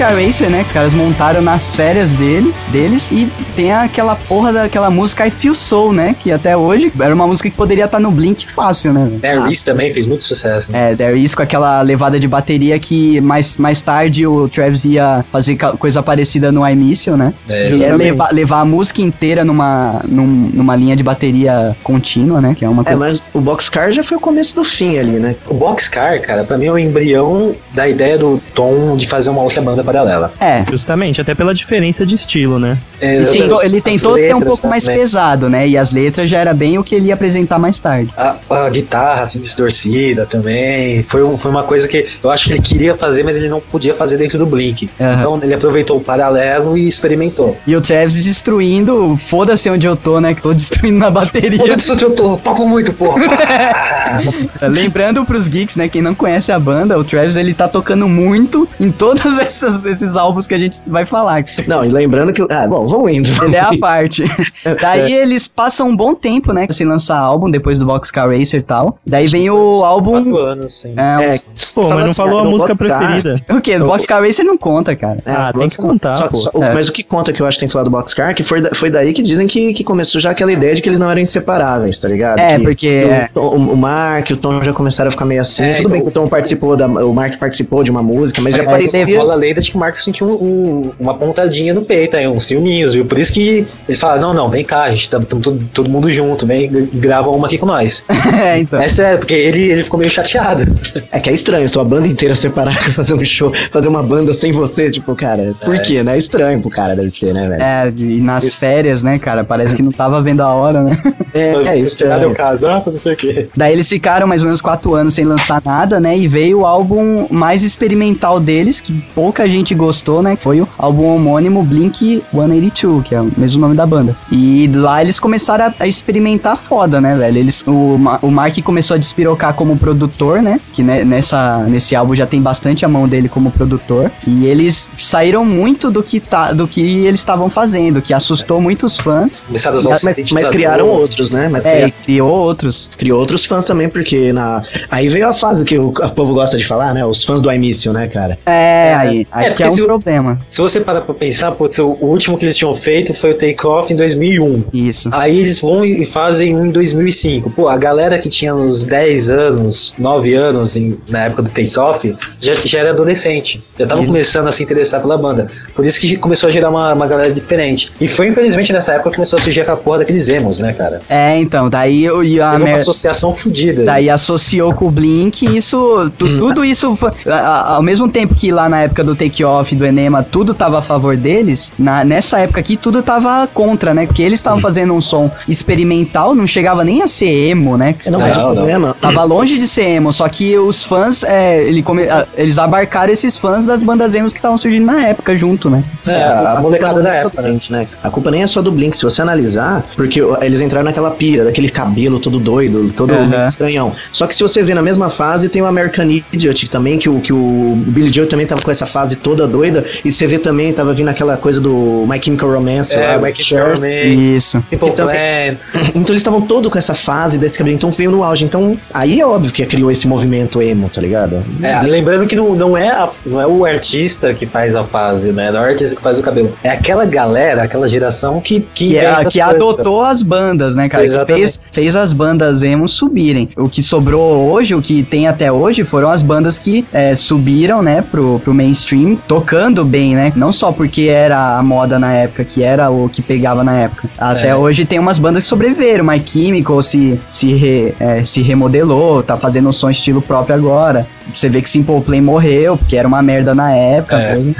Boxcar 0.00 0.24
Racer, 0.24 0.48
né? 0.48 0.60
Que 0.60 0.64
os 0.66 0.72
caras 0.72 0.94
montaram 0.94 1.42
nas 1.42 1.76
férias 1.76 2.12
dele, 2.14 2.54
deles. 2.68 3.10
E 3.12 3.30
tem 3.54 3.70
aquela 3.70 4.16
porra 4.16 4.50
daquela 4.50 4.88
música 4.88 5.26
I 5.26 5.30
Feel 5.30 5.52
Soul, 5.54 5.92
né? 5.92 6.16
Que 6.18 6.32
até 6.32 6.56
hoje 6.56 6.90
era 6.98 7.14
uma 7.14 7.26
música 7.26 7.50
que 7.50 7.54
poderia 7.56 7.84
estar 7.84 8.00
no 8.00 8.10
Blink 8.10 8.50
fácil, 8.50 8.94
né? 8.94 9.10
There 9.20 9.52
Is 9.52 9.62
também 9.62 9.92
fez 9.92 10.06
muito 10.06 10.24
sucesso. 10.24 10.72
né? 10.72 10.92
É, 10.92 10.94
There 10.96 11.22
Is 11.22 11.34
com 11.34 11.42
aquela 11.42 11.82
levada 11.82 12.18
de 12.18 12.26
bateria 12.26 12.78
que 12.78 13.20
mais, 13.20 13.58
mais 13.58 13.82
tarde 13.82 14.26
o 14.26 14.48
Travis 14.48 14.86
ia 14.86 15.22
fazer 15.30 15.56
coisa 15.78 16.02
parecida 16.02 16.50
no 16.50 16.66
I 16.66 16.74
Miss 16.74 17.04
You, 17.04 17.18
né? 17.18 17.34
É, 17.46 17.52
E 17.68 17.72
é 17.72 17.76
exatamente. 17.76 17.98
levar, 17.98 18.32
levar 18.32 18.60
a 18.60 18.64
música 18.64 19.02
inteira 19.02 19.44
numa, 19.44 20.00
num- 20.08 20.50
numa 20.54 20.74
linha 20.76 20.96
de 20.96 21.02
bateria 21.02 21.76
contínua, 21.82 22.40
né? 22.40 22.54
Que 22.56 22.64
é 22.64 22.68
uma 22.70 22.82
É, 22.82 22.84
coisa. 22.86 22.98
mas 22.98 23.22
o 23.34 23.40
Boxcar 23.42 23.92
já 23.92 24.02
foi 24.02 24.16
o 24.16 24.20
começo 24.20 24.54
do 24.54 24.64
fim 24.64 24.96
ali, 24.98 25.18
né? 25.18 25.34
O 25.46 25.52
Boxcar, 25.54 26.18
cara, 26.22 26.42
pra 26.44 26.56
mim 26.56 26.66
é 26.66 26.72
o 26.72 26.78
embrião 26.78 27.54
da 27.74 27.86
ideia 27.86 28.16
do 28.16 28.40
Tom 28.54 28.96
de 28.96 29.06
fazer 29.06 29.28
uma 29.28 29.42
outra 29.42 29.60
banda 29.60 29.89
paralela. 29.92 30.32
É, 30.40 30.64
Justamente, 30.70 31.20
até 31.20 31.34
pela 31.34 31.54
diferença 31.54 32.06
de 32.06 32.14
estilo, 32.14 32.58
né? 32.58 32.78
É, 33.00 33.16
Ele 33.16 33.26
tentou, 33.26 33.62
ele 33.62 33.80
tentou 33.80 34.16
ser 34.18 34.34
um 34.34 34.40
pouco 34.40 34.66
mais 34.68 34.84
também. 34.84 35.00
pesado, 35.00 35.48
né? 35.48 35.66
E 35.66 35.76
as 35.78 35.92
letras 35.92 36.28
já 36.28 36.38
era 36.38 36.52
bem 36.52 36.78
o 36.78 36.84
que 36.84 36.94
ele 36.94 37.06
ia 37.08 37.14
apresentar 37.14 37.58
mais 37.58 37.78
tarde. 37.80 38.12
A, 38.16 38.36
a 38.50 38.68
guitarra 38.70 39.22
assim 39.22 39.40
distorcida 39.40 40.26
também 40.26 41.02
foi, 41.04 41.22
um- 41.22 41.38
foi 41.38 41.50
uma 41.50 41.62
coisa 41.62 41.88
que 41.88 42.06
eu 42.22 42.30
acho 42.30 42.46
que 42.46 42.52
ele 42.52 42.62
queria 42.62 42.96
fazer, 42.96 43.22
mas 43.24 43.36
ele 43.36 43.48
não 43.48 43.60
podia 43.60 43.94
fazer 43.94 44.16
dentro 44.18 44.38
do 44.38 44.46
Blink. 44.46 44.90
Aham. 45.00 45.20
Então 45.20 45.40
ele 45.42 45.54
aproveitou 45.54 45.96
o 45.96 46.00
paralelo 46.00 46.76
e 46.76 46.86
experimentou. 46.88 47.56
E 47.66 47.74
o 47.74 47.80
Travis 47.80 48.22
destruindo, 48.22 49.16
foda-se 49.18 49.68
onde 49.70 49.86
eu 49.86 49.96
tô, 49.96 50.20
né? 50.20 50.34
Que 50.34 50.42
tô 50.42 50.52
destruindo 50.54 50.98
na 50.98 51.10
bateria. 51.10 51.58
Pô, 51.58 51.68
disso 51.74 51.92
eu 52.00 52.10
tô, 52.14 52.36
toco 52.36 52.66
muito, 52.68 52.92
porra. 52.92 53.20
Lembrando 54.62 55.24
pros 55.24 55.48
geeks, 55.48 55.76
né? 55.76 55.88
Quem 55.88 56.02
não 56.02 56.14
conhece 56.14 56.52
a 56.52 56.58
banda, 56.58 56.98
o 56.98 57.04
Travis 57.04 57.36
ele 57.36 57.54
tá 57.54 57.68
tocando 57.68 58.08
muito 58.08 58.68
em 58.78 58.90
todos 58.90 59.38
esses 59.38 60.16
álbuns 60.16 60.46
que 60.46 60.54
a 60.54 60.58
gente 60.58 60.80
vai 60.86 61.04
falar. 61.04 61.44
Não, 61.66 61.84
e 61.84 61.88
lembrando 61.88 62.32
que. 62.32 62.42
Ah, 62.50 62.66
bom, 62.66 62.86
vamos 62.90 63.10
indo. 63.12 63.44
Ele 63.44 63.56
é 63.56 63.60
a 63.60 63.76
parte. 63.78 64.24
Daí 64.80 65.12
eles 65.12 65.46
passam 65.46 65.88
um 65.88 65.96
bom 65.96 66.14
tempo, 66.14 66.52
né? 66.52 66.66
Sem 66.70 66.86
lançar 66.86 67.18
álbum, 67.18 67.50
depois 67.50 67.78
do 67.78 67.86
Boxcar 67.86 68.28
Racer 68.30 68.60
e 68.60 68.62
tal. 68.62 68.98
Daí 69.06 69.26
vem 69.26 69.48
o 69.50 69.84
álbum. 69.84 70.12
Quatro 70.24 70.36
anos, 70.38 70.80
sim. 70.80 70.94
É, 70.96 71.34
É, 71.34 71.38
Pô, 71.74 71.82
mas 71.88 71.98
não 71.98 72.04
assim, 72.06 72.14
falou 72.14 72.40
a 72.40 72.44
no 72.44 72.50
música 72.50 72.74
Boxcar, 72.74 72.98
preferida. 72.98 73.34
o 73.50 73.60
quê? 73.60 73.76
O 73.76 73.86
Boxcar 73.86 74.22
Racer 74.22 74.44
não 74.44 74.56
conta, 74.58 74.94
cara. 74.96 75.18
É, 75.24 75.30
Ah, 75.32 75.52
tem 75.52 75.68
que 75.68 75.76
contar, 75.76 76.14
só- 76.14 76.28
pô. 76.28 76.36
só- 76.36 76.50
o- 76.54 76.64
É. 76.64 76.74
Mas 76.74 76.88
o 76.88 76.92
que 76.92 77.02
conta 77.02 77.32
que 77.32 77.40
eu 77.40 77.46
acho 77.46 77.56
que 77.56 77.60
tem 77.60 77.68
que 77.68 77.72
falar 77.72 77.84
do 77.84 77.90
Boxcar, 77.90 78.34
que 78.34 78.44
foi, 78.44 78.60
da- 78.60 78.74
foi 78.74 78.90
daí 78.90 79.12
que 79.12 79.22
dizem 79.22 79.46
que, 79.46 79.72
que 79.72 79.84
começou 79.84 80.20
já 80.20 80.30
aquela 80.30 80.52
ideia 80.52 80.74
de 80.74 80.82
que 80.82 80.88
eles 80.88 80.98
não 80.98 81.10
eram 81.10 81.20
inseparáveis, 81.20 81.98
tá 81.98 82.08
ligado? 82.08 82.38
É, 82.38 82.56
Que 82.58 82.62
porque- 82.64 83.04
O, 83.34 83.40
o, 83.40 83.72
o 83.72 83.76
Mark 83.76 84.28
e 84.30 84.32
o 84.34 84.36
Tom 84.36 84.62
já 84.62 84.72
começaram 84.72 85.08
a 85.08 85.12
ficar 85.12 85.24
meio 85.24 85.40
assim. 85.40 85.64
É, 85.64 85.74
Tudo 85.74 85.88
bem 85.88 86.02
que 86.02 86.08
o 86.08 86.10
Tom 86.10 86.26
participou 86.28 86.76
da. 86.76 86.86
O 86.86 87.12
Mark 87.14 87.38
participou 87.38 87.82
de 87.84 87.90
uma 87.90 88.02
música, 88.02 88.40
mas 88.40 88.54
já 88.54 88.62
Mas 88.62 88.70
parecia. 88.70 89.18
rola 89.18 89.34
a 89.34 89.36
lenda 89.36 89.60
de 89.60 89.70
que 89.70 89.76
o 89.76 89.80
Marcos 89.80 90.04
sentiu 90.04 90.26
um- 90.26 90.30
um- 90.44 90.92
uma 90.98 91.14
pontadinha 91.14 91.72
no 91.74 91.82
peito, 91.82 92.16
aí, 92.16 92.26
uns 92.26 92.50
ciúminhos, 92.80 92.94
viu? 92.94 93.04
Por 93.04 93.18
isso 93.18 93.32
que 93.32 93.66
eles 93.88 94.00
falaram, 94.00 94.22
não, 94.28 94.34
não, 94.34 94.48
vem 94.48 94.64
cá, 94.64 94.84
a 94.84 94.90
gente 94.90 95.08
tá 95.10 95.20
tamo 95.20 95.42
todo, 95.42 95.68
todo 95.72 95.88
mundo 95.88 96.10
junto, 96.10 96.46
vem 96.46 96.64
e 96.64 96.68
grava 96.98 97.28
uma 97.30 97.46
aqui 97.46 97.58
com 97.58 97.66
nós. 97.66 98.04
é, 98.42 98.58
então. 98.58 98.80
É 98.80 98.88
sério, 98.88 99.18
porque 99.18 99.34
ele, 99.34 99.70
ele 99.70 99.84
ficou 99.84 99.98
meio 99.98 100.10
chateado. 100.10 100.64
É 101.12 101.20
que 101.20 101.30
é 101.30 101.32
estranho, 101.32 101.70
tua 101.70 101.84
banda 101.84 102.06
inteira 102.06 102.34
separar 102.34 102.82
pra 102.82 102.92
fazer 102.94 103.14
um 103.14 103.24
show, 103.24 103.52
fazer 103.70 103.88
uma 103.88 104.02
banda 104.02 104.32
sem 104.32 104.52
você, 104.52 104.90
tipo, 104.90 105.14
cara, 105.14 105.54
por 105.64 105.78
quê, 105.80 106.02
né? 106.02 106.14
É 106.14 106.18
estranho 106.18 106.60
pro 106.60 106.70
cara, 106.70 106.96
deve 106.96 107.10
ser, 107.10 107.32
né, 107.32 107.48
velho? 107.48 107.62
É, 107.62 107.92
e 107.96 108.20
nas 108.20 108.54
férias, 108.54 109.02
né, 109.02 109.18
cara? 109.18 109.44
Parece 109.44 109.76
que 109.76 109.82
não 109.82 109.92
tava 109.92 110.20
vendo 110.22 110.40
a 110.40 110.52
hora, 110.54 110.82
né? 110.82 110.98
É, 111.32 111.52
é 111.52 111.78
É. 111.78 112.26
o 112.26 112.34
caso? 112.34 112.66
Ah, 112.66 112.82
não 112.84 112.98
sei 112.98 113.12
o 113.12 113.16
quê. 113.16 113.48
Daí 113.56 113.72
eles 113.72 113.88
ficaram 113.88 114.26
mais 114.26 114.42
ou 114.42 114.46
menos 114.46 114.60
quatro 114.60 114.94
anos 114.94 115.14
sem 115.14 115.24
lançar 115.24 115.62
nada, 115.64 116.00
né? 116.00 116.18
E 116.18 116.26
veio 116.26 116.60
o 116.60 116.66
álbum 116.66 117.28
mais 117.30 117.62
experimental 117.62 118.40
deles, 118.40 118.80
que 118.80 118.92
pouca 119.14 119.48
gente 119.48 119.72
gostou, 119.72 120.24
né? 120.24 120.34
Foi 120.34 120.60
o 120.60 120.68
álbum 120.76 121.04
homônimo 121.04 121.62
Blink 121.62 122.20
182, 122.32 122.69
que 123.04 123.14
é 123.14 123.20
o 123.20 123.30
mesmo 123.36 123.60
nome 123.60 123.74
da 123.74 123.86
banda. 123.86 124.14
E 124.30 124.70
lá 124.74 125.02
eles 125.02 125.18
começaram 125.20 125.66
a, 125.66 125.74
a 125.80 125.86
experimentar 125.86 126.56
foda, 126.56 127.00
né, 127.00 127.14
velho? 127.16 127.38
Eles, 127.38 127.64
o, 127.66 127.98
o 128.22 128.30
Mark 128.30 128.56
começou 128.62 128.94
a 128.94 128.98
despirocar 128.98 129.54
como 129.54 129.76
produtor, 129.76 130.42
né? 130.42 130.60
Que 130.72 130.82
ne- 130.82 131.04
nessa, 131.04 131.58
nesse 131.68 131.94
álbum 131.96 132.14
já 132.14 132.26
tem 132.26 132.40
bastante 132.40 132.84
a 132.84 132.88
mão 132.88 133.08
dele 133.08 133.28
como 133.28 133.50
produtor. 133.50 134.10
E 134.26 134.46
eles 134.46 134.90
saíram 134.96 135.44
muito 135.44 135.90
do 135.90 136.02
que, 136.02 136.20
tá, 136.20 136.52
do 136.52 136.66
que 136.66 137.04
eles 137.06 137.20
estavam 137.20 137.48
fazendo, 137.50 138.00
que 138.02 138.12
assustou 138.14 138.60
muitos 138.60 138.98
fãs. 138.98 139.42
Começaram 139.46 139.76
a 139.76 139.80
usar 139.80 139.98
Mas, 140.02 140.16
mas 140.30 140.48
criaram 140.48 140.88
outros, 140.88 141.30
né? 141.32 141.48
Mas 141.48 141.64
É, 141.66 141.72
criaram- 141.72 141.92
criou 142.04 142.30
outros. 142.30 142.90
criou 142.96 143.18
outros 143.20 143.44
fãs 143.44 143.64
também, 143.64 143.88
porque 143.88 144.32
na. 144.32 144.62
Aí 144.90 145.08
veio 145.08 145.28
a 145.28 145.34
fase 145.34 145.64
que 145.64 145.78
o, 145.78 145.92
povo 145.92 146.34
gosta 146.34 146.56
de 146.56 146.66
falar, 146.66 146.94
né? 146.94 147.04
Os 147.04 147.24
fãs 147.24 147.40
do 147.42 147.50
iMissio, 147.52 147.92
né, 147.92 148.06
cara? 148.08 148.38
É, 148.46 148.94
aí, 148.94 149.26
aí 149.32 149.46
É, 149.46 149.50
que 149.52 149.62
é 149.62 149.70
um 149.70 149.74
se 149.74 149.82
o- 149.82 149.86
problema. 149.86 150.38
Se 150.48 150.60
você 150.60 150.80
parar 150.80 151.02
pra 151.02 151.14
pensar, 151.14 151.52
putz, 151.52 151.78
o 151.78 151.90
o 152.00 152.06
último 152.06 152.38
que 152.38 152.44
eles 152.44 152.56
tinham 152.60 152.76
feito 152.76 153.14
foi 153.20 153.30
o 153.30 153.34
Take 153.34 153.66
Off 153.66 153.90
em 153.92 153.96
2001. 153.96 154.64
Isso. 154.72 155.08
Aí 155.12 155.38
eles 155.40 155.60
vão 155.60 155.82
e 155.84 156.04
fazem 156.04 156.54
um 156.54 156.66
em 156.66 156.70
2005. 156.70 157.50
Pô, 157.50 157.68
a 157.68 157.76
galera 157.78 158.18
que 158.18 158.28
tinha 158.28 158.54
uns 158.54 158.84
10 158.84 159.30
anos, 159.30 159.94
9 159.98 160.34
anos 160.34 160.76
em- 160.76 160.98
na 161.08 161.24
época 161.24 161.42
do 161.42 161.48
Take 161.48 161.78
Off, 161.78 162.14
já, 162.40 162.54
já 162.54 162.78
era 162.80 162.90
adolescente. 162.90 163.62
Já 163.78 163.86
tava 163.86 164.02
Isso. 164.02 164.12
começando 164.12 164.48
a 164.48 164.52
se 164.52 164.62
interessar 164.62 165.00
pela 165.00 165.16
banda. 165.16 165.50
Por 165.74 165.86
isso 165.86 165.98
que 165.98 166.16
começou 166.18 166.48
a 166.48 166.52
gerar 166.52 166.68
uma, 166.68 166.92
uma 166.92 167.06
galera 167.06 167.32
diferente. 167.32 167.90
E 167.98 168.06
foi 168.06 168.28
infelizmente 168.28 168.72
nessa 168.72 168.92
época 168.92 169.10
que 169.10 169.16
começou 169.16 169.38
a 169.38 169.42
surgir 169.42 169.62
aquela 169.62 169.78
porra 169.78 169.98
daqueles 170.00 170.28
emos, 170.28 170.58
né, 170.58 170.74
cara? 170.74 171.00
É, 171.08 171.38
então, 171.38 171.70
daí 171.70 172.04
eu 172.04 172.22
e 172.22 172.40
a 172.42 172.50
Teve 172.52 172.62
uma 172.64 172.70
mer- 172.72 172.76
associação 172.80 173.34
fodida. 173.34 173.84
Daí 173.84 174.10
associou 174.10 174.74
com 174.74 174.86
o 174.86 174.90
Blink 174.90 175.46
e 175.46 175.56
isso, 175.56 176.10
tu- 176.18 176.38
tudo 176.38 176.62
isso, 176.64 176.94
foi- 176.94 177.10
a- 177.26 177.34
a- 177.34 177.74
ao 177.76 177.82
mesmo 177.82 178.06
tempo 178.08 178.34
que 178.34 178.52
lá 178.52 178.68
na 178.68 178.82
época 178.82 179.02
do 179.02 179.16
Take 179.16 179.42
Off, 179.44 179.74
do 179.74 179.86
Enema, 179.86 180.22
tudo 180.22 180.52
tava 180.52 180.78
a 180.78 180.82
favor 180.82 181.16
deles, 181.16 181.72
na, 181.78 182.04
nessa 182.04 182.38
época 182.40 182.49
aqui 182.58 182.76
tudo 182.76 183.02
tava 183.02 183.46
contra, 183.52 183.92
né? 183.94 184.06
Porque 184.06 184.22
eles 184.22 184.38
estavam 184.38 184.60
fazendo 184.60 184.92
um 184.94 185.00
som 185.00 185.30
experimental, 185.48 186.34
não 186.34 186.46
chegava 186.46 186.82
nem 186.84 187.02
a 187.02 187.08
ser 187.08 187.30
emo, 187.30 187.76
né? 187.76 187.94
Não, 188.06 188.18
mas 188.18 188.36
Não, 188.36 188.44
o 188.44 188.48
não. 188.48 188.54
problema. 188.56 188.96
Tava 189.00 189.22
longe 189.24 189.58
de 189.58 189.66
ser 189.68 189.82
emo, 189.82 190.12
só 190.12 190.28
que 190.28 190.58
os 190.58 190.84
fãs, 190.84 191.22
é, 191.24 191.62
ele 191.62 191.82
come- 191.82 192.08
a- 192.08 192.26
eles 192.36 192.58
abarcaram 192.58 193.12
esses 193.12 193.36
fãs 193.36 193.64
das 193.66 193.82
bandas 193.82 194.14
emos 194.14 194.32
que 194.32 194.38
estavam 194.38 194.58
surgindo 194.58 194.84
na 194.86 195.06
época 195.06 195.36
junto, 195.36 195.70
né? 195.70 195.84
É, 196.06 196.22
a, 196.24 196.58
molecada 196.60 196.94
culpa 196.94 197.02
da 197.02 197.08
não 197.10 197.16
é 197.16 197.20
só 197.20 197.26
época, 197.28 197.42
né? 197.42 197.48
Blink, 197.50 197.72
né? 197.72 197.86
A 198.02 198.10
culpa 198.10 198.30
nem 198.30 198.42
é 198.42 198.46
só 198.46 198.60
do 198.62 198.72
Blink, 198.72 198.96
se 198.96 199.02
você 199.04 199.22
analisar, 199.22 199.84
porque 199.94 200.20
eles 200.40 200.60
entraram 200.60 200.84
naquela 200.84 201.10
pira, 201.10 201.44
daquele 201.44 201.68
cabelo 201.68 202.18
todo 202.18 202.38
doido, 202.40 202.92
todo 202.96 203.12
meio 203.14 203.46
estranhão. 203.46 203.92
Só 204.12 204.26
que 204.26 204.34
se 204.34 204.42
você 204.42 204.62
vê 204.62 204.74
na 204.74 204.82
mesma 204.82 205.10
fase, 205.10 205.48
tem 205.48 205.62
o 205.62 205.66
American 205.66 206.06
Idiot 206.32 206.68
também, 206.68 206.98
que 206.98 207.08
o, 207.08 207.20
que 207.20 207.32
o 207.32 207.74
Billy 207.86 208.12
Joe 208.12 208.26
também 208.26 208.46
tava 208.46 208.62
com 208.62 208.70
essa 208.70 208.86
fase 208.86 209.16
toda 209.16 209.46
doida, 209.46 209.84
e 210.04 210.10
você 210.10 210.26
vê 210.26 210.38
também, 210.38 210.72
tava 210.72 210.92
vindo 210.92 211.08
aquela 211.08 211.36
coisa 211.36 211.60
do 211.60 212.04
My 212.08 212.18
Chemical 212.30 212.50
Romance 212.52 212.94
É, 212.94 213.16
lá, 213.16 213.20
Shares. 213.34 213.80
Sherman, 213.80 214.36
Isso. 214.36 214.62
Então, 214.70 214.90
Plan. 214.90 215.10
Então 215.90 216.10
eles 216.12 216.16
estavam 216.20 216.42
todos 216.42 216.70
com 216.70 216.78
essa 216.78 216.94
fase 216.94 217.38
desse 217.38 217.58
cabelo, 217.58 217.76
então 217.76 217.90
veio 217.90 218.10
no 218.10 218.22
auge. 218.22 218.44
Então, 218.44 218.76
aí 218.94 219.20
é 219.20 219.26
óbvio 219.26 219.50
que 219.52 219.64
criou 219.66 219.90
esse 219.90 220.06
movimento 220.06 220.62
emo, 220.62 220.88
tá 220.88 221.00
ligado? 221.00 221.40
É, 221.62 221.80
lembrando 221.82 222.26
que 222.26 222.36
não, 222.36 222.54
não, 222.54 222.76
é 222.76 222.88
a- 222.88 223.08
não 223.26 223.40
é 223.40 223.46
o 223.46 223.64
artista 223.64 224.32
que 224.34 224.46
faz 224.46 224.74
a 224.76 224.84
fase, 224.84 225.32
né? 225.32 225.50
Não 225.50 225.60
é 225.60 225.62
o 225.62 225.70
artista 225.70 225.96
que 225.96 226.02
faz 226.02 226.18
o 226.18 226.22
cabelo. 226.22 226.52
É 226.62 226.70
aquela 226.70 227.04
galera, 227.04 227.62
aquela 227.62 227.88
geração 227.88 228.40
que 228.40 228.60
que, 228.74 228.88
Que, 228.90 228.96
é- 228.98 229.24
que 229.24 229.40
adotou 229.40 230.02
as 230.02 230.22
bandas, 230.22 230.76
né, 230.76 230.88
cara? 230.88 231.04
Que 231.04 231.10
Exatamente. 231.10 231.38
fez, 231.40 231.60
fez 231.72 231.96
as 231.96 232.12
bandas 232.12 232.62
emo 232.62 232.86
subirem. 232.88 233.48
O 233.56 233.68
que 233.68 233.82
sobrou 233.82 234.50
hoje, 234.50 234.74
o 234.74 234.82
que 234.82 235.02
tem 235.02 235.26
até 235.26 235.50
hoje, 235.50 235.84
foram 235.84 236.10
as 236.10 236.22
bandas 236.22 236.58
que 236.58 236.84
é, 236.92 237.14
subiram, 237.16 237.82
né, 237.82 238.02
pro, 238.10 238.38
pro 238.40 238.54
mainstream, 238.54 239.16
tocando 239.28 239.84
bem, 239.84 240.14
né? 240.14 240.32
Não 240.36 240.52
só 240.52 240.70
porque 240.72 241.02
era 241.02 241.58
a 241.58 241.62
moda 241.62 241.98
na 241.98 242.12
época, 242.12 242.19
que 242.28 242.62
era 242.62 242.90
o 242.90 243.08
que 243.08 243.22
pegava 243.22 243.62
na 243.64 243.76
época. 243.76 244.08
Até 244.18 244.48
É. 244.48 244.56
hoje 244.56 244.84
tem 244.84 244.98
umas 244.98 245.18
bandas 245.18 245.44
que 245.44 245.48
sobreviveram. 245.48 246.04
My 246.04 246.22
Chemical 246.24 246.82
se, 246.82 247.18
se, 247.28 247.54
re- 247.54 247.94
é, 247.98 248.24
se 248.24 248.42
remodelou, 248.42 249.22
tá 249.22 249.36
fazendo 249.36 249.68
um 249.68 249.72
som 249.72 249.90
estilo 249.90 250.20
próprio 250.22 250.54
agora. 250.54 251.06
Você 251.32 251.48
vê 251.48 251.62
que 251.62 251.68
Simple 251.70 252.00
Plan 252.00 252.20
morreu, 252.22 252.76
porque 252.76 252.96
era 252.96 253.06
uma 253.06 253.22
merda 253.22 253.54
na 253.54 253.72
época. 253.72 254.16
É. 254.20 254.40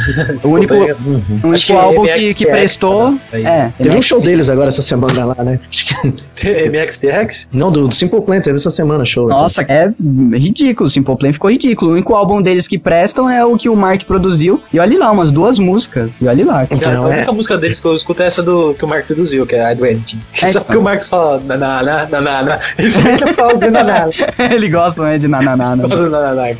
O 0.44 0.50
único, 0.50 0.74
o 0.74 0.82
Acho 0.82 1.46
único 1.46 1.66
que 1.66 1.72
álbum 1.72 2.02
MXPX 2.02 2.20
que, 2.20 2.34
que 2.34 2.46
prestou. 2.46 3.18
também. 3.30 3.46
É, 3.46 3.72
Teve 3.76 3.96
um 3.96 4.02
show 4.02 4.20
deles 4.20 4.48
agora 4.48 4.68
essa 4.68 4.82
semana 4.82 5.24
lá, 5.24 5.36
né? 5.42 5.58
MXPX? 6.44 7.48
Não, 7.52 7.70
do, 7.70 7.88
do 7.88 7.94
Simple 7.94 8.20
Plan, 8.22 8.40
teve 8.40 8.56
essa 8.56 8.70
semana 8.70 9.04
show. 9.04 9.30
assim. 9.30 9.40
Nossa, 9.40 9.62
é 9.62 9.92
ridículo. 10.34 10.86
O 10.86 10.90
Simple 10.90 11.16
Plan 11.16 11.32
ficou 11.32 11.50
ridículo. 11.50 11.90
O 11.90 11.94
único 11.94 12.14
álbum 12.14 12.40
deles 12.40 12.66
que 12.66 12.78
prestam 12.78 13.28
é 13.28 13.44
o 13.44 13.56
que 13.56 13.68
o 13.68 13.76
Mark 13.76 14.04
produziu. 14.04 14.60
E 14.72 14.78
olha 14.78 14.98
lá, 14.98 15.10
umas 15.10 15.30
duas 15.30 15.58
músicas. 15.58 16.10
E 16.20 16.26
olha 16.26 16.46
lá. 16.46 16.66
Então, 16.70 17.06
a 17.06 17.12
é. 17.12 17.16
única 17.18 17.32
música 17.32 17.58
deles 17.58 17.80
que 17.80 17.86
eu 17.86 17.94
escuto 17.94 18.22
é 18.22 18.26
essa 18.26 18.42
do 18.42 18.74
que 18.74 18.84
o 18.84 18.88
Mark 18.88 19.06
produziu, 19.06 19.46
que 19.46 19.56
é 19.56 19.72
I 19.72 19.74
Do 19.74 19.84
Anything. 19.84 20.20
É, 20.34 20.38
Só 20.40 20.48
então. 20.48 20.62
porque 20.62 20.78
o 20.78 20.82
Marcos 20.82 21.08
fala 21.08 21.40
na 21.40 21.56
na 21.56 21.82
na 21.82 22.06
na 22.06 22.20
na 22.20 22.42
na. 22.42 22.60
Ele 22.78 22.90
fica 22.90 23.34
falando 23.34 23.60
de 23.60 23.70
na 23.70 23.84
na 23.84 24.06
na. 24.06 24.54
Ele 24.54 24.68
gosta, 24.68 25.02
né, 25.02 25.18
de 25.18 25.28
nananá. 25.28 25.76
né? 25.76 25.88
Fala 25.88 26.08
na 26.08 26.20
na 26.20 26.34
na. 26.34 26.54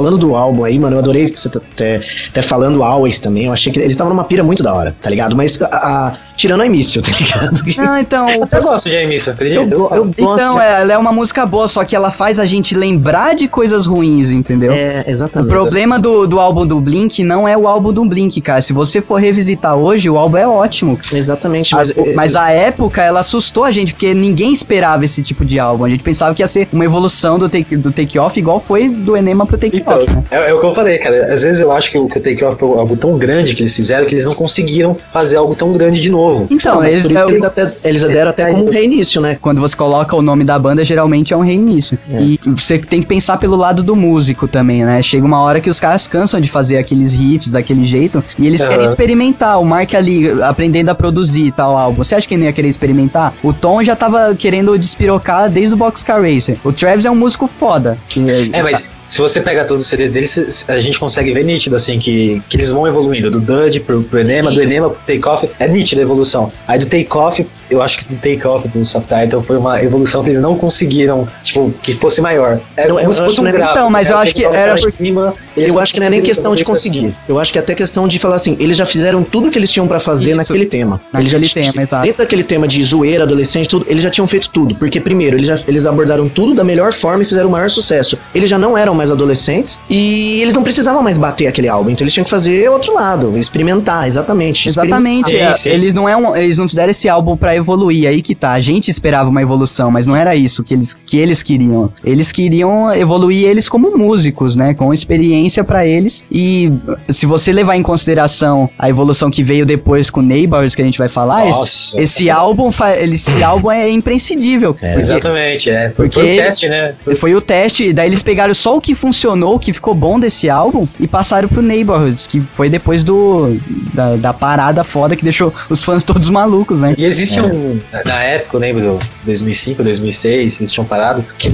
Falando 0.00 0.16
do 0.16 0.34
álbum 0.34 0.64
aí, 0.64 0.78
mano, 0.78 0.96
eu 0.96 1.00
adorei 1.00 1.28
você 1.28 1.46
até, 1.48 2.00
até 2.30 2.40
falando 2.40 2.82
Always 2.82 3.18
também. 3.18 3.44
Eu 3.44 3.52
achei 3.52 3.70
que 3.70 3.78
eles 3.78 3.90
estavam 3.90 4.14
numa 4.14 4.24
pira 4.24 4.42
muito 4.42 4.62
da 4.62 4.72
hora, 4.72 4.96
tá 5.02 5.10
ligado? 5.10 5.36
Mas 5.36 5.60
a, 5.60 5.66
a- 5.66 6.16
tirando 6.40 6.60
a 6.62 6.66
início, 6.66 7.00
tá 7.02 7.10
ligado? 7.18 7.60
Não, 7.76 7.98
então. 7.98 8.26
o- 8.26 8.48
Eu 8.50 8.62
gosto 8.62 8.88
de 8.90 8.96
Amy, 8.96 9.16
isso, 9.16 9.30
acredita? 9.30 9.60
Eu, 9.62 9.66
go- 9.88 9.94
eu 9.94 10.04
gosto. 10.06 10.20
Então, 10.20 10.60
é, 10.60 10.80
ela 10.82 10.92
é 10.92 10.98
uma 10.98 11.12
música 11.12 11.44
boa, 11.46 11.68
só 11.68 11.84
que 11.84 11.94
ela 11.94 12.10
faz 12.10 12.38
a 12.38 12.46
gente 12.46 12.74
lembrar 12.74 13.34
de 13.34 13.46
coisas 13.48 13.86
ruins, 13.86 14.30
entendeu? 14.30 14.72
É, 14.72 15.04
O 15.06 15.10
exatamente. 15.10 15.48
problema 15.50 15.98
do, 15.98 16.26
do 16.26 16.40
álbum 16.40 16.66
do 16.66 16.80
Blink 16.80 17.22
não 17.22 17.46
é 17.46 17.56
o 17.56 17.66
álbum 17.68 17.92
do 17.92 18.04
Blink, 18.04 18.40
cara. 18.40 18.60
Se 18.62 18.72
você 18.72 19.00
for 19.00 19.20
revisitar 19.20 19.76
hoje, 19.76 20.08
o 20.10 20.16
álbum 20.18 20.36
é 20.36 20.46
ótimo. 20.48 20.98
Exatamente, 21.12 21.74
Mas, 21.74 21.92
mas, 21.94 22.14
mas 22.14 22.36
a 22.36 22.50
época, 22.50 23.02
ela 23.02 23.20
assustou 23.20 23.64
a 23.64 23.72
gente, 23.72 23.92
porque 23.92 24.14
ninguém 24.14 24.52
esperava 24.52 25.04
esse 25.04 25.22
tipo 25.22 25.44
de 25.44 25.58
álbum. 25.58 25.84
A 25.84 25.88
gente 25.88 26.02
pensava 26.02 26.34
que 26.34 26.42
ia 26.42 26.46
ser 26.46 26.68
uma 26.72 26.84
evolução 26.84 27.38
do 27.38 27.48
Take, 27.48 27.76
do 27.76 27.92
take 27.92 28.18
Off, 28.18 28.38
igual 28.38 28.58
foi 28.60 28.88
do 28.88 29.16
Enema 29.16 29.46
pro 29.46 29.58
Take 29.58 29.78
Então, 29.78 30.02
Off, 30.02 30.14
né? 30.16 30.24
é, 30.30 30.50
é 30.50 30.54
o 30.54 30.60
que 30.60 30.66
eu 30.66 30.74
falei, 30.74 30.98
cara. 30.98 31.32
Às 31.34 31.42
vezes 31.42 31.60
eu 31.60 31.70
acho 31.72 31.90
que 31.90 31.98
o, 31.98 32.08
que 32.08 32.18
o 32.18 32.22
Take 32.22 32.44
Off 32.44 32.58
foi 32.58 32.68
algo 32.78 32.96
tão 32.96 33.16
grande 33.18 33.54
que 33.54 33.62
eles 33.62 33.74
fizeram 33.74 34.06
que 34.06 34.14
eles 34.14 34.24
não 34.24 34.34
conseguiram 34.34 34.96
fazer 35.12 35.36
algo 35.36 35.54
tão 35.54 35.72
grande 35.72 36.00
de 36.00 36.08
novo. 36.10 36.29
Novo. 36.32 36.46
Então, 36.50 36.76
mas 36.76 37.06
eles, 37.06 37.06
que 37.06 37.14
eles, 37.32 37.44
até, 37.44 37.72
eles 37.84 38.02
deram 38.02 38.30
até 38.30 38.50
como 38.50 38.66
um 38.66 38.70
reinício, 38.70 39.20
né? 39.20 39.38
quando 39.40 39.60
você 39.60 39.76
coloca 39.76 40.14
o 40.16 40.22
nome 40.22 40.44
da 40.44 40.58
banda, 40.58 40.84
geralmente 40.84 41.32
é 41.32 41.36
um 41.36 41.42
reinício. 41.42 41.98
É. 42.12 42.20
E 42.22 42.40
você 42.46 42.78
tem 42.78 43.00
que 43.00 43.06
pensar 43.06 43.36
pelo 43.38 43.56
lado 43.56 43.82
do 43.82 43.94
músico 43.96 44.46
também, 44.48 44.84
né? 44.84 45.00
Chega 45.02 45.24
uma 45.26 45.40
hora 45.40 45.60
que 45.60 45.68
os 45.70 45.78
caras 45.80 46.06
cansam 46.08 46.40
de 46.40 46.48
fazer 46.50 46.78
aqueles 46.78 47.14
riffs 47.14 47.50
daquele 47.50 47.84
jeito 47.84 48.22
e 48.38 48.46
eles 48.46 48.66
querem 48.66 48.84
experimentar. 48.84 49.60
O 49.60 49.64
Mark 49.64 49.94
ali 49.94 50.30
aprendendo 50.42 50.88
a 50.90 50.94
produzir 50.94 51.52
tal 51.52 51.76
álbum. 51.76 52.02
Você 52.02 52.14
acha 52.14 52.26
que 52.26 52.34
ele 52.34 52.40
não 52.42 52.46
ia 52.48 52.52
querer 52.52 52.68
experimentar? 52.68 53.32
O 53.42 53.52
Tom 53.52 53.82
já 53.82 53.94
tava 53.96 54.34
querendo 54.34 54.78
despirocar 54.78 55.48
desde 55.50 55.74
o 55.74 55.76
Boxcar 55.76 56.22
Racer. 56.22 56.56
O 56.64 56.72
Travis 56.72 57.04
é 57.04 57.10
um 57.10 57.14
músico 57.16 57.46
foda. 57.46 57.98
que- 58.08 58.50
É, 58.52 58.62
mas 58.62 58.88
se 59.10 59.18
você 59.18 59.40
pegar 59.40 59.64
todo 59.64 59.80
o 59.80 59.82
CD 59.82 60.08
deles, 60.08 60.64
a 60.68 60.78
gente 60.80 60.98
consegue 60.98 61.32
ver 61.32 61.44
nítido, 61.44 61.74
assim, 61.74 61.98
que, 61.98 62.40
que 62.48 62.56
eles 62.56 62.70
vão 62.70 62.86
evoluindo. 62.86 63.30
Do 63.30 63.40
Dudge 63.40 63.80
pro, 63.80 64.02
pro 64.04 64.20
Enema, 64.20 64.50
do 64.50 64.62
Enema 64.62 64.88
pro 64.88 65.00
Take 65.06 65.28
Off, 65.28 65.50
é 65.58 65.66
nítida 65.68 66.00
a 66.00 66.04
evolução. 66.04 66.50
Aí 66.66 66.78
do 66.78 66.86
Take 66.86 67.08
Off, 67.14 67.44
eu 67.68 67.82
acho 67.82 67.98
que 67.98 68.04
do 68.04 68.14
Take 68.16 68.46
Off 68.46 68.68
do 68.68 68.84
Subtitle 68.84 69.42
foi 69.42 69.56
uma 69.58 69.82
evolução 69.82 70.22
que 70.22 70.28
eles 70.30 70.40
não 70.40 70.56
conseguiram, 70.56 71.26
tipo, 71.42 71.72
que 71.82 71.94
fosse 71.94 72.20
maior. 72.20 72.60
É 72.76 72.86
Não, 72.86 72.96
eu 72.98 73.02
como 73.02 73.12
se 73.12 73.20
fosse 73.20 73.40
um 73.40 73.46
é- 73.48 73.52
gráfico. 73.52 73.78
Então, 73.78 73.90
mas 73.90 74.10
eu 74.10 74.16
né? 74.16 74.22
acho 74.22 74.34
que 74.34 74.44
era 74.44 74.76
por- 74.76 74.92
cima, 74.92 75.34
Eu 75.56 75.78
acho 75.80 75.92
que 75.92 76.00
não 76.00 76.06
é 76.06 76.10
nem 76.10 76.22
questão 76.22 76.54
de 76.54 76.64
conseguir. 76.64 77.12
Eu 77.28 77.38
acho 77.38 77.52
que 77.52 77.58
é 77.58 77.60
até 77.62 77.74
questão 77.74 78.06
de 78.06 78.18
falar 78.18 78.36
assim, 78.36 78.56
eles 78.60 78.76
já 78.76 78.86
fizeram 78.86 79.22
tudo 79.24 79.50
que 79.50 79.58
eles 79.58 79.70
tinham 79.70 79.86
pra 79.88 79.98
fazer 79.98 80.30
Isso. 80.30 80.36
naquele 80.38 80.66
tema. 80.66 81.00
Naquele 81.12 81.34
eles 81.36 81.48
já, 81.50 81.60
tema, 81.60 81.82
exato. 81.82 82.04
Dentro 82.04 82.22
daquele 82.22 82.44
tema 82.44 82.68
de 82.68 82.82
zoeira, 82.84 83.24
adolescente, 83.24 83.68
tudo, 83.68 83.86
eles 83.88 84.02
já 84.02 84.10
tinham 84.10 84.26
feito 84.28 84.48
tudo. 84.50 84.74
Porque, 84.76 85.00
primeiro, 85.00 85.36
eles, 85.36 85.48
já, 85.48 85.58
eles 85.66 85.84
abordaram 85.86 86.28
tudo 86.28 86.54
da 86.54 86.62
melhor 86.64 86.92
forma 86.92 87.22
e 87.22 87.26
fizeram 87.26 87.48
o 87.48 87.52
maior 87.52 87.68
sucesso. 87.70 88.16
Eles 88.34 88.48
já 88.48 88.58
não 88.58 88.76
eram 88.78 88.94
mais 89.00 89.10
adolescentes 89.10 89.78
e 89.88 90.40
eles 90.40 90.54
não 90.54 90.62
precisavam 90.62 91.02
mais 91.02 91.16
bater 91.18 91.46
aquele 91.46 91.68
álbum. 91.68 91.90
Então 91.90 92.04
eles 92.04 92.12
tinham 92.12 92.24
que 92.24 92.30
fazer 92.30 92.68
outro 92.70 92.94
lado, 92.94 93.36
experimentar, 93.38 94.06
exatamente. 94.06 94.68
Exatamente, 94.68 95.36
é, 95.36 95.54
eles 95.66 95.94
não 95.94 96.08
é 96.08 96.16
um- 96.16 96.36
eles 96.36 96.58
não 96.58 96.68
fizeram 96.68 96.90
esse 96.90 97.08
álbum 97.08 97.36
pra 97.36 97.54
evoluir, 97.56 98.08
aí 98.08 98.20
que 98.22 98.34
tá. 98.34 98.52
A 98.52 98.60
gente 98.60 98.90
esperava 98.90 99.28
uma 99.28 99.42
evolução, 99.42 99.90
mas 99.90 100.06
não 100.06 100.14
era 100.14 100.34
isso 100.36 100.62
que 100.62 100.74
eles, 100.74 100.92
que 100.94 101.18
eles 101.18 101.42
queriam. 101.42 101.92
Eles 102.04 102.30
queriam 102.32 102.92
evoluir 102.94 103.46
eles 103.46 103.68
como 103.68 103.96
músicos, 103.96 104.54
né, 104.56 104.74
com 104.74 104.92
experiência 104.92 105.64
pra 105.64 105.86
eles. 105.86 106.22
E 106.30 106.70
se 107.08 107.26
você 107.26 107.52
levar 107.52 107.76
em 107.76 107.82
consideração 107.82 108.68
a 108.78 108.88
evolução 108.88 109.30
que 109.30 109.42
veio 109.42 109.64
depois 109.64 110.10
com 110.10 110.20
Neighbors 110.20 110.74
que 110.74 110.82
a 110.82 110.84
gente 110.84 110.98
vai 110.98 111.08
falar, 111.08 111.48
esse, 111.48 111.58
Nossa. 111.60 112.00
esse 112.00 112.30
álbum, 112.30 112.70
esse 113.00 113.30
álbum 113.42 113.70
é 113.70 113.88
imprescindível. 113.88 114.74
porque 114.74 114.86
Exatamente, 115.00 115.70
é. 115.70 115.92
Foi, 115.96 116.06
Porque 116.06 116.20
foi 116.20 116.28
ele- 116.28 116.42
teste, 116.42 116.68
né? 116.68 116.94
Foi- 117.04 117.16
foi 117.16 117.34
o 117.34 117.40
teste, 117.40 117.92
daí 117.92 118.08
eles 118.08 118.22
pegaram 118.22 118.52
só 118.54 118.76
o 118.76 118.80
que 118.80 118.89
funcionou, 118.94 119.56
o 119.56 119.58
que 119.58 119.72
ficou 119.72 119.94
bom 119.94 120.18
desse 120.18 120.48
álbum 120.48 120.86
e 120.98 121.06
passaram 121.06 121.48
pro 121.48 121.62
Neighborhoods, 121.62 122.26
que 122.26 122.40
foi 122.40 122.68
depois 122.68 123.04
do 123.04 123.56
da, 123.92 124.16
da 124.16 124.32
parada 124.32 124.84
foda 124.84 125.16
que 125.16 125.24
deixou 125.24 125.52
os 125.68 125.82
fãs 125.82 126.04
todos 126.04 126.28
malucos, 126.30 126.80
né? 126.80 126.94
E 126.96 127.04
existe 127.04 127.40
um. 127.40 127.80
Na 128.04 128.22
época, 128.22 128.56
eu 128.56 128.60
lembro, 128.60 128.98
2005, 129.24 129.82
2006, 129.82 130.60
eles 130.60 130.72
tinham 130.72 130.84
parado, 130.84 131.24
que 131.38 131.50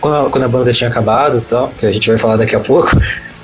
quando 0.00 0.14
a, 0.14 0.30
quando 0.30 0.44
a 0.44 0.48
banda 0.48 0.72
tinha 0.72 0.88
acabado 0.88 1.38
e 1.38 1.40
tal, 1.42 1.72
que 1.78 1.86
a 1.86 1.92
gente 1.92 2.08
vai 2.08 2.18
falar 2.18 2.36
daqui 2.36 2.54
a 2.54 2.60
pouco, 2.60 2.90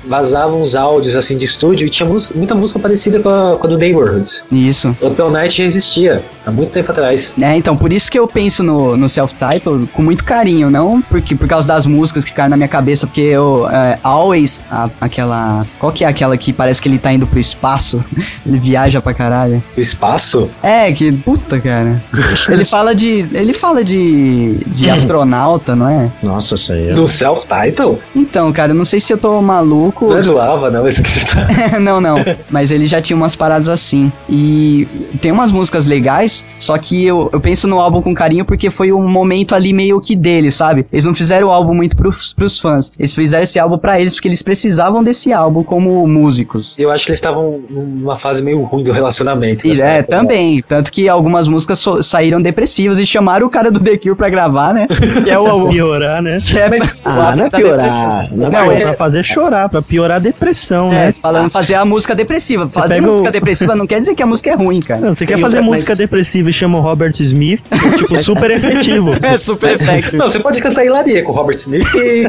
vazavam 0.07 0.63
uns 0.63 0.75
áudios 0.75 1.17
assim 1.17 1.37
de 1.37 1.45
estúdio 1.45 1.87
e 1.87 1.91
tinha 1.91 2.09
muita 2.35 2.55
música 2.55 2.79
parecida 2.79 3.21
com 3.21 3.29
a, 3.29 3.57
com 3.57 3.67
a 3.67 3.71
do 3.71 3.79
Neighborhoods. 3.79 4.45
Isso. 4.51 4.95
O 5.01 5.09
Upel 5.09 5.31
Night 5.31 5.57
já 5.59 5.65
existia, 5.65 6.23
há 6.47 6.51
muito 6.51 6.71
tempo 6.73 6.91
atrás. 6.93 7.35
É, 7.41 7.57
então, 7.57 7.77
por 7.77 7.93
isso 7.93 8.11
que 8.11 8.19
eu 8.19 8.27
penso 8.29 8.63
no, 8.63 8.97
no 8.97 9.09
self-title 9.09 9.87
com 9.93 10.03
muito 10.03 10.25
carinho, 10.25 10.71
não 10.71 11.01
porque 11.03 11.35
por 11.35 11.49
causa 11.49 11.67
das 11.67 11.87
músicas 11.87 12.25
que 12.25 12.31
ficaram 12.31 12.51
na 12.51 12.57
minha 12.57 12.69
cabeça, 12.69 13.07
porque 13.07 13.21
eu, 13.21 13.69
é, 13.71 13.99
Always, 14.03 14.61
a- 14.71 14.89
aquela. 15.01 15.67
Qual 15.79 15.93
que 15.93 16.05
é 16.05 16.09
aquela 16.09 16.37
que 16.37 16.53
parece 16.53 16.81
que 16.81 16.89
ele 16.89 16.99
tá 16.99 17.13
indo 17.13 17.27
pro 17.27 17.39
espaço? 17.39 18.03
ele 18.47 18.59
viaja 18.59 19.01
pra 19.01 19.13
caralho. 19.15 19.63
O 19.77 19.81
espaço? 19.81 20.49
É, 20.63 20.93
que. 20.93 21.11
Puta, 21.13 21.59
cara. 21.61 22.03
ele 22.49 22.65
fala 22.65 22.95
de. 22.95 23.27
Ele 23.33 23.53
fala 23.53 23.83
de. 23.85 24.55
de 24.67 24.89
astronauta, 24.91 25.75
não 25.75 25.89
é? 25.89 26.11
Nossa, 26.23 26.55
isso 26.55 26.73
aí. 26.73 26.89
é- 26.91 26.93
No 26.95 27.09
self-title? 27.09 27.99
Então, 28.15 28.53
cara, 28.53 28.73
eu 28.73 28.77
não 28.77 28.85
sei 28.85 29.01
se 29.01 29.13
eu 29.13 29.19
tô 29.19 29.41
maluco. 29.41 29.96
Não 30.03 30.17
é 30.17 30.21
do 30.21 30.39
Ava, 30.39 30.71
não. 30.71 30.87
Esse 30.89 31.03
que 31.03 31.27
tá... 31.27 31.79
não, 31.81 32.01
não. 32.01 32.17
Mas 32.51 32.71
ele 32.71 32.87
já 32.87 33.01
tinha 33.01 33.17
umas 33.17 33.35
paradas 33.37 33.69
assim. 33.69 34.11
E 34.29 34.87
tem 35.21 35.33
umas 35.33 35.51
músicas 35.53 35.87
legais, 35.87 36.45
só 36.59 36.77
que 36.79 37.05
eu, 37.07 37.31
eu 37.33 37.41
penso 37.41 37.67
no 37.67 37.81
álbum 37.81 38.03
com 38.03 38.15
carinho 38.15 38.45
porque 38.45 38.71
foi 38.71 38.93
um 38.93 39.09
momento 39.09 39.55
ali 39.55 39.73
meio 39.73 40.01
que 40.01 40.15
dele, 40.17 40.51
sabe? 40.51 40.87
Eles 40.93 41.05
não 41.05 41.15
fizeram 41.15 41.49
o 41.49 41.51
álbum 41.51 41.75
muito 41.75 41.97
pros, 41.97 42.33
pros 42.33 42.59
fãs. 42.61 42.93
Eles 42.99 43.15
fizeram 43.15 43.45
esse 43.45 43.59
álbum 43.59 43.79
pra 43.79 44.01
eles 44.01 44.15
porque 44.15 44.29
eles 44.29 44.43
precisavam 44.43 45.03
desse 45.03 45.33
álbum 45.33 45.63
como 45.63 46.07
músicos. 46.07 46.79
Eu 46.79 46.91
acho 46.91 47.05
que 47.05 47.11
eles 47.13 47.19
estavam 47.19 47.61
numa 47.71 48.19
fase 48.19 48.43
meio 48.43 48.63
ruim 48.63 48.85
do 48.85 48.93
relacionamento. 48.93 49.67
E, 49.67 49.81
é, 49.81 49.99
época. 49.99 50.17
também. 50.19 50.63
Tanto 50.67 50.91
que 50.93 51.09
algumas 51.09 51.49
músicas 51.49 51.79
so- 51.79 52.03
saíram 52.03 52.41
depressivas 52.41 52.99
e 52.99 53.07
chamaram 53.07 53.47
o 53.47 53.51
cara 53.51 53.71
do 53.71 53.81
The 53.81 53.97
Cure 53.97 54.15
pra 54.15 54.29
gravar, 54.29 54.73
né? 54.75 54.87
Que 55.25 55.31
é 55.31 55.39
o. 55.39 55.69
Piorar, 55.77 56.23
né? 56.23 56.41
que 56.43 56.59
é, 56.59 56.69
o 56.79 56.83
Ah, 57.05 57.35
não 57.37 57.47
é 57.47 57.51
da 57.51 57.59
piorar. 57.59 58.29
Não 58.33 58.47
é 58.47 58.51
Não, 58.51 58.65
Pô, 58.67 58.73
é- 58.73 58.81
pra 58.81 58.95
fazer 58.95 59.25
chorar, 59.25 59.69
pra 59.69 59.83
piorar 59.87 60.17
a 60.17 60.21
depressão, 60.21 60.89
É, 60.93 61.07
né? 61.07 61.15
falando 61.21 61.51
fazer 61.51 61.75
a 61.75 61.85
música 61.85 62.15
depressiva. 62.15 62.69
Fazer 62.73 63.01
música 63.01 63.29
o- 63.29 63.33
depressiva 63.33 63.75
não 63.77 63.87
quer 63.87 63.99
dizer 64.01 64.15
que 64.15 64.23
a 64.23 64.27
música 64.27 64.51
é 64.51 64.55
ruim, 64.55 64.81
cara. 64.81 65.01
Não, 65.01 65.15
você 65.15 65.27
quer 65.27 65.39
E 65.39 65.41
fazer 65.41 65.57
outra, 65.59 65.63
música 65.73 65.91
mas- 65.93 65.99
depressiva 65.99 66.51
e 66.51 66.53
chama 66.53 66.79
o 66.79 66.81
Robert 66.81 67.15
Smith, 67.21 67.61
tipo, 67.99 68.17
super 68.23 68.51
efetivo. 68.51 69.13
É 69.23 69.37
super 69.37 69.75
effective. 69.75 70.17
Não, 70.17 70.29
você 70.31 70.39
pode 70.41 70.61
cantar 70.61 70.85
hilaria 70.85 71.23
com 71.23 71.33
o 71.33 71.35
Robert 71.35 71.57
Smith 71.57 71.87
e 71.95 72.27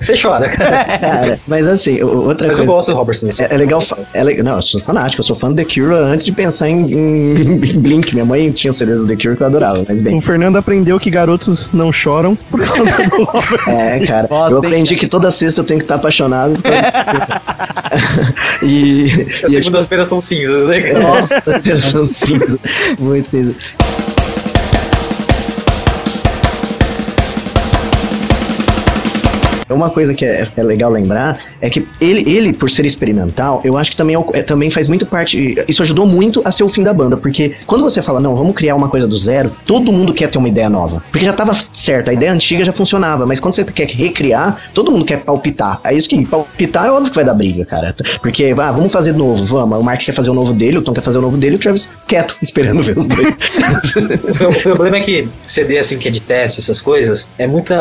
você 0.00 0.14
chora, 0.20 0.48
cara. 0.48 0.98
Cara, 0.98 1.38
mas 1.46 1.66
assim, 1.68 2.02
o- 2.02 2.26
outra 2.28 2.48
Mas 2.48 2.58
eu 2.58 2.64
coisa. 2.64 2.72
gosto 2.78 2.90
do 2.92 2.96
Robert 2.96 3.16
Smith. 3.16 3.40
É, 3.40 3.54
é 3.54 3.56
legal. 3.56 3.82
É 4.14 4.24
le- 4.24 4.42
Não, 4.42 4.56
eu 4.56 4.62
sou 4.62 4.80
fanático, 4.80 5.20
eu 5.20 5.24
sou 5.24 5.36
fã 5.36 5.48
do 5.50 5.56
The 5.56 5.64
Cure 5.64 5.94
antes 5.94 6.24
de 6.26 6.32
pensar 6.32 6.68
em, 6.68 6.92
em 6.92 7.34
Blink. 7.78 8.12
Minha 8.12 8.24
mãe 8.24 8.50
tinha 8.52 8.70
os 8.70 8.76
CDs 8.78 8.98
do 8.98 9.06
The 9.06 9.16
Cure 9.16 9.36
que 9.36 9.42
eu 9.42 9.46
adorava, 9.46 9.84
mas 9.88 10.00
bem. 10.00 10.16
O 10.16 10.20
Fernando 10.20 10.56
aprendeu 10.56 10.98
que 10.98 11.10
garotos 11.10 11.70
não 11.72 11.92
choram 11.92 12.34
por 12.50 12.60
causa 12.60 12.84
do 12.84 13.24
Robert. 13.24 13.68
É, 13.68 14.06
cara. 14.06 14.28
Nossa, 14.30 14.54
eu 14.54 14.58
aprendi 14.58 14.96
que 14.96 15.06
toda 15.06 15.30
sexta 15.30 15.60
eu 15.60 15.64
tenho 15.64 15.78
que 15.80 15.84
estar 15.84 15.96
apaixonado. 15.96 16.54
e. 18.62 19.26
E 19.48 19.62
segundas-feiras 19.62 20.08
são 20.08 20.20
cinzas, 20.20 20.68
né? 20.68 20.92
nossa, 20.92 21.60
eu 21.64 21.80
sou 21.80 22.06
cinza. 22.06 22.58
Muito 22.98 23.30
cinza. 23.30 23.54
Uma 29.68 29.90
coisa 29.90 30.14
que 30.14 30.24
é, 30.24 30.46
é 30.56 30.62
legal 30.62 30.90
lembrar 30.90 31.38
é 31.60 31.68
que 31.70 31.86
ele, 32.00 32.28
ele, 32.30 32.52
por 32.52 32.70
ser 32.70 32.86
experimental, 32.86 33.60
eu 33.64 33.76
acho 33.76 33.90
que 33.90 33.96
também, 33.96 34.16
é 34.16 34.38
é- 34.38 34.42
também 34.42 34.70
faz 34.70 34.86
muito 34.88 35.06
parte. 35.06 35.56
Isso 35.68 35.82
ajudou 35.82 36.06
muito 36.06 36.40
a 36.44 36.50
ser 36.50 36.64
o 36.64 36.68
fim 36.68 36.82
da 36.82 36.92
banda, 36.92 37.16
porque 37.16 37.54
quando 37.66 37.82
você 37.82 38.00
fala, 38.02 38.20
não, 38.20 38.34
vamos 38.34 38.54
criar 38.54 38.74
uma 38.74 38.88
coisa 38.88 39.06
do 39.06 39.16
zero, 39.16 39.50
todo 39.66 39.92
mundo 39.92 40.12
quer 40.12 40.30
ter 40.30 40.38
uma 40.38 40.48
ideia 40.48 40.68
nova. 40.70 41.02
Porque 41.10 41.24
já 41.24 41.32
tava 41.32 41.56
certo, 41.72 42.10
a 42.10 42.12
ideia 42.12 42.32
antiga 42.32 42.64
já 42.64 42.72
funcionava, 42.72 43.26
mas 43.26 43.40
quando 43.40 43.54
você 43.54 43.64
quer 43.64 43.88
recriar, 43.88 44.58
todo 44.72 44.90
mundo 44.90 45.04
quer 45.04 45.20
palpitar. 45.20 45.80
É 45.84 45.94
isso 45.94 46.08
que 46.08 46.26
palpitar 46.26 46.86
é 46.86 46.90
óbvio 46.90 47.10
que 47.10 47.16
vai 47.16 47.24
dar 47.24 47.34
briga, 47.34 47.64
cara. 47.64 47.94
Porque, 48.20 48.54
ah, 48.56 48.72
vamos 48.72 48.92
fazer 48.92 49.12
novo, 49.12 49.44
vamos. 49.44 49.78
O 49.78 49.82
Mark 49.82 50.00
quer 50.00 50.14
fazer 50.14 50.30
o 50.30 50.34
novo 50.34 50.52
dele, 50.52 50.78
o 50.78 50.82
Tom 50.82 50.92
quer 50.92 51.02
fazer 51.02 51.18
o 51.18 51.22
novo 51.22 51.36
dele, 51.36 51.56
o 51.56 51.58
Travis 51.58 51.88
quieto, 52.06 52.36
esperando 52.42 52.82
ver 52.82 52.96
os 52.96 53.06
dois. 53.06 53.38
O 54.48 54.60
problema 54.62 54.96
é 54.96 55.00
que 55.00 55.28
CD 55.46 55.78
assim 55.78 55.98
que 55.98 56.08
é 56.08 56.10
de 56.10 56.20
teste, 56.20 56.60
essas 56.60 56.80
coisas, 56.80 57.28
é 57.38 57.46
muita. 57.46 57.74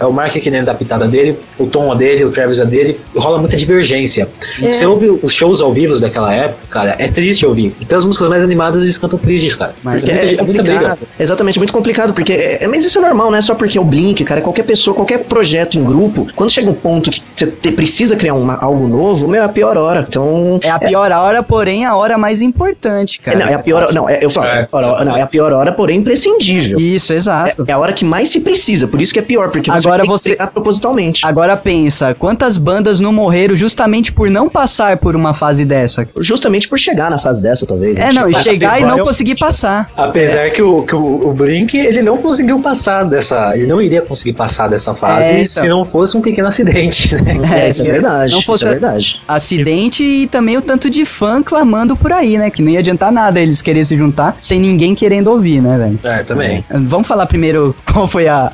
É 0.00 0.04
o 0.04 0.12
Mark 0.12 0.32
querendo 0.34 0.66
dar 0.66 0.74
pitada 0.74 1.06
dele, 1.06 1.33
o 1.58 1.66
Tom 1.66 1.94
dele, 1.96 2.24
o 2.24 2.30
Travis 2.30 2.60
a 2.60 2.64
dele, 2.64 2.98
rola 3.16 3.38
muita 3.38 3.56
divergência. 3.56 4.28
Você 4.60 4.84
ouve 4.86 5.18
os 5.22 5.32
shows 5.32 5.60
ao 5.60 5.72
vivo 5.72 5.98
daquela 6.00 6.32
época, 6.34 6.60
cara, 6.70 6.96
é 6.98 7.08
triste 7.08 7.44
ouvir. 7.46 7.74
Então 7.80 7.98
as 7.98 8.04
músicas 8.04 8.28
mais 8.28 8.42
animadas 8.42 8.82
eles 8.82 8.98
cantam 8.98 9.18
tristes, 9.18 9.56
cara. 9.56 9.74
Mas 9.82 10.02
Porque 10.02 10.12
muita- 10.14 10.26
é, 10.26 10.44
muita 10.44 10.62
complicado. 10.62 10.98
Exatamente, 11.18 11.58
muito 11.58 11.72
complicado, 11.72 12.14
porque. 12.14 12.32
É, 12.32 12.66
mas 12.68 12.84
isso 12.84 12.98
é 12.98 13.00
normal, 13.02 13.30
não 13.30 13.38
é 13.38 13.40
só 13.40 13.54
porque 13.54 13.78
é 13.78 13.80
o 13.80 13.84
Blink, 13.84 14.24
cara. 14.24 14.40
Qualquer 14.40 14.64
pessoa, 14.64 14.94
qualquer 14.94 15.24
projeto 15.24 15.78
em 15.78 15.84
grupo, 15.84 16.26
quando 16.34 16.50
chega 16.50 16.68
um 16.70 16.74
ponto 16.74 17.10
que 17.10 17.22
você 17.34 17.46
precisa 17.72 18.16
criar 18.16 18.34
uma- 18.34 18.56
algo 18.56 18.86
novo, 18.88 19.28
meu, 19.28 19.42
é 19.42 19.44
a 19.44 19.48
pior 19.48 19.76
hora. 19.76 20.04
Então. 20.08 20.58
É 20.62 20.70
a 20.70 20.78
pior 20.78 21.10
hora, 21.12 21.42
porém 21.42 21.84
a 21.84 21.94
hora 21.96 22.16
mais 22.18 22.40
importante, 22.42 23.20
É, 23.22 23.24
cara. 23.30 23.38
não, 23.44 23.48
é 23.50 23.54
a 23.54 23.58
pior 23.58 23.82
hora. 23.84 23.92
Não, 23.92 24.08
é, 24.08 24.18
eu 24.22 24.30
falo, 24.30 24.46
é. 24.46 24.62
a 24.62 24.66
pior 24.66 24.84
hora- 24.84 25.04
não, 25.04 25.16
é 25.16 25.22
a 25.22 25.26
pior 25.26 25.52
hora, 25.52 25.72
porém 25.72 25.98
imprescindível. 25.98 26.78
Isso, 26.78 27.12
É, 27.12 27.16
exato. 27.16 27.64
é 27.66 27.72
a 27.72 27.78
hora 27.78 27.92
que 27.92 28.04
mais 28.04 28.28
se 28.28 28.40
precisa, 28.40 28.86
por 28.86 29.00
isso 29.00 29.12
que 29.12 29.18
é 29.18 29.22
pior, 29.22 29.50
porque 29.50 29.70
você 29.70 29.86
Agora 29.86 30.02
tem 30.02 30.10
você- 30.10 30.36
que 30.36 30.46
propositalmente. 30.46 31.23
Agora 31.24 31.56
pensa, 31.56 32.14
quantas 32.14 32.58
bandas 32.58 33.00
não 33.00 33.12
morreram 33.12 33.54
justamente 33.54 34.12
por 34.12 34.28
não 34.30 34.48
passar 34.48 34.96
por 34.98 35.16
uma 35.16 35.32
fase 35.32 35.64
dessa? 35.64 36.06
Justamente 36.20 36.68
por 36.68 36.78
chegar 36.78 37.10
na 37.10 37.18
fase 37.18 37.40
dessa, 37.42 37.64
talvez. 37.66 37.98
É, 37.98 38.06
né? 38.06 38.12
não, 38.12 38.28
e 38.28 38.32
Tipo, 38.32 38.44
chegar 38.44 38.80
e 38.80 38.84
não 38.84 38.98
eu- 38.98 39.04
conseguir 39.04 39.36
passar. 39.36 39.90
Apesar 39.96 40.50
que, 40.50 40.60
o, 40.62 40.82
que 40.82 40.94
o, 40.94 41.28
o 41.28 41.32
Blink 41.32 41.74
ele 41.76 42.02
não 42.02 42.18
conseguiu 42.18 42.58
passar 42.60 43.04
dessa. 43.04 43.56
Ele 43.56 43.66
não 43.66 43.80
iria 43.80 44.02
conseguir 44.02 44.34
passar 44.34 44.68
dessa 44.68 44.92
fase 44.94 45.26
É, 45.28 45.40
então. 45.42 45.62
se 45.62 45.68
não 45.68 45.84
fosse 45.86 46.16
um 46.16 46.20
pequeno 46.20 46.48
acidente, 46.48 47.14
né? 47.14 47.64
É, 47.64 47.68
isso 47.68 47.80
é 47.80 47.84
se 47.84 47.90
verdade. 47.90 48.32
não 48.32 48.38
isso 48.40 48.46
fosse- 48.46 48.66
é 48.66 48.70
verdade. 48.70 49.20
Acidente 49.26 50.02
e 50.02 50.26
também 50.26 50.56
o 50.56 50.62
tanto 50.62 50.90
de 50.90 51.04
fã 51.04 51.42
clamando 51.42 51.96
por 51.96 52.12
aí, 52.12 52.36
né? 52.36 52.50
Que 52.50 52.60
não 52.62 52.70
ia 52.70 52.80
adiantar 52.80 53.10
nada 53.10 53.40
eles 53.40 53.62
quererem 53.62 53.84
se 53.84 53.96
juntar 53.96 54.36
sem 54.40 54.60
ninguém 54.60 54.94
querendo 54.94 55.28
ouvir, 55.28 55.60
né, 55.62 55.78
velho? 55.78 55.98
É, 56.04 56.22
também. 56.22 56.64
Vamos 56.70 57.06
falar 57.08 57.26
primeiro 57.26 57.74
qual 57.90 58.06
foi 58.06 58.28
a, 58.28 58.50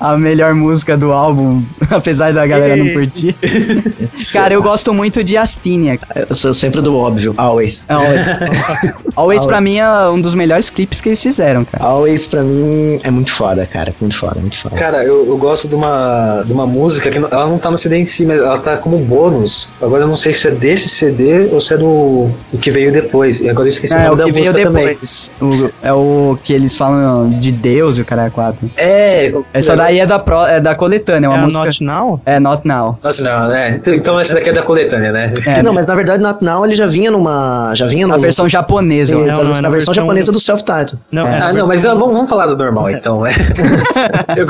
a, 0.00 0.12
a 0.12 0.16
melhor 0.16 0.54
música 0.54 0.96
do 0.96 1.12
álbum, 1.12 1.62
a 1.90 2.00
Apesar 2.06 2.32
da 2.32 2.46
galera 2.46 2.76
não 2.76 2.88
curtir. 2.92 3.34
Cara, 4.32 4.54
eu 4.54 4.62
gosto 4.62 4.94
muito 4.94 5.24
de 5.24 5.36
Astinia. 5.36 5.98
Eu 6.14 6.32
sou 6.36 6.54
sempre 6.54 6.80
do 6.80 6.96
óbvio. 6.96 7.34
Always. 7.36 7.82
Always. 7.88 8.28
Always 9.16 9.44
pra 9.44 9.60
mim 9.60 9.78
é 9.78 10.08
um 10.08 10.20
dos 10.20 10.32
melhores 10.34 10.70
clipes 10.70 11.00
que 11.00 11.08
eles 11.08 11.20
fizeram, 11.20 11.64
cara. 11.64 11.82
Always 11.84 12.24
pra 12.24 12.42
mim 12.42 13.00
é 13.02 13.10
muito 13.10 13.32
foda, 13.32 13.66
cara. 13.66 13.92
Muito 14.00 14.16
foda, 14.16 14.38
muito 14.40 14.56
foda. 14.56 14.76
Cara, 14.76 15.02
eu, 15.02 15.26
eu 15.26 15.36
gosto 15.36 15.66
de 15.66 15.74
uma, 15.74 16.44
de 16.46 16.52
uma 16.52 16.64
música 16.64 17.10
que 17.10 17.18
não- 17.18 17.28
ela 17.28 17.48
não 17.48 17.58
tá 17.58 17.72
no 17.72 17.76
CD 17.76 17.96
em 17.96 18.04
si, 18.04 18.24
mas 18.24 18.38
ela 18.40 18.58
tá 18.60 18.76
como 18.76 18.98
bônus. 18.98 19.68
Agora 19.82 20.04
eu 20.04 20.08
não 20.08 20.16
sei 20.16 20.32
se 20.32 20.46
é 20.46 20.52
desse 20.52 20.88
CD 20.88 21.48
ou 21.52 21.60
se 21.60 21.74
é 21.74 21.76
do, 21.78 22.28
do 22.52 22.58
que 22.58 22.70
veio 22.70 22.92
depois. 22.92 23.40
E 23.40 23.48
agora 23.50 23.66
eu 23.66 23.72
esqueci 23.72 23.92
É, 23.94 24.08
o 24.08 24.12
o 24.12 24.16
nome 24.16 24.18
da 24.18 24.24
que 24.26 24.32
veio 24.32 24.46
música 24.52 24.62
também. 24.68 24.86
depois. 24.90 25.30
O- 25.40 25.70
é 25.82 25.92
o 25.92 26.38
que 26.44 26.52
eles 26.52 26.76
falam 26.76 27.28
de 27.30 27.50
Deus 27.50 27.98
e 27.98 28.02
o 28.02 28.04
cara 28.04 28.26
é 28.26 28.30
quatro. 28.30 28.70
É. 28.76 29.32
Essa 29.52 29.74
daí 29.74 29.98
é 29.98 30.06
da, 30.06 30.20
pro, 30.20 30.46
é 30.46 30.60
da 30.60 30.76
coletânea, 30.76 31.26
é 31.26 31.28
uma 31.30 31.36
É 31.38 31.40
a 31.40 31.44
música. 31.44 31.62
Not 31.96 32.06
Now? 32.08 32.20
É 32.26 32.38
Not 32.40 32.66
Now. 32.66 32.98
Nossa, 33.02 33.22
não, 33.22 33.48
né? 33.48 33.76
Então- 33.76 33.94
Então 33.94 34.20
essa 34.20 34.34
daqui 34.34 34.48
é 34.50 34.52
da 34.52 34.62
coletânea, 34.62 35.12
né? 35.12 35.32
É, 35.46 35.62
não, 35.62 35.72
mas 35.72 35.86
na 35.86 35.94
verdade 35.94 36.22
Not 36.22 36.42
Now 36.44 36.64
ele 36.64 36.74
já 36.74 36.86
vinha 36.86 37.10
numa. 37.10 37.72
Já 37.74 37.86
vinha 37.86 38.04
a 38.06 38.08
no, 38.08 38.18
versão 38.18 38.48
japonesa. 38.48 39.14
Sim. 39.16 39.24
Não, 39.24 39.44
não, 39.44 39.50
é 39.50 39.54
na, 39.54 39.62
na 39.62 39.68
versão, 39.70 39.94
japonesa 39.94 40.30
do 40.32 40.40
self-titled. 40.40 40.98
Não, 41.10 41.26
É. 41.26 41.38
é, 41.38 41.40
Ah, 41.42 41.52
não, 41.52 41.66
mas 41.66 41.82
vamos, 41.82 42.12
vamos 42.12 42.28
falar 42.28 42.46
do 42.46 42.56
normal 42.56 42.90
então, 42.90 43.20
né? 43.22 43.32
eu, 44.36 44.46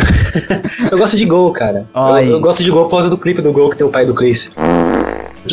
eu 0.91 0.99
gosto 0.99 1.17
de 1.17 1.25
Gol, 1.25 1.53
cara. 1.53 1.85
Eu, 1.95 2.19
eu 2.31 2.41
gosto 2.41 2.63
de 2.63 2.71
Gol 2.71 2.85
por 2.85 2.91
causa 2.93 3.11
do 3.11 3.19
clipe 3.19 3.41
do 3.43 3.53
Gol 3.53 3.71
que 3.71 3.77
tem 3.77 3.87
o 3.87 3.91
pai 3.91 4.05
do 4.07 4.15
Chris. 4.15 4.53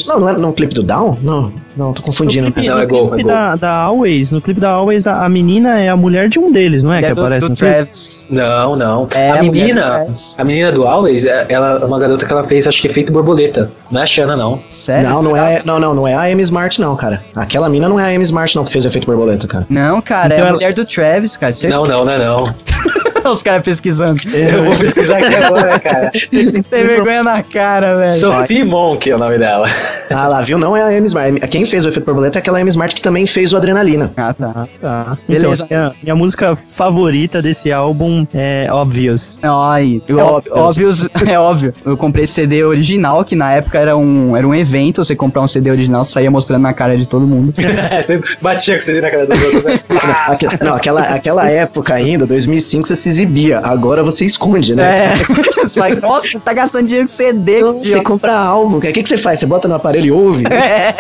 Não, 0.07 0.19
não 0.19 0.29
era 0.29 0.37
no 0.37 0.53
clipe 0.53 0.73
do 0.73 0.83
Down? 0.83 1.17
Não, 1.21 1.51
não, 1.75 1.93
tô 1.93 2.01
confundindo. 2.01 2.47
No 2.47 2.51
clipe, 2.53 2.67
Não, 2.67 2.79
é 2.79 2.85
gol, 2.85 3.07
clipe 3.09 3.21
é 3.21 3.23
gol. 3.23 3.31
da, 3.31 3.55
da 3.55 3.71
Always, 3.73 4.31
no 4.31 4.41
clipe 4.41 4.59
da 4.59 4.69
Always, 4.71 5.05
a, 5.07 5.23
a 5.25 5.29
menina 5.29 5.79
é 5.79 5.89
a 5.89 5.95
mulher 5.95 6.29
de 6.29 6.39
um 6.39 6.51
deles, 6.51 6.83
não 6.83 6.93
é? 6.93 6.99
É 6.99 7.07
que 7.09 7.13
do, 7.13 7.21
aparece 7.21 7.45
do 7.47 7.49
no 7.51 7.55
clipe? 7.55 7.73
Travis. 7.73 8.27
Não, 8.29 8.75
não. 8.75 9.07
É, 9.11 9.29
a 9.31 9.35
a 9.39 9.43
menina, 9.43 9.81
Travis. 9.81 10.35
a 10.37 10.43
menina 10.43 10.71
do 10.71 10.87
Always, 10.87 11.25
é- 11.25 11.45
ela 11.49 11.79
é 11.81 11.85
uma 11.85 11.99
garota 11.99 12.25
que 12.25 12.31
ela 12.31 12.43
fez, 12.43 12.67
acho 12.67 12.81
que 12.81 12.87
efeito 12.87 13.11
borboleta. 13.11 13.71
Não 13.91 13.99
é 14.01 14.03
a 14.03 14.07
Xana, 14.07 14.35
não. 14.35 14.59
Sério? 14.69 15.09
Não, 15.09 15.21
não 15.21 15.37
é, 15.37 15.61
não, 15.65 15.79
não, 15.79 15.93
não 15.93 16.07
é 16.07 16.13
a 16.13 16.21
Amy 16.31 16.41
Smart, 16.43 16.79
não, 16.81 16.95
cara. 16.95 17.21
Aquela 17.35 17.69
mina 17.69 17.87
não 17.89 17.99
é 17.99 18.03
a 18.11 18.15
Amy 18.15 18.23
Smart, 18.23 18.55
não, 18.55 18.65
que 18.65 18.71
fez 18.71 18.85
efeito 18.85 19.05
borboleta, 19.05 19.47
cara. 19.47 19.65
Não, 19.69 20.01
cara, 20.01 20.27
Então 20.27 20.37
é 20.37 20.41
a 20.41 20.43
ela- 20.47 20.53
mulher 20.53 20.73
do 20.73 20.85
Travis, 20.85 21.37
cara. 21.37 21.53
certeza. 21.53 21.79
Não, 21.81 21.85
não, 21.87 22.05
não 22.05 22.11
é 22.11 22.17
não. 22.17 22.53
Os 23.31 23.43
caras 23.43 23.63
pesquisando. 23.63 24.19
Eu 24.33 24.65
vou 24.65 24.77
pesquisar 24.77 25.17
aqui 25.17 25.35
agora, 25.35 25.79
cara. 25.79 26.11
Tem 26.69 26.83
vergonha 26.85 27.23
na 27.23 27.43
cara, 27.43 27.95
velho. 27.95 28.19
Sophie 28.19 28.63
Monk 28.63 29.09
é 29.09 29.15
o 29.15 29.19
nome 29.19 29.37
dela. 29.37 29.67
Ah, 30.09 30.27
lá, 30.27 30.41
viu? 30.41 30.57
Não 30.57 30.75
é 30.75 30.81
a 30.81 30.87
Amy 30.87 31.05
Smart. 31.07 31.39
Quem 31.47 31.65
fez 31.65 31.85
o 31.85 31.89
efeito 31.89 32.05
borboleta 32.05 32.37
é 32.37 32.39
aquela 32.39 32.59
Amy 32.59 32.69
Smart 32.69 32.93
que 32.95 33.01
também 33.01 33.25
fez 33.25 33.53
o 33.53 33.57
Adrenalina. 33.57 34.11
Ah, 34.17 34.33
tá. 34.33 34.51
Ah, 34.55 34.67
tá. 34.81 35.17
Beleza. 35.27 35.63
Então, 35.65 35.77
minha, 35.77 35.91
minha 36.03 36.15
música 36.15 36.57
favorita 36.75 37.41
desse 37.41 37.71
álbum 37.71 38.25
é 38.33 38.67
Obvious. 38.71 39.37
Ai, 39.41 40.01
É 40.07 40.13
óbvio, 40.15 40.51
óbvio. 40.55 40.89
é 41.27 41.39
óbvio. 41.39 41.73
Eu 41.85 41.95
comprei 41.97 42.25
CD 42.27 42.63
original, 42.63 43.23
que 43.23 43.35
na 43.35 43.53
época 43.53 43.79
era 43.79 43.95
um, 43.97 44.35
era 44.35 44.47
um 44.47 44.53
evento. 44.53 45.03
Você 45.03 45.15
comprar 45.15 45.41
um 45.41 45.47
CD 45.47 45.69
original, 45.71 46.03
saía 46.03 46.29
mostrando 46.31 46.61
na 46.63 46.73
cara 46.73 46.97
de 46.97 47.07
todo 47.07 47.25
mundo. 47.25 47.53
Você 48.03 48.21
batia 48.41 48.75
com 48.75 48.81
você 48.81 49.01
na 49.01 49.09
cara 49.09 49.25
dos 49.25 49.43
outros, 49.43 49.65
né? 49.65 49.79
Aque- 50.27 50.47
Não, 50.63 50.73
aquela, 50.73 51.01
aquela 51.01 51.49
época 51.49 51.93
ainda, 51.93 52.25
2005, 52.25 52.87
você 52.87 52.95
se 52.95 53.09
exibia. 53.09 53.59
Agora 53.59 54.03
você 54.03 54.25
esconde, 54.25 54.75
né? 54.75 55.13
É. 55.13 55.15
Você 55.63 55.79
fala, 55.79 55.95
nossa, 55.95 56.27
você 56.27 56.39
tá 56.39 56.53
gastando 56.53 56.85
dinheiro 56.85 57.07
com 57.07 57.13
CD, 57.13 57.57
Então, 57.59 57.81
você 57.81 58.01
compra 58.01 58.33
álbum, 58.35 58.77
o 58.77 58.81
que, 58.81 58.91
que 58.91 59.07
você 59.07 59.17
faz? 59.17 59.39
Você 59.39 59.45
bota 59.45 59.67
no 59.67 59.75
aparelho 59.75 60.02
e 60.05 60.11
ouve? 60.11 60.43
É. 60.53 60.93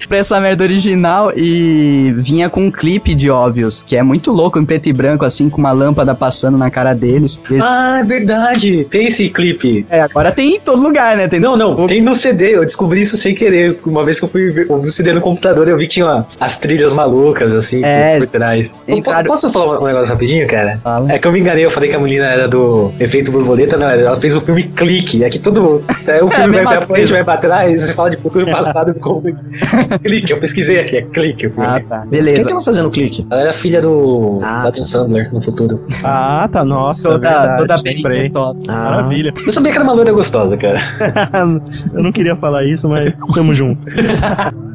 Comprei 0.00 0.20
essa 0.20 0.40
merda 0.40 0.64
original 0.64 1.32
e 1.36 2.14
vinha 2.18 2.48
com 2.48 2.62
um 2.62 2.70
clipe 2.70 3.14
de 3.14 3.30
óbvios, 3.30 3.82
que 3.82 3.96
é 3.96 4.02
muito 4.02 4.30
louco, 4.32 4.58
em 4.58 4.64
preto 4.64 4.88
e 4.88 4.92
branco, 4.92 5.24
assim, 5.24 5.48
com 5.50 5.58
uma 5.58 5.72
lâmpada 5.72 6.14
passando 6.14 6.56
na 6.58 6.70
cara 6.70 6.94
deles. 6.94 7.40
Eles- 7.50 7.64
Ah, 7.64 7.98
é 8.00 8.04
verdade. 8.04 8.84
Tem 8.90 9.06
esse 9.06 9.28
clipe. 9.30 9.86
É, 9.90 10.00
agora 10.00 10.30
tem 10.32 10.56
em 10.56 10.60
todo 10.60 10.82
lugar, 10.82 11.16
né? 11.16 11.28
Tem 11.28 11.40
Não, 11.40 11.56
não, 11.56 11.86
tem 11.86 12.00
no 12.02 12.14
CD. 12.14 12.56
Eu 12.56 12.62
descobri 12.64 13.02
isso 13.02 13.16
sem 13.16 13.34
querer. 13.34 13.78
Uma 13.84 14.04
vez 14.04 14.18
que 14.18 14.24
eu 14.24 14.28
fui 14.28 14.50
ver 14.50 14.66
o 14.70 14.84
CD 14.86 15.12
no 15.12 15.20
computador, 15.20 15.68
eu 15.68 15.76
vi 15.76 15.86
que 15.86 15.94
tinha 15.94 16.24
as 16.40 16.58
trilhas 16.58 16.92
malucas, 16.92 17.54
assim, 17.54 17.82
É. 17.84 18.18
por 18.18 18.26
trás. 18.28 18.74
Tem, 18.86 19.02
Po- 19.02 19.10
cara- 19.10 19.26
Posso 19.26 19.50
falar 19.52 19.80
um 19.80 19.84
negócio 19.86 20.12
rapidinho, 20.12 20.46
cara? 20.46 20.76
Fala. 20.82 21.10
É 21.12 21.18
que 21.18 21.26
eu 21.26 21.32
me 21.32 21.40
enganei, 21.40 21.64
eu 21.64 21.70
falei 21.70 21.90
que 21.90 21.96
a 21.96 22.00
menina 22.00 22.26
era 22.26 22.48
do 22.48 22.92
Efeito 23.00 23.30
Borboleta, 23.32 23.76
não, 23.76 23.88
ela 23.88 24.20
fez 24.20 24.36
o 24.36 24.40
filme 24.40 24.64
Clique. 24.64 25.22
É 25.24 25.30
que 25.30 25.38
todo. 25.38 25.84
É, 26.08 26.22
o 26.22 26.28
É 26.28 26.30
filme 26.30 26.36
vai 26.36 26.48
mesma 26.48 26.70
pra 26.72 26.86
frente, 26.86 27.12
vai 27.12 27.24
pra 27.24 27.36
trás, 27.36 27.83
você 27.86 27.94
fala 27.94 28.10
de 28.10 28.16
futuro 28.16 28.46
passado 28.46 28.90
e 28.90 28.94
ficou. 28.94 29.22
clique, 30.02 30.32
eu 30.32 30.40
pesquisei 30.40 30.80
aqui, 30.80 30.96
é 30.96 31.02
Clique. 31.02 31.52
Ah, 31.56 31.80
tá. 31.80 32.00
Quem 32.00 32.10
Beleza. 32.10 32.46
que 32.46 32.52
ela 32.52 32.62
fazendo 32.62 32.90
clique? 32.90 33.26
Ela 33.30 33.40
era 33.42 33.52
filha 33.52 33.80
do 33.80 34.40
Ah, 34.42 34.66
Adam 34.66 34.84
Sandler 34.84 35.32
no 35.32 35.42
futuro. 35.42 35.80
Ah, 36.02 36.48
tá, 36.50 36.64
nossa, 36.64 37.02
Toda, 37.02 37.18
verdade, 37.18 37.58
toda 37.58 37.82
periquitosa. 37.82 38.60
Ah, 38.68 38.90
Maravilha. 38.90 39.32
Eu 39.46 39.52
sabia 39.52 39.70
que 39.72 39.78
era 39.78 39.84
uma 39.84 39.92
loira 39.94 40.12
gostosa, 40.12 40.56
cara. 40.56 40.80
Eu 41.94 42.02
não 42.02 42.12
queria 42.12 42.36
falar 42.36 42.64
isso, 42.64 42.88
mas 42.88 43.16
tamo 43.34 43.54
junto. 43.54 43.80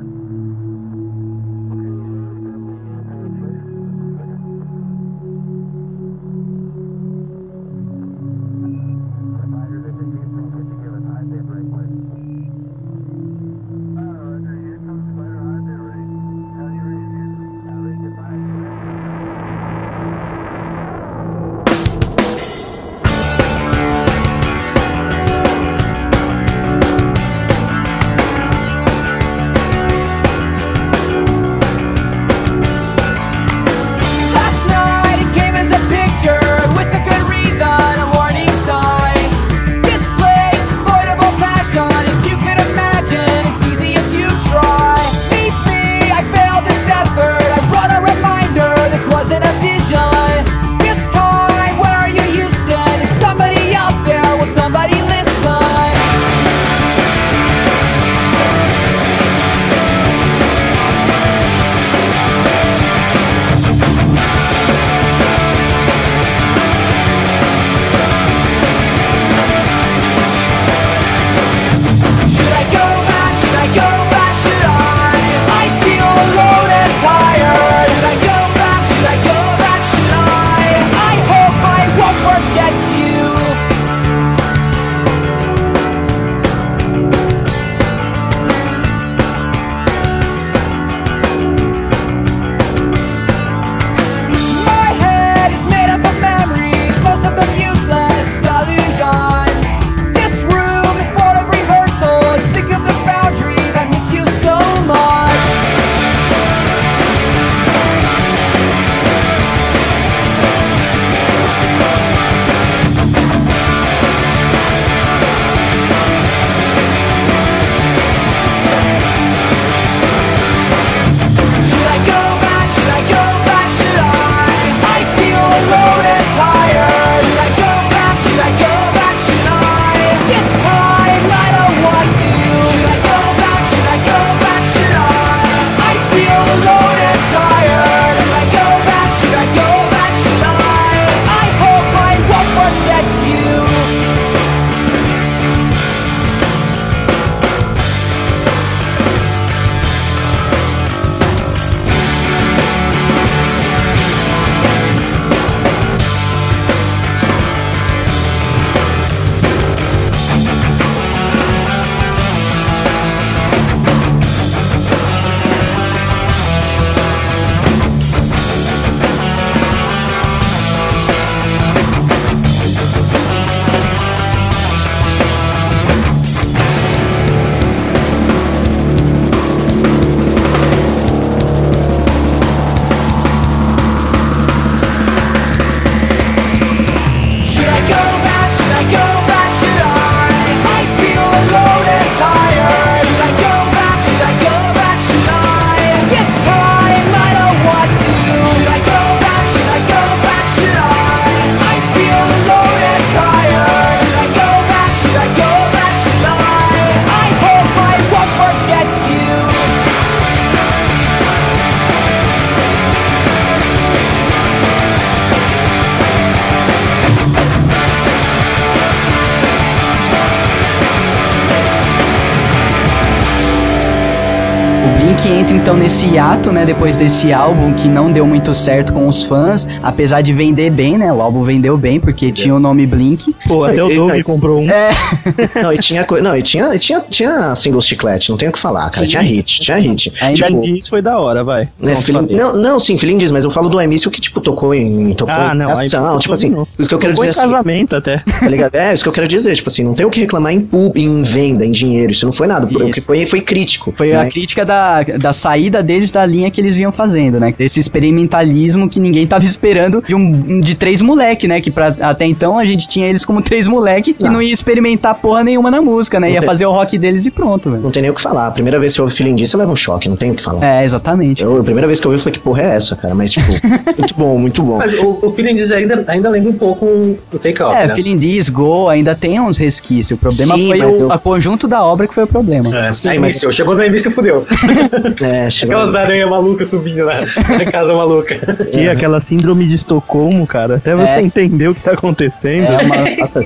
nesse 226.00 226.16
hiato, 226.16 226.50
né? 226.50 226.66
Depois 226.66 226.96
desse 226.96 227.34
álbum 227.34 227.74
que 227.74 227.90
não 227.90 228.10
deu 228.10 228.26
muito 228.26 228.54
certo 228.54 228.94
com 228.94 229.06
os 229.06 229.26
fãs, 229.26 229.68
apesar 229.84 230.22
de 230.22 230.32
vender 230.32 230.70
bem, 230.70 230.98
né? 230.98 231.12
O 231.12 231.22
álbum 231.22 231.44
vendeu 231.44 231.78
bem 231.78 232.00
porque 232.00 232.32
tinha 232.32 232.56
o 232.56 232.60
nome 232.60 232.86
Blink. 232.86 233.36
Pô, 233.46 233.66
até 233.66 233.84
o 233.84 233.90
Doug 233.94 234.22
comprou 234.24 234.62
um. 234.62 234.68
Não, 235.62 235.74
e 235.74 235.78
tinha. 235.78 236.08
Não, 236.24 236.38
e 236.38 236.42
tinha, 236.42 236.78
tinha, 236.78 237.02
tinha 237.02 237.54
singles 237.54 237.86
chiclete, 237.86 238.30
não 238.30 238.38
tem 238.38 238.48
o 238.48 238.52
que 238.52 238.60
falar, 238.60 238.90
cara. 238.90 239.06
Sim. 239.06 239.12
Tinha 239.12 239.22
hit, 239.24 239.60
tinha 239.60 239.78
hit. 239.78 240.14
Ainda 240.22 240.48
tipo, 240.48 240.66
Isso 240.66 240.90
foi 240.90 241.02
da 241.02 241.20
hora, 241.20 241.44
vai. 241.44 241.68
né, 241.80 241.96
Não, 241.96 242.02
feeling- 242.02 242.28
não, 242.34 242.56
não, 242.56 242.80
sim, 242.80 242.98
feeling 242.98 243.18
diz, 243.18 243.32
mas 243.32 243.44
eu 243.44 243.52
falo 243.52 243.68
do 243.68 243.82
Emício 243.82 244.10
que, 244.10 244.22
tipo, 244.22 244.40
tocou 244.40 244.74
em. 244.74 245.14
Tocou 245.14 245.34
Ah, 245.34 245.54
não, 245.54 245.72
ação, 245.72 246.04
tocou 246.06 246.20
tipo 246.20 246.34
assim, 246.34 246.50
não. 246.50 246.62
o 246.80 246.88
que 246.88 246.94
eu 246.94 247.00
quero 247.00 247.16
Foi 247.16 247.28
dizer 247.28 247.42
em 247.42 247.44
assim, 247.44 247.54
casamento 247.54 247.96
até. 247.98 248.20
tá 248.20 248.48
ligado? 248.48 248.76
É, 248.76 248.94
isso 248.94 249.04
que 249.04 249.10
eu 249.10 249.14
quero 249.14 249.28
dizer, 249.28 249.54
tipo 249.56 249.68
assim, 249.70 249.84
não 249.84 249.94
tem 249.94 250.06
o 250.06 250.10
que 250.10 250.22
reclamar 250.22 250.54
em 250.54 250.62
pub, 250.62 250.96
em 250.96 251.22
venda, 251.24 251.66
em 251.66 251.72
dinheiro, 251.72 252.12
isso 252.12 252.26
não 252.26 252.32
foi 252.32 252.48
nada. 252.48 252.66
O 252.66 252.70
que 252.70 253.00
Isso. 253.00 253.02
foi, 253.06 253.26
foi 253.26 253.42
crítico. 253.42 253.94
Foi 253.98 254.10
né? 254.12 254.22
a 254.22 254.26
crítica 254.28 254.66
da, 254.66 255.04
da 255.04 255.34
saída 255.34 255.84
deles 255.90 256.12
da 256.12 256.24
linha 256.24 256.52
que 256.52 256.62
eles 256.62 256.76
vinham 256.76 256.92
fazendo, 256.92 257.40
né? 257.40 257.52
Desse 257.58 257.80
experimentalismo 257.80 258.88
que 258.88 259.00
ninguém 259.00 259.26
tava 259.26 259.44
esperando 259.46 260.04
de, 260.06 260.14
um, 260.14 260.60
de 260.60 260.76
três 260.76 261.02
moleque, 261.02 261.48
né? 261.48 261.60
Que 261.62 261.72
pra, 261.72 261.96
até 262.00 262.26
então 262.26 262.60
a 262.60 262.66
gente 262.66 262.88
tinha 262.88 263.08
eles 263.08 263.26
como 263.26 263.42
três 263.42 263.68
moleque 263.68 264.14
que 264.14 264.26
não, 264.26 264.34
Não. 264.34 264.42
ia 264.42 264.54
experimentar 264.54 265.16
porra 265.16 265.44
nenhuma 265.44 265.72
na 265.72 265.82
música, 265.82 266.20
né? 266.20 266.28
Não 266.28 266.34
Ia 266.36 266.40
tem- 266.42 266.48
fazer 266.50 266.66
o 266.68 266.72
rock 266.72 266.98
deles 266.98 267.26
e 267.26 267.32
pronto, 267.32 267.72
velho. 267.72 267.82
Não 267.82 267.90
tem 267.92 268.02
nem 268.04 268.12
o 268.12 268.14
que 268.14 268.22
falar. 268.22 268.48
A 268.48 268.52
primeira 268.52 268.80
vez 268.80 268.94
que 268.94 269.02
eu 269.02 269.06
ouvi 269.06 269.16
feeling 269.16 269.34
disso, 269.36 269.56
eu 269.56 269.60
levo 269.60 269.72
um 269.72 269.76
choque, 269.76 270.08
não 270.08 270.16
tem 270.16 270.30
o 270.32 270.36
que 270.36 270.44
falar. 270.44 270.64
É, 270.64 270.86
exatamente. 270.86 271.44
Eu, 271.44 271.60
a 271.60 271.64
primeira 271.64 271.88
vez 271.88 272.00
que 272.00 272.06
eu 272.06 272.12
ouvi, 272.12 272.20
eu 272.20 272.24
falei, 272.24 272.38
que 272.38 272.44
porra 272.44 272.62
é 272.62 272.76
essa, 272.76 272.96
cara? 272.96 273.16
Mas, 273.16 273.32
tipo, 273.32 273.48
muito 273.98 274.16
bom, 274.16 274.38
muito 274.38 274.62
bom. 274.64 274.78
Mas 274.78 274.94
o, 274.94 275.20
o 275.24 275.34
Feeling 275.34 275.56
Diz 275.56 275.72
ainda, 275.72 276.04
ainda 276.08 276.30
lembra 276.30 276.50
um 276.52 276.58
pouco 276.58 276.86
o 276.86 277.40
Take 277.42 277.62
Off, 277.64 277.76
É, 277.76 277.88
né? 277.88 277.96
Feeling 277.96 278.20
This, 278.20 278.50
Go, 278.50 278.88
ainda 278.90 279.16
tem 279.16 279.40
uns 279.40 279.58
resquícios. 279.58 280.12
O 280.18 280.18
problema 280.22 280.56
Sim, 280.56 280.68
foi 280.68 280.82
o 280.82 280.90
eu- 281.00 281.12
a 281.12 281.18
conjunto 281.18 281.68
da 281.68 281.84
obra 281.84 282.08
que 282.08 282.14
foi 282.14 282.24
o 282.26 282.28
problema. 282.28 282.76
É, 282.78 282.92
Sim, 282.92 283.10
aí 283.10 283.20
mas- 283.20 283.34
início, 283.36 283.52
chegou 283.54 283.76
no 283.76 283.84
início 283.84 284.12
e 284.12 284.14
fudeu. 284.14 284.46
É, 285.22 285.50
chegou. 285.50 285.79
Aquelas 285.80 285.96
aranhas 285.96 286.30
malucas 286.30 286.70
subindo 286.70 287.06
na, 287.06 287.22
na 287.22 287.66
casa 287.72 287.94
maluca. 287.94 288.36
Que 288.72 288.88
aquela 288.88 289.20
síndrome 289.22 289.68
de 289.68 289.76
Estocolmo, 289.76 290.46
cara. 290.46 290.76
Até 290.76 290.96
você 290.96 291.12
É. 291.14 291.22
entender 291.22 291.68
o 291.70 291.76
que 291.76 291.82
tá 291.82 291.92
acontecendo. 291.92 292.66
É 292.66 292.78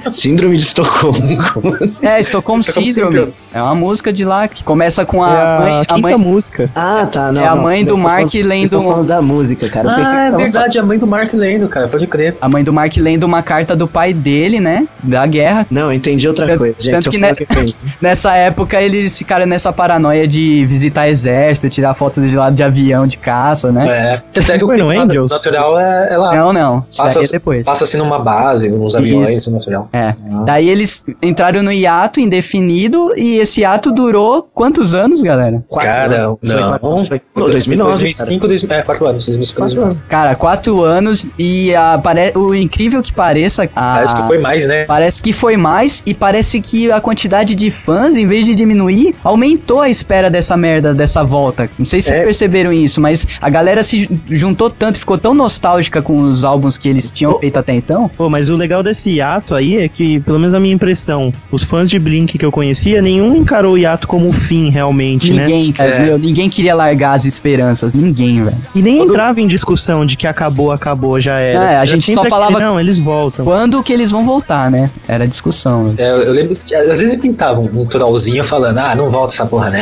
uma, 0.04 0.12
síndrome 0.12 0.58
de 0.58 0.64
Estocolmo. 0.64 1.20
é, 2.02 2.22
Syndrome. 2.22 2.64
Syndrome. 2.64 3.34
É 3.54 3.62
uma 3.62 3.76
música 3.76 4.12
de 4.12 4.26
lá 4.26 4.48
que 4.48 4.64
começa 4.64 5.06
com 5.06 5.26
É 5.26 5.30
a, 5.30 5.56
a, 5.58 5.60
mãe. 5.60 5.74
A 5.82 5.86
quinta 5.86 6.02
mãe 6.02 6.16
música. 6.18 6.70
Ah, 6.76 7.08
tá. 7.12 7.32
Não, 7.32 7.42
É 7.42 7.48
a 7.48 7.56
não. 7.56 7.64
mãe 7.64 7.84
do 7.84 7.92
Eu 7.94 7.96
tô 7.98 8.02
Mark 8.02 8.32
falando- 8.32 8.48
lendo 8.50 8.82
falando 8.82 9.08
da 9.08 9.22
música, 9.22 9.70
cara. 9.70 9.90
Ah, 9.96 10.02
é 10.02 10.26
tava 10.32 10.38
verdade, 10.38 10.80
a 10.80 10.84
mãe 10.84 10.98
do 10.98 11.08
Mark 11.08 11.34
lendo, 11.34 11.68
cara, 11.68 11.88
pode 11.88 12.08
crer. 12.08 12.36
a 12.42 12.50
mãe 12.50 12.64
do 12.64 12.74
Mark 12.74 12.96
lendo 12.98 13.24
uma 13.24 13.42
carta 13.44 13.76
do 13.76 13.88
pai 13.88 14.14
dele, 14.14 14.60
né? 14.60 14.88
Da 15.02 15.26
guerra. 15.26 15.66
Não, 15.70 15.84
eu 15.84 15.94
entendi 15.94 16.28
outra 16.28 16.46
Tanto- 16.48 16.58
coisa, 16.60 16.76
gente. 16.80 16.94
tanto 16.94 17.10
que 17.10 17.18
né- 17.18 17.34
que. 17.36 17.76
Nessa 18.02 18.36
época 18.36 18.82
eles 18.82 19.18
ficaram 19.18 19.46
nessa 19.46 19.72
paranoia 19.72 20.28
de 20.28 20.66
visitar 20.66 21.08
exército, 21.10 21.70
tirar 21.70 21.94
fotos 21.94 22.23
de 22.30 22.36
lado 22.36 22.56
de 22.56 22.64
avião 22.64 23.06
de 23.08 23.18
caça, 23.18 23.72
né? 23.72 24.22
É. 24.36 24.40
Até 24.40 24.58
que 24.58 24.64
o 24.64 24.68
Foi 24.68 24.76
clima 24.76 24.94
Angels? 25.04 25.30
natural 25.32 25.80
é, 25.80 26.08
é 26.14 26.18
lá. 26.18 26.36
Não, 26.36 26.54
não. 26.54 26.86
Passa, 26.98 27.20
é 27.20 27.28
depois. 27.28 27.66
passa 27.66 27.84
assim 27.84 27.98
numa 27.98 28.20
base, 28.20 28.70
nos 28.70 28.95
aviões, 28.95 29.30
Isso. 29.32 29.52
no 29.52 29.58
natural. 29.58 29.90
É. 29.94 30.16
Daí 30.45 30.70
eles 30.70 31.04
entraram 31.22 31.62
no 31.64 31.72
hiato 31.72 32.20
indefinido 32.20 33.14
e 33.18 33.38
esse 33.40 33.62
hiato 33.62 33.91
durou 33.91 34.44
quantos 34.54 34.94
anos, 34.94 35.22
galera? 35.22 35.64
Quatro 35.68 35.90
Cara, 35.91 36.16
anos. 36.26 36.38
Foi 36.41 36.50
não. 36.56 36.70
quatro- 36.70 37.06
foi- 37.08 37.22
Não, 37.36 37.50
2009. 37.50 37.91
2005, 37.91 38.48
2000, 38.48 38.74
é, 38.78 38.82
4 38.82 39.08
anos, 39.08 39.26
2005, 39.26 39.60
Quatro 39.62 39.76
2009. 39.76 39.98
anos. 40.00 40.08
Cara, 40.10 40.36
quatro 40.36 40.84
anos 40.84 41.30
e 41.38 41.74
a, 41.76 41.98
pare... 41.98 42.32
o 42.36 42.54
incrível 42.54 43.02
que 43.02 43.14
pareça. 43.14 43.64
A... 43.76 43.94
Parece 43.95 44.16
que 44.16 44.24
foi 44.28 44.38
mais, 44.40 44.68
né? 44.68 44.86
Parece 44.86 45.22
que 45.22 45.34
foi 45.34 45.58
mais 45.58 46.04
e 46.06 46.14
parece 46.14 46.62
que 46.62 46.91
a 46.91 47.00
quantidade 47.02 47.56
de 47.56 47.70
fãs, 47.72 48.16
em 48.16 48.26
vez 48.28 48.45
de 48.45 48.56
diminuir, 48.56 49.16
aumentou 49.24 49.82
a 49.82 49.90
espera 49.90 50.30
dessa 50.30 50.56
merda, 50.58 50.94
dessa 50.94 51.24
volta. 51.24 51.70
Não 51.78 51.86
sei 51.86 52.02
se 52.02 52.12
vocês 52.14 52.22
É. 52.22 52.23
perceberam 52.26 52.72
isso, 52.73 52.99
mas 53.02 53.27
a 53.41 53.49
galera 53.49 53.84
se 53.84 54.02
ju- 54.02 54.10
juntou 54.30 54.69
tanto, 54.69 54.99
ficou 54.99 55.18
tão 55.18 55.34
nostálgica 55.34 56.02
com 56.02 56.15
os 56.22 56.44
álbuns 56.45 56.77
que 56.77 56.88
eles 56.90 57.11
tinham 57.11 57.38
feito 57.40 57.57
até 57.57 57.73
então. 57.73 58.10
Pô, 58.15 58.30
mas 58.30 58.49
o 58.49 58.56
legal 58.56 58.81
desse 58.84 59.10
hiato 59.11 59.56
aí 59.56 59.77
é 59.77 59.88
que, 59.88 60.19
pelo 60.22 60.40
menos 60.40 60.53
a 60.53 60.60
minha 60.60 60.73
impressão, 60.73 61.31
os 61.52 61.64
fãs 61.64 61.90
de 61.90 61.98
Blink 61.99 62.38
que 62.38 62.45
eu 62.45 62.52
conhecia, 62.52 63.02
nenhum 63.02 63.35
encarou 63.35 63.73
o 63.73 63.77
hiato 63.77 64.07
como 64.07 64.31
fim 64.34 64.69
realmente, 64.69 65.31
né? 65.34 65.45
Ninguém, 65.45 65.72
cara, 65.72 65.90
É. 65.95 66.18
ninguém 66.18 66.49
queria 66.49 66.76
largar 66.76 67.14
as 67.14 67.26
esperanças, 67.26 67.94
ninguém, 67.94 68.44
velho. 68.44 68.57
E 68.76 68.81
nem 68.81 68.98
Todo- 68.98 69.11
entrava 69.11 69.41
em 69.41 69.48
discussão 69.48 70.06
de 70.06 70.15
que 70.18 70.27
acabou, 70.27 70.72
acabou, 70.72 71.19
já 71.19 71.38
era. 71.40 71.57
É, 71.73 71.77
a 71.77 71.85
gente 71.85 72.06
só 72.14 72.22
aquele, 72.22 72.30
falava- 72.30 72.60
Não, 72.60 72.80
eles 72.80 72.99
voltam. 72.99 73.45
Quando 73.45 73.81
que 73.84 73.91
eles 73.91 74.11
vão 74.11 74.26
voltar, 74.26 74.69
né? 74.72 74.90
Era 75.07 75.23
a 75.23 75.27
discussão. 75.27 75.94
É, 75.98 76.10
eu 76.11 76.31
lembro 76.31 76.56
que 76.65 76.73
às 76.76 76.99
vezes 76.99 77.19
pintavam 77.19 77.64
um 77.73 77.85
trollzinho 77.85 78.44
falando, 78.44 78.77
ah, 78.77 78.95
não 78.95 79.10
volta 79.10 79.34
essa 79.34 79.45
porra, 79.45 79.69
né? 79.69 79.81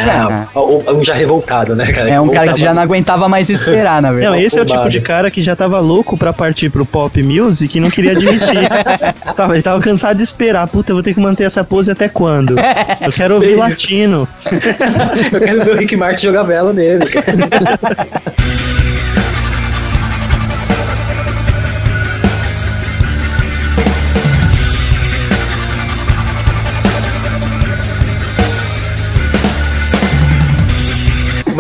É. 0.54 0.58
Ou 0.58 0.84
ou 0.86 0.96
um 0.98 1.04
já 1.04 1.14
revoltado, 1.14 1.76
né, 1.76 1.92
cara? 1.92 2.10
É 2.10 2.20
um 2.22 2.30
cara 2.30 2.54
que 2.54 2.62
já 2.62 2.74
não 2.74 2.82
aguentava 2.82 3.28
mais 3.28 3.50
esperar, 3.50 4.02
na 4.02 4.10
Não, 4.10 4.16
verdade. 4.16 4.44
esse 4.44 4.58
é 4.58 4.62
o 4.62 4.66
tipo 4.66 4.90
de 4.90 5.02
cara 5.02 5.30
que 5.32 5.42
já 5.42 5.56
tava 5.56 5.80
louco 5.80 6.18
pra 6.18 6.32
partir 6.32 6.70
pro 6.70 6.86
pop 6.86 7.22
music 7.24 7.78
e 7.78 7.82
não 7.82 7.90
queria 7.90 8.12
admitir. 8.12 8.70
tava, 9.36 9.54
ele 9.54 9.64
tava 9.64 9.82
cansado 9.82 10.18
de 10.18 10.24
esperar. 10.24 10.68
Puta, 10.68 10.92
eu 10.92 10.96
vou 10.96 11.04
ter 11.04 11.14
que 11.14 11.20
manter 11.20 11.46
essa 11.46 11.64
pose 11.64 11.92
até 11.92 12.08
quando? 12.08 12.56
Eu 13.02 13.12
quero 13.12 13.36
ouvir 13.36 13.56
latino. 13.56 14.28
Eu 15.32 15.40
quero 15.40 15.64
ver 15.64 15.76
o 15.76 15.78
Rick 15.78 15.96
Martin 15.96 16.28
jogar 16.28 16.44
vela 16.44 16.74
nele. 16.74 17.04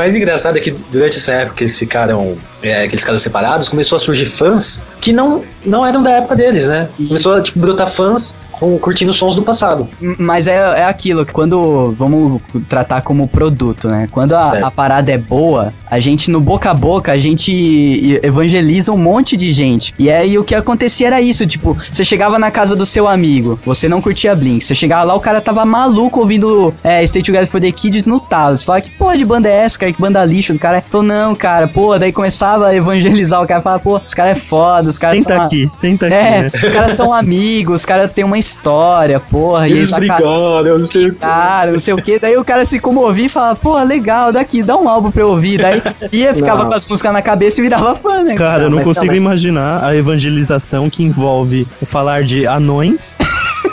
mais 0.01 0.15
engraçado 0.15 0.57
é 0.57 0.59
que 0.59 0.71
durante 0.71 1.17
essa 1.17 1.31
época 1.31 1.57
que 1.57 1.63
eles 1.63 1.77
ficaram, 1.77 2.35
é, 2.63 2.87
que 2.87 2.93
eles 2.93 3.01
ficaram 3.01 3.19
separados, 3.19 3.69
começou 3.69 3.97
a 3.97 3.99
surgir 3.99 4.25
fãs 4.25 4.81
que 4.99 5.13
não, 5.13 5.43
não 5.63 5.85
eram 5.85 6.01
da 6.01 6.09
época 6.11 6.35
deles, 6.35 6.65
né? 6.65 6.89
Começou 7.07 7.35
a 7.35 7.41
tipo, 7.41 7.59
brotar 7.59 7.91
fãs 7.91 8.35
curtindo 8.81 9.13
sons 9.13 9.35
do 9.35 9.43
passado. 9.43 9.87
Mas 10.17 10.47
é, 10.47 10.55
é 10.79 10.83
aquilo, 10.85 11.25
que 11.25 11.33
quando 11.33 11.95
vamos 11.97 12.41
tratar 12.69 13.01
como 13.01 13.27
produto, 13.27 13.87
né? 13.87 14.07
Quando 14.11 14.33
a, 14.33 14.67
a 14.67 14.71
parada 14.71 15.11
é 15.11 15.17
boa, 15.17 15.73
a 15.89 15.99
gente 15.99 16.29
no 16.31 16.39
boca 16.39 16.69
a 16.71 16.73
boca, 16.73 17.11
a 17.11 17.17
gente 17.17 18.19
evangeliza 18.23 18.91
um 18.91 18.97
monte 18.97 19.35
de 19.37 19.51
gente. 19.53 19.93
E 19.97 20.09
aí 20.09 20.37
o 20.37 20.43
que 20.43 20.55
acontecia 20.55 21.07
era 21.07 21.21
isso, 21.21 21.45
tipo, 21.45 21.77
você 21.91 22.03
chegava 22.03 22.37
na 22.39 22.51
casa 22.51 22.75
do 22.75 22.85
seu 22.85 23.07
amigo, 23.07 23.59
você 23.65 23.87
não 23.89 24.01
curtia 24.01 24.35
Blink, 24.35 24.63
você 24.63 24.75
chegava 24.75 25.03
lá, 25.03 25.15
o 25.15 25.19
cara 25.19 25.41
tava 25.41 25.65
maluco 25.65 26.19
ouvindo 26.19 26.73
é, 26.83 27.05
Stay 27.05 27.21
Together 27.21 27.47
for 27.49 27.59
the 27.61 27.71
Kids 27.71 28.05
no 28.05 28.19
talo. 28.19 28.55
Você 28.55 28.65
fala, 28.65 28.81
que 28.81 28.91
porra 28.91 29.17
de 29.17 29.25
banda 29.25 29.49
é 29.49 29.57
essa, 29.57 29.77
cara? 29.79 29.91
Que 29.93 30.01
banda 30.01 30.23
lixo? 30.23 30.53
O 30.53 30.59
cara 30.59 30.83
falou, 30.89 31.05
não, 31.05 31.35
cara, 31.35 31.67
pô, 31.67 31.97
daí 31.97 32.11
começava 32.11 32.67
a 32.67 32.75
evangelizar 32.75 33.41
o 33.41 33.47
cara, 33.47 33.61
falava, 33.61 33.81
pô, 33.81 33.97
os 33.97 34.13
caras 34.13 34.37
é 34.37 34.39
foda, 34.39 34.89
os 34.89 34.97
caras 34.97 35.17
Senta 35.19 35.33
são... 35.35 35.41
a- 35.41 35.45
aqui, 35.45 35.69
senta 35.79 36.05
aqui, 36.07 36.15
É, 36.15 36.41
né? 36.43 36.51
os 36.63 36.69
caras 36.71 36.95
são 36.95 37.13
amigos, 37.13 37.81
os 37.81 37.85
caras 37.85 38.11
têm 38.11 38.23
uma 38.23 38.37
história, 38.51 39.19
porra. 39.19 39.67
e 39.67 39.71
Eles 39.73 39.89
ca- 39.89 39.97
brigando, 39.97 40.67
eu 40.67 40.77
não 40.79 40.85
sei 40.85 41.07
o 41.07 41.13
que. 41.13 41.19
Cara, 41.19 41.71
não 41.71 41.79
sei 41.79 41.93
o 41.93 41.97
que. 41.97 42.19
Daí 42.19 42.37
o 42.37 42.43
cara 42.45 42.65
se 42.65 42.79
comovia 42.79 43.25
e 43.25 43.29
falava, 43.29 43.55
pô, 43.55 43.81
legal, 43.83 44.31
daqui, 44.31 44.61
dá 44.61 44.75
um 44.77 44.87
álbum 44.89 45.09
pra 45.11 45.21
eu 45.21 45.29
ouvir. 45.29 45.61
Daí 45.61 45.81
ia, 46.11 46.33
ficava 46.33 46.63
Não. 46.63 46.69
com 46.69 46.75
as 46.75 46.85
músicas 46.85 47.13
na 47.13 47.21
cabeça 47.21 47.59
e 47.59 47.63
virava 47.63 47.95
fã, 47.95 48.23
né? 48.23 48.35
Cara, 48.35 48.63
eu 48.63 48.69
não 48.69 48.83
consigo 48.83 49.11
aí. 49.11 49.17
imaginar 49.17 49.83
a 49.83 49.95
evangelização 49.95 50.89
que 50.89 51.03
envolve 51.03 51.67
falar 51.87 52.23
de 52.23 52.45
anões, 52.45 53.15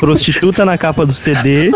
prostituta 0.01 0.65
na 0.65 0.77
capa 0.79 1.05
do 1.07 1.13
CD 1.13 1.71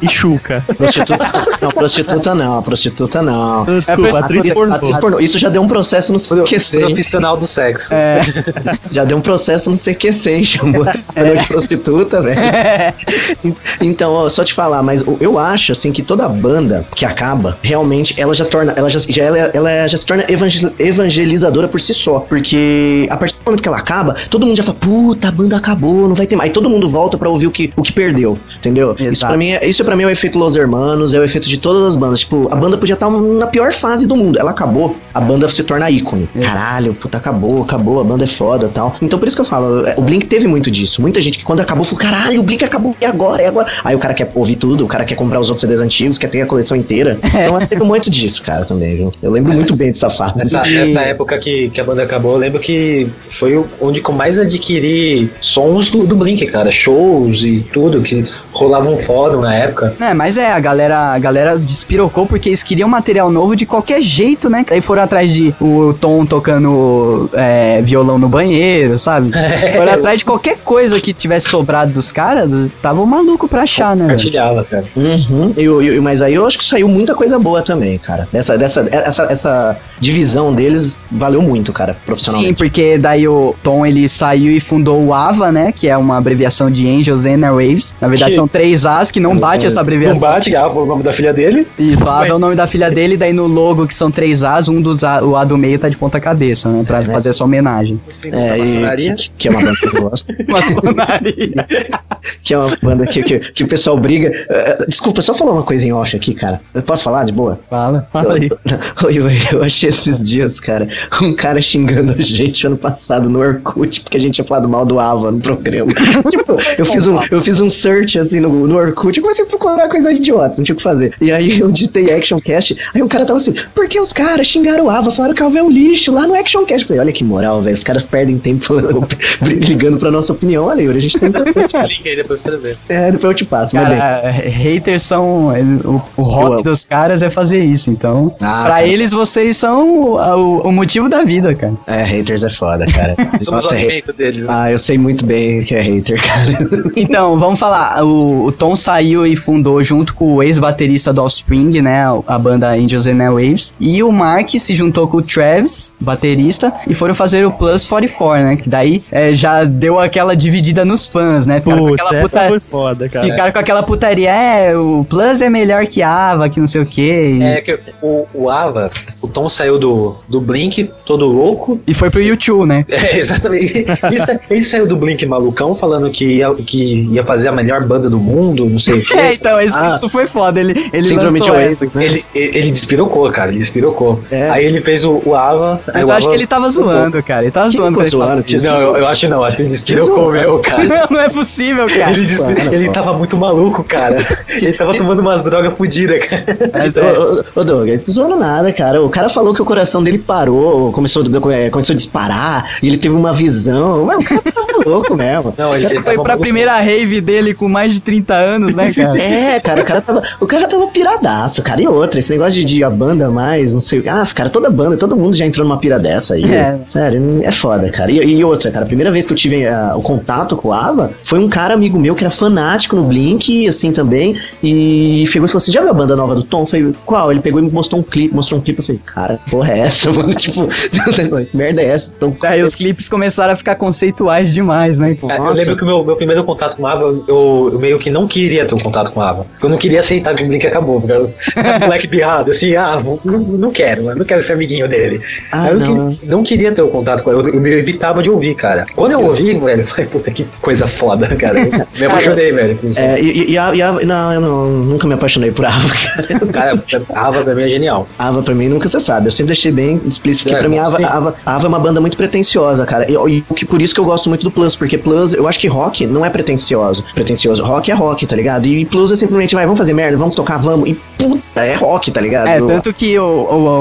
e 0.00 0.08
chuca. 0.08 0.64
Prostituta, 0.76 1.18
não, 1.60 1.70
prostituta 1.70 2.34
não, 2.34 2.62
prostituta 2.62 3.22
não. 3.22 3.64
Desculpa, 3.64 4.18
atriz 4.20 4.54
pornô. 4.54 4.74
Atriz 4.74 4.96
pornô. 4.98 5.20
Isso 5.20 5.38
já 5.38 5.48
deu 5.48 5.60
um 5.62 5.68
processo 5.68 6.12
no 6.12 6.18
CQC. 6.18 6.76
hein? 6.78 6.84
Profissional 6.86 7.36
do 7.36 7.46
sexo. 7.46 7.94
É, 7.94 8.20
Já 8.88 9.04
deu 9.04 9.16
um 9.16 9.20
processo 9.20 9.70
no 9.70 9.76
CQC, 9.76 10.30
hein? 10.30 10.44
Chamou 10.44 10.86
É. 11.16 11.34
de 11.36 11.48
prostituta, 11.48 12.20
velho. 12.20 12.40
Então, 13.80 14.12
ó, 14.12 14.28
só 14.28 14.44
te 14.44 14.54
falar, 14.54 14.82
mas 14.82 15.04
eu 15.20 15.38
acho, 15.38 15.72
assim, 15.72 15.92
que 15.92 16.02
toda 16.02 16.28
banda 16.28 16.84
que 16.94 17.04
acaba, 17.04 17.56
realmente, 17.62 18.14
ela 18.20 18.34
já 18.34 18.44
torna, 18.44 18.72
ela 18.76 18.88
já, 18.88 18.98
já, 19.00 19.22
ela, 19.24 19.38
ela 19.38 19.88
já 19.88 19.96
se 19.96 20.06
torna 20.06 20.24
evangel- 20.28 20.72
evangelizadora 20.78 21.68
por 21.68 21.80
si 21.80 21.94
só. 21.94 22.20
Porque 22.20 23.06
a 23.10 23.16
partir 23.16 23.34
do 23.36 23.44
momento 23.44 23.62
que 23.62 23.68
ela 23.68 23.78
acaba, 23.78 24.16
todo 24.30 24.46
mundo 24.46 24.56
já 24.56 24.62
fala, 24.62 24.76
puta, 24.80 25.28
a 25.28 25.30
banda 25.32 25.56
acabou, 25.56 26.08
não 26.08 26.14
vai 26.14 26.26
ter 26.26 26.36
mais. 26.36 26.48
Aí 26.48 26.52
todo 26.54 26.68
mundo 26.70 26.88
volta 26.88 27.16
pra 27.18 27.28
ouvir 27.28 27.46
o 27.46 27.50
que, 27.50 27.57
o 27.76 27.82
que 27.82 27.92
perdeu, 27.92 28.38
entendeu? 28.56 28.94
Isso 28.98 29.08
Exato. 29.08 29.32
pra, 29.32 29.36
mim, 29.38 29.50
é- 29.50 29.66
isso 29.68 29.84
pra 29.84 29.96
mim 29.96 30.02
é 30.04 30.06
o 30.06 30.10
efeito 30.10 30.38
Los 30.38 30.56
Hermanos, 30.56 31.14
é 31.14 31.18
o 31.18 31.24
efeito 31.24 31.48
de 31.48 31.58
todas 31.58 31.84
as 31.84 31.96
bandas. 31.96 32.20
Tipo, 32.20 32.48
a 32.50 32.56
banda 32.56 32.76
podia 32.76 32.94
estar 32.94 33.10
na 33.10 33.46
pior 33.46 33.72
fase 33.72 34.06
do 34.06 34.16
mundo. 34.16 34.38
Ela 34.38 34.50
acabou, 34.50 34.96
a 35.14 35.20
banda 35.20 35.48
se 35.48 35.62
torna 35.64 35.90
ícone. 35.90 36.28
É. 36.34 36.40
Caralho, 36.40 36.94
puta, 36.94 37.18
acabou, 37.18 37.62
acabou, 37.62 38.00
a 38.00 38.04
banda 38.04 38.24
é 38.24 38.26
foda 38.26 38.66
e 38.66 38.68
tal. 38.70 38.96
Então 39.02 39.18
por 39.18 39.26
isso 39.28 39.36
que 39.36 39.40
eu 39.40 39.46
falo, 39.46 39.86
é, 39.86 39.94
o 39.96 40.02
Blink 40.02 40.26
teve 40.26 40.46
muito 40.46 40.70
disso. 40.70 41.00
Muita 41.00 41.20
gente 41.20 41.38
que 41.38 41.44
quando 41.44 41.60
acabou 41.60 41.84
falou, 41.84 42.00
caralho, 42.00 42.40
o 42.40 42.42
Blink 42.42 42.64
acabou, 42.64 42.94
e 43.00 43.04
agora, 43.04 43.42
e 43.42 43.46
agora? 43.46 43.68
Aí 43.84 43.94
o 43.94 43.98
cara 43.98 44.14
quer 44.14 44.30
ouvir 44.34 44.56
tudo, 44.56 44.84
o 44.84 44.88
cara 44.88 45.04
quer 45.04 45.14
comprar 45.14 45.40
os 45.40 45.48
outros 45.48 45.62
CDs 45.62 45.80
antigos, 45.80 46.18
quer 46.18 46.28
ter 46.28 46.42
a 46.42 46.46
coleção 46.46 46.76
inteira. 46.76 47.18
Então 47.48 47.58
teve 47.66 47.82
muito 47.84 48.10
disso, 48.10 48.42
cara, 48.42 48.64
também, 48.64 48.96
viu? 48.96 49.12
Eu 49.22 49.30
lembro 49.30 49.52
muito 49.52 49.74
bem 49.76 49.88
dessa 49.88 50.10
fase. 50.10 50.36
Nessa, 50.38 50.66
E- 50.68 50.74
nessa 50.74 51.00
época 51.02 51.38
que, 51.38 51.70
que 51.70 51.80
a 51.80 51.84
banda 51.84 52.02
acabou, 52.02 52.32
eu 52.32 52.38
lembro 52.38 52.58
que 52.60 53.08
foi 53.30 53.64
onde 53.80 54.00
que 54.00 54.08
eu 54.10 54.14
mais 54.14 54.38
adquiri 54.38 55.30
sons 55.40 55.88
do, 55.90 56.06
do 56.06 56.16
Blink, 56.16 56.44
cara. 56.46 56.70
Shows 56.70 57.42
e 57.48 57.60
tudo. 57.60 58.02
Que 58.02 58.24
rolava 58.58 58.88
um 58.88 58.98
fórum 58.98 59.40
na 59.40 59.54
época. 59.54 59.94
É, 60.00 60.12
mas 60.12 60.36
é, 60.36 60.50
a 60.50 60.58
galera, 60.58 61.12
a 61.14 61.18
galera 61.18 61.58
despirocou 61.58 62.26
porque 62.26 62.48
eles 62.48 62.62
queriam 62.62 62.88
material 62.88 63.30
novo 63.30 63.54
de 63.54 63.64
qualquer 63.64 64.02
jeito, 64.02 64.50
né? 64.50 64.64
Aí 64.70 64.80
foram 64.80 65.02
atrás 65.02 65.32
de 65.32 65.54
o 65.60 65.94
Tom 65.94 66.26
tocando 66.26 67.30
é, 67.32 67.80
violão 67.82 68.18
no 68.18 68.28
banheiro, 68.28 68.98
sabe? 68.98 69.30
Foram 69.76 69.92
atrás 69.92 70.18
de 70.18 70.24
qualquer 70.24 70.56
coisa 70.64 71.00
que 71.00 71.12
tivesse 71.12 71.48
sobrado 71.48 71.92
dos 71.92 72.10
caras, 72.10 72.50
tava 72.82 73.04
maluco 73.06 73.46
pra 73.46 73.62
achar, 73.62 73.94
né? 73.94 74.06
velho? 74.06 74.16
Compartilhava, 74.16 74.64
cara. 74.64 74.84
Uhum. 74.96 75.52
Eu, 75.56 75.80
eu- 75.82 76.02
mas 76.02 76.20
aí 76.22 76.34
eu 76.34 76.46
acho 76.46 76.58
que 76.58 76.64
saiu 76.64 76.88
muita 76.88 77.14
coisa 77.14 77.38
boa 77.38 77.62
também, 77.62 77.96
cara. 77.98 78.28
Dessa, 78.32 78.58
dessa, 78.58 78.86
essa, 78.90 79.22
essa 79.30 79.76
divisão 80.00 80.52
deles 80.52 80.96
valeu 81.10 81.40
muito, 81.42 81.72
cara, 81.72 81.92
Sim, 81.92 81.98
profissionalmente. 82.06 82.54
porque 82.56 82.98
daí 82.98 83.28
o 83.28 83.54
Tom 83.62 83.84
ele 83.86 84.08
saiu 84.08 84.50
e 84.50 84.58
fundou 84.60 85.02
o 85.04 85.14
AVA, 85.14 85.52
né? 85.52 85.70
Que 85.72 85.88
é 85.88 85.96
uma 85.96 86.16
abreviação 86.18 86.70
de 86.70 86.88
Angels 86.88 87.24
and 87.26 87.44
Airwaves. 87.44 87.94
Na 88.00 88.08
verdade, 88.08 88.30
Que- 88.32 88.36
são 88.36 88.47
três 88.48 88.86
As 88.86 89.10
que 89.10 89.20
não 89.20 89.36
bate 89.36 89.66
essa 89.66 89.76
Não 89.76 89.82
abreviação. 89.82 90.28
bate, 90.28 90.54
ah, 90.56 90.68
o 90.68 90.86
nome 90.86 91.02
da 91.02 91.12
filha 91.12 91.32
dele. 91.32 91.66
Isso, 91.78 92.08
a 92.08 92.18
AVA 92.18 92.28
é 92.28 92.34
o 92.34 92.38
nome 92.38 92.54
da 92.54 92.66
filha 92.66 92.90
dele, 92.90 93.16
daí 93.16 93.32
no 93.32 93.46
logo 93.46 93.86
que 93.86 93.94
são 93.94 94.10
três 94.10 94.42
As, 94.42 94.68
um 94.68 94.80
dos 94.80 95.04
A, 95.04 95.22
o 95.24 95.36
A 95.36 95.44
do 95.44 95.56
meio 95.56 95.78
tá 95.78 95.88
de 95.88 95.96
ponta 95.96 96.18
cabeça, 96.20 96.68
né? 96.68 96.82
Pra 96.86 97.02
fazer 97.04 97.30
essa 97.30 97.44
homenagem. 97.44 98.00
É, 98.32 98.58
e, 98.58 99.14
que, 99.14 99.30
que 99.38 99.48
é 99.48 99.50
uma 99.50 99.60
banda 99.60 99.76
que 99.78 99.86
eu 99.96 100.02
gosto. 100.10 100.34
Maçonaria. 100.48 101.66
Que 102.42 102.52
é 102.52 102.58
uma 102.58 102.76
banda 102.82 103.06
que, 103.06 103.22
que, 103.22 103.38
que 103.38 103.64
o 103.64 103.68
pessoal 103.68 103.96
briga. 103.96 104.30
Eh, 104.50 104.84
desculpa, 104.88 105.22
só 105.22 105.32
falar 105.32 105.52
uma 105.52 105.62
coisa 105.62 105.86
em 105.86 105.92
off 105.92 106.14
aqui, 106.16 106.34
cara. 106.34 106.60
Eu 106.74 106.82
posso 106.82 107.04
falar 107.04 107.24
de 107.24 107.32
boa? 107.32 107.58
Fala. 107.70 108.08
Fala 108.12 108.34
aí. 108.34 108.48
Eu, 109.04 109.10
eu, 109.10 109.30
eu 109.52 109.62
achei 109.64 109.88
esses 109.88 110.22
dias, 110.22 110.58
cara, 110.58 110.88
um 111.22 111.32
cara 111.34 111.60
xingando 111.60 112.12
a 112.12 112.20
gente 112.20 112.66
ano 112.66 112.76
passado 112.76 113.28
no 113.28 113.38
Orkut, 113.38 114.00
porque 114.02 114.16
a 114.16 114.20
gente 114.20 114.34
tinha 114.34 114.44
falado 114.44 114.68
mal 114.68 114.84
do 114.84 114.98
Ava 114.98 115.30
no 115.30 115.40
programa. 115.40 115.92
tipo, 116.30 116.56
eu 116.76 116.84
fiz, 116.84 117.06
um, 117.06 117.20
eu 117.30 117.40
fiz 117.40 117.60
um 117.60 117.70
search 117.70 118.18
assim 118.18 118.37
no, 118.40 118.66
no 118.66 118.76
Orkut 118.76 119.18
e 119.18 119.22
comecei 119.22 119.44
a 119.44 119.48
procurar 119.48 119.88
coisa 119.88 120.12
idiota, 120.12 120.54
não 120.56 120.64
tinha 120.64 120.74
o 120.74 120.76
que 120.76 120.82
fazer. 120.82 121.14
E 121.20 121.30
aí 121.32 121.58
eu 121.60 121.70
digitei 121.70 122.10
Actioncast, 122.12 122.76
aí 122.94 123.02
um 123.02 123.08
cara 123.08 123.24
tava 123.24 123.38
assim, 123.38 123.54
por 123.74 123.88
que 123.88 123.98
os 124.00 124.12
caras 124.12 124.46
xingaram 124.46 124.84
o 124.86 124.90
Ava, 124.90 125.10
falaram 125.10 125.34
que 125.34 125.42
o 125.42 125.46
Ava 125.46 125.58
é 125.58 125.62
um 125.62 125.70
lixo 125.70 126.12
lá 126.12 126.26
no 126.26 126.34
Actioncast? 126.34 126.82
Eu 126.82 126.86
falei, 126.88 127.00
olha 127.02 127.12
que 127.12 127.24
moral, 127.24 127.62
velho, 127.62 127.74
os 127.76 127.82
caras 127.82 128.04
perdem 128.06 128.38
tempo 128.38 128.64
falando- 128.64 129.06
ligando 129.42 129.98
pra 129.98 130.10
nossa 130.10 130.32
opinião. 130.32 130.64
Olha, 130.66 130.82
Yuri, 130.82 130.98
a 130.98 131.02
gente 131.02 131.18
tem 131.18 131.30
bastante. 131.32 131.76
Link 131.76 132.08
aí 132.08 132.16
depois 132.16 132.40
pra 132.42 132.56
ver. 132.56 132.76
É, 132.88 133.10
depois 133.10 133.30
eu 133.32 133.34
te 133.34 133.44
passo. 133.44 133.72
Cara, 133.72 134.30
haters 134.30 135.02
são. 135.02 135.48
O, 135.48 135.96
o 136.16 136.22
Eu 136.22 136.24
hobby 136.24 136.62
dos 136.62 136.84
caras 136.84 137.22
é 137.22 137.30
fazer 137.30 137.62
isso. 137.62 137.90
Então, 137.90 138.34
Ah, 138.40 138.62
pra 138.64 138.74
cara. 138.76 138.86
eles, 138.86 139.12
vocês 139.12 139.56
são 139.56 139.88
o, 139.88 140.16
o- 140.16 140.68
o 140.68 140.72
motivo 140.72 141.08
da 141.08 141.22
vida, 141.24 141.54
cara. 141.54 141.74
É, 141.86 142.02
haters 142.04 142.42
é 142.44 142.48
foda, 142.48 142.86
cara. 142.86 143.14
Somos 143.42 143.46
o 143.48 143.52
Nossa, 143.52 143.74
é 143.74 143.78
alimento 143.78 144.12
deles. 144.12 144.40
né? 144.44 144.46
Ah, 144.50 144.70
eu 144.72 144.78
sei 144.78 144.98
muito 144.98 145.24
bem 145.24 145.60
o 145.60 145.64
que 145.64 145.74
é 145.74 145.82
hater, 145.82 146.20
cara. 146.22 146.68
Então, 146.96 147.38
vamos 147.38 147.58
falar. 147.58 148.02
O, 148.04 148.27
o 148.46 148.52
Tom 148.52 148.74
saiu 148.76 149.26
e 149.26 149.36
fundou 149.36 149.82
junto 149.82 150.14
com 150.14 150.34
o 150.34 150.42
ex-baterista 150.42 151.12
do 151.12 151.22
Offspring, 151.22 151.80
né? 151.80 152.04
A 152.26 152.38
banda 152.38 152.70
Angels 152.70 153.06
and 153.06 153.22
Airwaves. 153.22 153.74
E 153.80 154.02
o 154.02 154.10
Mark 154.12 154.50
se 154.50 154.74
juntou 154.74 155.06
com 155.08 155.18
o 155.18 155.22
Travis, 155.22 155.92
baterista, 156.00 156.72
e 156.86 156.94
foram 156.94 157.14
fazer 157.14 157.44
o 157.46 157.50
Plus 157.52 157.86
44, 157.86 158.44
né? 158.44 158.56
Que 158.56 158.68
daí 158.68 159.02
é, 159.10 159.34
já 159.34 159.64
deu 159.64 159.98
aquela 159.98 160.34
dividida 160.36 160.84
nos 160.84 161.08
fãs, 161.08 161.46
né? 161.46 161.60
Ficaram 161.60 161.82
com 161.82 161.88
Putz, 161.88 162.04
aquela 162.06 162.22
puta- 162.22 162.48
foi 162.48 162.60
foda, 162.60 163.08
cara. 163.08 163.26
Ficaram 163.26 163.52
com 163.52 163.58
aquela 163.58 163.82
putaria, 163.82 164.30
é, 164.30 164.76
o 164.76 165.04
Plus 165.08 165.40
é 165.40 165.48
melhor 165.50 165.86
que 165.86 166.02
Ava, 166.02 166.48
que 166.48 166.60
não 166.60 166.66
sei 166.66 166.80
o 166.82 166.86
quê. 166.86 167.38
E, 167.38 167.42
É 167.42 167.60
que 167.60 167.78
o, 168.02 168.26
o 168.34 168.50
Ava, 168.50 168.90
o 169.22 169.28
Tom 169.28 169.48
saiu 169.48 169.78
do, 169.78 170.16
do 170.28 170.40
Blink 170.40 170.90
todo 171.08 171.26
louco. 171.26 171.80
e 171.86 171.94
foi 171.94 172.10
pro 172.10 172.20
YouTube, 172.20 172.66
né? 172.68 172.84
É, 173.08 173.18
exatamente. 173.18 173.86
Ele, 174.02 174.18
sa- 174.26 174.38
ele 174.50 174.64
saiu 174.64 174.86
do 174.86 174.96
Blink 174.96 175.24
malucão 175.24 175.74
falando 175.74 176.10
que 176.10 176.24
ia, 176.36 176.50
que 176.54 177.08
ia 177.10 177.24
fazer 177.24 177.48
a 177.48 177.52
melhor 177.52 177.84
banda 177.86 178.10
do 178.10 178.18
mundo, 178.18 178.66
não 178.66 178.78
sei 178.78 178.94
o 178.94 179.04
quê. 179.04 179.14
É, 179.18 179.34
então, 179.34 179.60
isso, 179.60 179.78
Ah. 179.80 179.94
isso 179.94 180.08
foi 180.08 180.26
foda. 180.26 180.60
Ele, 180.60 180.72
ele 180.92 181.08
Síndrome 181.08 181.40
de. 181.40 181.50
Oasis, 181.50 181.94
né? 181.94 182.04
Ele, 182.04 182.22
ele 182.34 182.70
despirocou, 182.70 183.28
cara, 183.30 183.50
ele 183.50 183.58
despirocou. 183.60 184.20
É. 184.30 184.50
Aí 184.50 184.64
ele 184.66 184.80
fez 184.80 185.02
o, 185.04 185.20
o 185.24 185.34
Ava. 185.34 185.80
aí 185.88 185.92
Mas 185.94 186.08
o 186.08 186.10
eu 186.10 186.14
acho 186.16 186.26
Ava- 186.26 186.30
que 186.30 186.36
ele 186.36 186.46
tava 186.46 186.70
zoando, 186.70 187.22
cara. 187.22 187.42
Ele 187.42 187.50
tava 187.50 187.70
zoando. 187.70 188.00
ele 188.00 188.08
zoando, 188.10 188.42
tio? 188.42 188.62
Não, 188.62 188.76
eu, 188.78 188.96
eu 188.98 189.06
acho 189.06 189.28
não, 189.28 189.42
acho 189.44 189.56
que 189.56 189.62
ele 189.62 189.70
despirocou 189.70 190.30
mesmo, 190.32 190.58
cara. 190.60 190.84
Não, 190.88 191.06
não 191.10 191.20
é 191.20 191.28
possível, 191.28 191.86
cara. 191.86 192.12
Ele, 192.12 192.26
despi- 192.26 192.54
Para, 192.54 192.74
ele 192.74 192.86
pô. 192.86 192.92
tava 192.92 193.12
muito 193.14 193.36
maluco, 193.36 193.82
cara. 193.84 194.16
Ele 194.48 194.72
tava 194.72 194.94
tomando 194.94 195.20
umas 195.20 195.42
drogas 195.42 195.72
fodidas, 195.74 196.24
cara. 196.24 196.44
Mas, 196.72 196.96
Ô, 196.96 197.00
é, 197.00 197.18
ô, 197.18 197.44
ô, 197.54 197.64
Doug, 197.64 197.88
ele 197.88 198.02
não 198.06 198.14
zoando 198.14 198.36
nada, 198.36 198.72
cara. 198.72 199.02
O 199.02 199.08
cara 199.08 199.28
falou 199.28 199.54
que 199.54 199.62
o 199.62 199.64
coração 199.64 200.02
dele 200.02 200.18
parou, 200.18 200.90
começou, 200.98 201.24
é, 201.52 201.70
começou 201.70 201.94
a 201.94 201.96
disparar, 201.96 202.78
e 202.82 202.88
ele 202.88 202.98
teve 202.98 203.14
uma 203.14 203.32
visão. 203.32 204.04
O 204.04 204.24
cara 204.24 204.42
tava 204.42 204.66
louco 204.84 205.14
mesmo. 205.14 205.54
Não, 205.56 205.74
ele, 205.74 205.86
ele 205.86 206.02
foi 206.02 206.14
pra 206.14 206.24
maluco. 206.24 206.40
primeira 206.40 206.76
rave 206.78 207.20
dele 207.20 207.54
com 207.54 207.68
mais 207.68 207.92
de 207.94 208.02
30 208.02 208.34
anos, 208.34 208.74
né, 208.74 208.92
cara? 208.92 209.18
É, 209.28 209.60
cara, 209.60 209.82
o 209.82 209.84
cara 209.84 210.00
tava, 210.00 210.22
o 210.40 210.46
cara 210.46 210.68
tava 210.68 210.86
piradaço, 210.88 211.62
cara. 211.62 211.80
E 211.80 211.86
outra, 211.86 212.18
esse 212.18 212.32
negócio 212.32 212.54
de, 212.54 212.64
de 212.64 212.84
a 212.84 212.90
banda 212.90 213.30
mais, 213.30 213.72
não 213.72 213.80
sei. 213.80 214.02
Ah, 214.08 214.26
cara, 214.34 214.48
toda 214.48 214.70
banda, 214.70 214.96
todo 214.96 215.16
mundo 215.16 215.36
já 215.36 215.44
entrou 215.44 215.66
numa 215.66 215.78
pira 215.78 215.98
dessa 215.98 216.34
aí. 216.34 216.44
É. 216.44 216.78
Sério, 216.86 217.40
é 217.42 217.52
foda, 217.52 217.90
cara. 217.90 218.10
E, 218.10 218.16
e 218.16 218.44
outra, 218.44 218.70
cara, 218.70 218.84
a 218.84 218.86
primeira 218.86 219.10
vez 219.10 219.26
que 219.26 219.32
eu 219.32 219.36
tive 219.36 219.66
ah, 219.66 219.92
o 219.96 220.02
contato 220.02 220.56
com 220.56 220.68
o 220.68 220.72
Ava 220.72 221.10
foi 221.22 221.38
um 221.38 221.48
cara 221.48 221.74
amigo 221.74 221.98
meu 221.98 222.14
que 222.14 222.24
era 222.24 222.30
fanático 222.30 222.96
no 222.96 223.04
Blink, 223.04 223.68
assim 223.68 223.92
também. 223.92 224.36
E 224.62 225.24
chegou 225.26 225.46
e 225.46 225.48
falou 225.48 225.58
assim: 225.58 225.72
já 225.72 225.80
viu 225.80 225.90
a 225.90 225.94
banda 225.94 226.16
nova 226.16 226.34
do 226.34 226.42
Tom? 226.42 226.62
Eu 226.62 226.66
falei, 226.66 226.94
qual? 227.04 227.30
Ele 227.30 227.40
pegou 227.40 227.60
e 227.60 227.64
me 227.64 227.70
mostrou 227.70 228.00
um 228.00 228.04
clipe, 228.04 228.34
mostrou 228.34 228.60
um 228.60 228.62
clipe. 228.62 228.80
Eu 228.80 228.86
falei, 228.86 229.00
cara, 229.04 229.40
porra 229.50 229.72
é 229.72 229.78
essa, 229.80 230.10
mano? 230.12 230.34
Tipo, 230.34 230.68
merda 231.54 231.82
é 231.82 231.86
essa? 231.86 232.12
Então, 232.16 232.34
Aí 232.42 232.62
os 232.62 232.74
clipes 232.74 233.08
começaram 233.08 233.52
a 233.52 233.56
ficar 233.56 233.74
conceituais 233.76 234.52
demais, 234.52 234.98
né? 234.98 235.16
É, 235.28 235.36
Eu 235.36 235.42
Nossa. 235.44 235.60
lembro 235.60 235.76
que 235.76 235.82
o 235.82 235.86
meu, 235.86 236.04
meu 236.04 236.16
primeiro 236.16 236.44
contato 236.44 236.76
com 236.76 236.86
a 236.86 236.92
Ava, 236.92 237.02
eu, 237.02 237.70
eu 237.72 237.78
meio 237.78 237.98
que 237.98 238.10
não 238.10 238.26
queria 238.26 238.64
ter 238.66 238.74
um 238.74 238.78
contato 238.78 239.12
com 239.12 239.20
a 239.20 239.30
Ava. 239.30 239.46
Eu 239.62 239.68
não 239.68 239.76
queria 239.78 240.00
aceitar 240.00 240.34
que 240.34 240.44
o 240.44 240.48
Blink 240.48 240.66
acabou. 240.66 241.00
Porque 241.00 241.12
eu, 241.12 241.32
sabe, 241.54 241.84
moleque 241.84 242.06
birrado, 242.06 242.50
assim, 242.50 242.74
ah, 242.76 243.02
não, 243.24 243.38
não 243.38 243.70
quero, 243.70 244.04
mano, 244.04 244.18
não 244.18 244.24
quero 244.26 244.42
ser 244.42 244.52
amiguinho 244.54 244.88
dele. 244.88 245.20
Ah, 245.52 245.68
eu 245.70 245.78
não. 245.78 246.10
que- 246.14 246.26
não 246.26 246.42
queria 246.42 246.72
ter 246.72 246.82
o 246.82 246.88
contato 246.88 247.22
com 247.22 247.30
ele, 247.32 247.40
eu, 247.50 247.54
eu 247.54 247.60
me 247.60 247.70
evitava 247.70 248.22
de 248.22 248.30
ouvir, 248.30 248.54
cara. 248.54 248.86
Quando 248.94 249.12
eu 249.12 249.20
ouvi, 249.22 249.54
velho, 249.58 249.82
eu 249.82 249.86
falei, 249.86 250.06
puta 250.06 250.30
que 250.30 250.44
coisa 250.60 250.86
foda, 250.88 251.28
cara. 251.36 251.58
Eu 251.58 251.86
me 251.98 252.06
apaixonei, 252.06 252.52
velho. 252.52 252.78
É, 252.96 253.20
e, 253.20 253.50
e 253.52 253.58
a, 253.58 253.74
e 253.74 253.82
a- 253.82 253.92
não, 253.92 254.32
eu 254.32 254.40
não, 254.40 254.66
nunca 254.70 255.06
me 255.06 255.14
apaixonei 255.14 255.50
por 255.50 255.64
Ava, 255.66 255.88
cara. 255.88 256.52
Cara, 256.52 256.84
a 257.14 257.26
Ava 257.26 257.42
pra 257.44 257.54
mim 257.54 257.62
é 257.62 257.68
genial. 257.68 258.08
Ava 258.18 258.42
pra 258.42 258.54
mim 258.54 258.68
nunca 258.68 258.88
você 258.88 259.00
sabe. 259.00 259.26
Eu 259.28 259.32
sempre 259.32 259.48
deixei 259.48 259.70
bem 259.72 260.00
explícito 260.06 260.44
porque 260.44 260.56
É, 260.56 260.60
pra 260.60 260.68
mim 260.68 260.77
Ava, 260.78 260.96
sim. 260.96 261.04
Ava, 261.04 261.34
Ava 261.44 261.64
é 261.64 261.68
uma 261.68 261.78
banda 261.78 262.00
muito 262.00 262.16
pretensiosa, 262.16 262.84
cara. 262.86 263.06
E, 263.10 263.14
e 263.60 263.64
por 263.64 263.80
isso 263.82 263.94
que 263.94 264.00
eu 264.00 264.04
gosto 264.04 264.28
muito 264.28 264.42
do 264.42 264.50
Plus, 264.50 264.74
porque 264.76 264.96
Plus, 264.98 265.34
eu 265.34 265.46
acho 265.48 265.58
que 265.58 265.68
rock 265.68 266.06
não 266.06 266.24
é 266.24 266.30
pretensioso. 266.30 267.04
Pretensioso. 267.14 267.62
Rock 267.64 267.90
é 267.90 267.94
rock, 267.94 268.26
tá 268.26 268.36
ligado? 268.36 268.66
E 268.66 268.84
Plus 268.86 269.12
é 269.12 269.16
simplesmente, 269.16 269.54
vai, 269.54 269.64
vamos 269.64 269.78
fazer 269.78 269.92
merda, 269.92 270.16
vamos 270.16 270.34
tocar, 270.34 270.58
vamos. 270.58 270.88
E 270.88 270.94
puta, 270.94 271.64
é 271.64 271.74
rock, 271.74 272.10
tá 272.10 272.20
ligado? 272.20 272.48
É, 272.48 272.60
tanto 272.60 272.92
que 272.92 273.18
o, 273.18 273.24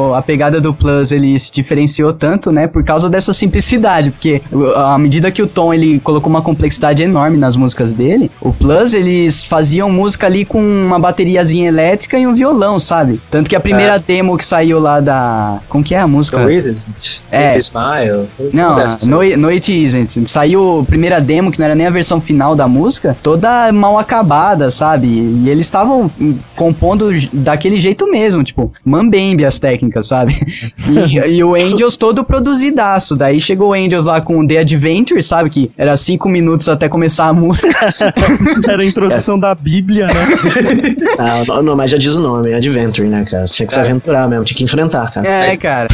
o- 0.09 0.13
a 0.13 0.21
pegada 0.21 0.59
do 0.59 0.73
Plus 0.73 1.11
ele 1.11 1.37
se 1.39 1.51
diferenciou 1.51 2.13
tanto, 2.13 2.51
né, 2.51 2.67
por 2.67 2.83
causa 2.83 3.09
dessa 3.09 3.33
simplicidade, 3.33 4.11
porque 4.11 4.41
à 4.75 4.97
medida 4.97 5.31
que 5.31 5.41
o 5.41 5.47
Tom 5.47 5.73
ele 5.73 5.99
colocou 5.99 6.29
uma 6.29 6.41
complexidade 6.41 7.01
enorme 7.03 7.37
nas 7.37 7.55
músicas 7.55 7.93
dele, 7.93 8.31
o 8.41 8.51
Plus 8.53 8.93
eles 8.93 9.43
faziam 9.43 9.89
música 9.89 10.25
ali 10.27 10.45
com 10.45 10.59
uma 10.61 10.99
bateriazinha 10.99 11.67
elétrica 11.67 12.17
e 12.17 12.25
um 12.27 12.33
violão, 12.33 12.79
sabe? 12.79 13.19
Tanto 13.29 13.49
que 13.49 13.55
a 13.55 13.59
primeira 13.59 13.97
demo 13.99 14.37
que 14.37 14.45
saiu 14.45 14.79
lá 14.79 14.99
da. 14.99 15.59
Como 15.69 15.83
que 15.83 15.93
é 15.95 15.99
a 15.99 16.07
música? 16.07 16.41
So 16.41 16.47
It 16.49 16.75
Is, 16.99 17.21
É. 17.31 17.57
Smile. 17.57 18.27
Não, 18.53 18.77
no, 19.05 19.37
no 19.37 19.47
It 19.49 19.71
Isn't. 19.71 20.27
Saiu 20.29 20.81
a 20.81 20.85
primeira 20.85 21.19
demo, 21.21 21.51
que 21.51 21.59
não 21.59 21.65
era 21.65 21.75
nem 21.75 21.87
a 21.87 21.89
versão 21.89 22.19
final 22.21 22.55
da 22.55 22.67
música, 22.67 23.15
toda 23.23 23.71
mal 23.71 23.97
acabada, 23.99 24.69
sabe? 24.71 25.07
E 25.07 25.49
eles 25.49 25.65
estavam 25.65 26.09
compondo 26.55 27.09
daquele 27.33 27.79
jeito 27.79 28.09
mesmo, 28.09 28.43
tipo, 28.43 28.71
mambembe 28.85 29.45
as 29.45 29.59
técnicas, 29.59 30.07
sabe? 30.07 30.35
E, 30.87 31.17
e 31.37 31.43
o 31.43 31.53
Angels 31.55 31.97
todo 31.97 32.23
produzidaço. 32.23 33.15
Daí 33.15 33.39
chegou 33.41 33.69
o 33.69 33.73
Angels 33.73 34.05
lá 34.05 34.21
com 34.21 34.39
o 34.39 34.47
The 34.47 34.59
Adventure, 34.59 35.21
sabe? 35.21 35.49
Que 35.49 35.71
era 35.77 35.97
cinco 35.97 36.29
minutos 36.29 36.69
até 36.69 36.87
começar 36.87 37.25
a 37.25 37.33
música. 37.33 37.89
Era 38.67 38.81
a 38.81 38.85
introdução 38.85 39.37
da 39.37 39.53
Bíblia, 39.53 40.07
né? 40.07 40.13
Ah, 41.19 41.61
não, 41.61 41.75
mas 41.75 41.91
já 41.91 41.97
diz 41.97 42.15
o 42.15 42.21
nome, 42.21 42.53
Adventure, 42.53 43.07
né, 43.07 43.25
cara? 43.29 43.47
Você 43.47 43.55
tinha 43.55 43.67
que 43.67 43.73
se 43.73 43.79
É. 43.79 43.81
aventurar 43.81 44.27
mesmo, 44.27 44.45
tinha 44.45 44.57
que 44.57 44.63
enfrentar, 44.63 45.11
cara. 45.11 45.27
é, 45.27 45.57
cara. 45.57 45.87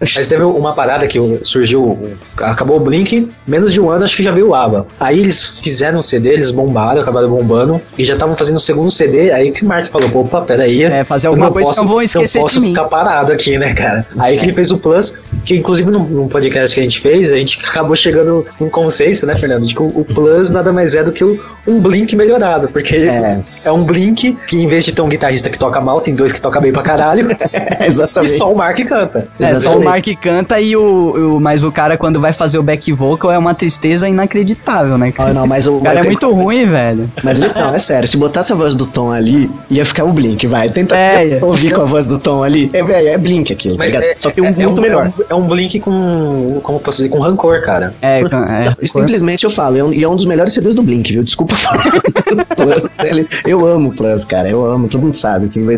Mas 0.00 0.28
teve 0.28 0.42
uma 0.42 0.74
parada 0.74 1.06
que 1.06 1.18
surgiu, 1.42 2.16
acabou 2.38 2.78
o 2.78 2.80
Blink, 2.80 3.30
menos 3.46 3.72
de 3.72 3.80
um 3.80 3.90
ano 3.90 4.04
acho 4.04 4.16
que 4.16 4.22
já 4.22 4.32
veio 4.32 4.48
o 4.48 4.54
ABBA. 4.54 4.86
Aí 4.98 5.20
eles 5.20 5.60
fizeram 5.62 5.98
um 5.98 6.02
CD, 6.02 6.30
eles 6.30 6.50
bombaram, 6.50 7.02
acabaram 7.02 7.28
bombando, 7.28 7.80
e 7.98 8.04
já 8.04 8.14
estavam 8.14 8.34
fazendo 8.34 8.56
o 8.56 8.60
segundo 8.60 8.90
CD, 8.90 9.30
aí 9.30 9.52
que 9.52 9.62
o 9.62 9.68
Mark 9.68 9.90
falou, 9.90 10.10
opa, 10.14 10.40
peraí. 10.40 10.84
É, 10.84 11.04
fazer 11.04 11.28
alguma 11.28 11.50
coisa 11.50 11.70
que 11.70 11.76
não 11.76 11.86
vão 11.86 12.02
esquecer 12.02 12.38
não 12.38 12.44
posso 12.44 12.54
de 12.54 12.60
mim. 12.62 12.68
ficar 12.70 12.84
parado 12.84 13.32
aqui, 13.32 13.58
né, 13.58 13.74
cara? 13.74 14.06
Aí 14.18 14.38
que 14.38 14.46
ele 14.46 14.54
fez 14.54 14.70
o 14.70 14.78
Plus, 14.78 15.14
que 15.44 15.56
inclusive 15.56 15.90
num, 15.90 16.04
num 16.04 16.28
podcast 16.28 16.74
que 16.74 16.80
a 16.80 16.84
gente 16.84 17.00
fez, 17.00 17.32
a 17.32 17.36
gente 17.36 17.60
acabou 17.62 17.94
chegando 17.94 18.46
num 18.58 18.70
consenso, 18.70 19.26
né, 19.26 19.36
Fernando? 19.36 19.66
De 19.66 19.74
que 19.74 19.82
o, 19.82 19.86
o 19.86 20.04
Plus 20.04 20.50
nada 20.50 20.72
mais 20.72 20.94
é 20.94 21.04
do 21.04 21.12
que 21.12 21.24
o, 21.24 21.38
um 21.66 21.78
Blink 21.78 22.16
melhorado, 22.16 22.68
porque 22.68 22.96
É. 22.96 23.42
é. 23.64 23.70
um 23.72 23.82
Blink 23.84 24.36
que 24.46 24.56
em 24.62 24.66
vez 24.66 24.84
de 24.84 24.92
ter 24.92 25.02
um 25.02 25.08
guitarrista 25.08 25.48
que 25.50 25.58
toca 25.58 25.80
mal, 25.80 26.00
tem 26.00 26.14
dois 26.14 26.32
que 26.32 26.40
toca 26.40 26.60
bem 26.60 26.72
pra 26.72 26.82
caralho. 26.82 27.30
e 27.80 27.86
Exatamente. 27.86 28.36
só 28.36 28.52
o 28.52 28.56
Mark 28.56 28.78
canta. 28.86 29.28
É, 29.38 29.54
só 29.56 29.76
o. 29.76 29.82
Mark 29.84 30.04
canta 30.22 30.60
e 30.60 30.76
o, 30.76 31.36
o. 31.36 31.40
Mas 31.40 31.64
o 31.64 31.70
cara, 31.72 31.96
quando 31.96 32.20
vai 32.20 32.32
fazer 32.32 32.58
o 32.58 32.62
back 32.62 32.92
vocal, 32.92 33.30
é 33.32 33.38
uma 33.38 33.54
tristeza 33.54 34.08
inacreditável, 34.08 34.96
né, 34.98 35.08
Ah, 35.08 35.12
cara? 35.12 35.32
não, 35.32 35.46
mas 35.46 35.66
o, 35.66 35.76
O 35.78 35.82
cara 35.82 36.00
é 36.00 36.02
muito 36.02 36.30
ruim, 36.30 36.66
velho. 36.66 37.10
Mas 37.22 37.38
não, 37.38 37.74
é 37.74 37.78
sério, 37.78 38.06
se 38.08 38.16
botasse 38.16 38.52
a 38.52 38.54
voz 38.54 38.74
do 38.74 38.86
Tom 38.86 39.12
ali, 39.12 39.50
ia 39.70 39.84
ficar 39.84 40.04
o 40.04 40.12
Blink, 40.12 40.46
vai. 40.46 40.68
Tenta 40.70 40.96
É, 40.96 41.38
é. 41.38 41.38
ouvir 41.44 41.74
com 41.74 41.82
a 41.82 41.84
voz 41.84 42.06
do 42.06 42.18
Tom 42.18 42.42
ali. 42.42 42.70
É, 42.72 42.82
velho, 42.82 43.08
é 43.08 43.18
Blink 43.18 43.52
aquilo, 43.52 43.76
tá 43.76 43.84
Mas 43.84 43.94
é, 43.94 44.14
Só 44.18 44.30
que 44.30 44.40
um 44.40 44.46
é- 44.46 44.48
é 44.48 44.52
muito 44.52 44.80
melhor. 44.80 45.10
É 45.28 45.34
um, 45.34 45.38
é 45.38 45.42
um 45.42 45.46
Blink 45.48 45.80
com. 45.80 46.60
Como 46.62 46.78
eu 46.78 46.82
posso 46.82 46.98
dizer? 46.98 47.08
Com 47.08 47.18
rancor, 47.20 47.60
cara. 47.62 47.92
É, 48.02 48.20
é. 48.20 48.86
Simplesmente 48.86 49.44
eu 49.44 49.50
falo, 49.50 49.76
é 49.76 49.84
um- 49.84 49.92
e 49.92 50.02
é 50.02 50.08
um 50.08 50.16
dos 50.16 50.24
melhores 50.24 50.52
CDs 50.52 50.74
do 50.74 50.82
Blink, 50.82 51.12
viu? 51.12 51.22
Desculpa 51.22 51.54
falar. 51.56 51.82
Ele- 53.04 53.28
eu 53.50 53.66
amo 53.66 53.90
o 53.90 53.92
Plus, 53.94 54.24
cara, 54.24 54.48
eu 54.48 54.64
amo, 54.64 54.88
todo 54.88 55.02
mundo 55.02 55.16
sabe. 55.16 55.46
Assim, 55.46 55.64
Véi, 55.64 55.76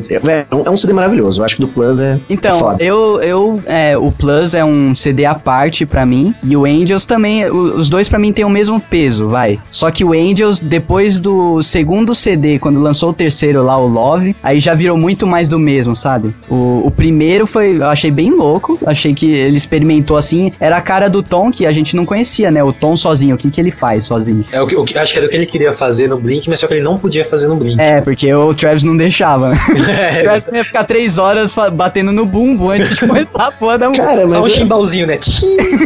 é 0.51 0.55
um- 0.55 0.67
é 0.67 0.71
um 0.71 0.77
CD 0.77 0.93
maravilhoso, 0.93 1.41
eu 1.41 1.45
acho 1.45 1.57
que 1.57 1.63
do 1.63 1.69
Plus 1.69 2.01
é. 2.01 2.19
Então, 2.29 2.59
foda. 2.61 2.83
eu, 2.83 3.21
eu 3.23 3.61
é, 3.67 3.97
o 3.97 4.11
Plus 4.13 4.55
é 4.55 4.65
um 4.65 4.95
CD 4.95 5.25
à 5.25 5.35
parte 5.35 5.85
pra 5.87 6.05
mim 6.07 6.35
e 6.43 6.57
o 6.57 6.65
Angels 6.65 7.05
também, 7.05 7.45
os 7.51 7.89
dois 7.89 8.09
pra 8.09 8.19
mim 8.19 8.33
tem 8.33 8.45
o 8.45 8.51
mesmo 8.51 8.81
peso, 8.81 9.29
vai. 9.29 9.59
Só 9.71 9.91
que 9.91 10.05
o 10.05 10.13
Angels 10.13 10.61
depois 10.61 11.19
do 11.21 11.63
segundo 11.63 12.15
CD, 12.15 12.59
quando 12.59 12.81
lançou 12.81 13.11
o 13.11 13.13
terceiro 13.13 13.63
lá, 13.63 13.77
o 13.79 13.87
Love, 13.87 14.35
aí 14.43 14.61
já 14.61 14.75
virou 14.75 14.97
muito 14.97 15.27
mais 15.27 15.49
do 15.49 15.59
mesmo, 15.59 15.95
sabe? 15.97 16.35
O, 16.49 16.87
o 16.87 16.91
primeiro 16.91 17.47
foi, 17.47 17.77
eu 17.77 17.87
achei 17.87 18.11
bem 18.11 18.31
louco, 18.31 18.79
achei 18.87 19.15
que 19.15 19.31
ele 19.33 19.57
experimentou 19.57 20.17
assim, 20.17 20.53
era 20.61 20.77
a 20.77 20.81
cara 20.81 21.09
do 21.09 21.23
Tom 21.23 21.51
que 21.51 21.67
a 21.67 21.73
gente 21.73 21.97
não 21.97 22.05
conhecia, 22.07 22.51
né? 22.51 22.63
O 22.63 22.73
Tom 22.73 22.97
sozinho, 22.97 23.35
o 23.35 23.39
que 23.39 23.51
que 23.51 23.61
ele 23.61 23.71
faz 23.71 24.05
sozinho? 24.05 24.45
É 24.53 24.61
o 24.61 24.67
que, 24.67 24.77
o 24.77 24.85
que- 24.85 24.99
acho 24.99 25.13
que 25.13 25.19
era 25.19 25.27
o 25.27 25.31
que 25.31 25.37
ele 25.37 25.47
queria 25.47 25.73
fazer 25.75 26.09
no 26.09 26.19
Blink, 26.19 26.49
mas 26.49 26.61
só 26.61 26.67
que 26.67 26.75
ele 26.75 26.83
não 26.83 26.97
podia 26.97 27.25
fazer 27.25 27.47
no 27.49 27.57
Blink. 27.63 27.81
É, 27.81 28.01
porque 28.01 28.33
o 28.35 28.55
Travis 28.55 28.83
não 28.83 28.97
deixava, 28.97 29.51
né? 29.51 29.57
O 29.73 29.83
É, 29.91 30.23
Travis 30.23 30.49
ia 30.49 30.65
ficar 30.65 30.85
três 30.85 31.19
horas 31.19 31.55
batendo 31.73 32.13
no 32.13 32.25
bumbum 32.27 32.71
antes 32.71 32.99
de 32.99 33.01
começar 33.07 33.47
a 33.49 33.53
porra 33.53 33.79
da 33.79 33.89
música. 33.89 34.07
Cara, 34.07 34.29
só 34.29 34.39
um 34.39 34.43
mas 34.43 34.53
chimbalzinho, 34.53 35.07
né? 35.07 35.19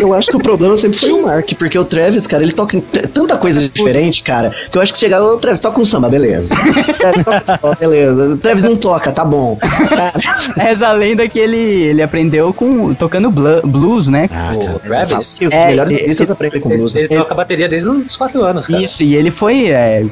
eu 0.00 0.14
acho 0.14 0.28
que 0.28 0.36
o 0.36 0.38
problema 0.40 0.76
sempre 0.76 0.98
foi 0.98 1.12
o 1.12 1.22
Mark, 1.22 1.50
porque 1.58 1.78
o 1.78 1.84
Travis, 1.84 2.26
cara, 2.26 2.42
ele 2.42 2.52
toca 2.52 2.80
tanta 3.12 3.36
coisa 3.36 3.60
diferente, 3.68 4.22
cara, 4.22 4.52
que 4.70 4.76
eu 4.76 4.82
acho 4.82 4.92
que 4.92 4.98
chegava, 4.98 5.24
ô 5.24 5.36
Travis, 5.38 5.60
toca 5.60 5.80
um 5.80 5.84
samba, 5.84 6.08
beleza. 6.08 6.54
Travis, 6.98 7.24
toca 7.24 7.42
um 7.42 7.46
samba, 7.46 7.76
beleza. 7.78 8.24
O 8.34 8.36
Travis 8.36 8.62
não 8.62 8.76
toca, 8.76 9.12
tá 9.12 9.24
bom. 9.24 9.56
Cara, 9.88 10.12
Reza 10.56 10.88
a 10.88 10.92
lenda 10.92 11.28
que 11.28 11.38
ele, 11.38 11.56
ele 11.58 12.02
aprendeu 12.02 12.52
com 12.52 12.94
tocando 12.94 13.30
blu- 13.30 13.62
blues, 13.64 14.08
né? 14.08 14.28
Ah, 14.32 14.52
O 14.74 14.78
Travis? 14.78 15.40
os 15.40 15.52
É, 15.52 15.66
melhores 15.68 15.90
ele- 15.92 16.00
artistas 16.02 16.30
aprendem 16.30 16.60
com 16.60 16.68
Ele, 16.70 16.78
blues. 16.78 16.96
ele 16.96 17.08
toca 17.08 17.34
bateria 17.34 17.68
desde 17.68 17.88
os 17.88 18.16
4 18.16 18.42
anos, 18.44 18.66
cara. 18.66 18.80
Isso, 18.82 19.02
e 19.04 19.14
ele 19.14 19.30
foi 19.30 19.68
é, 19.68 20.04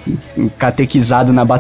catequizado 0.59 1.32
na 1.32 1.45
bateria 1.45 1.53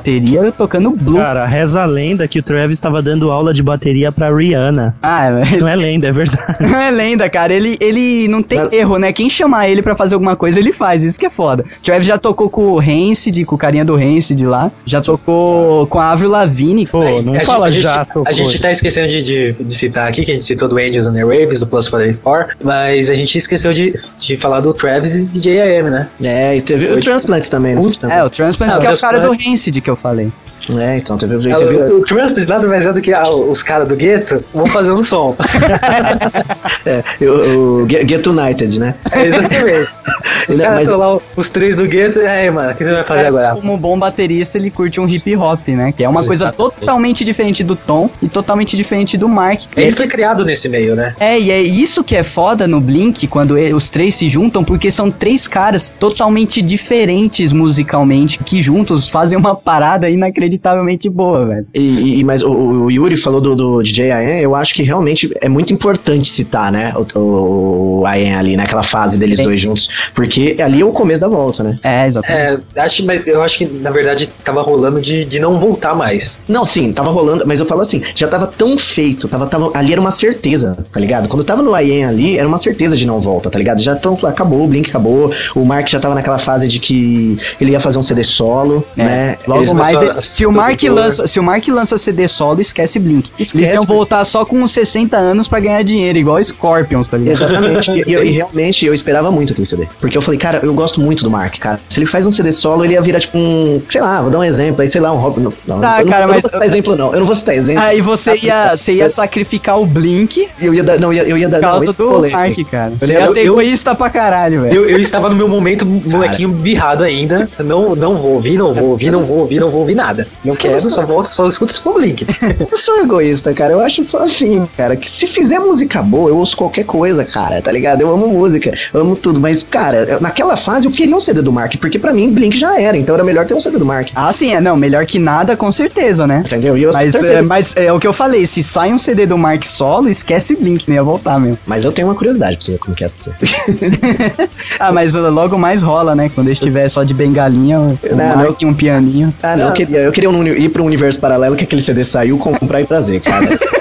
tocando 0.56 0.90
blues. 0.90 1.18
Cara, 1.20 1.44
reza 1.46 1.82
a 1.82 1.86
lenda 1.86 2.26
que 2.28 2.38
o 2.38 2.42
Travis 2.42 2.76
estava 2.78 3.00
dando 3.02 3.30
aula 3.30 3.52
de 3.54 3.62
bateria 3.62 4.10
pra 4.12 4.34
Rihanna. 4.34 4.94
Ah, 5.02 5.28
Não 5.60 5.68
é 5.68 5.76
lenda, 5.76 6.08
é 6.08 6.12
verdade. 6.12 6.54
não 6.60 6.80
é 6.80 6.90
lenda, 6.90 7.28
cara. 7.28 7.52
Ele, 7.52 7.76
ele 7.80 8.28
não 8.28 8.42
tem 8.42 8.58
Mas- 8.60 8.72
erro, 8.72 8.98
né? 8.98 9.12
Quem 9.12 9.28
chamar 9.30 9.68
ele 9.68 9.82
pra 9.82 9.94
fazer 9.96 10.14
alguma 10.14 10.36
coisa, 10.36 10.58
ele 10.58 10.72
faz. 10.72 11.04
Isso 11.04 11.18
que 11.18 11.26
é 11.26 11.30
foda. 11.30 11.64
Travis 11.82 12.06
já 12.06 12.18
tocou 12.18 12.48
com 12.50 12.62
o 12.72 12.78
Rancid, 12.78 13.44
com 13.44 13.54
o 13.54 13.58
carinha 13.58 13.84
do 13.84 13.96
Rancid 13.96 14.40
lá. 14.44 14.70
Já 14.86 15.00
tocou 15.00 15.86
com 15.86 15.98
a 15.98 16.10
Avril 16.12 16.30
Lavigne. 16.30 16.86
Pô, 16.86 17.22
não 17.22 17.34
a 17.34 17.44
fala 17.44 17.70
gente, 17.70 17.82
já, 17.82 17.94
a 17.94 17.98
gente, 18.04 18.06
tocou. 18.08 18.24
a 18.26 18.32
gente 18.32 18.60
tá 18.60 18.72
esquecendo 18.72 19.08
de, 19.08 19.22
de, 19.22 19.52
de 19.64 19.74
citar 19.74 20.08
aqui, 20.08 20.24
que 20.24 20.30
a 20.30 20.34
gente 20.34 20.44
citou 20.44 20.68
do 20.68 20.76
Angels 20.78 21.06
and 21.06 21.14
Airwaves, 21.16 21.60
do 21.60 21.66
Plus 21.66 21.88
44, 21.88 22.56
mas 22.62 23.10
a 23.10 23.14
gente 23.14 23.36
esqueceu 23.38 23.72
de, 23.72 23.98
de 24.18 24.36
falar 24.36 24.60
do 24.60 24.72
Travis 24.74 25.14
e 25.14 25.24
de 25.26 25.40
J.A.M., 25.40 25.90
né? 25.90 26.08
É, 26.22 26.56
e 26.56 26.62
teve 26.62 26.86
o 26.92 27.00
Transplants 27.00 27.48
também. 27.48 27.74
né? 27.74 27.82
Também. 28.00 28.16
É, 28.16 28.24
o 28.24 28.30
Transplants 28.30 28.76
Ah, 28.76 28.80
que 28.80 28.86
é 28.86 28.90
o 28.90 28.94
o 28.94 29.00
cara 29.00 29.20
do. 29.20 29.30
Rancid 29.32 29.80
que 29.84 29.90
eu 29.90 29.96
falei. 29.96 30.30
É, 30.78 30.96
então 30.96 31.18
teve, 31.18 31.36
teve, 31.36 31.50
É, 31.50 31.56
O, 31.58 31.98
o 31.98 32.04
Transplants 32.04 32.46
nada 32.48 32.66
mais 32.66 32.86
é 32.86 32.92
do 32.92 33.00
que 33.02 33.12
ah, 33.12 33.28
os 33.28 33.62
caras 33.62 33.86
do 33.86 33.94
gueto 33.94 34.42
vão 34.54 34.64
fazer 34.66 34.92
um 34.92 35.04
som. 35.04 35.36
é, 36.86 37.02
o, 37.26 37.82
o 37.82 37.88
Get 37.88 38.08
Get 38.08 38.26
United, 38.26 38.78
né? 38.80 38.94
É 39.12 39.26
exatamente. 39.26 39.94
Os 40.48 40.58
Não, 40.58 40.64
caras 40.64 40.90
mas- 40.90 40.98
lá, 40.98 41.18
os 41.36 41.48
três 41.48 41.74
do 41.74 41.86
gueto, 41.86 42.18
e 42.18 42.26
aí, 42.26 42.50
mano, 42.50 42.70
o 42.72 42.74
que 42.74 42.84
você 42.84 42.92
vai 42.92 43.02
fazer 43.04 43.20
Travis, 43.22 43.44
agora? 43.46 43.60
como 43.60 43.76
bom 43.78 43.98
baterista, 43.98 44.58
ele 44.58 44.70
curte 44.70 45.00
um 45.00 45.08
hip 45.08 45.34
hop, 45.36 45.68
né? 45.68 45.90
Que 45.92 46.04
é 46.04 46.08
uma 46.08 46.22
coisa 46.24 46.46
Exatamente. 46.48 46.74
totalmente 46.80 47.24
diferente 47.24 47.64
do 47.64 47.74
Tom 47.74 48.10
e 48.22 48.28
totalmente 48.28 48.76
diferente 48.76 49.16
do 49.16 49.26
Mark. 49.26 49.60
Ele 49.74 49.96
foi 49.96 50.06
criado 50.06 50.44
nesse 50.44 50.68
meio, 50.68 50.94
né? 50.94 51.14
É, 51.18 51.38
e 51.40 51.50
é 51.50 51.62
isso 51.62 52.04
que 52.04 52.14
é 52.14 52.22
foda 52.22 52.66
no 52.68 52.78
Blink, 52.78 53.26
quando 53.26 53.56
e- 53.58 53.72
os 53.72 53.88
três 53.88 54.14
se 54.16 54.28
juntam, 54.28 54.62
porque 54.62 54.90
são 54.90 55.10
três 55.10 55.48
caras 55.48 55.88
totalmente 55.98 56.60
diferentes 56.60 57.50
musicalmente, 57.52 58.38
que 58.38 58.60
juntos 58.60 59.08
fazem 59.08 59.38
uma 59.38 59.54
parada 59.74 60.08
inacreditavelmente 60.08 61.08
boa, 61.10 61.44
velho. 61.46 61.66
E, 61.74 62.20
e- 62.20 62.24
mas 62.24 62.42
o, 62.42 62.50
o 62.52 62.90
Yuri 62.90 63.16
falou 63.16 63.40
do, 63.40 63.56
do 63.56 63.82
DJ 63.82 64.12
Ayan, 64.12 64.38
eu 64.40 64.54
acho 64.54 64.72
que 64.74 64.82
realmente 64.84 65.34
é 65.40 65.48
muito 65.48 65.72
importante 65.72 66.28
citar, 66.28 66.70
né? 66.70 66.92
O, 66.96 67.18
o, 67.18 68.00
o 68.00 68.06
Ayan 68.06 68.38
ali, 68.38 68.56
naquela 68.56 68.84
fase 68.84 69.18
deles 69.18 69.38
Sim. 69.38 69.42
dois 69.44 69.60
juntos. 69.60 69.88
Porque 70.14 70.56
ali 70.62 70.80
é 70.80 70.84
o 70.84 70.92
começo 70.92 71.20
da 71.20 71.26
volta, 71.28 71.64
né? 71.64 71.74
É, 71.82 72.06
exatamente. 72.06 72.62
É, 72.76 72.80
acho, 72.80 73.04
mas 73.04 73.26
eu 73.26 73.42
acho 73.42 73.58
que 73.58 73.64
na 73.66 73.90
verdade 73.90 74.30
tava 74.44 74.62
rolando 74.62 75.00
de, 75.00 75.24
de 75.24 75.40
não 75.40 75.58
voltar 75.58 75.94
mais. 75.94 76.40
Não, 76.48 76.64
sim, 76.64 76.92
tava 76.92 77.10
rolando, 77.10 77.44
mas 77.46 77.58
eu 77.58 77.66
falo 77.66 77.80
assim, 77.80 78.00
já 78.14 78.28
tava 78.28 78.46
tão 78.46 78.78
feito, 78.78 79.26
tava, 79.26 79.46
tava, 79.48 79.72
ali 79.74 79.90
era 79.92 80.00
uma 80.00 80.12
certeza, 80.12 80.76
tá 80.92 81.00
ligado? 81.00 81.28
Quando 81.28 81.42
tava 81.42 81.62
no 81.62 81.74
Ayan 81.74 82.08
ali, 82.08 82.38
era 82.38 82.46
uma 82.46 82.58
certeza 82.58 82.96
de 82.96 83.04
não 83.06 83.18
volta, 83.20 83.50
tá 83.50 83.58
ligado? 83.58 83.82
Já 83.82 83.96
tão, 83.96 84.16
acabou, 84.22 84.64
o 84.64 84.68
Blink 84.68 84.88
acabou, 84.90 85.32
o 85.56 85.64
Mark 85.64 85.88
já 85.88 85.98
tava 85.98 86.14
naquela 86.14 86.38
fase 86.38 86.68
de 86.68 86.78
que 86.78 87.36
ele 87.60 87.72
ia 87.72 87.80
fazer 87.80 87.98
um 87.98 88.02
CD 88.02 88.22
solo, 88.22 88.84
É. 88.96 89.02
né? 89.04 89.36
Logo 89.48 89.63
Eles 89.70 89.72
mais, 89.74 90.02
a- 90.02 90.20
se 90.20 90.46
o 90.46 90.52
Mark 90.52 90.82
lança, 90.84 91.26
se 91.26 91.40
o 91.40 91.42
Mark 91.42 91.66
lança 91.68 91.98
CD 91.98 92.26
solo, 92.28 92.60
esquece 92.60 92.98
Blink. 92.98 93.30
Esquece, 93.38 93.56
Eles 93.64 93.72
iam 93.72 93.84
voltar 93.84 94.24
só 94.24 94.44
com 94.44 94.60
uns 94.62 94.72
60 94.72 95.16
anos 95.16 95.48
pra 95.48 95.60
ganhar 95.60 95.82
dinheiro, 95.82 96.18
igual 96.18 96.42
Scorpions, 96.42 97.08
tá 97.08 97.16
ligado? 97.16 97.34
Exatamente. 97.34 97.90
e, 97.90 98.02
e- 98.14 98.24
e 98.28 98.30
realmente 98.32 98.84
eu 98.86 98.94
esperava 98.94 99.30
muito 99.30 99.52
aquele 99.52 99.66
CD. 99.66 99.86
Porque 100.00 100.16
eu 100.16 100.22
falei, 100.22 100.38
cara, 100.38 100.60
eu 100.62 100.72
gosto 100.74 101.00
muito 101.00 101.22
do 101.24 101.30
Mark, 101.30 101.58
cara. 101.58 101.80
Se 101.88 101.98
ele 101.98 102.06
faz 102.06 102.26
um 102.26 102.30
CD 102.30 102.52
solo, 102.52 102.84
ele 102.84 102.94
ia 102.94 103.02
virar 103.02 103.20
tipo 103.20 103.36
um. 103.38 103.80
Sei 103.88 104.00
lá, 104.00 104.20
vou 104.22 104.30
dar 104.30 104.38
um 104.38 104.44
exemplo 104.44 104.82
aí, 104.82 104.88
sei 104.88 105.00
lá, 105.00 105.12
um 105.12 105.16
Rob. 105.16 105.38
Não, 105.40 105.52
não, 105.66 105.80
Tá, 105.80 106.00
eu 106.00 106.04
não, 106.04 106.10
cara, 106.12 106.24
eu 106.24 106.28
não 106.28 106.34
mas- 106.34 106.42
vou 106.42 106.50
citar 106.52 106.68
exemplo, 106.68 106.96
não. 106.96 107.12
Eu 107.12 107.20
não 107.20 107.26
vou 107.26 107.36
citar 107.36 107.54
exemplo. 107.56 107.82
Aí 107.82 108.00
você 108.00 108.36
ia, 108.36 108.76
você 108.76 108.92
ia 108.94 109.08
sacrificar 109.08 109.80
o 109.80 109.86
Blink 109.86 110.48
Eu 110.60 110.74
ia 110.74 110.82
dar. 110.82 110.98
Não, 110.98 111.12
eu 111.12 111.36
ia, 111.36 111.44
eu 111.44 111.50
dar. 111.50 111.58
por 111.58 111.62
causa 111.62 111.86
eu 111.86 111.92
do. 111.92 112.30
Mark, 112.30 112.56
cara. 112.70 112.92
Você 113.00 113.14
Eu- 113.16 113.20
ia 113.20 113.28
ser 113.28 113.40
eu- 113.40 113.52
egoísta 113.54 113.94
pra 113.94 114.10
caralho, 114.10 114.62
velho. 114.62 114.74
Eu, 114.74 114.88
eu 114.88 114.98
estava 114.98 115.28
no 115.28 115.36
meu 115.36 115.48
momento 115.48 115.84
molequinho 115.84 116.48
birrado 116.50 117.02
ainda. 117.02 117.48
Não, 117.58 117.94
não 117.94 118.16
vou 118.16 118.32
ouvir, 118.34 118.56
não 118.58 118.72
vou 118.74 118.90
ouvir, 118.90 119.10
não 119.10 119.20
vou 119.20 119.40
ouvir, 119.40 119.53
não 119.60 119.70
vou 119.70 119.80
ouvir 119.80 119.94
nada. 119.94 120.26
Não 120.44 120.54
quero, 120.56 120.80
só 120.90 121.04
vou, 121.04 121.24
só 121.24 121.46
escuto 121.48 121.80
com 121.82 121.90
o 121.90 121.94
Blink. 121.94 122.26
Eu 122.70 122.76
sou 122.76 123.00
egoísta, 123.00 123.52
cara. 123.52 123.72
Eu 123.72 123.80
acho 123.80 124.02
só 124.02 124.22
assim, 124.22 124.66
cara, 124.76 124.96
que 124.96 125.10
se 125.10 125.26
fizer 125.26 125.58
música 125.58 126.02
boa, 126.02 126.30
eu 126.30 126.36
ouço 126.36 126.56
qualquer 126.56 126.84
coisa, 126.84 127.24
cara, 127.24 127.60
tá 127.62 127.70
ligado? 127.72 128.00
Eu 128.00 128.12
amo 128.12 128.28
música, 128.28 128.72
eu 128.92 129.00
amo 129.00 129.16
tudo. 129.16 129.40
Mas, 129.40 129.62
cara, 129.62 130.04
eu- 130.04 130.20
naquela 130.20 130.56
fase 130.56 130.86
eu 130.86 130.92
queria 130.92 131.14
um 131.14 131.20
CD 131.20 131.42
do 131.42 131.52
Mark, 131.52 131.74
porque 131.78 131.98
pra 131.98 132.12
mim 132.12 132.30
Blink 132.32 132.56
já 132.58 132.78
era, 132.80 132.96
então 132.96 133.14
era 133.14 133.24
melhor 133.24 133.46
ter 133.46 133.54
um 133.54 133.60
CD 133.60 133.78
do 133.78 133.84
Mark. 133.86 134.08
Ah, 134.14 134.30
sim, 134.32 134.52
é, 134.54 134.60
não, 134.60 134.76
melhor 134.76 135.06
que 135.06 135.18
nada, 135.18 135.56
com 135.56 135.70
certeza, 135.72 136.26
né? 136.26 136.42
Entendeu? 136.46 136.76
Eu 136.76 136.90
Mas, 136.92 137.14
certeza- 137.14 137.34
é, 137.34 137.42
mas 137.42 137.74
é 137.76 137.92
o 137.92 137.98
que 137.98 138.06
eu 138.06 138.12
falei, 138.12 138.46
se 138.46 138.62
sai 138.62 138.92
um 138.92 138.98
CD 138.98 139.26
do 139.26 139.36
Mark 139.38 139.64
solo, 139.64 140.08
esquece 140.08 140.56
Blink, 140.56 140.88
não 140.88 140.94
ia 140.94 141.02
voltar 141.02 141.38
mesmo. 141.38 141.58
Mas 141.66 141.84
eu 141.84 141.92
tenho 141.92 142.08
uma 142.08 142.14
curiosidade 142.14 142.56
pra 142.56 142.64
você 142.64 142.72
ver 142.72 142.78
como 142.78 142.94
que 142.94 143.04
é 143.04 143.06
essa. 143.06 143.30
Ah, 144.78 144.92
mas 144.92 145.14
uh, 145.14 145.30
logo 145.30 145.56
mais 145.58 145.82
rola, 145.82 146.14
né? 146.14 146.30
Quando 146.34 146.48
eu 146.48 146.52
estiver 146.52 146.88
só 146.88 147.04
de 147.04 147.14
bengalinha, 147.14 147.78
o 147.78 147.98
Não, 148.14 148.36
Mark 148.36 148.60
e 148.60 148.66
um 148.66 148.74
pianinho. 148.74 149.32
Ah, 149.44 149.56
não, 149.56 149.66
eu 149.68 149.72
queria, 149.72 149.98
eu 150.00 150.12
queria 150.12 150.30
um 150.30 150.42
ir 150.46 150.68
pro 150.70 150.84
universo 150.84 151.18
paralelo 151.20 151.54
que 151.56 151.64
aquele 151.64 151.82
CD 151.82 152.04
saiu, 152.04 152.38
comprar 152.38 152.80
e 152.80 152.86
trazer, 152.86 153.20
cara. 153.20 153.44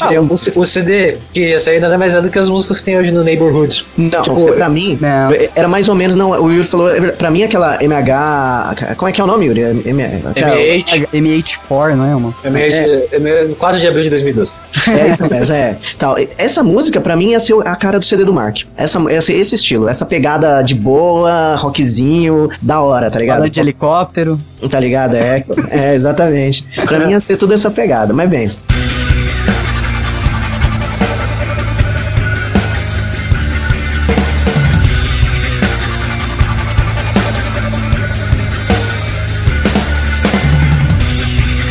Ah, 0.00 0.10
o, 0.20 0.38
C- 0.38 0.52
o 0.54 0.64
CD 0.64 1.16
que 1.32 1.40
ia 1.48 1.58
sair 1.58 1.80
nada 1.80 1.98
mais 1.98 2.14
é 2.14 2.20
do 2.22 2.30
que 2.30 2.38
as 2.38 2.48
músicas 2.48 2.78
que 2.78 2.84
tem 2.84 2.96
hoje 2.96 3.10
no 3.10 3.24
Neighborhood. 3.24 3.84
Não, 3.96 4.22
Tipo, 4.22 4.52
pra 4.52 4.68
mim, 4.68 4.96
Não. 5.00 5.30
era 5.52 5.66
mais 5.66 5.88
ou 5.88 5.96
menos, 5.96 6.14
não, 6.14 6.30
o 6.30 6.48
Yuri 6.52 6.64
falou, 6.64 6.88
pra 7.18 7.28
mim 7.28 7.42
aquela 7.42 7.76
MH, 7.82 8.94
como 8.96 9.08
é 9.08 9.12
que 9.12 9.20
é 9.20 9.24
o 9.24 9.26
nome, 9.26 9.46
Yuri? 9.46 9.62
M, 9.84 10.02
aquela- 10.30 10.54
MH, 10.56 11.08
MH4, 11.12 11.94
não 11.96 12.04
é, 12.04 12.10
mano? 12.14 12.34
MH, 12.44 13.54
4 13.58 13.80
de 13.80 13.86
abril 13.88 14.04
de 14.04 14.10
2012. 14.10 14.52
É, 14.88 15.08
então, 15.14 15.28
mas 15.28 15.50
é, 15.50 15.76
tal. 15.98 16.16
Essa 16.38 16.62
música, 16.62 17.00
pra 17.00 17.16
mim, 17.16 17.30
ia 17.30 17.40
ser 17.40 17.54
a 17.66 17.74
cara 17.74 17.98
do 17.98 18.04
CD 18.04 18.24
do 18.24 18.32
Mark. 18.32 18.58
Essa, 18.76 19.00
esse, 19.12 19.32
esse 19.32 19.54
estilo, 19.56 19.88
essa 19.88 20.06
pegada 20.06 20.62
de 20.62 20.74
boa, 20.76 21.56
rockzinho, 21.56 22.48
da 22.62 22.80
hora, 22.80 23.10
tá 23.10 23.18
ligado? 23.18 23.38
Fala 23.38 23.50
de 23.50 23.58
helicóptero. 23.60 24.38
Tá 24.70 24.80
ligado? 24.80 25.14
É, 25.16 25.40
é, 25.70 25.94
exatamente. 25.94 26.64
Pra 26.86 26.98
mim 26.98 27.12
ia 27.12 27.20
ser 27.20 27.36
tudo 27.36 27.54
essa 27.54 27.70
pegada, 27.70 28.12
mas 28.12 28.28
bem. 28.28 28.56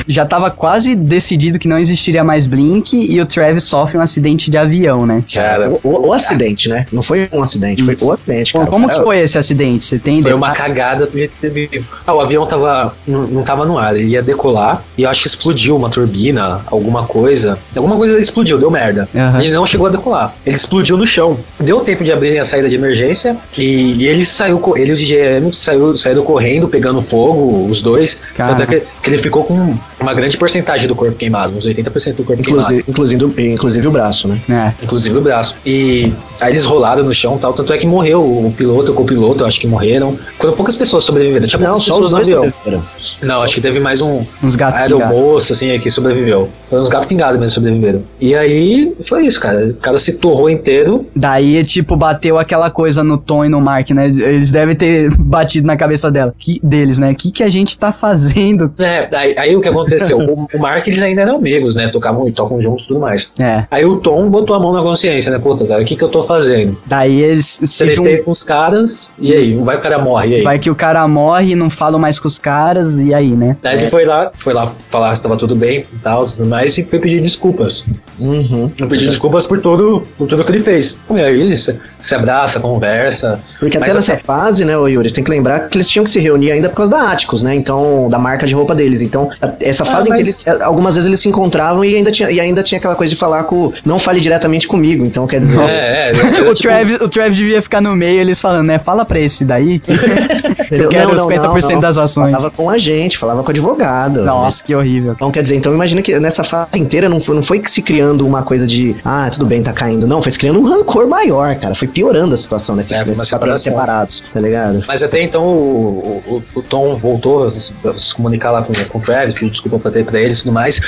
Já 0.07 0.25
tava 0.25 0.49
quase 0.49 0.95
decidido 0.95 1.59
que 1.59 1.67
não 1.67 1.77
existiria 1.77 2.23
mais 2.23 2.47
Blink 2.47 2.93
e 2.97 3.19
o 3.21 3.25
Travis 3.25 3.63
sofre 3.63 3.97
um 3.97 4.01
acidente 4.01 4.49
de 4.49 4.57
avião, 4.57 5.05
né? 5.05 5.23
Cara, 5.33 5.69
O, 5.83 5.89
o- 5.89 6.07
o 6.07 6.13
acidente, 6.13 6.69
né? 6.69 6.85
Não 6.91 7.03
foi 7.03 7.27
um 7.31 7.41
acidente, 7.43 7.83
foi 7.83 7.93
Isso. 7.93 8.07
o 8.07 8.11
acidente, 8.11 8.53
cara. 8.53 8.65
como 8.67 8.87
que 8.89 8.95
foi 8.95 9.19
esse 9.19 9.37
acidente? 9.37 9.83
Você 9.83 9.99
tem 9.99 10.21
Foi 10.21 10.33
uma 10.33 10.51
cagada 10.53 11.05
porque 11.07 11.29
teve. 11.41 11.83
Ah, 12.05 12.13
o 12.13 12.21
avião 12.21 12.45
tava. 12.45 12.95
Não, 13.07 13.23
não 13.23 13.43
tava 13.43 13.65
no 13.65 13.77
ar, 13.77 13.95
ele 13.95 14.07
ia 14.09 14.21
decolar 14.21 14.81
e 14.97 15.03
eu 15.03 15.09
acho 15.09 15.21
que 15.23 15.27
explodiu 15.27 15.75
uma 15.75 15.89
turbina, 15.89 16.61
alguma 16.67 17.03
coisa. 17.05 17.57
Alguma 17.75 17.95
coisa 17.95 18.19
explodiu, 18.19 18.57
deu 18.57 18.71
merda. 18.71 19.07
Aham. 19.15 19.41
Ele 19.43 19.51
não 19.53 19.65
chegou 19.65 19.87
a 19.87 19.89
decolar. 19.89 20.33
Ele 20.45 20.55
explodiu 20.55 20.97
no 20.97 21.05
chão. 21.05 21.37
Deu 21.59 21.79
tempo 21.81 22.03
de 22.03 22.11
abrirem 22.11 22.39
a 22.39 22.45
saída 22.45 22.69
de 22.69 22.75
emergência 22.75 23.35
e, 23.57 23.93
e 24.03 24.07
ele 24.07 24.25
saiu, 24.25 24.61
ele 24.75 24.91
e 24.91 24.93
o 24.93 24.97
DJM 24.97 25.51
saiu, 25.53 25.95
saíram 25.97 26.23
correndo, 26.23 26.67
pegando 26.67 27.01
fogo, 27.01 27.67
os 27.69 27.81
dois. 27.81 28.19
Cara. 28.35 28.55
Tanto 28.55 28.63
é 28.73 28.79
que, 28.79 28.85
que 29.03 29.09
ele 29.09 29.17
ficou 29.17 29.43
com 29.43 29.75
uma 29.99 30.13
grande 30.13 30.37
porcentagem 30.37 30.87
do 30.87 30.95
corpo 30.95 31.15
queimado, 31.15 31.57
uns 31.57 31.65
80% 31.65 32.15
do 32.15 32.23
corpo 32.23 32.41
queimado. 32.43 32.73
Inclusive, 32.75 32.83
inclusive, 32.87 33.25
o- 33.25 33.41
inclusive 33.53 33.87
o 33.87 33.91
braço, 33.91 34.27
né? 34.27 34.39
É. 34.49 34.83
Inclusive 34.83 35.17
o 35.17 35.21
braço. 35.21 35.55
E 35.65 36.13
aí 36.41 36.53
eles 36.53 36.65
rolaram 36.65 37.03
no 37.03 37.13
chão 37.13 37.35
e 37.35 37.39
tal. 37.39 37.53
Tanto 37.53 37.71
é 37.73 37.77
que 37.77 37.87
morreu 37.87 38.21
o 38.21 38.53
piloto, 38.55 38.91
o 38.91 38.95
copiloto, 38.95 39.43
eu 39.43 39.47
acho 39.47 39.59
que 39.59 39.67
morreram. 39.67 40.17
Foram 40.39 40.53
poucas 40.53 40.75
pessoas 40.75 41.03
sobreviveram. 41.03 41.47
Tinha 41.47 41.59
Não, 41.59 41.79
só 41.79 41.99
os 41.99 42.11
dois 42.11 42.27
avião. 42.29 42.43
sobreviveram. 42.45 42.83
Não, 43.23 43.41
acho 43.41 43.55
que 43.55 43.61
teve 43.61 43.79
mais 43.79 44.01
um 44.01 44.23
Uns 44.43 44.55
gatos 44.55 44.79
aeromoço, 44.79 45.53
assim, 45.53 45.77
que 45.79 45.89
sobreviveu. 45.89 46.49
Foram 46.69 46.83
uns 46.83 46.89
gatos 46.89 47.07
pingados 47.07 47.39
mesmo 47.39 47.49
que 47.49 47.55
sobreviveram. 47.55 48.03
E 48.19 48.35
aí, 48.35 48.95
foi 49.07 49.25
isso, 49.25 49.39
cara. 49.39 49.67
O 49.67 49.73
cara 49.75 49.97
se 49.97 50.13
torrou 50.17 50.49
inteiro. 50.49 51.05
Daí, 51.15 51.63
tipo, 51.63 51.95
bateu 51.95 52.37
aquela 52.37 52.69
coisa 52.69 53.03
no 53.03 53.17
Tom 53.17 53.45
e 53.45 53.49
no 53.49 53.61
Mark, 53.61 53.89
né? 53.91 54.07
Eles 54.07 54.51
devem 54.51 54.75
ter 54.75 55.09
batido 55.17 55.65
na 55.65 55.75
cabeça 55.77 56.11
dela. 56.11 56.33
Que, 56.37 56.59
deles, 56.63 56.99
né? 56.99 57.11
O 57.11 57.15
que, 57.15 57.31
que 57.31 57.43
a 57.43 57.49
gente 57.49 57.77
tá 57.77 57.91
fazendo? 57.91 58.71
É, 58.79 59.07
aí, 59.15 59.35
aí 59.37 59.55
o 59.55 59.61
que 59.61 59.67
aconteceu? 59.67 60.17
o, 60.19 60.47
o 60.53 60.59
Mark, 60.59 60.87
eles 60.87 61.01
ainda 61.01 61.21
eram 61.21 61.37
amigos, 61.37 61.75
né? 61.75 61.87
Tocavam 61.89 62.27
e 62.27 62.31
tocam 62.31 62.61
juntos 62.61 62.85
e 62.85 62.87
tudo 62.89 62.99
mais. 62.99 63.29
É. 63.39 63.65
Aí 63.71 63.85
o 63.85 63.97
Tom 63.97 64.29
botou 64.29 64.55
a 64.55 64.59
mão 64.59 64.73
na 64.73 64.81
consciência, 64.81 65.31
né? 65.31 65.39
Puta, 65.39 65.65
cara, 65.65 65.81
o 65.81 65.85
que 65.85 65.95
que 65.95 66.03
eu 66.03 66.09
tô 66.09 66.23
fazendo? 66.27 66.77
Daí 66.85 67.21
eles 67.21 67.45
se 67.63 67.77
Tretei 67.79 67.95
juntam. 67.95 68.23
com 68.25 68.31
os 68.31 68.43
caras, 68.43 69.11
e 69.19 69.33
aí? 69.33 69.55
Vai 69.57 69.77
o 69.77 69.79
cara 69.81 69.97
morre, 69.99 70.27
e 70.29 70.35
aí? 70.35 70.41
Vai 70.43 70.59
que 70.59 70.69
o 70.69 70.75
cara 70.75 71.07
morre, 71.07 71.55
não 71.55 71.69
falam 71.69 71.99
mais 71.99 72.19
com 72.19 72.27
os 72.27 72.37
caras, 72.37 72.97
e 72.99 73.13
aí, 73.13 73.31
né? 73.31 73.55
Daí 73.61 73.77
ele 73.79 73.89
foi 73.89 74.05
lá, 74.05 74.31
foi 74.35 74.53
lá 74.53 74.71
falar 74.89 75.15
se 75.15 75.21
tava 75.23 75.37
tudo 75.37 75.55
bem 75.55 75.85
e 75.91 75.97
tal, 75.99 76.27
tudo 76.27 76.45
mais, 76.45 76.77
e 76.77 76.83
foi 76.83 76.99
pedir 76.99 77.21
desculpas. 77.21 77.85
Uhum. 78.19 78.71
Eu 78.79 78.87
pedi 78.87 79.07
desculpas 79.07 79.45
por 79.45 79.59
tudo, 79.61 80.05
por 80.17 80.27
tudo 80.27 80.43
que 80.43 80.51
ele 80.51 80.63
fez. 80.63 80.99
E 81.09 81.19
aí 81.21 81.39
ele 81.41 81.55
se, 81.55 81.79
se 82.01 82.15
abraça, 82.15 82.59
conversa. 82.59 83.39
Porque 83.59 83.77
até 83.77 83.87
Mas 83.87 83.95
nessa 83.95 84.13
até- 84.13 84.23
fase, 84.23 84.65
né, 84.65 84.77
ô 84.77 84.87
Yuri, 84.87 85.09
você 85.09 85.15
tem 85.15 85.23
que 85.23 85.29
lembrar 85.29 85.67
que 85.67 85.77
eles 85.77 85.87
tinham 85.87 86.03
que 86.03 86.09
se 86.09 86.19
reunir 86.19 86.51
ainda 86.51 86.69
por 86.69 86.75
causa 86.77 86.91
da 86.91 87.11
Atticus, 87.11 87.41
né? 87.41 87.53
Então, 87.55 88.07
da 88.09 88.17
marca 88.17 88.45
de 88.47 88.53
roupa 88.55 88.73
deles. 88.75 89.01
Então, 89.01 89.29
essa 89.59 89.85
fase 89.85 90.09
em 90.09 90.15
que 90.15 90.23
mas- 90.23 90.45
eles. 90.45 90.61
Algumas 90.61 90.95
vezes 90.95 91.07
eles 91.07 91.19
se 91.19 91.29
encontravam 91.29 91.83
e 91.85 91.95
ainda 91.95 92.11
tinha, 92.11 92.29
e 92.31 92.39
ainda 92.39 92.63
tinha 92.63 92.77
aquela 92.79 92.95
coisa 92.95 93.13
de 93.13 93.19
falar 93.19 93.43
com. 93.43 93.71
Não 93.85 93.99
fale 93.99 94.19
diretamente 94.19 94.67
comigo. 94.67 95.05
Então, 95.05 95.27
quer 95.27 95.39
dizer. 95.39 95.59
É, 95.59 96.11
é. 96.11 96.13
O 96.49 96.53
tipo- 96.53 96.55
Travis, 96.55 97.01
o 97.01 97.09
Travis 97.09 97.37
devia 97.37 97.61
ficar 97.61 97.81
no 97.81 97.95
meio, 97.95 98.19
eles 98.19 98.39
falando, 98.41 98.67
né? 98.67 98.79
Fala 98.79 99.05
pra 99.05 99.19
esse 99.19 99.43
daí 99.45 99.79
que 99.79 99.91
Não, 100.71 101.13
não, 101.13 101.27
50% 101.27 101.61
não, 101.61 101.71
não. 101.71 101.79
das 101.79 101.97
ações. 101.97 102.31
Falava 102.31 102.51
com 102.51 102.69
a 102.69 102.77
gente, 102.77 103.17
falava 103.17 103.41
com 103.41 103.47
o 103.47 103.51
advogado. 103.51 104.23
Nossa, 104.23 104.63
que 104.63 104.75
horrível. 104.75 105.13
Então, 105.13 105.31
quer 105.31 105.41
dizer, 105.41 105.55
então 105.55 105.73
imagina 105.73 106.01
que 106.01 106.19
nessa 106.19 106.43
fase 106.43 106.79
inteira 106.79 107.07
não 107.07 107.19
foi, 107.19 107.35
não 107.35 107.43
foi 107.43 107.61
se 107.65 107.81
criando 107.81 108.25
uma 108.25 108.43
coisa 108.43 108.65
de, 108.65 108.95
ah, 109.03 109.29
tudo 109.31 109.45
bem, 109.45 109.61
tá 109.63 109.73
caindo. 109.73 110.07
Não, 110.07 110.21
foi 110.21 110.31
se 110.31 110.39
criando 110.39 110.59
um 110.59 110.63
rancor 110.63 111.07
maior, 111.07 111.55
cara. 111.55 111.75
Foi 111.75 111.87
piorando 111.87 112.33
a 112.33 112.37
situação 112.37 112.75
nesse, 112.75 112.93
É, 112.93 113.03
nesses 113.05 113.29
quatro 113.29 113.57
separados, 113.57 114.23
tá 114.33 114.39
ligado? 114.39 114.83
Mas 114.87 115.03
até 115.03 115.21
então 115.21 115.43
o, 115.43 116.23
o, 116.27 116.43
o 116.59 116.61
Tom 116.61 116.95
voltou 116.95 117.45
a 117.45 117.51
se, 117.51 117.73
a 117.85 117.99
se 117.99 118.15
comunicar 118.15 118.51
lá 118.51 118.61
com, 118.61 118.73
com 118.73 118.97
o 118.97 119.01
Travis, 119.01 119.33
pediu 119.33 119.49
desculpa 119.49 119.79
pra, 119.79 119.91
ter, 119.91 120.05
pra 120.05 120.19
eles 120.19 120.39
e 120.39 120.43
tudo 120.43 120.53
mais. 120.53 120.79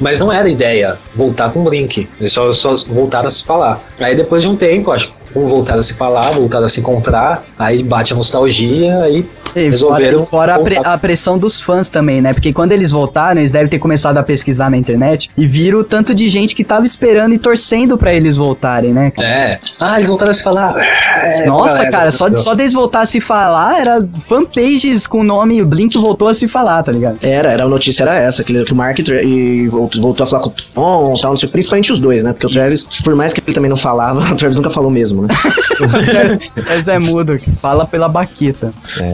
Mas 0.00 0.20
não 0.20 0.32
era 0.32 0.48
ideia 0.48 0.96
voltar 1.14 1.50
com 1.50 1.60
o 1.60 1.64
Blink. 1.64 2.08
Eles 2.20 2.32
só, 2.32 2.52
só 2.52 2.76
voltaram 2.86 3.28
a 3.28 3.30
se 3.30 3.44
falar. 3.44 3.80
Aí 3.98 4.14
depois 4.16 4.42
de 4.42 4.48
um 4.48 4.56
tempo, 4.56 4.92
acho 4.92 5.08
que 5.08 5.17
como 5.32 5.48
voltaram 5.48 5.80
a 5.80 5.82
se 5.82 5.94
falar, 5.94 6.32
voltaram 6.34 6.66
a 6.66 6.68
se 6.68 6.80
encontrar, 6.80 7.44
aí 7.58 7.82
bate 7.82 8.12
a 8.12 8.16
nostalgia, 8.16 8.98
aí 9.02 9.24
E 9.56 9.68
resolveram. 9.68 10.24
fora, 10.24 10.54
fora 10.54 10.54
a, 10.56 10.58
pre- 10.60 10.80
a 10.84 10.98
pressão 10.98 11.38
dos 11.38 11.60
fãs 11.62 11.88
também, 11.88 12.20
né? 12.20 12.32
Porque 12.32 12.52
quando 12.52 12.72
eles 12.72 12.90
voltaram, 12.92 13.40
eles 13.40 13.52
devem 13.52 13.68
ter 13.68 13.78
começado 13.78 14.18
a 14.18 14.22
pesquisar 14.22 14.70
na 14.70 14.76
internet 14.76 15.30
e 15.36 15.46
viram 15.46 15.80
o 15.80 15.84
tanto 15.84 16.14
de 16.14 16.28
gente 16.28 16.54
que 16.54 16.64
tava 16.64 16.84
esperando 16.86 17.32
e 17.34 17.38
torcendo 17.38 17.96
pra 17.98 18.12
eles 18.12 18.36
voltarem, 18.36 18.92
né? 18.92 19.10
cara? 19.10 19.28
É. 19.28 19.60
Ah, 19.80 19.96
eles 19.96 20.08
voltaram 20.08 20.30
a 20.30 20.34
se 20.34 20.42
falar. 20.42 20.74
É, 20.78 21.46
Nossa, 21.46 21.76
galera, 21.78 21.90
cara, 21.92 22.10
só, 22.10 22.34
só 22.36 22.54
deles 22.54 22.72
voltar 22.72 23.00
a 23.00 23.06
se 23.06 23.20
falar, 23.20 23.80
era 23.80 24.06
fanpages 24.26 25.06
com 25.06 25.20
o 25.20 25.24
nome 25.24 25.62
Blink 25.64 25.96
voltou 25.98 26.28
a 26.28 26.34
se 26.34 26.46
falar, 26.46 26.82
tá 26.82 26.92
ligado? 26.92 27.18
Era, 27.22 27.50
era 27.50 27.64
a 27.64 27.68
notícia 27.68 28.02
era 28.04 28.14
essa, 28.16 28.44
que, 28.44 28.64
que 28.64 28.72
o 28.72 28.76
Mark 28.76 28.98
e 29.00 29.68
voltou, 29.68 30.00
voltou 30.00 30.24
a 30.24 30.26
falar 30.26 30.42
com 30.42 30.48
o 30.50 30.52
Tom 30.74 31.14
e 31.16 31.20
tal, 31.20 31.30
não 31.32 31.36
sei, 31.36 31.48
principalmente 31.48 31.92
os 31.92 31.98
dois, 32.00 32.22
né? 32.22 32.32
Porque 32.32 32.46
o 32.46 32.50
Travis, 32.50 32.84
por 33.02 33.14
mais 33.14 33.32
que 33.32 33.40
ele 33.44 33.54
também 33.54 33.68
não 33.70 33.76
falava, 33.76 34.20
o 34.32 34.36
Travis 34.36 34.56
nunca 34.56 34.70
falou 34.70 34.90
mesmo, 34.90 35.17
né? 35.22 35.28
Mas 36.66 36.86
é 36.88 36.98
mudo, 36.98 37.38
fala 37.60 37.86
pela 37.86 38.08
baqueta. 38.08 38.72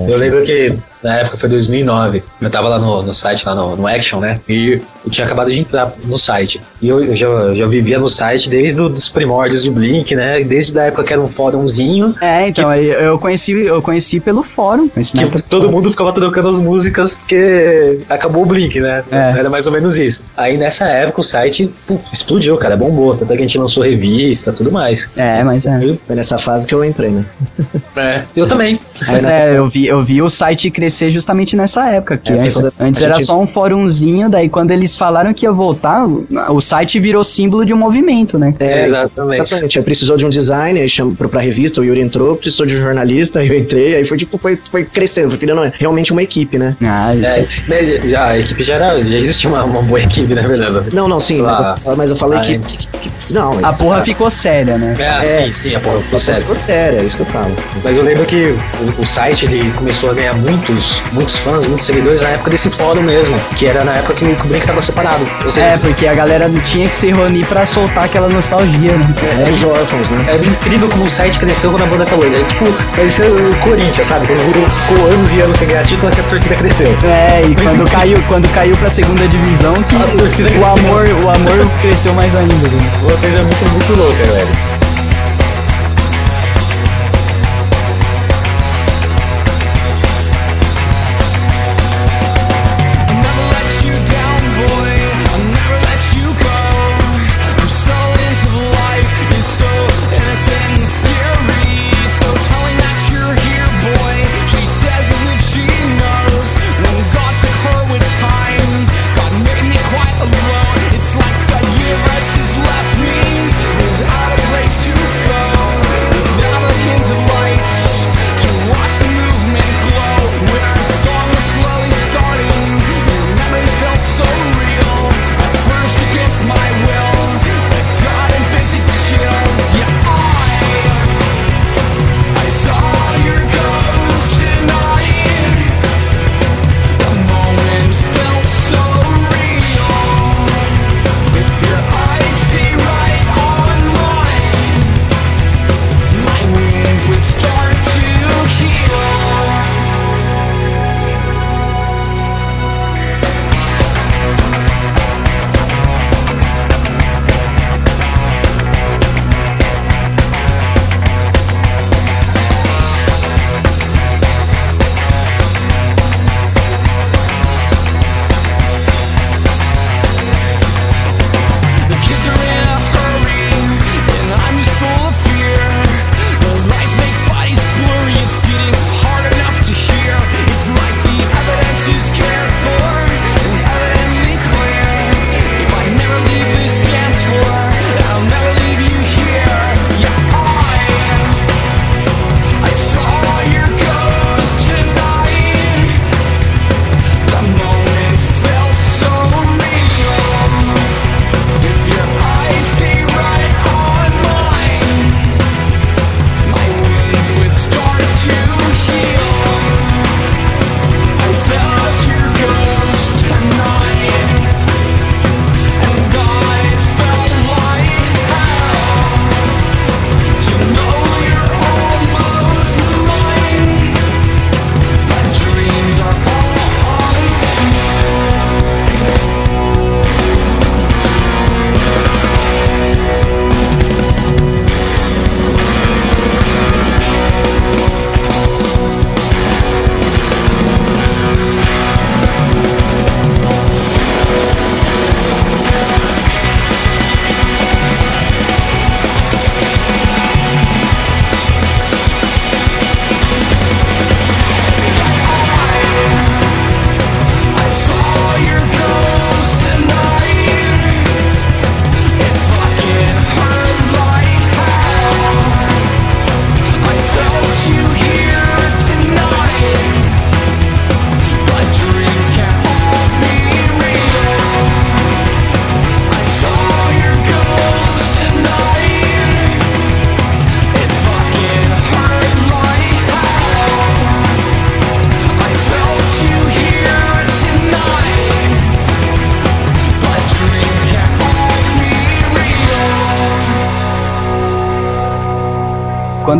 Eu 0.08 0.18
lembro 0.18 0.44
que 0.44 0.74
na 1.04 1.18
época 1.18 1.36
foi 1.36 1.48
2009. 1.50 2.22
Eu 2.40 2.50
tava 2.50 2.68
lá 2.68 2.78
no, 2.78 3.02
no 3.02 3.14
site, 3.14 3.46
lá 3.46 3.54
no, 3.54 3.76
no 3.76 3.86
Action, 3.86 4.20
né? 4.20 4.40
E 4.48 4.80
eu 5.04 5.10
tinha 5.10 5.26
acabado 5.26 5.52
de 5.52 5.60
entrar 5.60 5.92
no 6.04 6.18
site. 6.18 6.60
E 6.80 6.88
eu, 6.88 7.04
eu 7.04 7.14
já, 7.14 7.26
eu 7.26 7.54
já 7.54 7.66
vivia 7.66 7.98
no 7.98 8.08
site 8.08 8.48
desde 8.48 8.80
os 8.80 9.08
primórdios 9.08 9.62
de 9.62 9.70
Blink, 9.70 10.14
né? 10.16 10.42
Desde 10.42 10.78
a 10.78 10.84
época 10.84 11.04
que 11.04 11.12
era 11.12 11.20
um 11.20 11.28
fórumzinho. 11.28 12.14
É, 12.20 12.48
então, 12.48 12.70
aí 12.70 12.88
eu 12.88 13.18
conheci, 13.18 13.52
eu 13.52 13.82
conheci 13.82 14.18
pelo 14.18 14.42
fórum. 14.42 14.88
Conheci 14.88 15.16
Que 15.16 15.42
todo 15.42 15.70
mundo 15.70 15.90
ficava 15.90 16.12
trocando 16.12 16.48
as 16.48 16.58
músicas 16.58 17.14
porque 17.14 18.00
acabou 18.08 18.42
o 18.42 18.46
Blink, 18.46 18.80
né? 18.80 19.04
É. 19.10 19.38
Era 19.38 19.50
mais 19.50 19.66
ou 19.66 19.72
menos 19.72 19.98
isso. 19.98 20.24
Aí 20.34 20.56
nessa 20.56 20.86
época 20.86 21.20
o 21.20 21.24
site 21.24 21.70
puf, 21.86 22.02
explodiu, 22.12 22.56
cara, 22.56 22.76
bombou. 22.76 23.14
Tanto 23.14 23.30
é 23.32 23.36
que 23.36 23.42
a 23.42 23.46
gente 23.46 23.58
lançou 23.58 23.82
revista 23.82 24.52
tudo 24.52 24.72
mais. 24.72 25.10
É, 25.16 25.44
mas 25.44 25.66
é. 25.66 25.78
Foi 26.06 26.16
nessa 26.16 26.38
fase 26.38 26.66
que 26.66 26.74
eu 26.74 26.84
entrei, 26.84 27.10
né? 27.10 27.24
É, 27.96 28.24
eu 28.34 28.48
também. 28.48 28.80
Mas 29.06 29.24
é, 29.24 29.56
eu 29.56 29.68
vi, 29.68 29.86
eu 29.86 30.02
vi 30.02 30.20
o 30.20 30.28
site 30.28 30.68
crescer 30.68 30.93
justamente 31.10 31.56
nessa 31.56 31.88
época. 31.90 32.16
Que 32.18 32.32
É, 32.32 32.40
antes, 32.40 32.56
quando 32.56 32.72
antes 32.80 33.02
a 33.02 33.04
era 33.06 33.14
gente- 33.14 33.26
só 33.26 33.40
um 33.40 33.46
fórumzinho, 33.46 34.28
daí 34.28 34.48
quando 34.48 34.70
eles 34.70 34.96
falaram 34.96 35.32
que 35.34 35.46
ia 35.46 35.52
voltar, 35.52 36.06
o- 36.06 36.26
o 36.50 36.60
site 36.60 36.98
virou 37.00 37.22
símbolo 37.24 37.64
de 37.64 37.72
um 37.74 37.76
movimento, 37.76 38.38
né? 38.38 38.54
É, 38.60 38.84
exatamente. 38.86 39.40
Exatamente. 39.40 39.78
Aí 39.78 39.84
precisou 39.84 40.16
de 40.16 40.26
um 40.26 40.30
design, 40.30 40.80
aí 40.80 40.88
chamou 40.88 41.14
pra, 41.14 41.40
revista, 41.40 41.80
o 41.80 41.84
Yuri 41.84 42.00
entrou, 42.00 42.36
precisou 42.36 42.66
de 42.66 42.76
um 42.76 42.80
jornalista, 42.80 43.40
aí 43.40 43.48
eu 43.48 43.58
entrei, 43.58 43.96
aí 43.96 44.06
foi 44.06 44.16
tipo, 44.16 44.38
foi, 44.38 44.58
foi 44.70 44.84
crescendo, 44.84 45.30
foi 45.30 45.38
virando 45.38 45.72
realmente 45.78 46.12
uma 46.12 46.22
equipe, 46.22 46.58
né? 46.58 46.76
Ah, 46.82 47.14
isso 47.14 47.26
É, 47.26 47.46
mas 47.68 48.10
já, 48.10 48.26
a 48.26 48.38
equipe 48.38 48.62
já 48.62 48.74
era. 48.74 49.02
Já 49.02 49.16
existia 49.16 49.50
uma, 49.50 49.64
uma 49.64 49.82
boa 49.82 50.00
equipe, 50.00 50.34
na 50.34 50.42
verdade. 50.42 50.64
Não, 50.92 51.08
não, 51.08 51.20
sim, 51.20 51.42
mas, 51.42 51.58
eu, 51.84 51.96
mas 51.96 52.10
eu 52.10 52.16
falei 52.16 52.38
ah, 52.38 52.42
que. 52.42 52.54
antes. 52.56 52.88
Não, 53.30 53.64
A 53.64 53.70
isso- 53.70 53.78
porra 53.84 54.02
ficou 54.02 54.30
séria, 54.30 54.76
né? 54.78 54.94
É, 54.98 55.02
É. 55.02 55.44
sim, 55.46 55.52
sim, 55.52 55.74
a 55.74 55.80
porra, 55.80 56.00
ficou 56.00 56.20
sério. 56.20 56.40
Ficou 56.42 56.56
sério, 56.56 56.98
é 57.00 57.02
isso 57.04 57.16
que 57.16 57.22
eu 57.22 57.26
falo. 57.26 57.54
Mas 57.82 57.96
eu 57.96 58.02
lembro 58.04 58.24
que 58.26 58.54
o, 58.98 59.02
o 59.02 59.06
site 59.06 59.46
ele 59.46 59.70
começou 59.72 60.10
a 60.10 60.14
ganhar 60.14 60.34
muitos, 60.34 60.83
muitos 61.12 61.36
fãs, 61.38 61.66
muitos 61.66 61.86
seguidores 61.86 62.20
na 62.22 62.30
época 62.30 62.50
desse 62.50 62.70
fórum 62.70 63.02
mesmo, 63.02 63.36
que 63.56 63.66
era 63.66 63.84
na 63.84 63.92
época 63.96 64.14
que 64.14 64.24
o 64.24 64.36
Blink 64.46 64.66
tava 64.66 64.80
separado. 64.82 65.26
Seja, 65.50 65.66
É, 65.66 65.76
porque 65.78 66.06
a 66.06 66.14
galera 66.14 66.50
tinha 66.64 66.88
que 66.88 66.94
se 66.94 67.10
reunir 67.12 67.44
pra 67.46 67.64
soltar 67.66 68.04
aquela 68.04 68.28
nostalgia, 68.28 68.92
né? 68.92 69.14
É 69.46 69.50
os 69.50 69.62
órfãos, 69.64 70.10
né? 70.10 70.24
Era 70.28 70.44
incrível 70.44 70.88
como 70.88 71.04
o 71.04 71.10
site 71.10 71.38
cresceu 71.38 71.70
quando 71.70 71.82
a 71.82 71.86
banda 71.86 72.04
acabou. 72.04 72.24
Ele 72.24 72.36
é 72.40 72.44
tipo, 72.44 72.64
parecia 72.94 73.24
o 73.26 73.56
Corinthians, 73.62 74.06
sabe? 74.06 74.26
Quando 74.26 74.44
virou- 74.52 74.68
ficou 74.68 75.06
anos 75.08 75.32
e 75.34 75.40
anos 75.40 75.56
sem 75.56 75.68
ganhar 75.68 75.84
título, 75.84 76.08
é 76.08 76.14
que 76.14 76.20
a 76.20 76.24
torcida 76.24 76.54
cresceu. 76.56 76.88
É, 77.04 77.42
e 77.48 77.54
quando 77.54 77.90
caiu, 77.90 78.18
quando 78.28 78.48
caiu 78.54 78.76
pra 78.76 78.88
segunda 78.88 79.26
divisão, 79.28 79.74
que 79.84 79.94
o 79.96 80.00
cresceu. 80.00 80.46
amor, 80.66 81.06
o 81.24 81.30
amor 81.30 81.66
cresceu 81.80 82.14
mais 82.14 82.34
ainda. 82.34 82.54
Né? 82.54 82.90
Uma 83.02 83.16
coisa 83.16 83.42
muito, 83.42 83.64
muito 83.72 83.96
louca, 83.96 84.24
velho. 84.32 84.48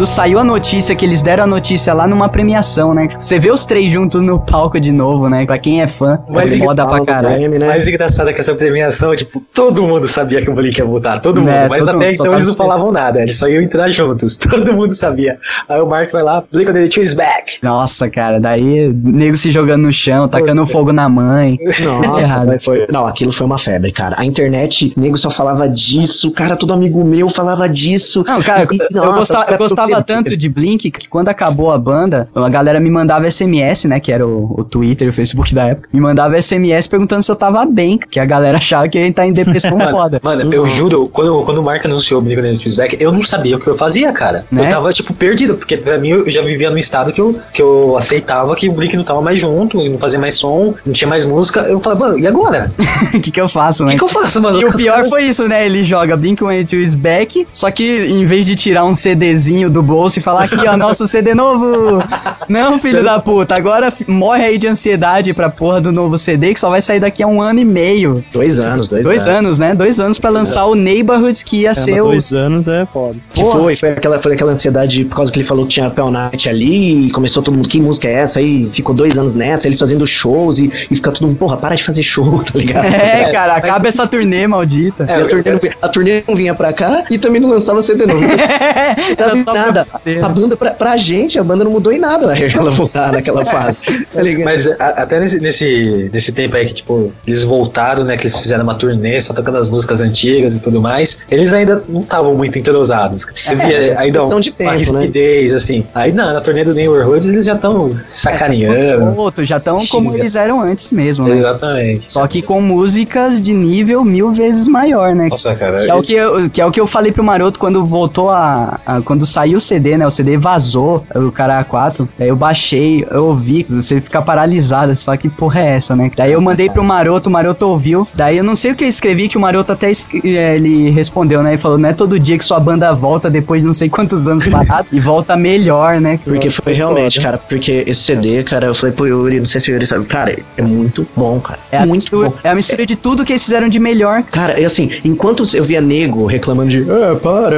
Quando 0.05 0.07
saiu 0.07 0.39
a 0.39 0.45
notícia, 0.45 0.95
que 0.95 1.05
eles 1.05 1.23
deram 1.23 1.45
a 1.45 1.47
notícia 1.47 1.95
lá 1.95 2.07
numa 2.07 2.29
premiação, 2.29 2.93
né? 2.93 3.09
Você 3.19 3.39
vê 3.39 3.51
os 3.51 3.65
três 3.65 3.91
juntos 3.91 4.21
no 4.21 4.39
palco 4.39 4.79
de 4.79 4.93
novo, 4.93 5.31
né? 5.31 5.47
Pra 5.47 5.59
quem 5.59 5.81
é 5.81 5.87
fã, 5.87 6.19
Mas 6.29 6.53
é 6.53 6.59
foda 6.59 6.87
pra 6.87 7.03
caralho. 7.05 7.49
Né? 7.49 7.67
mais 7.67 7.89
engraçado 7.89 8.29
é 8.29 8.33
que 8.35 8.41
essa 8.41 8.55
premiação, 8.55 9.17
tipo, 9.17 9.43
todo 9.55 9.83
mundo 9.83 10.07
sabia 10.07 10.43
que 10.43 10.51
o 10.51 10.55
Blink 10.55 10.79
ia 10.79 10.85
voltar, 10.85 11.21
todo 11.21 11.41
mundo. 11.41 11.51
É, 11.51 11.69
mas 11.69 11.87
todo 11.87 11.97
até 11.97 12.07
mundo, 12.07 12.15
então 12.15 12.35
eles 12.35 12.49
não 12.49 12.55
falavam 12.55 12.93
nada, 12.93 13.23
eles 13.23 13.39
só 13.39 13.49
iam 13.49 13.63
entrar 13.63 13.91
juntos. 13.91 14.37
Todo 14.45 14.75
mundo 14.75 14.95
sabia. 14.95 15.39
Aí 15.69 15.81
o 15.81 15.87
Mark 15.87 16.13
vai 16.13 16.23
lá, 16.23 16.45
Blink 16.53 16.67
182 16.67 17.09
is 17.09 17.15
back. 17.15 17.34
Nossa, 17.62 18.09
cara, 18.11 18.41
daí 18.41 18.93
nego 18.93 19.37
se 19.37 19.51
jogando 19.51 19.83
no 19.83 19.93
chão, 19.93 20.29
tacando 20.29 20.65
fogo 20.66 20.93
na 20.93 21.09
mãe. 21.09 21.59
Nossa, 21.81 22.45
velho, 22.47 22.62
foi... 22.62 22.87
Não, 22.91 23.07
aquilo 23.07 23.33
foi 23.33 23.47
uma 23.47 23.59
febre, 23.59 23.93
cara. 23.93 24.16
A 24.19 24.25
internet, 24.25 24.93
nego 24.97 25.16
só 25.19 25.31
falava 25.31 25.69
disso, 25.69 26.33
cara, 26.33 26.57
todo 26.57 26.73
amigo 26.73 27.05
meu 27.05 27.29
falava 27.29 27.69
disso. 27.69 28.25
Não, 28.27 28.43
cara, 28.43 28.66
E, 28.73 28.79
eu, 28.79 29.05
nossa, 29.05 29.19
gostava, 29.19 29.41
os 29.41 29.45
caras 29.47 29.51
eu 29.51 29.59
gostava 29.59 30.03
tanto 30.03 30.37
de 30.37 30.49
Blink 30.49 30.91
que 30.91 31.09
quando 31.09 31.29
acabou 31.29 31.73
a 31.73 31.79
banda, 31.79 32.29
a 32.35 32.49
galera 32.49 32.81
me 32.81 32.91
mandava 32.91 33.31
SMS, 33.31 33.85
né? 33.87 34.01
Que 34.01 34.12
era 34.12 34.27
o, 34.27 34.61
o 34.61 34.65
Twitter 34.65 35.07
e 35.07 35.11
o 35.11 35.12
Facebook 35.12 35.55
da 35.55 35.69
época. 35.69 35.89
Me 35.93 36.01
mandava 36.01 36.41
SMS 36.41 36.87
perguntando 36.87 37.23
se 37.23 37.31
eu 37.31 37.37
tava 37.37 37.65
bem, 37.65 37.99
que 37.99 38.19
a 38.19 38.25
galera 38.25 38.59
achava 38.59 38.89
que 38.89 38.99
eu 38.99 39.03
ia 39.03 39.09
estar 39.09 39.27
em 39.27 39.33
depressão 39.33 39.79
foda. 39.91 40.21
Mano, 40.23 40.53
eu 40.53 40.66
juro, 40.66 41.09
quando, 41.09 41.45
quando 41.45 41.59
o 41.59 41.62
Mark 41.62 41.85
anunciou 41.85 42.21
o 42.21 42.23
Blink 42.23 42.41
182 42.41 42.66
is 42.66 42.77
back, 42.77 42.97
eu 43.01 43.12
não 43.12 43.25
sabia 43.25 43.57
o 43.57 43.61
que 43.61 43.66
eu 43.66 43.77
fazia, 43.77 44.12
cara. 44.12 44.45
Né? 44.51 44.66
Eu 44.66 44.71
tava, 44.71 44.93
tipo, 44.93 45.12
perdido, 45.15 45.55
porque 45.55 45.77
pra 45.77 45.99
mim 45.99 46.11
eu 46.11 46.31
já 46.31 46.43
vivia 46.43 46.71
num 46.71 46.79
estado 46.79 47.12
que 47.12 47.21
eu, 47.21 47.34
que 47.52 47.61
eu 47.62 47.97
aceitava 47.98 48.55
que 48.55 48.69
o 48.69 48.73
Blink 48.73 48.97
não 48.97 49.05
tava 49.05 49.20
mais 49.20 49.39
junto, 49.40 49.77
não 49.82 49.98
fazia 49.98 50.19
mais 50.19 50.36
som, 50.39 50.74
não 50.85 50.93
tinha 50.93 51.09
mais 51.09 51.24
música. 51.24 51.61
Eu 51.61 51.81
falava, 51.81 52.06
mano, 52.06 52.19
e 52.19 52.27
agora? 52.27 52.70
O 53.15 53.20
que, 53.20 53.31
que 53.31 53.40
eu 53.40 53.48
faço, 53.48 53.82
O 53.82 53.86
né? 53.86 53.93
que, 53.93 53.98
que 53.98 54.05
eu 54.05 54.09
faço, 54.09 54.40
mano? 54.40 54.61
E 54.61 54.65
o 54.65 54.73
pior 54.74 55.06
foi 55.09 55.24
isso, 55.24 55.47
né? 55.48 55.65
Ele 55.66 55.82
joga 55.85 56.16
Blink-182 56.16 56.97
back, 56.97 57.47
só 57.52 57.70
que 57.70 58.05
em 58.06 58.24
vez 58.24 58.47
de 58.47 58.55
tirar 58.55 58.85
um 58.85 58.94
CDzinho 58.94 59.70
do 59.70 59.82
bolso 59.82 60.19
e 60.19 60.23
falar 60.23 60.44
aqui, 60.44 60.66
ó, 60.69 60.77
nosso 60.77 61.06
CD 61.06 61.35
novo. 61.35 62.02
Não, 62.48 62.78
filho 62.78 63.02
da 63.02 63.19
puta, 63.19 63.55
agora 63.55 63.93
morre 64.06 64.44
aí 64.44 64.59
de 64.59 64.66
ansiedade 64.66 65.32
pra 65.32 65.48
porra 65.48 65.81
do 65.81 65.93
novo 65.93 66.16
CD 66.19 66.52
que 66.55 66.61
só 66.61 66.70
vai 66.70 66.81
sair 66.82 67.01
daqui 67.01 67.23
a 67.23 67.27
um 67.27 67.40
ano 67.40 67.61
e 67.61 67.65
meio. 67.65 68.24
Dois 68.32 68.59
anos, 68.61 68.89
dois, 68.89 69.05
Dois 69.05 69.27
anos. 69.28 69.39
anos, 69.39 69.59
né? 69.59 69.74
Dois 69.74 70.01
anos 70.01 70.19
pra 70.19 70.31
lançar 70.31 70.66
o 70.66 70.74
Neighborhoods 70.74 71.43
que 71.43 71.62
ia 71.62 71.70
É, 71.70 71.74
ser 71.74 72.01
o. 72.02 72.06
dois 72.09 72.32
anos 72.32 72.66
é 72.69 72.86
foda. 72.93 73.16
Que 73.32 73.43
foi, 73.43 73.77
foi 73.77 73.89
aquela, 73.90 74.20
foi 74.20 74.35
aquela 74.35 74.52
ansiedade 74.52 75.05
por 75.05 75.16
causa 75.16 75.32
que 75.32 75.39
ele 75.40 75.47
falou 75.47 75.65
que 75.66 75.73
tinha 75.73 75.90
Pell 75.90 76.11
Night 76.11 76.48
ali, 76.48 77.06
e 77.06 77.11
começou 77.25 77.43
todo 77.43 77.55
mundo, 77.55 77.69
que 77.69 77.81
música 77.81 78.07
é 78.07 78.13
essa? 78.13 78.39
Aí 78.39 78.69
ficou 78.71 78.95
dois 78.95 79.17
anos 79.17 79.33
nessa, 79.33 79.67
eles 79.67 79.79
fazendo 79.79 80.07
shows 80.07 80.59
e, 80.59 80.67
e 80.91 80.95
fica 80.97 81.11
todo 81.11 81.27
mundo, 81.27 81.37
porra, 81.39 81.57
para 81.57 81.75
de 81.75 81.83
fazer 81.83 82.03
show, 82.03 82.43
tá 82.45 82.59
ligado? 82.59 82.85
É, 82.85 83.33
cara, 83.33 83.55
acaba 83.57 83.89
essa 83.89 84.07
turnê 84.07 84.47
maldita. 84.47 85.07
E 85.09 85.13
a, 85.13 85.27
turnê 85.27 85.51
não, 85.53 85.59
vinha- 85.59 85.75
a 85.81 85.89
turnê 85.89 86.23
não 86.29 86.37
vinha 86.37 86.55
pra 86.55 86.73
cá 86.73 87.05
e 87.11 87.19
também 87.19 87.41
não 87.41 87.49
lançava 87.49 87.81
CD 87.81 88.05
novo. 88.05 88.21
Não 88.21 88.29
Era 88.37 89.15
tava 89.17 89.39
em 89.39 89.45
nada. 89.45 89.87
A 90.23 90.29
banda, 90.29 90.57
pra, 90.57 90.73
pra 90.73 90.97
gente, 90.99 91.39
a 91.39 91.43
banda 91.45 91.65
não 91.65 91.71
mudou 91.71 91.93
em 91.93 91.99
nada 91.99 92.27
naquela 92.35 92.71
voltar 92.71 93.13
naquela 93.13 93.45
fase. 93.47 93.79
Tá 94.13 94.21
ligado? 94.21 94.45
Mas 94.45 94.67
a- 94.67 94.89
até 95.03 95.19
nesse, 95.21 95.41
nesse, 95.41 96.11
nesse 96.13 96.31
tempo 96.33 96.57
aí 96.57 96.67
que, 96.67 96.75
tipo, 96.75 97.11
eles 97.27 97.43
voltaram, 97.43 98.05
né? 98.05 98.17
Que 98.19 98.25
eles 98.25 98.37
fizeram 98.37 98.65
uma 98.65 98.75
turnê 98.75 99.19
só 99.21 99.33
tocando 99.33 99.57
as 99.57 99.71
músicas 99.71 100.03
antigas 100.03 100.57
e 100.57 100.61
tudo 100.61 100.79
mais, 100.81 101.19
eles 101.31 101.55
ainda 101.55 101.83
não 101.89 102.03
estavam 102.03 102.35
muito 102.35 102.59
entrosados. 102.59 103.25
Você 103.35 103.55
É, 103.55 103.67
via 103.67 103.99
ainda 103.99 104.21
questão 104.21 104.41
de 104.41 104.51
uma 104.51 104.57
tempo, 104.59 104.71
né? 104.73 104.79
rispidez, 105.01 105.55
assim. 105.55 105.85
Aí 105.95 106.13
na, 106.13 106.35
na 106.35 106.41
turnê 106.43 106.65
do 106.65 106.75
Neighborhoods 107.15 107.28
eles 107.28 107.45
já 107.45 107.55
estão 107.55 107.95
sacaneando. 107.97 108.74
Solto, 109.15 109.45
já 109.45 109.57
estão 109.57 109.77
como 109.91 110.15
eles 110.16 110.36
eram 110.36 110.61
antes 110.61 110.91
mesmo, 110.93 111.27
né? 111.27 111.36
Exatamente. 111.36 112.12
Só 112.12 112.27
que 112.27 112.43
com 112.43 112.61
músicas 112.61 113.41
de 113.41 113.53
nível 113.53 114.05
mil 114.05 114.32
vezes 114.32 114.69
maior, 114.69 115.15
né? 115.15 115.28
Nossa, 115.31 115.55
cara. 115.55 115.77
Que 115.78 115.91
é, 115.91 115.95
o 115.95 116.03
que, 116.03 116.15
eu, 116.15 116.51
que 116.51 116.61
é 116.61 116.66
o 116.66 116.70
que 116.70 116.81
eu 116.81 116.86
falei 116.86 117.12
pro 117.12 117.23
Maroto 117.24 117.59
quando 117.59 117.85
voltou 117.85 118.31
a, 118.31 118.78
a- 118.86 119.01
Quando 119.03 119.27
saiu 119.27 119.59
o 119.59 119.61
CD, 119.61 119.97
né? 119.97 120.07
O 120.07 120.11
CD 120.11 120.36
vazou, 120.36 121.05
o 121.15 121.31
cara 121.31 121.65
A4. 121.65 122.07
Daí 122.19 122.28
eu 122.28 122.36
baixei, 122.36 123.07
eu 123.11 123.27
ouvi, 123.27 123.66
você 123.69 124.01
fica 124.01 124.20
paralisado, 124.23 124.95
você 124.95 125.05
fala 125.05 125.16
que 125.19 125.28
porra 125.28 125.61
é 125.61 125.77
essa, 125.77 125.95
né? 125.97 126.11
Daí 126.16 126.32
eu 126.32 126.41
mandei 126.41 126.69
pro 126.70 126.82
Maroto, 126.85 127.28
o 127.28 127.32
Maroto 127.32 127.66
ouviu. 127.66 128.07
Daí 128.15 128.36
eu 128.39 128.45
não 128.45 128.57
sei 128.57 128.73
o 128.73 128.74
que 128.77 128.85
eu 128.85 128.89
escrevi, 128.89 129.28
que 129.28 129.36
o 129.36 129.41
Maroto 129.41 129.73
até 129.73 129.91
es- 129.91 130.09
eh, 130.24 130.57
ele 130.57 130.91
respondeu, 130.91 131.43
né? 131.43 131.51
Ele 131.51 131.59
falou: 131.59 131.78
não 131.78 131.89
é 131.89 131.93
todo 131.93 132.19
dia 132.19 132.36
que 132.39 132.45
sua 132.45 132.61
banda 132.61 132.93
volta 132.93 133.31
depois 133.31 133.62
de 133.62 133.66
não 133.66 133.74
sei 133.74 133.89
quantos 133.89 134.27
anos 134.28 134.47
parado 134.47 134.86
e 134.93 135.01
volta 135.01 135.36
melhor, 135.36 136.01
né? 136.01 136.19
Porque 136.24 136.49
foi 136.51 136.73
realmente, 136.73 137.04
cara, 137.11 137.39
porque 137.39 137.85
esse 137.87 138.03
CD, 138.03 138.43
cara, 138.43 138.67
eu 138.67 138.75
falei 138.75 138.95
pro 138.95 139.07
Yuri, 139.07 139.41
não 139.41 139.47
sei 139.47 139.61
se 139.61 139.71
o 139.71 139.73
Yuri 139.75 139.87
sabe, 139.87 140.05
cara, 140.07 140.37
é 140.57 140.63
muito 140.63 141.07
bom, 141.17 141.41
cara. 141.41 141.59
É 141.71 141.77
a, 141.79 141.81
muito 141.81 141.93
mistura, 141.93 142.29
bom. 142.31 142.37
é 142.43 142.49
a 142.51 142.55
mistura 142.55 142.87
de 142.87 142.97
tudo 142.97 143.25
que 143.25 143.33
eles 143.33 143.43
fizeram 143.43 143.69
de 143.69 143.79
melhor. 143.79 144.23
Cara, 144.25 144.59
e 144.59 144.65
assim, 144.65 144.91
enquanto 145.05 145.45
eu 145.55 145.65
via 145.65 145.81
nego 145.81 146.27
reclamando 146.27 146.71
de, 146.71 146.87
ah, 146.91 147.17
para, 147.21 147.57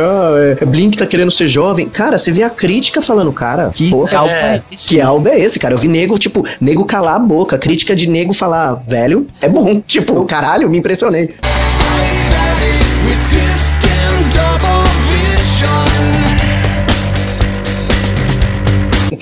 é, 0.60 0.64
Blink 0.64 0.96
tá 0.96 1.06
querendo 1.06 1.30
ser 1.30 1.48
jovem, 1.48 1.88
cara, 1.88 2.18
você 2.18 2.30
via 2.32 2.46
a 2.46 2.50
crítica 2.50 3.00
falando, 3.02 3.32
cara, 3.32 3.70
Que 3.72 3.90
álbum 4.14 4.30
é 4.30 4.62
esse? 4.70 4.88
que 4.88 5.00
álbum 5.00 5.28
é 5.28 5.40
esse, 5.40 5.58
cara? 5.58 5.74
Eu 5.74 5.78
vi 5.78 5.88
nego, 5.88 6.18
tipo, 6.18 6.44
nego 6.60 6.84
calar 6.84 7.16
a 7.16 7.18
boca, 7.18 7.58
crítica 7.58 7.94
de 7.94 8.08
nego 8.08 8.32
falar, 8.32 8.74
velho, 8.86 9.26
é 9.40 9.48
bom, 9.48 9.80
tipo, 9.86 10.24
caralho, 10.24 10.68
me 10.68 10.78
impressionei. 10.78 11.34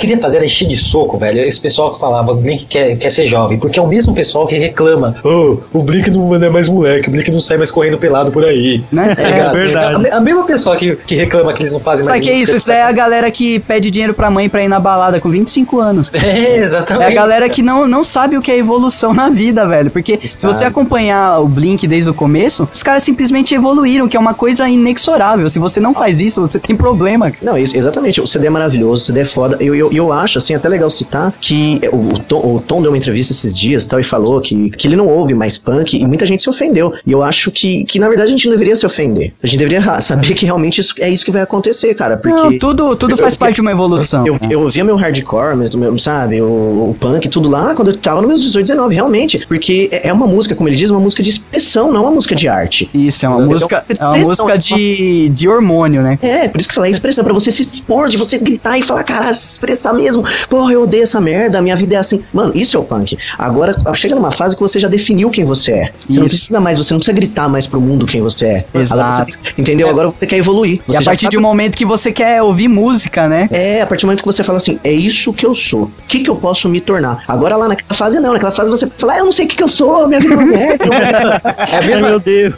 Queria 0.07 0.21
fazer 0.21 0.37
era 0.37 0.45
encher 0.47 0.67
de 0.69 0.77
soco, 0.77 1.19
velho. 1.19 1.41
Esse 1.41 1.61
pessoal 1.61 1.93
que 1.93 2.01
falava 2.01 2.33
o 2.33 2.37
Blink 2.37 2.67
quer, 2.67 2.97
quer 2.97 3.11
ser 3.11 3.27
jovem, 3.27 3.59
porque 3.59 3.79
é 3.79 3.83
o 3.83 3.87
mesmo 3.87 4.15
pessoal 4.15 4.47
que 4.47 4.57
reclama: 4.57 5.17
oh, 5.25 5.59
o 5.73 5.83
Blink 5.83 6.11
não 6.11 6.35
é 6.35 6.49
mais 6.51 6.69
moleque, 6.69 7.09
o 7.09 7.13
Blink 7.13 7.31
não 7.31 7.41
sai 7.41 7.57
mais 7.57 7.71
correndo 7.71 7.99
pelado 7.99 8.31
por 8.31 8.45
aí. 8.45 8.83
Né? 8.93 9.13
Tá 9.15 9.23
É, 9.23 9.27
ligado? 9.31 9.55
verdade. 9.55 10.09
A, 10.09 10.17
a 10.17 10.21
mesma 10.21 10.45
pessoa 10.45 10.77
que, 10.77 10.97
que 10.97 11.15
reclama 11.15 11.53
que 11.53 11.63
eles 11.63 11.73
não 11.73 11.81
fazem 11.81 12.05
Sabe 12.05 12.19
mais 12.19 12.29
que 12.29 12.35
é 12.35 12.39
isso? 12.39 12.57
Isso 12.57 12.73
é 12.73 12.83
a 12.83 12.93
galera 12.93 13.31
que 13.31 13.59
pede 13.61 13.91
dinheiro 13.91 14.15
pra 14.15 14.31
mãe 14.31 14.49
pra 14.49 14.63
ir 14.63 14.69
na 14.69 14.79
balada 14.81 15.21
com 15.21 15.29
25 15.29 15.81
anos. 15.81 16.11
É, 16.25 16.57
exatamente. 16.59 17.05
É 17.05 17.13
a 17.13 17.15
galera 17.15 17.49
que 17.49 17.63
não, 17.63 17.87
não 17.87 18.03
sabe 18.03 18.37
o 18.37 18.43
que 18.43 18.51
é 18.51 18.57
evolução 18.59 19.13
na 19.15 19.29
vida, 19.31 19.67
velho. 19.67 19.91
Porque 19.91 20.19
se 20.23 20.45
você 20.47 20.65
acompanhar 20.65 21.39
o 21.41 21.47
Blink 21.47 21.87
desde 21.87 22.11
o 22.11 22.15
começo, 22.15 22.69
os 22.73 22.83
caras 22.83 23.03
simplesmente 23.03 23.55
evoluíram, 23.55 24.09
que 24.09 24.17
é 24.17 24.21
uma 24.21 24.35
coisa 24.35 24.69
inexorável. 24.69 25.49
Se 25.49 25.59
você 25.59 25.81
não 25.81 25.95
faz 25.95 26.21
isso, 26.21 26.41
você 26.41 26.59
tem 26.59 26.75
problema. 26.75 27.31
Não, 27.43 27.57
isso, 27.57 27.77
exatamente. 27.77 28.21
O 28.21 28.27
CD 28.27 28.47
é 28.47 28.51
maravilhoso, 28.51 29.03
o 29.03 29.07
CD 29.07 29.21
é 29.21 29.25
foda. 29.25 29.57
Eu, 29.61 29.75
eu, 29.75 29.93
eu 29.97 30.13
acho, 30.13 30.39
assim, 30.39 30.55
até 30.55 30.69
legal 30.69 30.89
citar 30.91 31.33
que 31.41 31.81
o, 31.93 32.15
o, 32.15 32.19
Tom, 32.19 32.55
o 32.57 32.61
Tom 32.61 32.81
deu 32.81 32.91
uma 32.91 32.97
entrevista 32.99 33.33
esses 33.33 33.57
dias 33.57 33.87
tal, 33.87 34.01
e 34.01 34.05
falou 34.05 34.41
que, 34.41 34.71
que 34.71 34.87
ele 34.89 34.97
não 34.97 35.09
ouve 35.09 35.35
mais 35.35 35.59
punk 35.59 35.97
e 35.97 36.07
muita 36.07 36.27
gente 36.27 36.43
se 36.43 36.49
ofendeu. 36.49 36.95
E 37.07 37.13
eu 37.13 37.23
acho 37.23 37.51
que, 37.51 37.85
que, 37.85 37.99
na 37.99 38.09
verdade, 38.09 38.29
a 38.29 38.31
gente 38.33 38.47
não 38.47 38.53
deveria 38.53 38.77
se 38.77 38.87
ofender. 38.87 39.33
A 39.43 39.47
gente 39.47 39.59
deveria 39.59 40.01
saber 40.01 40.35
que 40.35 40.45
realmente 40.47 40.81
isso, 40.81 40.95
é 40.99 41.11
isso 41.11 41.25
que 41.25 41.31
vai 41.31 41.43
acontecer, 41.43 41.95
cara. 41.95 42.17
Porque. 42.17 42.35
Não, 42.37 42.59
tudo, 42.59 42.97
tudo 42.97 43.17
faz 43.17 43.35
eu- 43.35 43.41
parte 43.41 43.57
de 43.57 43.61
uma 43.61 43.73
evolução. 43.73 44.27
Eu, 44.27 44.39
eu 44.51 44.63
ouvia 44.63 44.85
meu 44.85 44.97
hardcore, 44.97 45.57
meu, 45.57 45.71
meu, 45.75 45.99
sabe, 45.99 46.41
o, 46.41 46.47
o 46.91 46.97
punk, 46.99 47.29
tudo 47.29 47.49
lá, 47.49 47.75
quando 47.75 47.89
eu 47.91 47.97
tava 47.97 48.21
nos 48.21 48.29
meus 48.29 48.43
18, 48.43 48.67
19, 48.69 48.95
realmente. 48.95 49.45
Porque 49.47 49.89
é 49.91 50.05
é 50.05 50.13
uma 50.13 50.27
música, 50.27 50.55
como 50.55 50.69
ele 50.69 50.77
diz, 50.77 50.91
uma 50.91 51.01
música 51.01 51.23
de 51.23 51.31
expressão, 51.31 51.91
não 51.93 52.03
uma 52.03 52.11
música 52.11 52.35
de 52.37 52.47
arte. 52.47 52.89
Isso, 52.95 53.25
é 53.25 53.29
uma 53.29 53.39
Então, 53.39 53.49
música, 53.49 53.77
é 53.89 54.05
uma 54.05 54.19
expressão, 54.19 54.47
música 54.47 54.59
de, 54.59 55.29
de 55.31 55.49
hormônio, 55.49 56.03
né? 56.03 56.19
É, 56.23 56.49
por 56.49 56.61
isso 56.61 56.69
que 56.69 56.73
eu 56.73 56.77
falei 56.77 56.91
expressão, 56.91 57.25
pra 57.25 57.33
você 57.33 57.51
se 57.51 57.63
expor, 57.63 58.09
de 58.09 58.17
você 58.17 58.39
gritar 58.39 58.79
e 58.79 58.83
falar, 58.83 59.03
cara, 59.03 59.33
se 59.35 59.47
expressar 59.75 59.93
mesmo. 59.93 60.23
Porra, 60.49 60.73
eu 60.73 60.83
odeio 60.83 61.03
essa 61.03 61.21
merda, 61.21 61.61
minha 61.61 61.77
vida 61.77 61.95
é 61.97 61.99
assim. 61.99 62.23
Mano, 62.33 62.53
isso 62.55 62.77
é 62.77 62.81
o 62.81 62.85
punk. 62.85 63.17
Agora, 63.39 63.75
chega 63.95 64.15
numa 64.15 64.31
fase 64.31 64.55
que 64.57 64.63
você 64.63 64.79
já 64.81 64.89
definiu 64.89 65.29
quem 65.31 65.45
você 65.45 65.73
é. 65.73 65.93
Você 66.09 66.19
não 66.19 66.27
Isso. 66.27 66.37
precisa 66.37 66.61
mais, 66.61 66.79
você 66.79 66.95
não 66.95 66.99
precisa 67.01 67.15
gritar 67.15 67.49
mais 67.49 67.67
pro 67.67 67.81
mundo 67.81 68.07
quem 68.07 68.21
você 68.23 68.47
é. 68.47 68.65
Exato. 68.75 69.03
Agora 69.03 69.55
entendeu? 69.59 69.89
Agora 69.91 70.09
você 70.11 70.27
quer 70.27 70.37
evoluir. 70.37 70.81
E 70.89 70.93
Você 70.93 70.97
a 70.99 71.01
já 71.01 71.05
partir 71.11 71.23
sabe- 71.23 71.31
de 71.33 71.39
um 71.39 71.43
momento 71.43 71.77
que 71.77 71.85
você 71.85 72.13
quer 72.13 72.43
ouvir 72.43 72.69
música, 72.69 73.29
né? 73.29 73.49
É, 73.51 73.83
a 73.83 73.87
partir 73.87 74.03
do 74.03 74.07
momento 74.07 74.21
que 74.21 74.27
você 74.27 74.43
fala 74.43 74.59
assim, 74.59 74.79
é 74.85 74.93
isso 74.93 75.33
que 75.33 75.45
eu 75.45 75.55
sou. 75.55 75.85
O 75.85 75.91
que, 76.09 76.21
que 76.21 76.31
eu 76.31 76.37
posso 76.37 76.69
me 76.69 76.81
tornar? 76.81 77.23
Agora 77.29 77.57
lá 77.57 77.69
naquela 77.69 77.95
fase 77.95 78.21
não, 78.21 78.33
naquela 78.33 78.53
fase 78.53 78.71
você 78.71 78.87
fala, 78.99 79.15
ah, 79.15 79.19
eu 79.19 79.25
não 79.25 79.33
sei 79.33 79.47
o 79.47 79.49
que, 79.49 79.57
que 79.57 79.63
eu 79.63 79.69
sou, 79.69 80.07
minha 80.09 80.21
vida 80.21 80.35
é 80.35 80.37
uma 80.37 80.47
merda. 80.47 80.85
É 81.75 81.95
a 81.95 82.01
meu 82.01 82.21
Deus. 82.21 82.55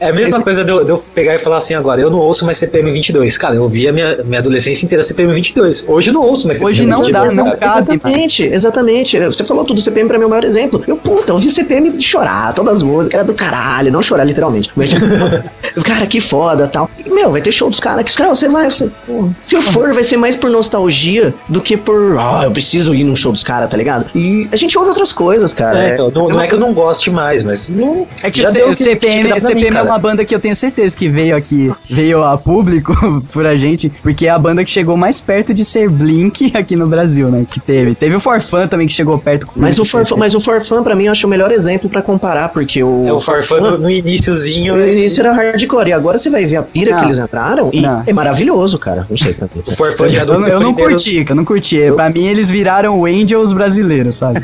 É 0.00 0.08
a 0.08 0.12
mesma 0.12 0.40
coisa 0.42 0.64
de 0.64 0.70
eu, 0.70 0.84
de 0.84 0.90
eu 0.90 0.98
pegar 1.14 1.34
e 1.34 1.38
falar 1.38 1.58
assim 1.58 1.74
agora, 1.74 2.00
eu 2.00 2.10
não 2.10 2.18
ouço 2.18 2.44
mais 2.44 2.58
CPM 2.58 2.90
22. 2.92 3.36
Cara, 3.38 3.54
eu 3.54 3.62
ouvi 3.62 3.86
a 3.88 3.92
minha, 3.92 4.18
minha 4.24 4.38
adolescência 4.40 4.84
inteira 4.84 5.02
CPM 5.02 5.32
22. 5.34 5.84
Hoje 5.88 6.10
eu 6.10 6.14
não 6.14 6.22
ouço 6.22 6.46
mais 6.46 6.62
Hoje 6.62 6.84
CPM 6.84 6.90
não 6.90 7.04
22. 7.04 7.36
dá, 7.36 7.42
não 7.44 7.56
cabe. 7.56 7.92
Exatamente, 7.92 8.42
exatamente. 8.44 9.18
Você 9.20 9.44
falou 9.44 9.64
tudo, 9.64 9.80
CPM 9.80 10.08
pra 10.08 10.18
mim 10.18 10.24
é 10.24 10.26
o 10.26 10.30
maior 10.30 10.44
exemplo. 10.44 10.82
Eu, 10.86 10.96
puta, 10.96 11.32
ouvi 11.32 11.50
CPM 11.50 11.90
de 11.90 12.02
chorar, 12.04 12.54
todas 12.54 12.74
as 12.78 12.82
músicas, 12.82 13.18
era 13.18 13.24
do 13.24 13.34
caralho, 13.34 13.90
não 13.92 14.02
chorar 14.02 14.24
literalmente. 14.24 14.70
Mas, 14.76 14.92
cara, 15.84 16.06
que 16.06 16.20
foda 16.20 16.68
tal. 16.68 16.90
E, 17.04 17.08
meu, 17.10 17.30
vai 17.30 17.40
ter 17.40 17.52
show 17.52 17.68
dos 17.70 17.80
caras 17.80 18.04
que 18.04 18.10
os 18.10 18.16
caras, 18.16 18.38
você 18.38 18.48
vai. 18.48 18.66
eu 18.66 18.70
falei, 18.70 18.92
pô, 19.06 19.28
Se 19.42 19.54
eu 19.56 19.62
for, 19.62 19.92
vai 19.94 20.04
ser 20.04 20.16
mais 20.16 20.36
por 20.36 20.50
nostalgia 20.50 21.34
do 21.48 21.60
que 21.60 21.76
por, 21.76 22.16
ah, 22.18 22.42
eu 22.44 22.50
preciso 22.50 22.94
ir 22.94 23.04
num 23.04 23.16
show 23.16 23.32
dos 23.32 23.42
caras, 23.42 23.68
tá 23.70 23.76
ligado? 23.76 24.06
E 24.14 24.48
a 24.52 24.56
gente 24.56 24.76
ouve 24.78 24.90
outras 24.90 25.12
coisas, 25.12 25.52
cara. 25.52 25.88
É, 25.88 25.94
então, 25.94 26.10
não, 26.14 26.28
não 26.28 26.40
é 26.40 26.46
que 26.46 26.54
eu 26.54 26.60
não 26.60 26.72
goste 26.72 27.10
mais, 27.10 27.42
mas 27.42 27.68
não. 27.68 28.06
É 28.22 28.30
que 28.30 28.40
já 28.40 28.48
o 28.48 28.52
deu 28.52 28.66
o 28.66 28.70
que- 28.70 28.76
que 28.76 28.82
tinha 28.84 28.96
que 28.96 29.06
CPM, 29.06 29.32
mim, 29.32 29.40
CPM 29.40 29.66
é 29.66 29.70
cara. 29.72 29.87
Uma 29.88 29.98
banda 29.98 30.24
que 30.24 30.34
eu 30.34 30.40
tenho 30.40 30.54
certeza 30.54 30.96
que 30.96 31.08
veio 31.08 31.36
aqui, 31.36 31.72
veio 31.88 32.22
a 32.24 32.36
público 32.36 32.92
por 33.32 33.46
a 33.46 33.56
gente, 33.56 33.90
porque 34.02 34.26
é 34.26 34.30
a 34.30 34.38
banda 34.38 34.64
que 34.64 34.70
chegou 34.70 34.96
mais 34.96 35.20
perto 35.20 35.52
de 35.54 35.64
ser 35.64 35.88
Blink 35.88 36.56
aqui 36.56 36.76
no 36.76 36.86
Brasil, 36.86 37.28
né? 37.28 37.46
Que 37.48 37.60
teve. 37.60 37.94
Teve 37.94 38.16
o 38.16 38.20
Forfan 38.20 38.66
também 38.66 38.86
que 38.86 38.92
chegou 38.92 39.18
perto. 39.18 39.46
com 39.46 39.60
Mas 39.60 39.78
o, 39.78 39.82
Blink, 39.82 39.90
Forfan, 39.90 40.16
mas 40.16 40.34
o 40.34 40.40
Forfan, 40.40 40.82
pra 40.82 40.94
mim, 40.94 41.04
eu 41.04 41.12
acho 41.12 41.26
o 41.26 41.30
melhor 41.30 41.50
exemplo 41.52 41.88
pra 41.88 42.02
comparar, 42.02 42.48
porque 42.50 42.82
o. 42.82 43.06
É 43.06 43.12
o 43.12 43.20
Farfã 43.20 43.60
no, 43.60 43.78
no 43.78 43.90
iníciozinho. 43.90 44.76
No 44.76 44.86
início 44.86 45.20
era 45.20 45.32
hardcore, 45.32 45.88
e 45.88 45.92
agora 45.92 46.18
você 46.18 46.30
vai 46.30 46.44
ver 46.46 46.56
a 46.56 46.62
pira 46.62 46.92
Não. 46.92 46.98
que 47.00 47.04
eles 47.06 47.18
entraram 47.18 47.70
e 47.72 47.80
Não. 47.80 48.02
é 48.06 48.12
maravilhoso, 48.12 48.78
cara. 48.78 49.06
Não 49.08 49.16
sei. 49.16 49.36
O 49.66 49.72
Farfã 49.72 50.08
já 50.08 50.24
Eu, 50.24 50.46
eu 50.46 50.60
não 50.60 50.74
curti, 50.74 51.24
eu 51.28 51.34
não 51.34 51.44
curti. 51.44 51.78
Pra 51.94 52.10
mim, 52.10 52.26
eles 52.26 52.50
viraram 52.50 52.98
o 52.98 53.06
Angels 53.06 53.52
brasileiros, 53.52 54.16
sabe? 54.16 54.40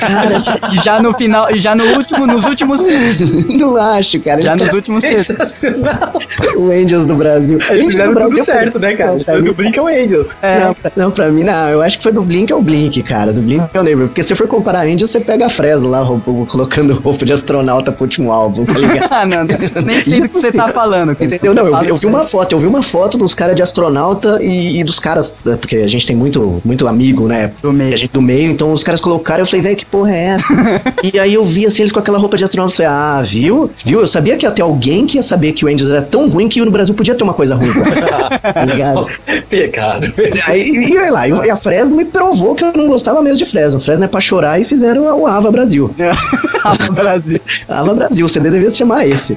e 0.73 0.85
já 0.85 1.01
no 1.01 1.13
final, 1.13 1.55
e 1.55 1.61
já 1.61 1.75
no 1.75 1.85
último, 1.97 2.27
nos 2.27 2.45
últimos. 2.45 2.85
Não 3.49 3.77
acho, 3.77 4.21
cara. 4.21 4.41
Já 4.43 4.57
nos 4.57 4.73
últimos. 4.73 5.05
Sensacional. 5.39 6.13
O 6.57 6.71
Angels 6.71 7.05
do 7.07 7.15
Brasil. 7.17 7.59
Eles 7.71 7.87
fizeram 7.87 8.13
do 8.15 8.21
tudo 8.21 8.29
Brasil 8.29 8.45
certo, 8.45 8.79
né, 8.79 8.95
cara? 8.95 9.17
Não, 9.27 9.37
mim- 9.37 9.43
do 9.45 9.55
Blink 9.55 9.79
ao 9.79 9.87
Angels. 9.89 10.37
É. 10.41 10.61
Não, 10.61 10.75
pra, 10.75 10.93
não, 10.97 11.11
pra 11.11 11.29
mim 11.31 11.43
não. 11.43 11.69
Eu 11.69 11.83
acho 11.83 11.97
que 11.99 12.03
foi 12.03 12.13
do 12.13 12.23
Blink 12.23 12.53
ao 12.53 12.63
Blink, 12.63 13.03
cara. 13.03 13.33
Do 13.33 13.41
Blink 13.43 13.65
eu 13.75 13.83
lembro. 13.83 14.07
Porque 14.09 14.23
se 14.23 14.35
for 14.35 14.47
comparar 14.47 14.83
Angels, 14.87 15.11
você 15.11 15.21
pega 15.21 15.47
a 15.47 15.49
Fresno 15.49 15.89
lá, 15.91 16.01
roupa- 16.01 16.33
colocando 16.51 16.95
roupa 16.95 17.25
de 17.25 17.33
astronauta 17.33 17.91
pro 17.93 18.05
último 18.05 18.31
álbum, 18.33 18.65
tá 18.65 18.75
ligado? 18.79 19.05
Ah, 19.15 19.27
não, 19.27 19.45
nem 19.85 20.01
sei 20.01 20.21
do 20.21 20.29
que 20.29 20.37
você 20.41 20.51
tá 20.51 20.69
falando. 20.69 21.15
cara. 21.15 21.25
Entendeu? 21.25 21.55
Não, 21.55 21.67
eu, 21.69 21.83
eu 21.85 21.97
vi 21.97 22.07
uma 22.07 22.27
foto, 22.27 22.53
eu 22.55 22.59
vi 22.59 22.67
uma 22.67 22.83
foto 22.83 23.17
dos 23.17 23.33
caras 23.35 23.55
de 23.55 23.63
astronauta 23.63 24.43
e, 24.43 24.81
e 24.81 24.85
dos 24.85 24.99
caras, 24.99 25.33
né, 25.45 25.57
porque 25.57 25.77
a 25.77 25.87
gente 25.87 26.07
tem 26.07 26.17
muito, 26.17 26.61
muito 26.65 26.87
amigo, 26.89 27.27
né? 27.29 27.51
Do 27.63 27.73
meio. 27.73 27.95
A 27.95 27.97
gente 27.97 28.13
do 28.13 28.21
meio, 28.23 28.51
então 28.51 28.73
os 28.73 28.83
caras 28.83 29.01
colocaram, 29.01 29.41
eu 29.43 29.47
falei, 29.47 29.63
velho, 29.63 29.77
que 29.77 29.87
porra 29.87 30.11
é 30.15 30.25
essa? 30.31 30.53
e 31.03 31.19
aí 31.19 31.35
eu 31.35 31.45
vi 31.45 31.65
assim, 31.67 31.83
eles 31.83 31.93
com 31.93 31.99
aquela 32.01 32.19
roupa 32.19 32.37
de 32.37 32.45
astronauta, 32.45 32.73
eu 32.73 32.77
falei, 32.77 32.91
ah, 32.93 33.23
viu? 33.25 33.71
Viu? 33.85 34.01
Eu 34.01 34.09
sabia 34.09 34.37
que 34.37 34.45
ia 34.47 34.51
ter 34.51 34.63
alguém 34.63 35.07
que 35.07 35.17
ia 35.17 35.23
saber 35.25 35.53
que 35.53 35.65
o 35.65 35.69
Angels 35.69 35.91
era 35.91 36.03
tão 36.03 36.29
ruim 36.29 36.49
que 36.49 36.61
no 36.61 36.71
Brasil 36.71 36.95
podia 36.95 37.15
ter 37.15 37.23
uma 37.23 37.35
coisa 37.35 37.55
ruim. 37.55 37.69
tá 38.43 38.65
ligado? 38.65 39.07
Pecado. 39.49 40.13
Aí, 40.47 40.91
e, 40.91 40.97
olha 40.97 41.13
lá, 41.13 41.29
e 41.29 41.51
a 41.51 41.57
Fresno 41.57 41.97
me 41.97 42.05
provou 42.05 42.55
que 42.55 42.65
eu 42.65 42.73
não 42.73 42.89
gostava 42.89 43.23
mesmo 43.23 43.45
de 43.45 43.51
Fresno. 43.51 43.81
Fresno 43.81 44.05
é 44.05 44.09
pra 44.09 44.21
chorar 44.21 44.61
e 44.61 44.65
fizeram 44.65 45.05
o 45.21 45.27
Ava 45.27 45.51
Brasil. 45.51 45.91
Ah, 46.67 46.91
Brasil. 46.91 47.39
Ava 47.69 47.93
Brasil, 47.93 48.25
o 48.25 48.29
CD 48.29 48.49
devia 48.49 48.71
se 48.71 48.79
chamar 48.79 49.07
esse. 49.07 49.37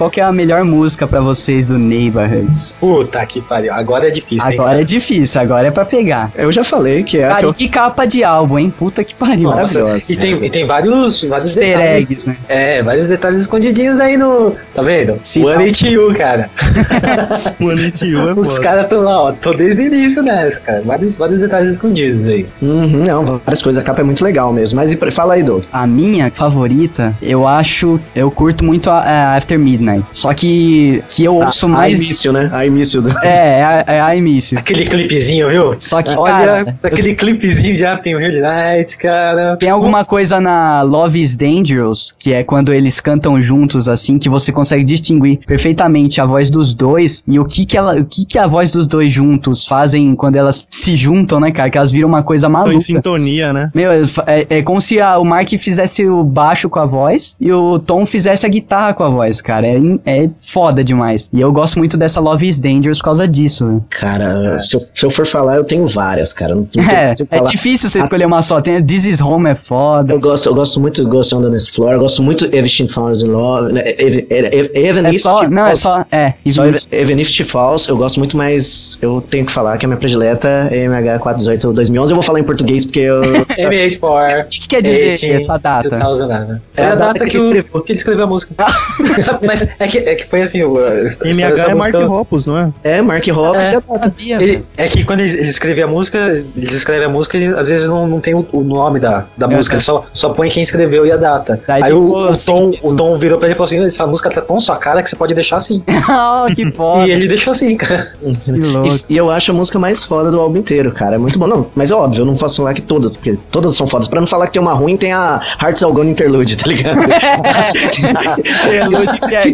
Qual 0.00 0.10
que 0.10 0.18
é 0.18 0.24
a 0.24 0.32
melhor 0.32 0.64
música 0.64 1.06
pra 1.06 1.20
vocês 1.20 1.66
do 1.66 1.78
Neighborhoods? 1.78 2.78
Puta 2.80 3.26
que 3.26 3.38
pariu. 3.38 3.70
Agora 3.74 4.08
é 4.08 4.10
difícil, 4.10 4.50
hein? 4.50 4.58
Agora 4.58 4.80
é 4.80 4.82
difícil, 4.82 5.38
agora 5.38 5.66
é 5.66 5.70
pra 5.70 5.84
pegar. 5.84 6.32
Eu 6.34 6.50
já 6.50 6.64
falei 6.64 7.02
que 7.02 7.18
é 7.18 7.24
a 7.24 7.28
que 7.28 7.34
Cara, 7.34 7.46
eu 7.46 7.50
e 7.50 7.54
que 7.54 7.68
capa 7.68 8.06
de 8.06 8.24
álbum, 8.24 8.58
hein? 8.58 8.70
Puta 8.70 9.04
que 9.04 9.14
pariu. 9.14 9.50
Nossa, 9.50 9.78
Maravilhosa. 9.78 10.04
e 10.08 10.16
tem, 10.16 10.42
e 10.42 10.48
tem 10.48 10.64
vários, 10.64 11.22
vários 11.24 11.54
Easter 11.54 11.76
detalhes. 11.78 12.10
eggs, 12.10 12.28
né? 12.30 12.36
É, 12.48 12.82
vários 12.82 13.08
detalhes 13.08 13.42
escondidinhos 13.42 14.00
aí 14.00 14.16
no. 14.16 14.56
Tá 14.74 14.80
vendo? 14.80 15.20
Sim, 15.22 15.44
One. 15.44 15.64
It 15.64 15.86
You, 15.86 16.14
cara. 16.14 16.48
O 17.60 17.68
Anitiu 17.68 18.26
é 18.26 18.32
Os 18.32 18.58
caras 18.58 18.84
estão 18.84 19.02
lá, 19.02 19.24
ó. 19.24 19.32
Tô 19.32 19.52
desde 19.52 19.82
o 19.82 19.84
início 19.84 20.22
nessa, 20.22 20.60
cara. 20.60 20.82
Vários, 20.82 21.16
vários 21.16 21.40
detalhes 21.40 21.74
escondidos 21.74 22.26
aí. 22.26 22.46
Uhum, 22.62 23.04
não, 23.04 23.24
várias 23.44 23.60
coisas. 23.60 23.82
A 23.82 23.84
capa 23.84 24.00
é 24.00 24.04
muito 24.04 24.24
legal 24.24 24.50
mesmo. 24.50 24.76
Mas 24.76 24.90
e 24.90 25.10
fala 25.10 25.34
aí, 25.34 25.42
Doug. 25.42 25.62
A 25.70 25.86
minha 25.86 26.30
favorita, 26.34 27.14
eu 27.20 27.46
acho, 27.46 28.00
eu 28.16 28.30
curto 28.30 28.64
muito 28.64 28.88
a, 28.88 29.00
a 29.00 29.36
After 29.36 29.58
Midnight. 29.58 29.89
Só 30.12 30.32
que 30.34 31.02
que 31.08 31.24
eu 31.24 31.36
ouço 31.36 31.66
A 31.66 31.68
mais 31.68 31.98
início, 31.98 32.32
né? 32.32 32.48
A 32.52 32.64
início 32.66 33.02
do. 33.02 33.10
é, 33.24 33.58
é 33.60 33.62
a, 33.64 33.84
é 33.94 34.00
a 34.00 34.16
início. 34.16 34.58
Aquele 34.58 34.86
clipezinho, 34.86 35.48
viu? 35.48 35.74
Só 35.78 36.02
que 36.02 36.10
Olha, 36.10 36.32
cara, 36.32 36.78
aquele 36.82 37.14
clipezinho 37.14 37.74
de 37.74 37.84
After 37.84 38.16
Midnight, 38.18 38.96
cara. 38.98 39.56
Tem 39.56 39.70
alguma 39.70 40.04
coisa 40.04 40.40
na 40.40 40.82
Love 40.82 41.20
is 41.20 41.36
Dangerous, 41.36 42.14
que 42.18 42.32
é 42.32 42.42
quando 42.44 42.72
eles 42.72 43.00
cantam 43.00 43.40
juntos 43.40 43.88
assim, 43.88 44.18
que 44.18 44.28
você 44.28 44.52
consegue 44.52 44.84
distinguir 44.84 45.38
perfeitamente 45.46 46.20
a 46.20 46.24
voz 46.26 46.50
dos 46.50 46.72
dois 46.74 47.22
e 47.26 47.38
o 47.38 47.44
que 47.44 47.64
que 47.66 47.76
ela, 47.76 47.96
o 47.96 48.04
que 48.04 48.24
que 48.24 48.38
a 48.38 48.46
voz 48.46 48.70
dos 48.72 48.86
dois 48.86 49.12
juntos 49.12 49.66
fazem 49.66 50.14
quando 50.14 50.36
elas 50.36 50.66
se 50.70 50.96
juntam, 50.96 51.40
né, 51.40 51.50
cara? 51.50 51.70
Que 51.70 51.78
elas 51.78 51.90
viram 51.92 52.08
uma 52.08 52.22
coisa 52.22 52.46
Tô 52.46 52.50
em 52.50 52.52
maluca. 52.52 52.80
sintonia, 52.80 53.52
né? 53.52 53.70
Meu, 53.74 53.90
é, 53.92 54.46
é 54.48 54.62
como 54.62 54.80
se 54.80 55.00
a- 55.00 55.18
o 55.18 55.24
Mark 55.24 55.48
fizesse 55.58 56.06
o 56.06 56.22
baixo 56.24 56.68
com 56.68 56.78
a 56.78 56.86
voz 56.86 57.36
e 57.40 57.52
o 57.52 57.78
Tom 57.78 58.04
fizesse 58.06 58.46
a 58.46 58.48
guitarra 58.48 58.94
com 58.94 59.04
a 59.04 59.08
voz, 59.10 59.40
cara. 59.40 59.66
É, 59.66 59.78
é 60.06 60.28
foda 60.40 60.82
demais. 60.84 61.28
E 61.32 61.40
eu 61.40 61.52
gosto 61.52 61.78
muito 61.78 61.96
dessa 61.96 62.20
Love 62.20 62.46
is 62.48 62.60
Dangerous 62.60 62.98
por 62.98 63.04
causa 63.06 63.26
disso. 63.28 63.64
né? 63.66 63.80
Cara, 63.90 64.58
se 64.58 64.76
eu, 64.76 64.80
se 64.80 65.06
eu 65.06 65.10
for 65.10 65.26
falar, 65.26 65.56
eu 65.56 65.64
tenho 65.64 65.86
várias, 65.86 66.32
cara. 66.32 66.54
Não, 66.54 66.68
não 66.74 66.84
É, 66.90 67.14
é 67.30 67.40
difícil 67.42 67.88
você 67.88 68.00
escolher 68.00 68.26
uma 68.26 68.42
só. 68.42 68.60
Tem 68.60 68.82
This 68.84 69.04
Is 69.06 69.20
Home 69.20 69.48
é 69.50 69.54
foda. 69.54 70.12
Eu 70.12 70.20
gosto, 70.20 70.48
eu 70.48 70.54
gosto 70.54 70.80
muito 70.80 71.02
do 71.02 71.08
Ghost 71.08 71.34
on 71.34 71.42
the 71.42 71.48
Dance 71.50 71.70
Floor, 71.70 71.92
eu 71.92 72.00
gosto 72.00 72.22
muito 72.22 72.44
Everything 72.46 72.88
Falls 72.88 73.24
in 73.24 73.28
Love, 73.28 73.72
né, 73.72 73.82
Even, 73.98 75.06
É 75.06 75.12
só, 75.12 75.40
It 75.40 75.52
não, 75.52 75.62
é 75.66 75.76
Falls- 75.76 75.80
só, 75.80 76.04
é. 76.12 76.34
Só 76.48 76.66
Even- 76.66 76.80
Even, 76.92 77.20
If 77.20 77.28
It 77.40 77.44
Falls, 77.44 77.88
eu 77.88 77.96
gosto 77.96 78.18
muito, 78.18 78.36
mas 78.36 78.98
eu 79.00 79.20
tenho 79.30 79.46
que 79.46 79.52
falar 79.52 79.78
que 79.78 79.84
a 79.86 79.88
minha 79.88 79.98
predileta 79.98 80.68
é 80.70 80.86
MH418 80.86 81.72
2011. 81.72 82.12
Eu 82.12 82.16
vou 82.16 82.22
falar 82.22 82.40
em 82.40 82.44
português 82.44 82.84
porque 82.84 83.00
eu. 83.00 83.20
M84. 83.58 84.44
O 84.44 84.48
que, 84.48 84.60
que 84.60 84.68
quer 84.68 84.82
dizer 84.82 85.30
essa 85.32 85.58
data? 85.58 85.88
2000, 85.90 86.26
né? 86.26 86.60
É 86.76 86.82
É 86.82 86.86
a 86.86 86.92
a 86.92 86.94
data 86.94 87.12
data 87.14 87.24
que 87.24 87.30
que, 87.30 87.36
ele 87.36 87.44
o- 87.44 87.48
escreveu. 87.48 87.80
que 87.82 87.92
ele 87.92 87.98
escreveu 87.98 88.24
a 88.24 88.26
música. 88.26 88.54
Mas 89.46 89.66
é 89.78 89.88
que, 89.88 89.98
é 89.98 90.14
que 90.14 90.26
foi 90.26 90.42
assim, 90.42 90.60
MH 90.60 91.70
é 91.70 91.74
Mark 91.74 91.94
Hoppus, 91.94 92.46
não 92.46 92.58
é? 92.58 92.70
É, 92.82 93.02
Mark 93.02 93.26
Hoppus 93.28 93.62
É. 93.62 93.72
e 93.72 93.76
a 93.76 93.80
data. 93.80 94.02
Sabia, 94.04 94.42
Ele, 94.42 94.64
é 94.76 94.88
que 94.88 95.04
quando 95.04 95.20
ele, 95.20 95.32
ele 95.38 95.48
escreve 95.48 95.82
a 95.82 95.86
música, 95.86 96.44
eles 96.56 96.72
escrevem 96.72 97.06
a 97.06 97.08
música 97.08 97.36
e 97.38 97.46
às 97.46 97.68
vezes 97.68 97.88
não, 97.88 98.06
não 98.06 98.20
tem 98.20 98.34
o, 98.34 98.46
o 98.52 98.62
nome 98.62 98.98
da, 99.00 99.26
da 99.36 99.46
É, 99.46 99.56
música, 99.56 99.74
é. 99.74 99.76
ele 99.76 99.84
só, 99.84 100.04
só 100.12 100.30
põe 100.30 100.48
quem 100.48 100.62
escreveu 100.62 101.06
e 101.06 101.12
a 101.12 101.16
data. 101.16 101.60
Daí 101.66 101.82
Aí 101.84 101.92
o, 101.92 102.10
o, 102.10 102.24
assim, 102.28 102.46
Tom, 102.52 102.72
o 102.82 102.96
Tom 102.96 103.18
virou 103.18 103.38
pra 103.38 103.46
ele 103.48 103.54
e 103.54 103.56
falou 103.56 103.66
assim: 103.66 103.84
essa 103.84 104.06
música 104.06 104.30
tá 104.30 104.40
tão 104.40 104.58
sua 104.60 104.76
cara 104.76 105.02
que 105.02 105.10
você 105.10 105.16
pode 105.16 105.34
deixar 105.34 105.56
assim. 105.56 105.82
oh, 105.88 106.52
que 106.54 106.70
foda. 106.72 107.06
E 107.06 107.12
ele 107.12 107.28
deixou 107.28 107.52
assim, 107.52 107.76
cara. 107.76 108.12
Que 108.44 108.52
louco. 108.52 108.96
E, 109.08 109.14
e 109.14 109.16
eu 109.16 109.30
acho 109.30 109.50
a 109.50 109.54
música 109.54 109.78
mais 109.78 110.04
foda 110.04 110.30
do 110.30 110.40
álbum 110.40 110.58
inteiro, 110.58 110.92
cara. 110.92 111.16
É 111.16 111.18
muito 111.18 111.38
bom. 111.38 111.46
Não, 111.46 111.66
mas 111.74 111.90
é 111.90 111.94
óbvio, 111.94 112.22
eu 112.22 112.26
não 112.26 112.36
posso 112.36 112.58
falar 112.58 112.74
que 112.74 112.82
todas, 112.82 113.16
porque 113.16 113.38
todas 113.50 113.74
são 113.76 113.86
fodas. 113.86 114.08
Pra 114.08 114.20
não 114.20 114.26
falar 114.26 114.46
que 114.46 114.52
tem 114.52 114.62
uma 114.62 114.72
ruim, 114.72 114.96
tem 114.96 115.12
a 115.12 115.40
Hearts 115.62 115.82
All 115.82 115.92
Gone 115.92 116.10
Interlude, 116.10 116.56
tá 116.56 116.68
ligado? 116.68 116.98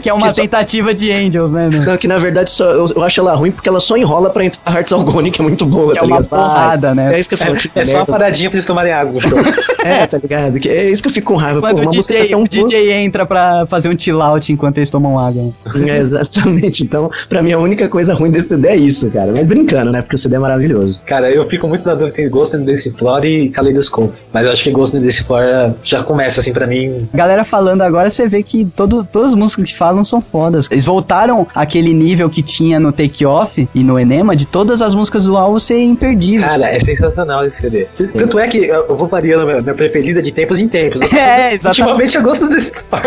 que, 0.01 0.06
é, 0.06 0.06
que 0.07 0.11
é 0.11 0.15
uma 0.15 0.29
Que 0.29 0.35
só- 0.35 0.43
tentativa 0.43 0.95
de 0.95 1.11
Angels, 1.11 1.51
né? 1.51 1.69
né? 1.69 1.85
Não, 1.85 1.97
que 1.97 2.07
na 2.07 2.17
verdade 2.17 2.49
só, 2.51 2.65
eu, 2.71 2.87
eu 2.95 3.03
acho 3.03 3.19
ela 3.21 3.35
ruim 3.35 3.51
porque 3.51 3.69
ela 3.69 3.81
só 3.81 3.97
enrola 3.97 4.31
pra 4.31 4.45
entrar 4.45 4.61
a 4.65 4.73
Hearts 4.75 4.93
All 4.93 5.03
Gone, 5.03 5.33
que 5.33 5.41
é 5.41 5.45
muito 5.45 5.67
boa, 5.67 5.93
Que 5.93 5.99
é 5.99 6.01
tá 6.03 6.07
uma 6.07 6.17
ligado? 6.19 6.29
porrada, 6.31 6.91
Ah, 6.91 6.95
né? 6.95 7.17
É 7.17 7.19
isso 7.19 7.29
que 7.29 7.35
eu 7.35 7.39
falo. 7.39 7.57
É 7.75 7.85
só 7.85 7.97
uma 7.99 8.07
paradinha 8.07 8.49
pra 8.49 8.57
eles 8.57 8.67
tomarem 8.67 8.93
água. 8.93 9.21
É, 9.87 10.05
tá 10.05 10.19
ligado? 10.19 10.59
Que 10.59 10.69
é 10.69 10.91
isso 10.91 11.01
que 11.01 11.09
eu 11.09 11.13
fico 11.13 11.33
com 11.33 11.39
raiva. 11.39 11.61
Pô, 11.61 11.67
Quando 11.69 11.79
uma 11.79 11.87
o 11.87 11.89
DJ, 11.93 12.31
tá 12.31 12.37
o 12.37 12.49
DJ 12.49 12.91
entra 13.05 13.25
pra 13.25 13.67
fazer 13.67 13.89
um 13.89 13.97
chill 13.97 14.21
out 14.21 14.53
enquanto 14.53 14.79
eles 14.79 14.91
tomam 14.91 15.17
água. 15.17 15.53
É, 15.77 15.99
exatamente. 15.99 16.83
Então, 16.83 17.09
pra 17.29 17.41
mim, 17.41 17.53
a 17.53 17.59
única 17.59 17.89
coisa 17.89 18.13
ruim 18.13 18.33
desse 18.33 18.49
CD 18.49 18.67
é 18.67 18.75
isso, 18.77 19.09
cara. 19.13 19.31
Mas 19.31 19.47
brincando, 19.47 19.93
né? 19.93 20.03
Porque 20.03 20.17
o 20.17 20.19
CD 20.19 20.35
é 20.35 20.39
maravilhoso. 20.41 21.01
Cara, 21.07 21.31
eu 21.31 21.49
fico 21.49 21.69
muito 21.69 21.87
na 21.87 21.93
dúvida 21.95 22.09
entre 22.09 22.29
Ghost 22.29 22.57
in 22.57 22.65
the 22.65 22.75
Floor 22.99 23.25
e 23.25 23.49
Kaleidoscope. 23.51 24.13
Mas 24.33 24.45
eu 24.47 24.51
acho 24.51 24.65
que 24.65 24.73
Ghost 24.73 24.97
in 24.97 25.03
the 25.03 25.11
Floor 25.13 25.75
já 25.85 26.03
começa 26.03 26.41
assim 26.41 26.53
pra 26.53 26.67
mim. 26.67 27.09
Galera 27.15 27.45
falando 27.45 27.83
agora, 27.83 28.11
você 28.11 28.27
vê 28.27 28.43
que 28.43 28.65
todo, 28.65 29.05
todas 29.05 29.29
as 29.29 29.35
músicas 29.37 29.71
que 29.71 29.77
falam 29.79 29.96
são 30.05 30.21
fodas. 30.21 30.69
Eles 30.71 30.85
voltaram 30.85 31.47
àquele 31.55 31.93
nível 31.93 32.29
que 32.31 32.43
tinha 32.43 32.79
no 32.81 32.93
Take 32.93 33.25
Off 33.27 33.69
e 33.75 33.85
no 33.85 33.99
Enema, 33.99 34.35
de 34.37 34.47
todas 34.47 34.81
as 34.83 34.95
músicas 34.95 35.25
do 35.25 35.37
álbum 35.37 35.59
ser 35.59 35.83
imperdível. 35.83 36.47
Cara, 36.47 36.71
é 36.71 36.81
sensacional 36.81 37.45
esse 37.45 37.59
CD. 37.59 37.87
Tanto 38.17 38.39
é 38.39 38.49
que 38.49 38.59
eu 38.67 38.97
vou 38.97 39.07
variando 39.09 39.49
a 39.51 39.61
minha, 39.63 39.75
preferida 39.75 40.21
de 40.23 40.33
tempos 40.33 40.61
em 40.61 40.69
tempos. 40.69 41.03
É, 41.17 41.55
exatamente. 41.55 41.67
Ultimamente 41.81 42.17
eu 42.17 42.23
gosto 42.23 42.49
desse 42.49 42.73
Floor. 42.91 43.03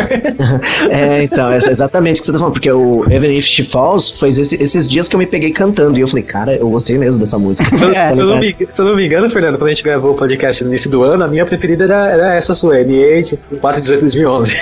É, 0.90 1.24
então, 1.24 1.52
é 1.52 1.58
exatamente 1.58 2.18
o 2.18 2.20
que 2.22 2.26
você 2.26 2.32
tá 2.32 2.38
falando. 2.40 2.54
Porque 2.54 2.72
o 2.72 3.06
Even 3.10 3.38
If 3.38 3.46
She 3.46 3.64
Falls 3.64 4.12
foi 4.20 4.30
esse- 4.30 4.62
esses 4.62 4.88
dias 4.88 5.08
que 5.08 5.16
eu 5.16 5.20
me 5.20 5.26
peguei 5.28 5.52
cantando. 5.52 5.98
E 5.98 6.02
eu 6.02 6.08
falei, 6.08 6.24
cara, 6.24 6.56
eu 6.56 6.70
gostei 6.70 6.98
mesmo 6.98 7.20
dessa 7.20 7.38
música. 7.38 7.70
Se 7.78 7.84
eu, 7.84 7.94
É, 7.94 8.14
se 8.14 8.22
eu 8.22 8.26
não 8.26 8.40
me, 8.40 8.56
se 8.72 8.82
eu 8.82 8.86
não 8.86 8.96
me 8.96 9.06
engano, 9.06 9.30
Fernando, 9.30 9.58
quando 9.58 9.70
a 9.70 9.74
gente 9.74 9.84
gravou 9.84 10.12
o 10.12 10.16
podcast 10.16 10.64
no 10.64 10.70
início 10.70 10.90
do 10.90 11.04
ano, 11.04 11.24
a 11.24 11.28
minha 11.28 11.46
preferida 11.46 11.84
era, 11.86 12.08
era 12.10 12.36
essa 12.36 12.54
sua, 12.54 12.76
M8 12.78 13.38
418 13.62 14.02
2011. 14.02 14.58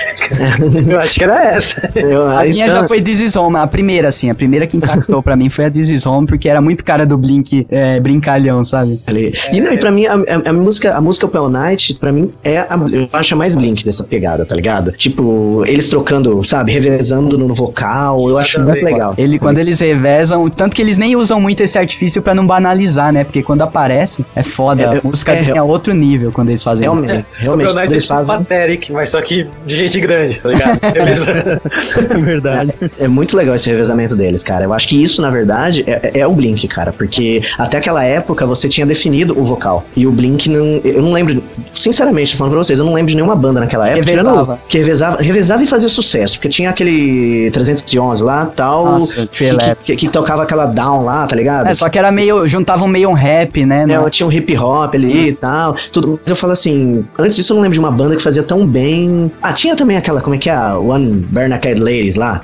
eu 0.90 1.00
acho 1.00 1.14
que 1.14 1.24
era 1.24 1.44
essa. 1.54 1.90
Eu- 2.08 2.28
A 2.28 2.44
minha 2.44 2.68
já 2.68 2.86
foi 2.86 3.00
This 3.02 3.20
Is 3.20 3.36
Home, 3.36 3.56
a 3.56 3.66
primeira, 3.66 4.08
assim, 4.08 4.30
a 4.30 4.34
primeira 4.34 4.66
que 4.66 4.76
impactou 4.76 5.22
pra 5.22 5.36
mim 5.36 5.48
foi 5.48 5.66
a 5.66 5.70
This 5.70 5.90
Is 5.90 6.06
Home, 6.06 6.26
porque 6.26 6.48
era 6.48 6.60
muito 6.60 6.84
cara 6.84 7.04
do 7.06 7.16
Blink 7.16 7.66
é, 7.70 8.00
brincalhão, 8.00 8.64
sabe? 8.64 9.00
Ali. 9.06 9.32
E, 9.52 9.60
não, 9.60 9.72
e 9.72 9.78
pra 9.78 9.90
mim, 9.90 10.06
a, 10.06 10.14
a- 10.14 10.50
a 10.50 10.52
música, 10.52 10.94
a 10.96 11.00
música 11.00 11.26
Pale 11.28 11.52
Night, 11.52 11.94
pra 11.94 12.12
mim, 12.12 12.32
é 12.44 12.58
a, 12.58 12.68
eu 12.92 13.08
acho 13.12 13.34
a 13.34 13.36
mais 13.36 13.54
Blink 13.56 13.84
dessa 13.84 14.04
pegada, 14.04 14.44
tá 14.44 14.54
ligado? 14.54 14.92
Tipo, 14.92 15.62
eles 15.66 15.88
trocando, 15.88 16.42
sabe, 16.44 16.72
revezando 16.72 17.36
no, 17.36 17.52
vocal, 17.54 18.28
eu 18.28 18.38
acho 18.38 18.60
muito 18.60 18.84
legal. 18.84 19.14
Ele, 19.18 19.38
quando 19.38 19.58
eles 19.58 19.80
revezam, 19.80 20.48
tanto 20.48 20.74
que 20.76 20.82
eles 20.82 20.96
nem 20.98 21.16
usam 21.16 21.40
muito 21.40 21.60
esse 21.62 21.78
artifício 21.78 22.22
pra 22.22 22.34
não 22.34 22.46
banalizar, 22.46 23.12
né? 23.12 23.24
Porque 23.24 23.42
quando 23.42 23.62
aparece, 23.62 24.24
é 24.36 24.42
foda. 24.42 24.82
É, 24.82 24.98
a 24.98 25.00
música 25.02 25.32
é, 25.32 25.50
é, 25.56 25.62
outro 25.62 25.92
nível 25.94 26.30
quando 26.32 26.50
eles 26.50 26.62
fazem. 26.62 26.82
Realmente, 26.84 27.26
realmente. 27.38 27.66
o 27.66 27.68
quando 27.70 27.76
Night 27.76 27.92
é 27.92 27.94
eles 27.94 28.06
fazem. 28.06 28.36
Pathetic, 28.38 28.90
mas 28.90 29.10
só 29.10 29.20
que 29.20 29.46
de 29.66 29.76
gente 29.76 30.00
grande, 30.00 30.38
tá 30.40 30.48
ligado? 30.48 30.78
Beleza. 30.92 31.60
É 31.98 32.14
verdade. 32.18 32.72
É 32.98 33.08
muito 33.08 33.36
legal 33.36 33.54
esse 33.54 33.68
revezamento 33.68 34.14
deles, 34.16 34.42
cara. 34.42 34.64
Eu 34.64 34.72
acho 34.72 34.88
que 34.88 35.02
isso, 35.02 35.20
na 35.22 35.30
verdade, 35.30 35.84
é, 35.86 36.20
é 36.20 36.26
o 36.26 36.32
Blink, 36.32 36.66
cara. 36.68 36.92
Porque 36.92 37.42
até 37.58 37.78
aquela 37.78 38.04
época 38.04 38.46
você 38.46 38.68
tinha 38.68 38.86
definido 38.86 39.38
o 39.38 39.44
vocal. 39.44 39.84
E 39.96 40.06
o 40.06 40.12
Blink 40.12 40.48
não. 40.48 40.80
Eu 40.84 41.02
não 41.02 41.12
lembro. 41.12 41.42
Sinceramente, 41.50 42.36
falando 42.36 42.52
pra 42.52 42.58
vocês, 42.64 42.78
eu 42.78 42.84
não 42.84 42.92
lembro 42.94 43.10
de 43.10 43.16
nenhuma 43.16 43.36
banda 43.36 43.60
naquela 43.60 43.88
época. 43.88 44.06
tirando 44.06 44.26
Revezava. 44.28 44.58
Que 44.68 44.78
revezava, 44.78 45.22
revezava 45.22 45.62
e 45.62 45.66
fazia 45.66 45.88
sucesso. 45.88 46.36
Porque 46.36 46.48
tinha 46.48 46.70
aquele 46.70 47.50
311 47.52 48.22
lá 48.22 48.46
tal. 48.46 48.84
Nossa, 48.84 49.26
que, 49.26 49.50
Lab. 49.50 49.76
que, 49.84 49.96
que 49.96 50.08
tocava 50.08 50.42
aquela 50.42 50.66
down 50.66 51.04
lá, 51.04 51.26
tá 51.26 51.36
ligado? 51.36 51.68
É, 51.68 51.74
só 51.74 51.88
que 51.88 51.98
era 51.98 52.10
meio. 52.10 52.46
Juntavam 52.46 52.88
meio 52.88 53.08
um 53.10 53.14
rap, 53.14 53.64
né? 53.64 53.84
É, 53.88 53.98
no- 53.98 54.10
tinha 54.10 54.26
um 54.26 54.32
hip 54.32 54.56
hop 54.56 54.94
ali 54.94 55.28
e 55.28 55.34
tal. 55.36 55.74
Tudo. 55.92 56.18
Mas 56.20 56.30
eu 56.30 56.36
falo 56.36 56.52
assim, 56.52 57.04
antes 57.18 57.36
disso 57.36 57.52
eu 57.52 57.56
não 57.56 57.62
lembro 57.62 57.74
de 57.74 57.80
uma 57.80 57.90
banda 57.90 58.16
que 58.16 58.22
fazia 58.22 58.42
tão 58.42 58.66
bem. 58.66 59.30
Ah, 59.42 59.52
tinha 59.52 59.76
também 59.76 59.96
aquela, 59.96 60.20
como 60.20 60.34
é 60.34 60.38
que 60.38 60.48
é? 60.50 60.56
One 60.74 61.12
Bernacad 61.30 61.78
Ladies 61.88 62.14
lá. 62.16 62.40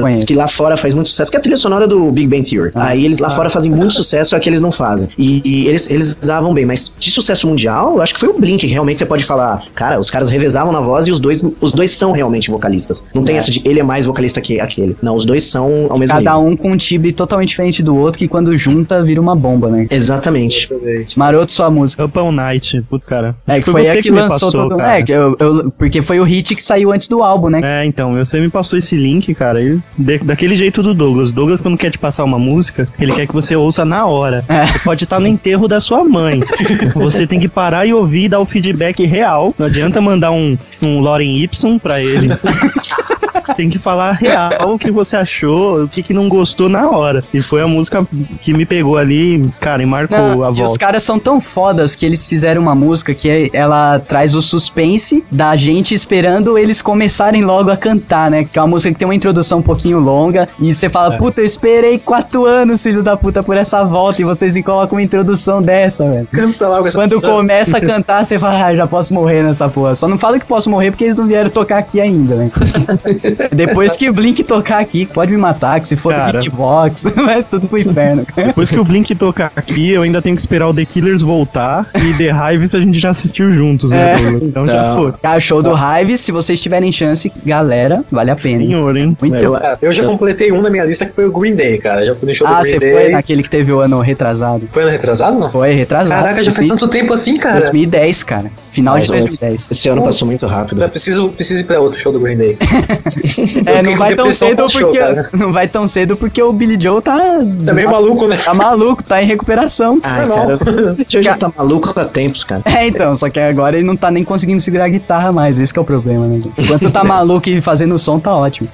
Conheço. 0.00 0.26
que 0.26 0.34
lá 0.34 0.46
fora 0.48 0.76
faz 0.76 0.92
muito 0.94 1.08
sucesso, 1.08 1.30
que 1.30 1.36
é 1.36 1.40
a 1.40 1.42
trilha 1.42 1.56
sonora 1.56 1.86
do 1.86 2.10
Big 2.10 2.26
Bang 2.28 2.48
Theory. 2.48 2.72
Ah. 2.74 2.88
Aí 2.88 3.04
eles 3.04 3.18
lá 3.18 3.30
fora 3.30 3.48
fazem 3.48 3.70
muito 3.70 3.94
sucesso, 3.94 4.30
só 4.30 4.38
que 4.38 4.48
eles 4.48 4.60
não 4.60 4.70
fazem. 4.72 5.08
E, 5.18 5.40
e 5.44 5.68
eles, 5.68 5.88
eles 5.90 6.16
usavam 6.20 6.52
bem, 6.52 6.66
mas 6.66 6.92
de 6.98 7.10
sucesso 7.10 7.46
mundial, 7.46 7.94
eu 7.96 8.02
acho 8.02 8.14
que 8.14 8.20
foi 8.20 8.28
o 8.28 8.38
Blink, 8.38 8.60
que 8.66 8.66
realmente 8.72 8.98
você 8.98 9.06
pode 9.06 9.24
falar, 9.24 9.62
cara, 9.74 9.98
os 9.98 10.10
caras 10.10 10.28
revezavam 10.30 10.72
na 10.72 10.80
voz 10.80 11.06
e 11.06 11.10
os 11.12 11.18
dois, 11.20 11.42
os 11.60 11.72
dois 11.72 11.90
são 11.92 12.12
realmente 12.12 12.50
vocalistas. 12.50 13.04
Não 13.14 13.24
tem 13.24 13.36
É. 13.36 13.38
essa 13.38 13.50
de 13.50 13.62
ele 13.64 13.80
é 13.80 13.82
mais 13.82 14.04
vocalista 14.06 14.40
que 14.40 14.60
aquele. 14.60 14.96
Não, 15.02 15.14
os 15.16 15.24
dois 15.24 15.44
são 15.44 15.86
ao 15.88 15.98
mesmo 15.98 16.14
Cada 16.16 16.34
nível. 16.34 16.52
um 16.52 16.56
com 16.56 16.72
um 16.72 16.76
timbre 16.76 17.12
totalmente 17.12 17.48
diferente 17.50 17.82
do 17.82 17.96
outro, 17.96 18.18
que 18.18 18.28
quando 18.28 18.56
junta 18.56 19.02
vira 19.02 19.20
uma 19.20 19.34
bomba, 19.34 19.68
né? 19.70 19.86
Exatamente. 19.90 20.68
Maroto, 21.16 21.52
sua 21.52 21.70
música. 21.70 22.04
Up 22.04 22.18
All 22.18 22.32
Night, 22.32 22.82
putz, 22.88 23.04
cara. 23.06 23.34
É, 23.46 23.60
que 23.60 23.70
foi, 23.70 23.84
você 23.84 23.88
a 23.90 24.02
que, 24.02 24.10
me 24.10 24.20
lançou 24.20 24.50
passou, 24.52 24.68
todo. 24.68 24.80
É, 24.80 25.02
que 25.02 25.12
eu, 25.12 25.36
eu- 25.38 25.70
porque 25.78 26.02
foi 26.02 26.20
o 26.20 26.24
hit 26.24 26.54
que 26.54 26.62
saiu 26.62 26.92
antes 26.92 27.08
do 27.08 27.22
álbum, 27.22 27.48
né? 27.48 27.60
É, 27.62 27.84
então, 27.86 28.12
você 28.12 28.40
me 28.40 28.48
passou 28.50 28.78
esse 28.84 28.96
link, 28.96 29.34
cara, 29.34 29.60
e 29.62 29.78
de- 29.98 30.24
daquele 30.24 30.54
jeito 30.56 30.82
do 30.82 30.94
Douglas. 30.94 31.32
Douglas, 31.32 31.60
quando 31.60 31.76
quer 31.78 31.90
te 31.90 31.98
passar 31.98 32.24
uma 32.24 32.38
música, 32.38 32.88
ele 32.98 33.12
quer 33.12 33.26
que 33.26 33.32
você 33.32 33.54
ouça 33.56 33.84
na 33.84 34.06
hora. 34.06 34.44
É. 34.48 34.66
Você 34.66 34.78
pode 34.80 35.04
estar 35.04 35.20
no 35.20 35.26
enterro 35.26 35.66
da 35.68 35.80
sua 35.80 36.04
mãe. 36.04 36.40
você 36.94 37.26
tem 37.26 37.40
que 37.40 37.48
parar 37.48 37.86
e 37.86 37.94
ouvir 37.94 38.24
e 38.24 38.28
dar 38.28 38.40
o 38.40 38.44
feedback 38.44 39.04
real. 39.04 39.54
Não 39.58 39.66
adianta 39.66 40.00
mandar 40.00 40.30
um, 40.30 40.56
um 40.82 41.00
Loren 41.00 41.36
Y 41.42 41.78
pra 41.78 42.00
ele. 42.02 42.28
tem 43.56 43.68
que 43.70 43.78
falar 43.78 44.12
real 44.12 44.50
o 44.72 44.78
que 44.78 44.90
você 44.90 45.16
achou, 45.16 45.84
o 45.84 45.88
que, 45.88 46.02
que 46.02 46.12
não 46.14 46.28
gostou 46.28 46.68
na 46.68 46.88
hora. 46.90 47.22
E 47.32 47.40
foi 47.40 47.62
a 47.62 47.66
música 47.66 48.06
que 48.40 48.52
me 48.52 48.64
pegou 48.66 48.96
ali, 48.98 49.42
cara, 49.60 49.82
e 49.82 49.86
marcou 49.86 50.16
Não, 50.18 50.44
a 50.44 50.48
e 50.48 50.52
os 50.52 50.58
volta. 50.58 50.78
caras 50.78 51.02
são 51.02 51.18
tão 51.18 51.40
fodas 51.40 51.94
que 51.94 52.04
eles 52.06 52.28
fizeram 52.28 52.62
uma 52.62 52.74
música 52.74 53.14
que 53.14 53.28
é- 53.28 53.50
ela 53.52 53.98
traz 53.98 54.34
o 54.34 54.42
suspense 54.42 55.24
da 55.30 55.54
gente 55.56 55.94
esperando 55.94 56.56
eles 56.58 56.80
começarem 56.82 57.42
logo 57.42 57.70
a 57.70 57.76
cantar, 57.76 58.30
né? 58.30 58.44
Que 58.44 58.58
é 58.58 58.62
uma 58.62 58.68
música 58.68 58.92
que 58.92 58.98
tem 58.98 59.06
uma 59.08 59.14
introdução 59.14 59.58
um 59.58 59.62
pouquinho 59.62 59.98
longa 59.98 60.48
e 60.60 60.72
você 60.72 60.88
fala, 60.88 61.16
puta, 61.16 61.40
eu 61.40 61.44
esperei 61.44 61.98
quatro 61.98 62.44
anos, 62.46 62.82
filho 62.82 63.02
da 63.02 63.16
puta, 63.16 63.42
por 63.42 63.56
essa 63.56 63.84
volta 63.84 64.20
e 64.22 64.24
vocês 64.24 64.54
me 64.54 64.62
colocam 64.62 64.96
uma 64.98 65.02
introdução 65.02 65.62
dessa, 65.62 66.08
velho. 66.08 66.26
Canta 66.32 66.68
logo 66.68 66.88
essa 66.88 66.98
Quando 66.98 67.20
começa 67.20 67.78
a 67.78 67.80
cantar, 67.84 68.24
você 68.24 68.38
fala, 68.38 68.66
ah, 68.66 68.74
já 68.76 68.86
posso 68.86 69.12
morrer 69.14 69.42
nessa 69.42 69.68
porra. 69.68 69.94
Só 69.94 70.08
não 70.08 70.18
fala 70.18 70.38
que 70.38 70.46
posso 70.46 70.68
morrer 70.70 70.90
porque 70.90 71.04
eles 71.04 71.16
não 71.16 71.26
vieram 71.26 71.50
tocar 71.50 71.78
aqui 71.78 72.00
ainda, 72.00 72.34
né? 72.36 72.50
Depois 73.52 73.96
que 73.96 74.08
o 74.08 74.12
Blink 74.12 74.42
tocar 74.44 74.78
aqui, 74.80 75.06
pode 75.06 75.30
me 75.32 75.38
matar, 75.38 75.80
que 75.80 75.88
se 75.88 75.96
for 75.96 76.12
Cara. 76.14 76.40
Beatbox, 76.40 77.02
vai 77.16 77.42
tudo 77.42 77.68
pro 77.68 77.78
inferno. 77.78 78.26
Depois 78.34 78.70
que 78.70 78.78
o 78.78 78.84
Blink 78.84 79.14
tocar 79.14 79.52
aqui, 79.56 79.90
eu 79.90 80.02
ainda 80.02 80.20
tenho 80.22 80.34
que 80.36 80.42
esperar 80.42 80.68
o 80.68 80.74
The 80.74 80.84
Killers 80.84 81.22
voltar 81.22 81.86
e 81.94 82.12
The 82.16 82.30
Hives 82.54 82.74
a 82.74 82.80
gente 82.80 82.98
já 82.98 83.10
assistiu 83.10 83.50
juntos, 83.52 83.90
né, 83.90 84.12
É. 84.12 84.16
Douglas? 84.18 84.42
Então 84.42 84.66
já 84.66 84.72
Então. 84.92 84.96
foi. 85.10 85.20
Cara, 85.20 85.40
show 85.40 85.62
do 85.62 85.72
Hive, 85.74 86.18
se 86.18 86.32
vocês 86.32 86.60
tiverem 86.60 86.90
chance, 86.92 87.32
galera, 87.44 88.04
vale 88.10 88.30
a 88.30 88.36
pena. 88.36 88.64
Senhor, 88.64 88.96
hein? 88.96 89.16
Muito 89.20 89.36
Eu- 89.36 89.52
Cara, 89.52 89.78
eu 89.82 89.92
já 89.92 90.04
completei 90.04 90.50
um 90.52 90.60
na 90.60 90.70
minha 90.70 90.84
lista 90.84 91.06
que 91.06 91.12
foi 91.12 91.26
o 91.26 91.32
Green 91.32 91.54
Day, 91.54 91.78
cara. 91.78 92.04
Já 92.04 92.14
fui 92.14 92.28
no 92.28 92.34
show 92.34 92.46
do 92.46 92.52
Ah, 92.52 92.60
Green 92.60 92.70
você 92.70 92.78
Day. 92.78 92.92
foi 92.92 93.08
naquele 93.10 93.42
que 93.42 93.50
teve 93.50 93.72
o 93.72 93.80
ano 93.80 94.00
retrasado? 94.00 94.68
Foi 94.72 94.82
ano 94.82 94.92
retrasado, 94.92 95.38
não? 95.38 95.50
Foi 95.50 95.72
retrasado. 95.72 96.22
Caraca, 96.22 96.42
já 96.42 96.52
faz 96.52 96.66
tanto 96.66 96.88
tempo 96.88 97.12
assim, 97.12 97.36
cara. 97.38 97.60
2010, 97.60 98.22
cara. 98.22 98.50
Final 98.72 98.94
de 98.94 99.00
Nossa, 99.00 99.12
2010. 99.12 99.70
Esse 99.70 99.88
ano 99.88 100.02
passou 100.02 100.26
muito 100.26 100.46
rápido. 100.46 100.82
Eu 100.82 100.88
preciso, 100.88 101.28
preciso 101.30 101.60
ir 101.60 101.64
pra 101.66 101.78
outro 101.80 101.98
show 102.00 102.12
do 102.12 102.18
Green 102.20 102.36
Day. 102.36 102.56
É, 103.66 103.82
não 103.82 103.96
vai 103.96 104.14
tão 104.14 104.32
cedo 104.32 104.68
show, 104.68 104.80
porque 104.82 104.98
cara. 104.98 105.28
não 105.32 105.52
vai 105.52 105.68
tão 105.68 105.86
cedo 105.86 106.16
porque 106.16 106.42
o 106.42 106.52
Billy 106.52 106.76
Joe 106.80 107.00
tá 107.00 107.18
Tá 107.64 107.72
meio 107.72 107.90
maluco, 107.90 108.26
né? 108.26 108.36
tá 108.38 108.54
maluco, 108.54 109.02
tá 109.02 109.22
em 109.22 109.26
recuperação. 109.26 110.00
Ai, 110.02 110.26
Normal. 110.26 110.58
cara, 110.58 110.96
o 111.18 111.22
já 111.22 111.36
tá 111.36 111.52
maluco 111.56 111.98
há 111.98 112.04
tempos, 112.04 112.44
cara. 112.44 112.62
É, 112.64 112.86
então, 112.86 113.14
só 113.16 113.28
que 113.30 113.38
agora 113.38 113.76
ele 113.76 113.86
não 113.86 113.96
tá 113.96 114.10
nem 114.10 114.24
conseguindo 114.24 114.60
segurar 114.60 114.86
a 114.86 114.88
guitarra 114.88 115.32
mais, 115.32 115.60
esse 115.60 115.72
que 115.72 115.78
é 115.78 115.82
o 115.82 115.84
problema, 115.84 116.26
né? 116.26 116.40
Enquanto 116.58 116.90
tá 116.90 117.04
maluco 117.04 117.48
e 117.48 117.60
fazendo 117.60 117.98
som, 117.98 118.18
tá 118.18 118.34
ótimo. 118.34 118.68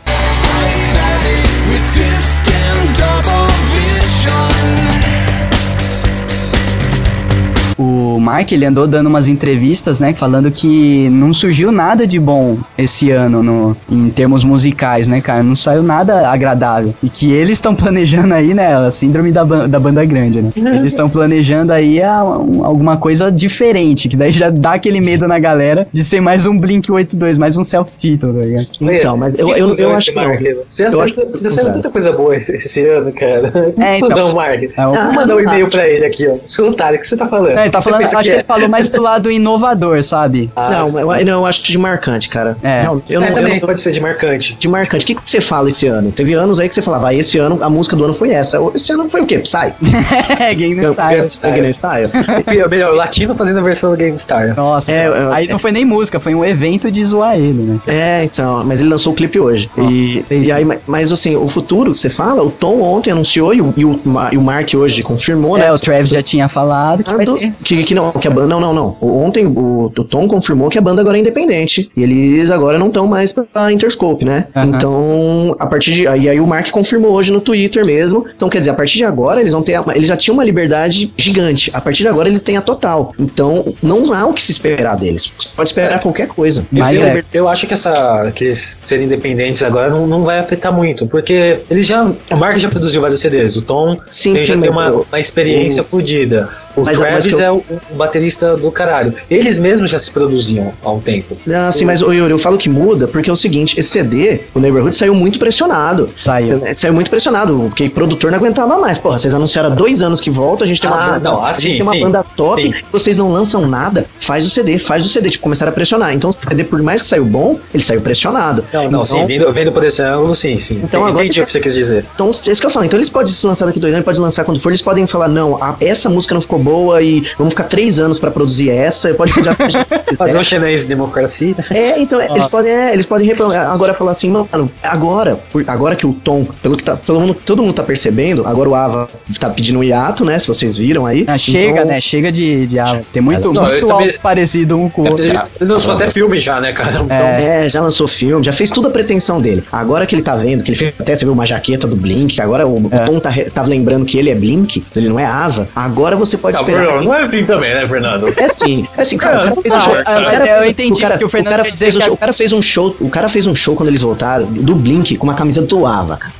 O 8.18 8.20
Mark, 8.20 8.50
ele 8.50 8.64
andou 8.64 8.86
dando 8.86 9.06
umas 9.06 9.28
entrevistas, 9.28 10.00
né, 10.00 10.12
falando 10.12 10.50
que 10.50 11.08
não 11.10 11.32
surgiu 11.32 11.70
nada 11.70 12.04
de 12.06 12.18
bom 12.18 12.58
esse 12.76 13.10
ano 13.12 13.42
no, 13.42 13.76
em 13.90 14.10
termos 14.10 14.42
musicais, 14.42 15.06
né, 15.06 15.20
cara? 15.20 15.42
Não 15.42 15.54
saiu 15.54 15.82
nada 15.84 16.28
agradável. 16.28 16.92
E 17.02 17.08
que 17.08 17.30
eles 17.32 17.58
estão 17.58 17.74
planejando 17.76 18.34
aí, 18.34 18.54
né, 18.54 18.74
a 18.76 18.90
síndrome 18.90 19.30
da, 19.30 19.44
ban- 19.44 19.68
da 19.68 19.78
banda 19.78 20.04
grande, 20.04 20.42
né? 20.42 20.50
Eles 20.78 20.86
estão 20.88 21.08
planejando 21.08 21.72
aí 21.72 22.02
a- 22.02 22.24
um- 22.24 22.64
alguma 22.64 22.96
coisa 22.96 23.30
diferente, 23.30 24.08
que 24.08 24.16
daí 24.16 24.32
já 24.32 24.50
dá 24.50 24.72
aquele 24.72 25.00
medo 25.00 25.26
na 25.28 25.38
galera 25.38 25.86
de 25.92 26.02
ser 26.02 26.20
mais 26.20 26.44
um 26.44 26.58
Blink-82, 26.58 27.38
mais 27.38 27.56
um 27.56 27.62
self-title, 27.62 28.32
tá 28.34 28.40
ligado? 28.40 28.66
Então, 28.80 29.16
mas 29.16 29.38
eu, 29.38 29.48
eu, 29.50 29.56
eu 29.58 29.68
cuzão 29.68 29.94
acho 29.94 30.12
que 30.12 30.16
não. 30.20 30.34
Você 30.68 30.86
Eu 30.86 31.00
acerta, 31.00 31.72
tanta 31.72 31.90
coisa 31.90 32.12
boa 32.12 32.34
esse, 32.36 32.54
esse 32.56 32.84
ano, 32.84 33.12
cara. 33.12 33.72
É, 33.78 33.98
então. 33.98 34.34
Mark. 34.34 34.62
É, 34.64 34.84
Vou 34.84 35.12
mandar 35.14 35.36
um 35.36 35.40
e-mail 35.40 35.68
pra 35.68 35.88
ele 35.88 36.04
aqui, 36.04 36.26
ó. 36.26 36.34
Seu 36.46 36.66
otário, 36.68 36.98
o 36.98 37.00
que 37.00 37.06
você 37.06 37.16
tá 37.16 37.26
falando? 37.28 37.54
Não, 37.54 37.62
ele 37.62 37.70
tá 37.70 37.80
Você 37.80 37.90
falando, 37.90 38.07
acho 38.16 38.28
que 38.28 38.30
é? 38.30 38.34
ele 38.38 38.44
falou 38.44 38.68
mais 38.68 38.86
pro 38.86 39.02
lado 39.02 39.30
inovador, 39.30 40.02
sabe? 40.02 40.50
Ah, 40.56 40.70
Não, 40.70 40.90
sim. 40.90 40.98
eu, 41.00 41.06
não, 41.08 41.32
eu 41.40 41.46
acho 41.46 41.62
de 41.62 41.78
marcante, 41.78 42.28
cara. 42.28 42.56
É. 42.62 42.84
Não, 42.84 43.02
eu 43.08 43.20
É, 43.20 43.24
não, 43.24 43.28
eu 43.30 43.34
também 43.34 43.52
não- 43.60 43.60
pode 43.66 43.80
ser 43.80 43.92
de 43.92 44.00
marcante. 44.00 44.56
de 44.58 44.68
marcante. 44.68 45.04
O 45.04 45.06
que, 45.06 45.14
que 45.14 45.30
você 45.30 45.40
fala 45.40 45.68
esse 45.68 45.86
ano? 45.86 46.10
Teve 46.12 46.32
anos 46.34 46.58
aí 46.60 46.68
que 46.68 46.74
você 46.74 46.82
falava, 46.82 47.08
ah, 47.08 47.14
esse 47.14 47.38
ano 47.38 47.58
a 47.62 47.68
música 47.70 47.96
do 47.96 48.04
ano 48.04 48.14
foi 48.14 48.30
essa. 48.30 48.58
Esse 48.74 48.92
ano 48.92 49.08
foi 49.10 49.20
o 49.22 49.26
quê? 49.26 49.38
Psy? 49.38 49.72
É, 50.40 50.54
Game 50.54 50.74
Style. 50.74 51.28
Gangnam 51.42 51.70
Style. 51.72 52.08
Melhor, 52.70 52.94
latino 52.94 53.34
fazendo 53.34 53.58
a 53.58 53.62
versão 53.62 53.90
do 53.90 53.96
GameStar. 53.96 54.54
Nossa, 54.56 54.92
É, 54.92 55.06
é, 55.06 55.28
aí 55.32 55.48
não 55.48 55.58
foi 55.58 55.72
nem 55.72 55.84
música, 55.84 56.20
foi 56.20 56.34
um 56.34 56.44
evento 56.44 56.90
de 56.90 57.04
zoar 57.04 57.36
ele, 57.36 57.62
né? 57.62 57.80
É, 57.86 58.24
então, 58.24 58.62
mas 58.64 58.80
ele 58.80 58.88
lançou 58.90 59.12
o 59.12 59.16
clipe 59.16 59.38
hoje. 59.40 59.68
Nossa, 59.76 59.90
e, 59.92 60.24
é 60.30 60.34
e 60.34 60.52
aí, 60.52 60.64
ma- 60.64 60.76
mas 60.86 61.10
assim, 61.12 61.34
o 61.36 61.48
futuro, 61.48 61.94
você 61.94 62.08
fala, 62.10 62.42
o 62.42 62.50
Tom 62.50 62.80
ontem 62.82 63.10
anunciou 63.10 63.52
e 63.54 63.60
o, 63.60 63.74
e 63.76 63.84
o, 63.84 64.00
e 64.32 64.36
o 64.36 64.42
Mark 64.42 64.68
hoje 64.74 65.02
confirmou, 65.02 65.56
né? 65.58 65.66
É, 65.66 65.72
o 65.72 65.78
Travis 65.78 66.10
já 66.10 66.22
tinha 66.22 66.48
falado 66.48 67.02
que 67.02 67.12
vai 67.14 67.24
do- 67.24 67.36
ter. 67.36 67.52
que, 67.64 67.82
que 67.84 67.94
não, 68.02 68.12
que 68.12 68.26
a 68.28 68.30
banda. 68.30 68.46
Não, 68.48 68.60
não, 68.60 68.72
não. 68.72 68.96
Ontem 69.00 69.46
o, 69.46 69.86
o 69.96 70.04
Tom 70.04 70.26
confirmou 70.28 70.68
que 70.68 70.78
a 70.78 70.80
banda 70.80 71.00
agora 71.00 71.16
é 71.16 71.20
independente. 71.20 71.90
E 71.96 72.02
eles 72.02 72.50
agora 72.50 72.78
não 72.78 72.88
estão 72.88 73.06
mais 73.06 73.32
pra 73.32 73.72
Interscope, 73.72 74.24
né? 74.24 74.46
Aham. 74.54 74.66
Então, 74.66 75.56
a 75.58 75.66
partir 75.66 75.92
de. 75.92 76.06
Aí, 76.08 76.28
aí 76.28 76.40
o 76.40 76.46
Mark 76.46 76.70
confirmou 76.70 77.12
hoje 77.12 77.32
no 77.32 77.40
Twitter 77.40 77.84
mesmo. 77.84 78.24
Então, 78.34 78.48
quer 78.48 78.58
dizer, 78.58 78.70
a 78.70 78.74
partir 78.74 78.98
de 78.98 79.04
agora 79.04 79.40
eles 79.40 79.52
vão 79.52 79.62
ter. 79.62 79.80
Eles 79.94 80.08
já 80.08 80.16
tinham 80.16 80.34
uma 80.34 80.44
liberdade 80.44 81.12
gigante. 81.16 81.70
A 81.74 81.80
partir 81.80 82.02
de 82.02 82.08
agora 82.08 82.28
eles 82.28 82.42
têm 82.42 82.56
a 82.56 82.62
total. 82.62 83.12
Então, 83.18 83.64
não 83.82 84.12
há 84.12 84.26
o 84.26 84.32
que 84.32 84.42
se 84.42 84.52
esperar 84.52 84.96
deles. 84.96 85.32
Você 85.38 85.48
pode 85.54 85.68
esperar 85.70 86.00
qualquer 86.00 86.28
coisa. 86.28 86.64
Mas 86.70 86.96
eu, 86.96 87.02
é. 87.02 87.22
eu 87.32 87.48
acho 87.48 87.66
que 87.66 87.74
essa 87.74 88.30
que 88.34 88.44
eles 88.44 88.58
serem 88.82 89.06
independentes 89.06 89.62
agora 89.62 89.90
não, 89.90 90.06
não 90.06 90.22
vai 90.22 90.38
afetar 90.38 90.72
muito, 90.72 91.06
porque 91.08 91.60
eles 91.70 91.86
já. 91.86 92.04
O 92.30 92.36
Mark 92.36 92.58
já 92.58 92.68
produziu 92.68 93.00
vários 93.00 93.20
CDs, 93.20 93.56
o 93.56 93.62
Tom 93.62 93.96
Sim, 94.08 94.34
tem, 94.34 94.42
sim, 94.46 94.54
já 94.54 94.60
tem 94.60 94.70
uma, 94.70 94.86
eu- 94.86 95.06
uma 95.10 95.20
experiência 95.20 95.82
fodida. 95.82 96.48
O 96.76 96.82
Mas- 96.84 96.98
mas 96.98 97.08
Travis 97.08 97.26
que 97.26 97.34
eu- 97.34 97.40
é 97.40 97.50
o, 97.50 97.64
o 97.90 97.94
baterista 97.96 98.56
do 98.56 98.70
caralho. 98.70 99.12
Eles 99.30 99.58
mesmos 99.58 99.90
já 99.90 99.98
se 99.98 100.10
produziam 100.10 100.72
há 100.84 100.90
um 100.92 101.00
tempo. 101.00 101.36
Ah, 101.52 101.72
sim, 101.72 101.84
mas 101.84 102.02
ô, 102.02 102.12
Yuri, 102.12 102.30
eu 102.30 102.38
falo 102.38 102.56
que 102.56 102.68
muda 102.68 103.08
porque 103.08 103.28
é 103.28 103.32
o 103.32 103.36
seguinte: 103.36 103.78
esse 103.78 103.90
CD, 103.90 104.40
o 104.54 104.60
Neighborhood, 104.60 104.94
saiu 104.96 105.14
muito 105.14 105.38
pressionado. 105.38 106.08
Saiu. 106.16 106.62
É, 106.64 106.74
Saiu 106.74 106.92
muito 106.94 107.10
pressionado, 107.10 107.54
porque 107.68 107.86
o 107.86 107.90
produtor 107.90 108.30
não 108.30 108.38
aguentava 108.38 108.78
mais. 108.78 108.96
Porra, 108.98 109.18
vocês 109.18 109.34
anunciaram 109.34 109.72
há 109.72 109.74
dois 109.74 110.02
anos 110.02 110.20
que 110.20 110.30
volta, 110.30 110.64
a 110.64 110.66
gente 110.66 110.80
tem 110.80 110.88
uma 110.90 110.98
Ah, 111.04 111.10
banda, 111.14 111.30
não, 111.30 111.42
ah, 111.44 111.48
a 111.48 111.52
gente 111.52 111.62
sim, 111.62 111.72
tem 111.72 111.82
uma 111.82 111.92
sim, 111.92 112.00
banda 112.02 112.24
top, 112.36 112.62
sim. 112.62 112.72
vocês 112.92 113.16
não 113.16 113.28
lançam 113.28 113.66
nada, 113.66 114.06
faz 114.20 114.46
o 114.46 114.50
CD, 114.50 114.78
faz 114.78 115.04
o 115.04 115.08
CD. 115.08 115.30
Tipo, 115.30 115.42
começaram 115.44 115.70
a 115.70 115.74
pressionar. 115.74 116.12
Então, 116.14 116.30
o 116.30 116.32
CD, 116.32 116.64
por 116.64 116.80
mais 116.82 117.02
que 117.02 117.08
saiu 117.08 117.24
bom, 117.24 117.58
ele 117.74 117.82
saiu 117.82 118.00
pressionado. 118.00 118.64
Não, 118.72 118.82
não, 118.82 118.88
então, 118.88 119.04
sim, 119.04 119.26
vendo, 119.26 119.52
vendo 119.52 119.72
por 119.72 119.82
esse 119.84 120.02
ângulo, 120.02 120.34
sim, 120.36 120.58
sim. 120.58 120.80
Então, 120.84 121.04
agora- 121.04 121.24
Entendi 121.24 121.40
o 121.40 121.44
que 121.44 121.50
você 121.52 121.60
quis 121.60 121.74
dizer. 121.74 122.04
Então, 122.14 122.28
é 122.28 122.50
isso 122.50 122.60
que 122.60 122.66
eu 122.66 122.70
falo. 122.70 122.84
Então, 122.86 122.98
eles 122.98 123.08
podem 123.10 123.32
se 123.32 123.44
lançar 123.46 123.66
daqui 123.66 123.80
dois 123.80 123.92
anos, 123.92 124.04
podem 124.04 124.20
lançar 124.20 124.44
quando 124.44 124.60
for, 124.60 124.70
eles 124.70 124.82
podem 124.82 125.06
falar, 125.06 125.28
não, 125.28 125.62
a- 125.62 125.74
essa 125.80 126.08
música 126.08 126.34
não 126.34 126.40
ficou 126.40 126.57
boa 126.58 127.00
e 127.02 127.22
vamos 127.38 127.52
ficar 127.52 127.64
três 127.64 127.98
anos 127.98 128.18
pra 128.18 128.30
produzir 128.30 128.70
essa, 128.70 129.12
pode 129.14 129.32
fazer 129.32 129.50
a 129.50 129.56
Fazer 130.16 130.38
um 130.38 130.42
chinês 130.44 130.82
de 130.82 130.86
democracia. 130.88 131.54
É, 131.70 131.98
então, 132.00 132.20
é, 132.20 132.28
eles 132.30 132.46
podem, 132.46 132.72
é, 132.72 132.92
eles 132.92 133.06
podem 133.06 133.30
agora 133.70 133.94
falar 133.94 134.10
assim, 134.12 134.30
mano, 134.30 134.70
agora, 134.82 135.36
por- 135.52 135.64
agora 135.66 135.94
que 135.96 136.06
o 136.06 136.12
Tom, 136.12 136.44
pelo 136.62 136.76
que 136.76 136.82
tá, 136.84 136.96
pelo 136.96 137.20
mundo, 137.20 137.34
todo 137.34 137.62
mundo 137.62 137.74
tá 137.74 137.82
percebendo, 137.82 138.46
agora 138.46 138.68
o 138.68 138.74
Ava 138.74 139.08
tá 139.38 139.50
pedindo 139.50 139.78
um 139.78 139.84
hiato, 139.84 140.24
né, 140.24 140.38
se 140.38 140.46
vocês 140.48 140.76
viram 140.76 141.06
aí. 141.06 141.24
Ah, 141.26 141.38
chega, 141.38 141.78
Então, 141.80 141.86
né? 141.86 142.00
Chega 142.00 142.32
de, 142.32 142.66
de 142.66 142.78
ah, 142.78 143.00
tem 143.12 143.22
muito, 143.22 143.52
Não, 143.52 143.62
muito 143.64 143.86
também- 143.86 144.14
parecido 144.22 144.76
um 144.76 144.88
com 144.88 145.02
o 145.02 145.08
outro. 145.10 145.24
Ele 145.24 145.38
ele 145.60 145.70
lançou 145.72 145.94
até 145.94 146.10
filme 146.10 146.40
já, 146.40 146.60
né, 146.60 146.72
cara? 146.72 147.00
Então, 147.00 147.06
É, 147.10 147.68
já 147.68 147.80
lançou 147.80 148.08
filme, 148.08 148.44
já 148.44 148.52
fez 148.52 148.70
tudo 148.70 148.88
a 148.88 148.90
pretensão 148.90 149.40
dele. 149.40 149.62
Agora 149.70 150.06
que 150.06 150.14
ele 150.14 150.22
tá 150.22 150.34
vendo, 150.36 150.64
que 150.64 150.70
ele 150.70 150.76
fez 150.78 150.94
até, 150.98 151.14
você 151.14 151.24
viu 151.24 151.32
uma 151.34 151.46
jaqueta 151.46 151.86
do 151.86 151.96
Blink, 151.96 152.40
agora 152.40 152.66
o, 152.66 152.76
o 152.86 152.90
Tom 153.06 153.20
tá, 153.20 153.30
tá 153.52 153.62
lembrando 153.62 154.04
que 154.04 154.18
ele 154.18 154.30
é 154.30 154.34
Blink, 154.34 154.82
ele 154.96 155.08
não 155.08 155.18
é 155.18 155.24
Ava, 155.26 155.68
agora 155.76 156.16
você 156.16 156.36
pode 156.36 156.47
Não, 156.52 156.60
esperar. 156.60 156.86
Bruno, 156.86 157.04
não 157.04 157.14
é 157.14 157.22
assim 157.22 157.44
também, 157.44 157.74
né, 157.74 157.86
Fernando? 157.86 158.28
É 158.28 158.48
sim, 158.48 158.86
é 158.96 159.02
assim, 159.02 159.16
cara, 159.16 159.38
o 159.38 159.42
cara 159.48 159.62
fez 159.62 159.72
um 159.72 159.76
Não, 159.76 159.84
show. 159.84 159.94
ah, 159.94 160.00
o 160.00 160.04
cara 160.04 160.20
mas 160.22 160.40
eu 160.48 160.64
entendi 160.66 161.02
cara- 161.02 161.18
que 161.18 161.24
o 161.24 161.28
Fernando 161.28 161.50
cara 161.52 161.62
quer 161.64 161.70
dizer 161.72 161.84
fez 161.86 161.96
um 161.96 161.98
que 162.00 162.04
show- 162.06 162.14
O 162.14 162.18
cara 162.18 162.32
fez 162.32 162.52
um 162.52 162.62
show, 162.62 162.96
o 163.00 163.10
cara 163.10 163.28
fez 163.28 163.46
um 163.46 163.54
show 163.54 163.74
quando 163.74 163.88
eles 163.88 164.02
voltaram, 164.02 164.46
do 164.46 164.74
Blink, 164.74 165.16
com 165.16 165.24
uma 165.26 165.34
camisa 165.34 165.62
do 165.62 165.86
Ava, 165.86 166.16
cara. 166.16 166.34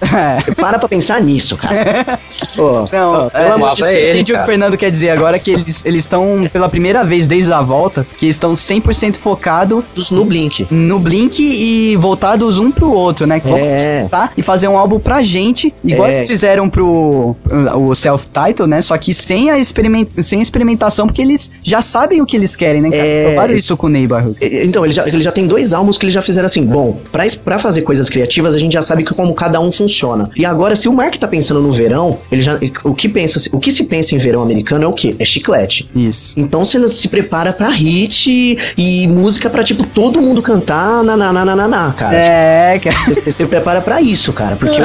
É. 0.47 0.55
Para 0.55 0.79
pra 0.79 0.89
pensar 0.89 1.21
nisso, 1.21 1.57
cara. 1.57 2.19
Ô, 2.57 2.63
Não, 2.81 2.85
pelo 2.87 3.31
é, 3.35 3.71
Ava 3.71 3.91
é 3.91 4.01
ele, 4.01 4.11
entendi 4.21 4.23
o 4.23 4.25
que 4.25 4.31
o 4.33 4.35
cara. 4.35 4.47
Fernando 4.47 4.77
quer 4.77 4.91
dizer 4.91 5.11
agora 5.11 5.39
que 5.39 5.51
eles 5.53 5.85
estão 5.85 6.49
pela 6.53 6.69
primeira 6.69 7.05
vez 7.05 7.27
desde 7.27 7.53
a 7.53 7.61
volta 7.61 8.07
que 8.19 8.27
estão 8.27 8.53
100% 8.55 9.17
focados 9.17 9.85
no 10.11 10.25
Blink. 10.25 10.67
no 10.71 10.99
Blink 10.99 11.41
e 11.43 11.97
voltados 11.97 12.59
um 12.59 12.71
pro 12.71 12.91
outro, 12.91 13.27
né? 13.27 13.41
Que 13.41 13.49
vão 13.49 13.59
É. 13.59 13.75
apresentar 13.81 14.33
e 14.37 14.43
fazer 14.43 14.69
um 14.69 14.77
álbum 14.79 14.99
pra 14.99 15.23
gente, 15.23 15.73
igual 15.85 16.09
É. 16.09 16.13
eles 16.13 16.27
fizeram 16.27 16.69
pro 16.69 17.37
o 17.75 17.95
self-title, 17.95 18.67
né? 18.67 18.81
Só 18.81 18.97
que 18.97 19.13
sem 19.15 19.51
a, 19.51 19.59
experiment, 20.03 20.23
sem 20.23 20.41
experimentação, 20.41 21.07
porque 21.07 21.23
eles 21.23 21.51
já 21.63 21.81
sabem 21.81 22.21
o 22.21 22.27
que 22.27 22.37
eles 22.37 22.55
querem, 22.57 22.81
né, 22.83 22.91
cara? 22.91 23.05
Eles 23.05 23.17
É. 23.17 23.25
provaram 23.25 23.55
isso 23.57 23.77
com 23.77 23.87
o 23.87 23.91
Neighborhood. 23.91 24.37
Então, 24.41 24.85
ele 24.85 24.93
já, 24.93 25.07
ele 25.07 25.21
já 25.21 25.33
tem 25.33 25.47
dois 25.47 25.73
álbuns 25.73 25.99
que 25.99 26.05
eles 26.05 26.15
já 26.15 26.23
fizeram 26.23 26.47
assim, 26.47 26.65
bom, 26.65 27.01
pra, 27.11 27.25
pra 27.45 27.59
fazer 27.59 27.83
coisas 27.83 28.09
criativas, 28.09 28.55
a 28.55 28.59
gente 28.59 28.73
já 28.73 28.83
sabe 28.83 29.05
que 29.05 29.15
como 29.15 29.35
cada 29.35 29.61
um 29.61 29.71
funciona. 29.73 30.31
E 30.37 30.45
agora, 30.45 30.75
se 30.77 30.89
o 30.89 30.93
Mark 30.93 31.17
tá 31.17 31.27
pensando 31.29 31.61
no 31.61 31.73
verão, 31.73 32.19
ele 32.31 32.43
já. 32.43 32.59
O 32.85 32.95
que, 32.95 33.09
pensa, 33.09 33.41
o 33.53 33.59
que 33.59 33.71
se 33.73 33.85
pensa 33.85 34.15
em 34.15 34.19
verão 34.19 34.43
americano 34.43 34.85
é 34.85 34.89
o 34.89 34.93
quê? 34.93 35.15
É 35.19 35.25
chiclete. 35.25 35.89
Isso. 35.95 36.39
Então 36.39 36.65
você 36.65 36.89
se 36.89 37.09
prepara 37.09 37.53
pra 37.53 37.69
hit 37.69 38.59
e 38.77 39.09
música 39.09 39.49
pra, 39.51 39.63
tipo, 39.65 39.85
todo 39.85 40.21
mundo 40.21 40.43
cantar 40.43 41.03
na 41.03 41.17
na 41.17 41.33
na 41.33 41.45
na 41.45 41.57
na, 41.57 41.69
na, 41.69 41.93
cara. 41.93 42.17
É, 42.17 42.79
cara. 42.79 42.97
Você 43.05 43.15
você 43.15 43.33
se 43.33 43.47
prepara 43.47 43.81
pra 43.81 44.01
isso, 44.01 44.33
cara, 44.33 44.57
porque 44.57 44.79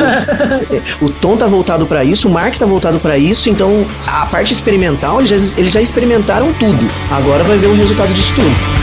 o, 1.02 1.06
o 1.06 1.10
Tom 1.10 1.38
tá 1.38 1.45
voltado 1.48 1.85
pra 1.85 2.03
isso, 2.03 2.27
o 2.27 2.31
Mark 2.31 2.56
tá 2.57 2.65
voltado 2.65 2.99
pra 2.99 3.18
isso, 3.18 3.49
então 3.49 3.85
a 4.06 4.26
parte 4.26 4.53
experimental, 4.53 5.03
eles 5.20 5.30
já, 5.30 5.36
eles 5.58 5.72
já 5.72 5.82
experimentaram 5.82 6.52
tudo. 6.54 6.90
Agora 7.12 7.44
vai 7.44 7.58
ver 7.58 7.68
o 7.68 7.76
resultado 7.76 8.14
disso 8.14 8.34
tudo. 8.36 8.82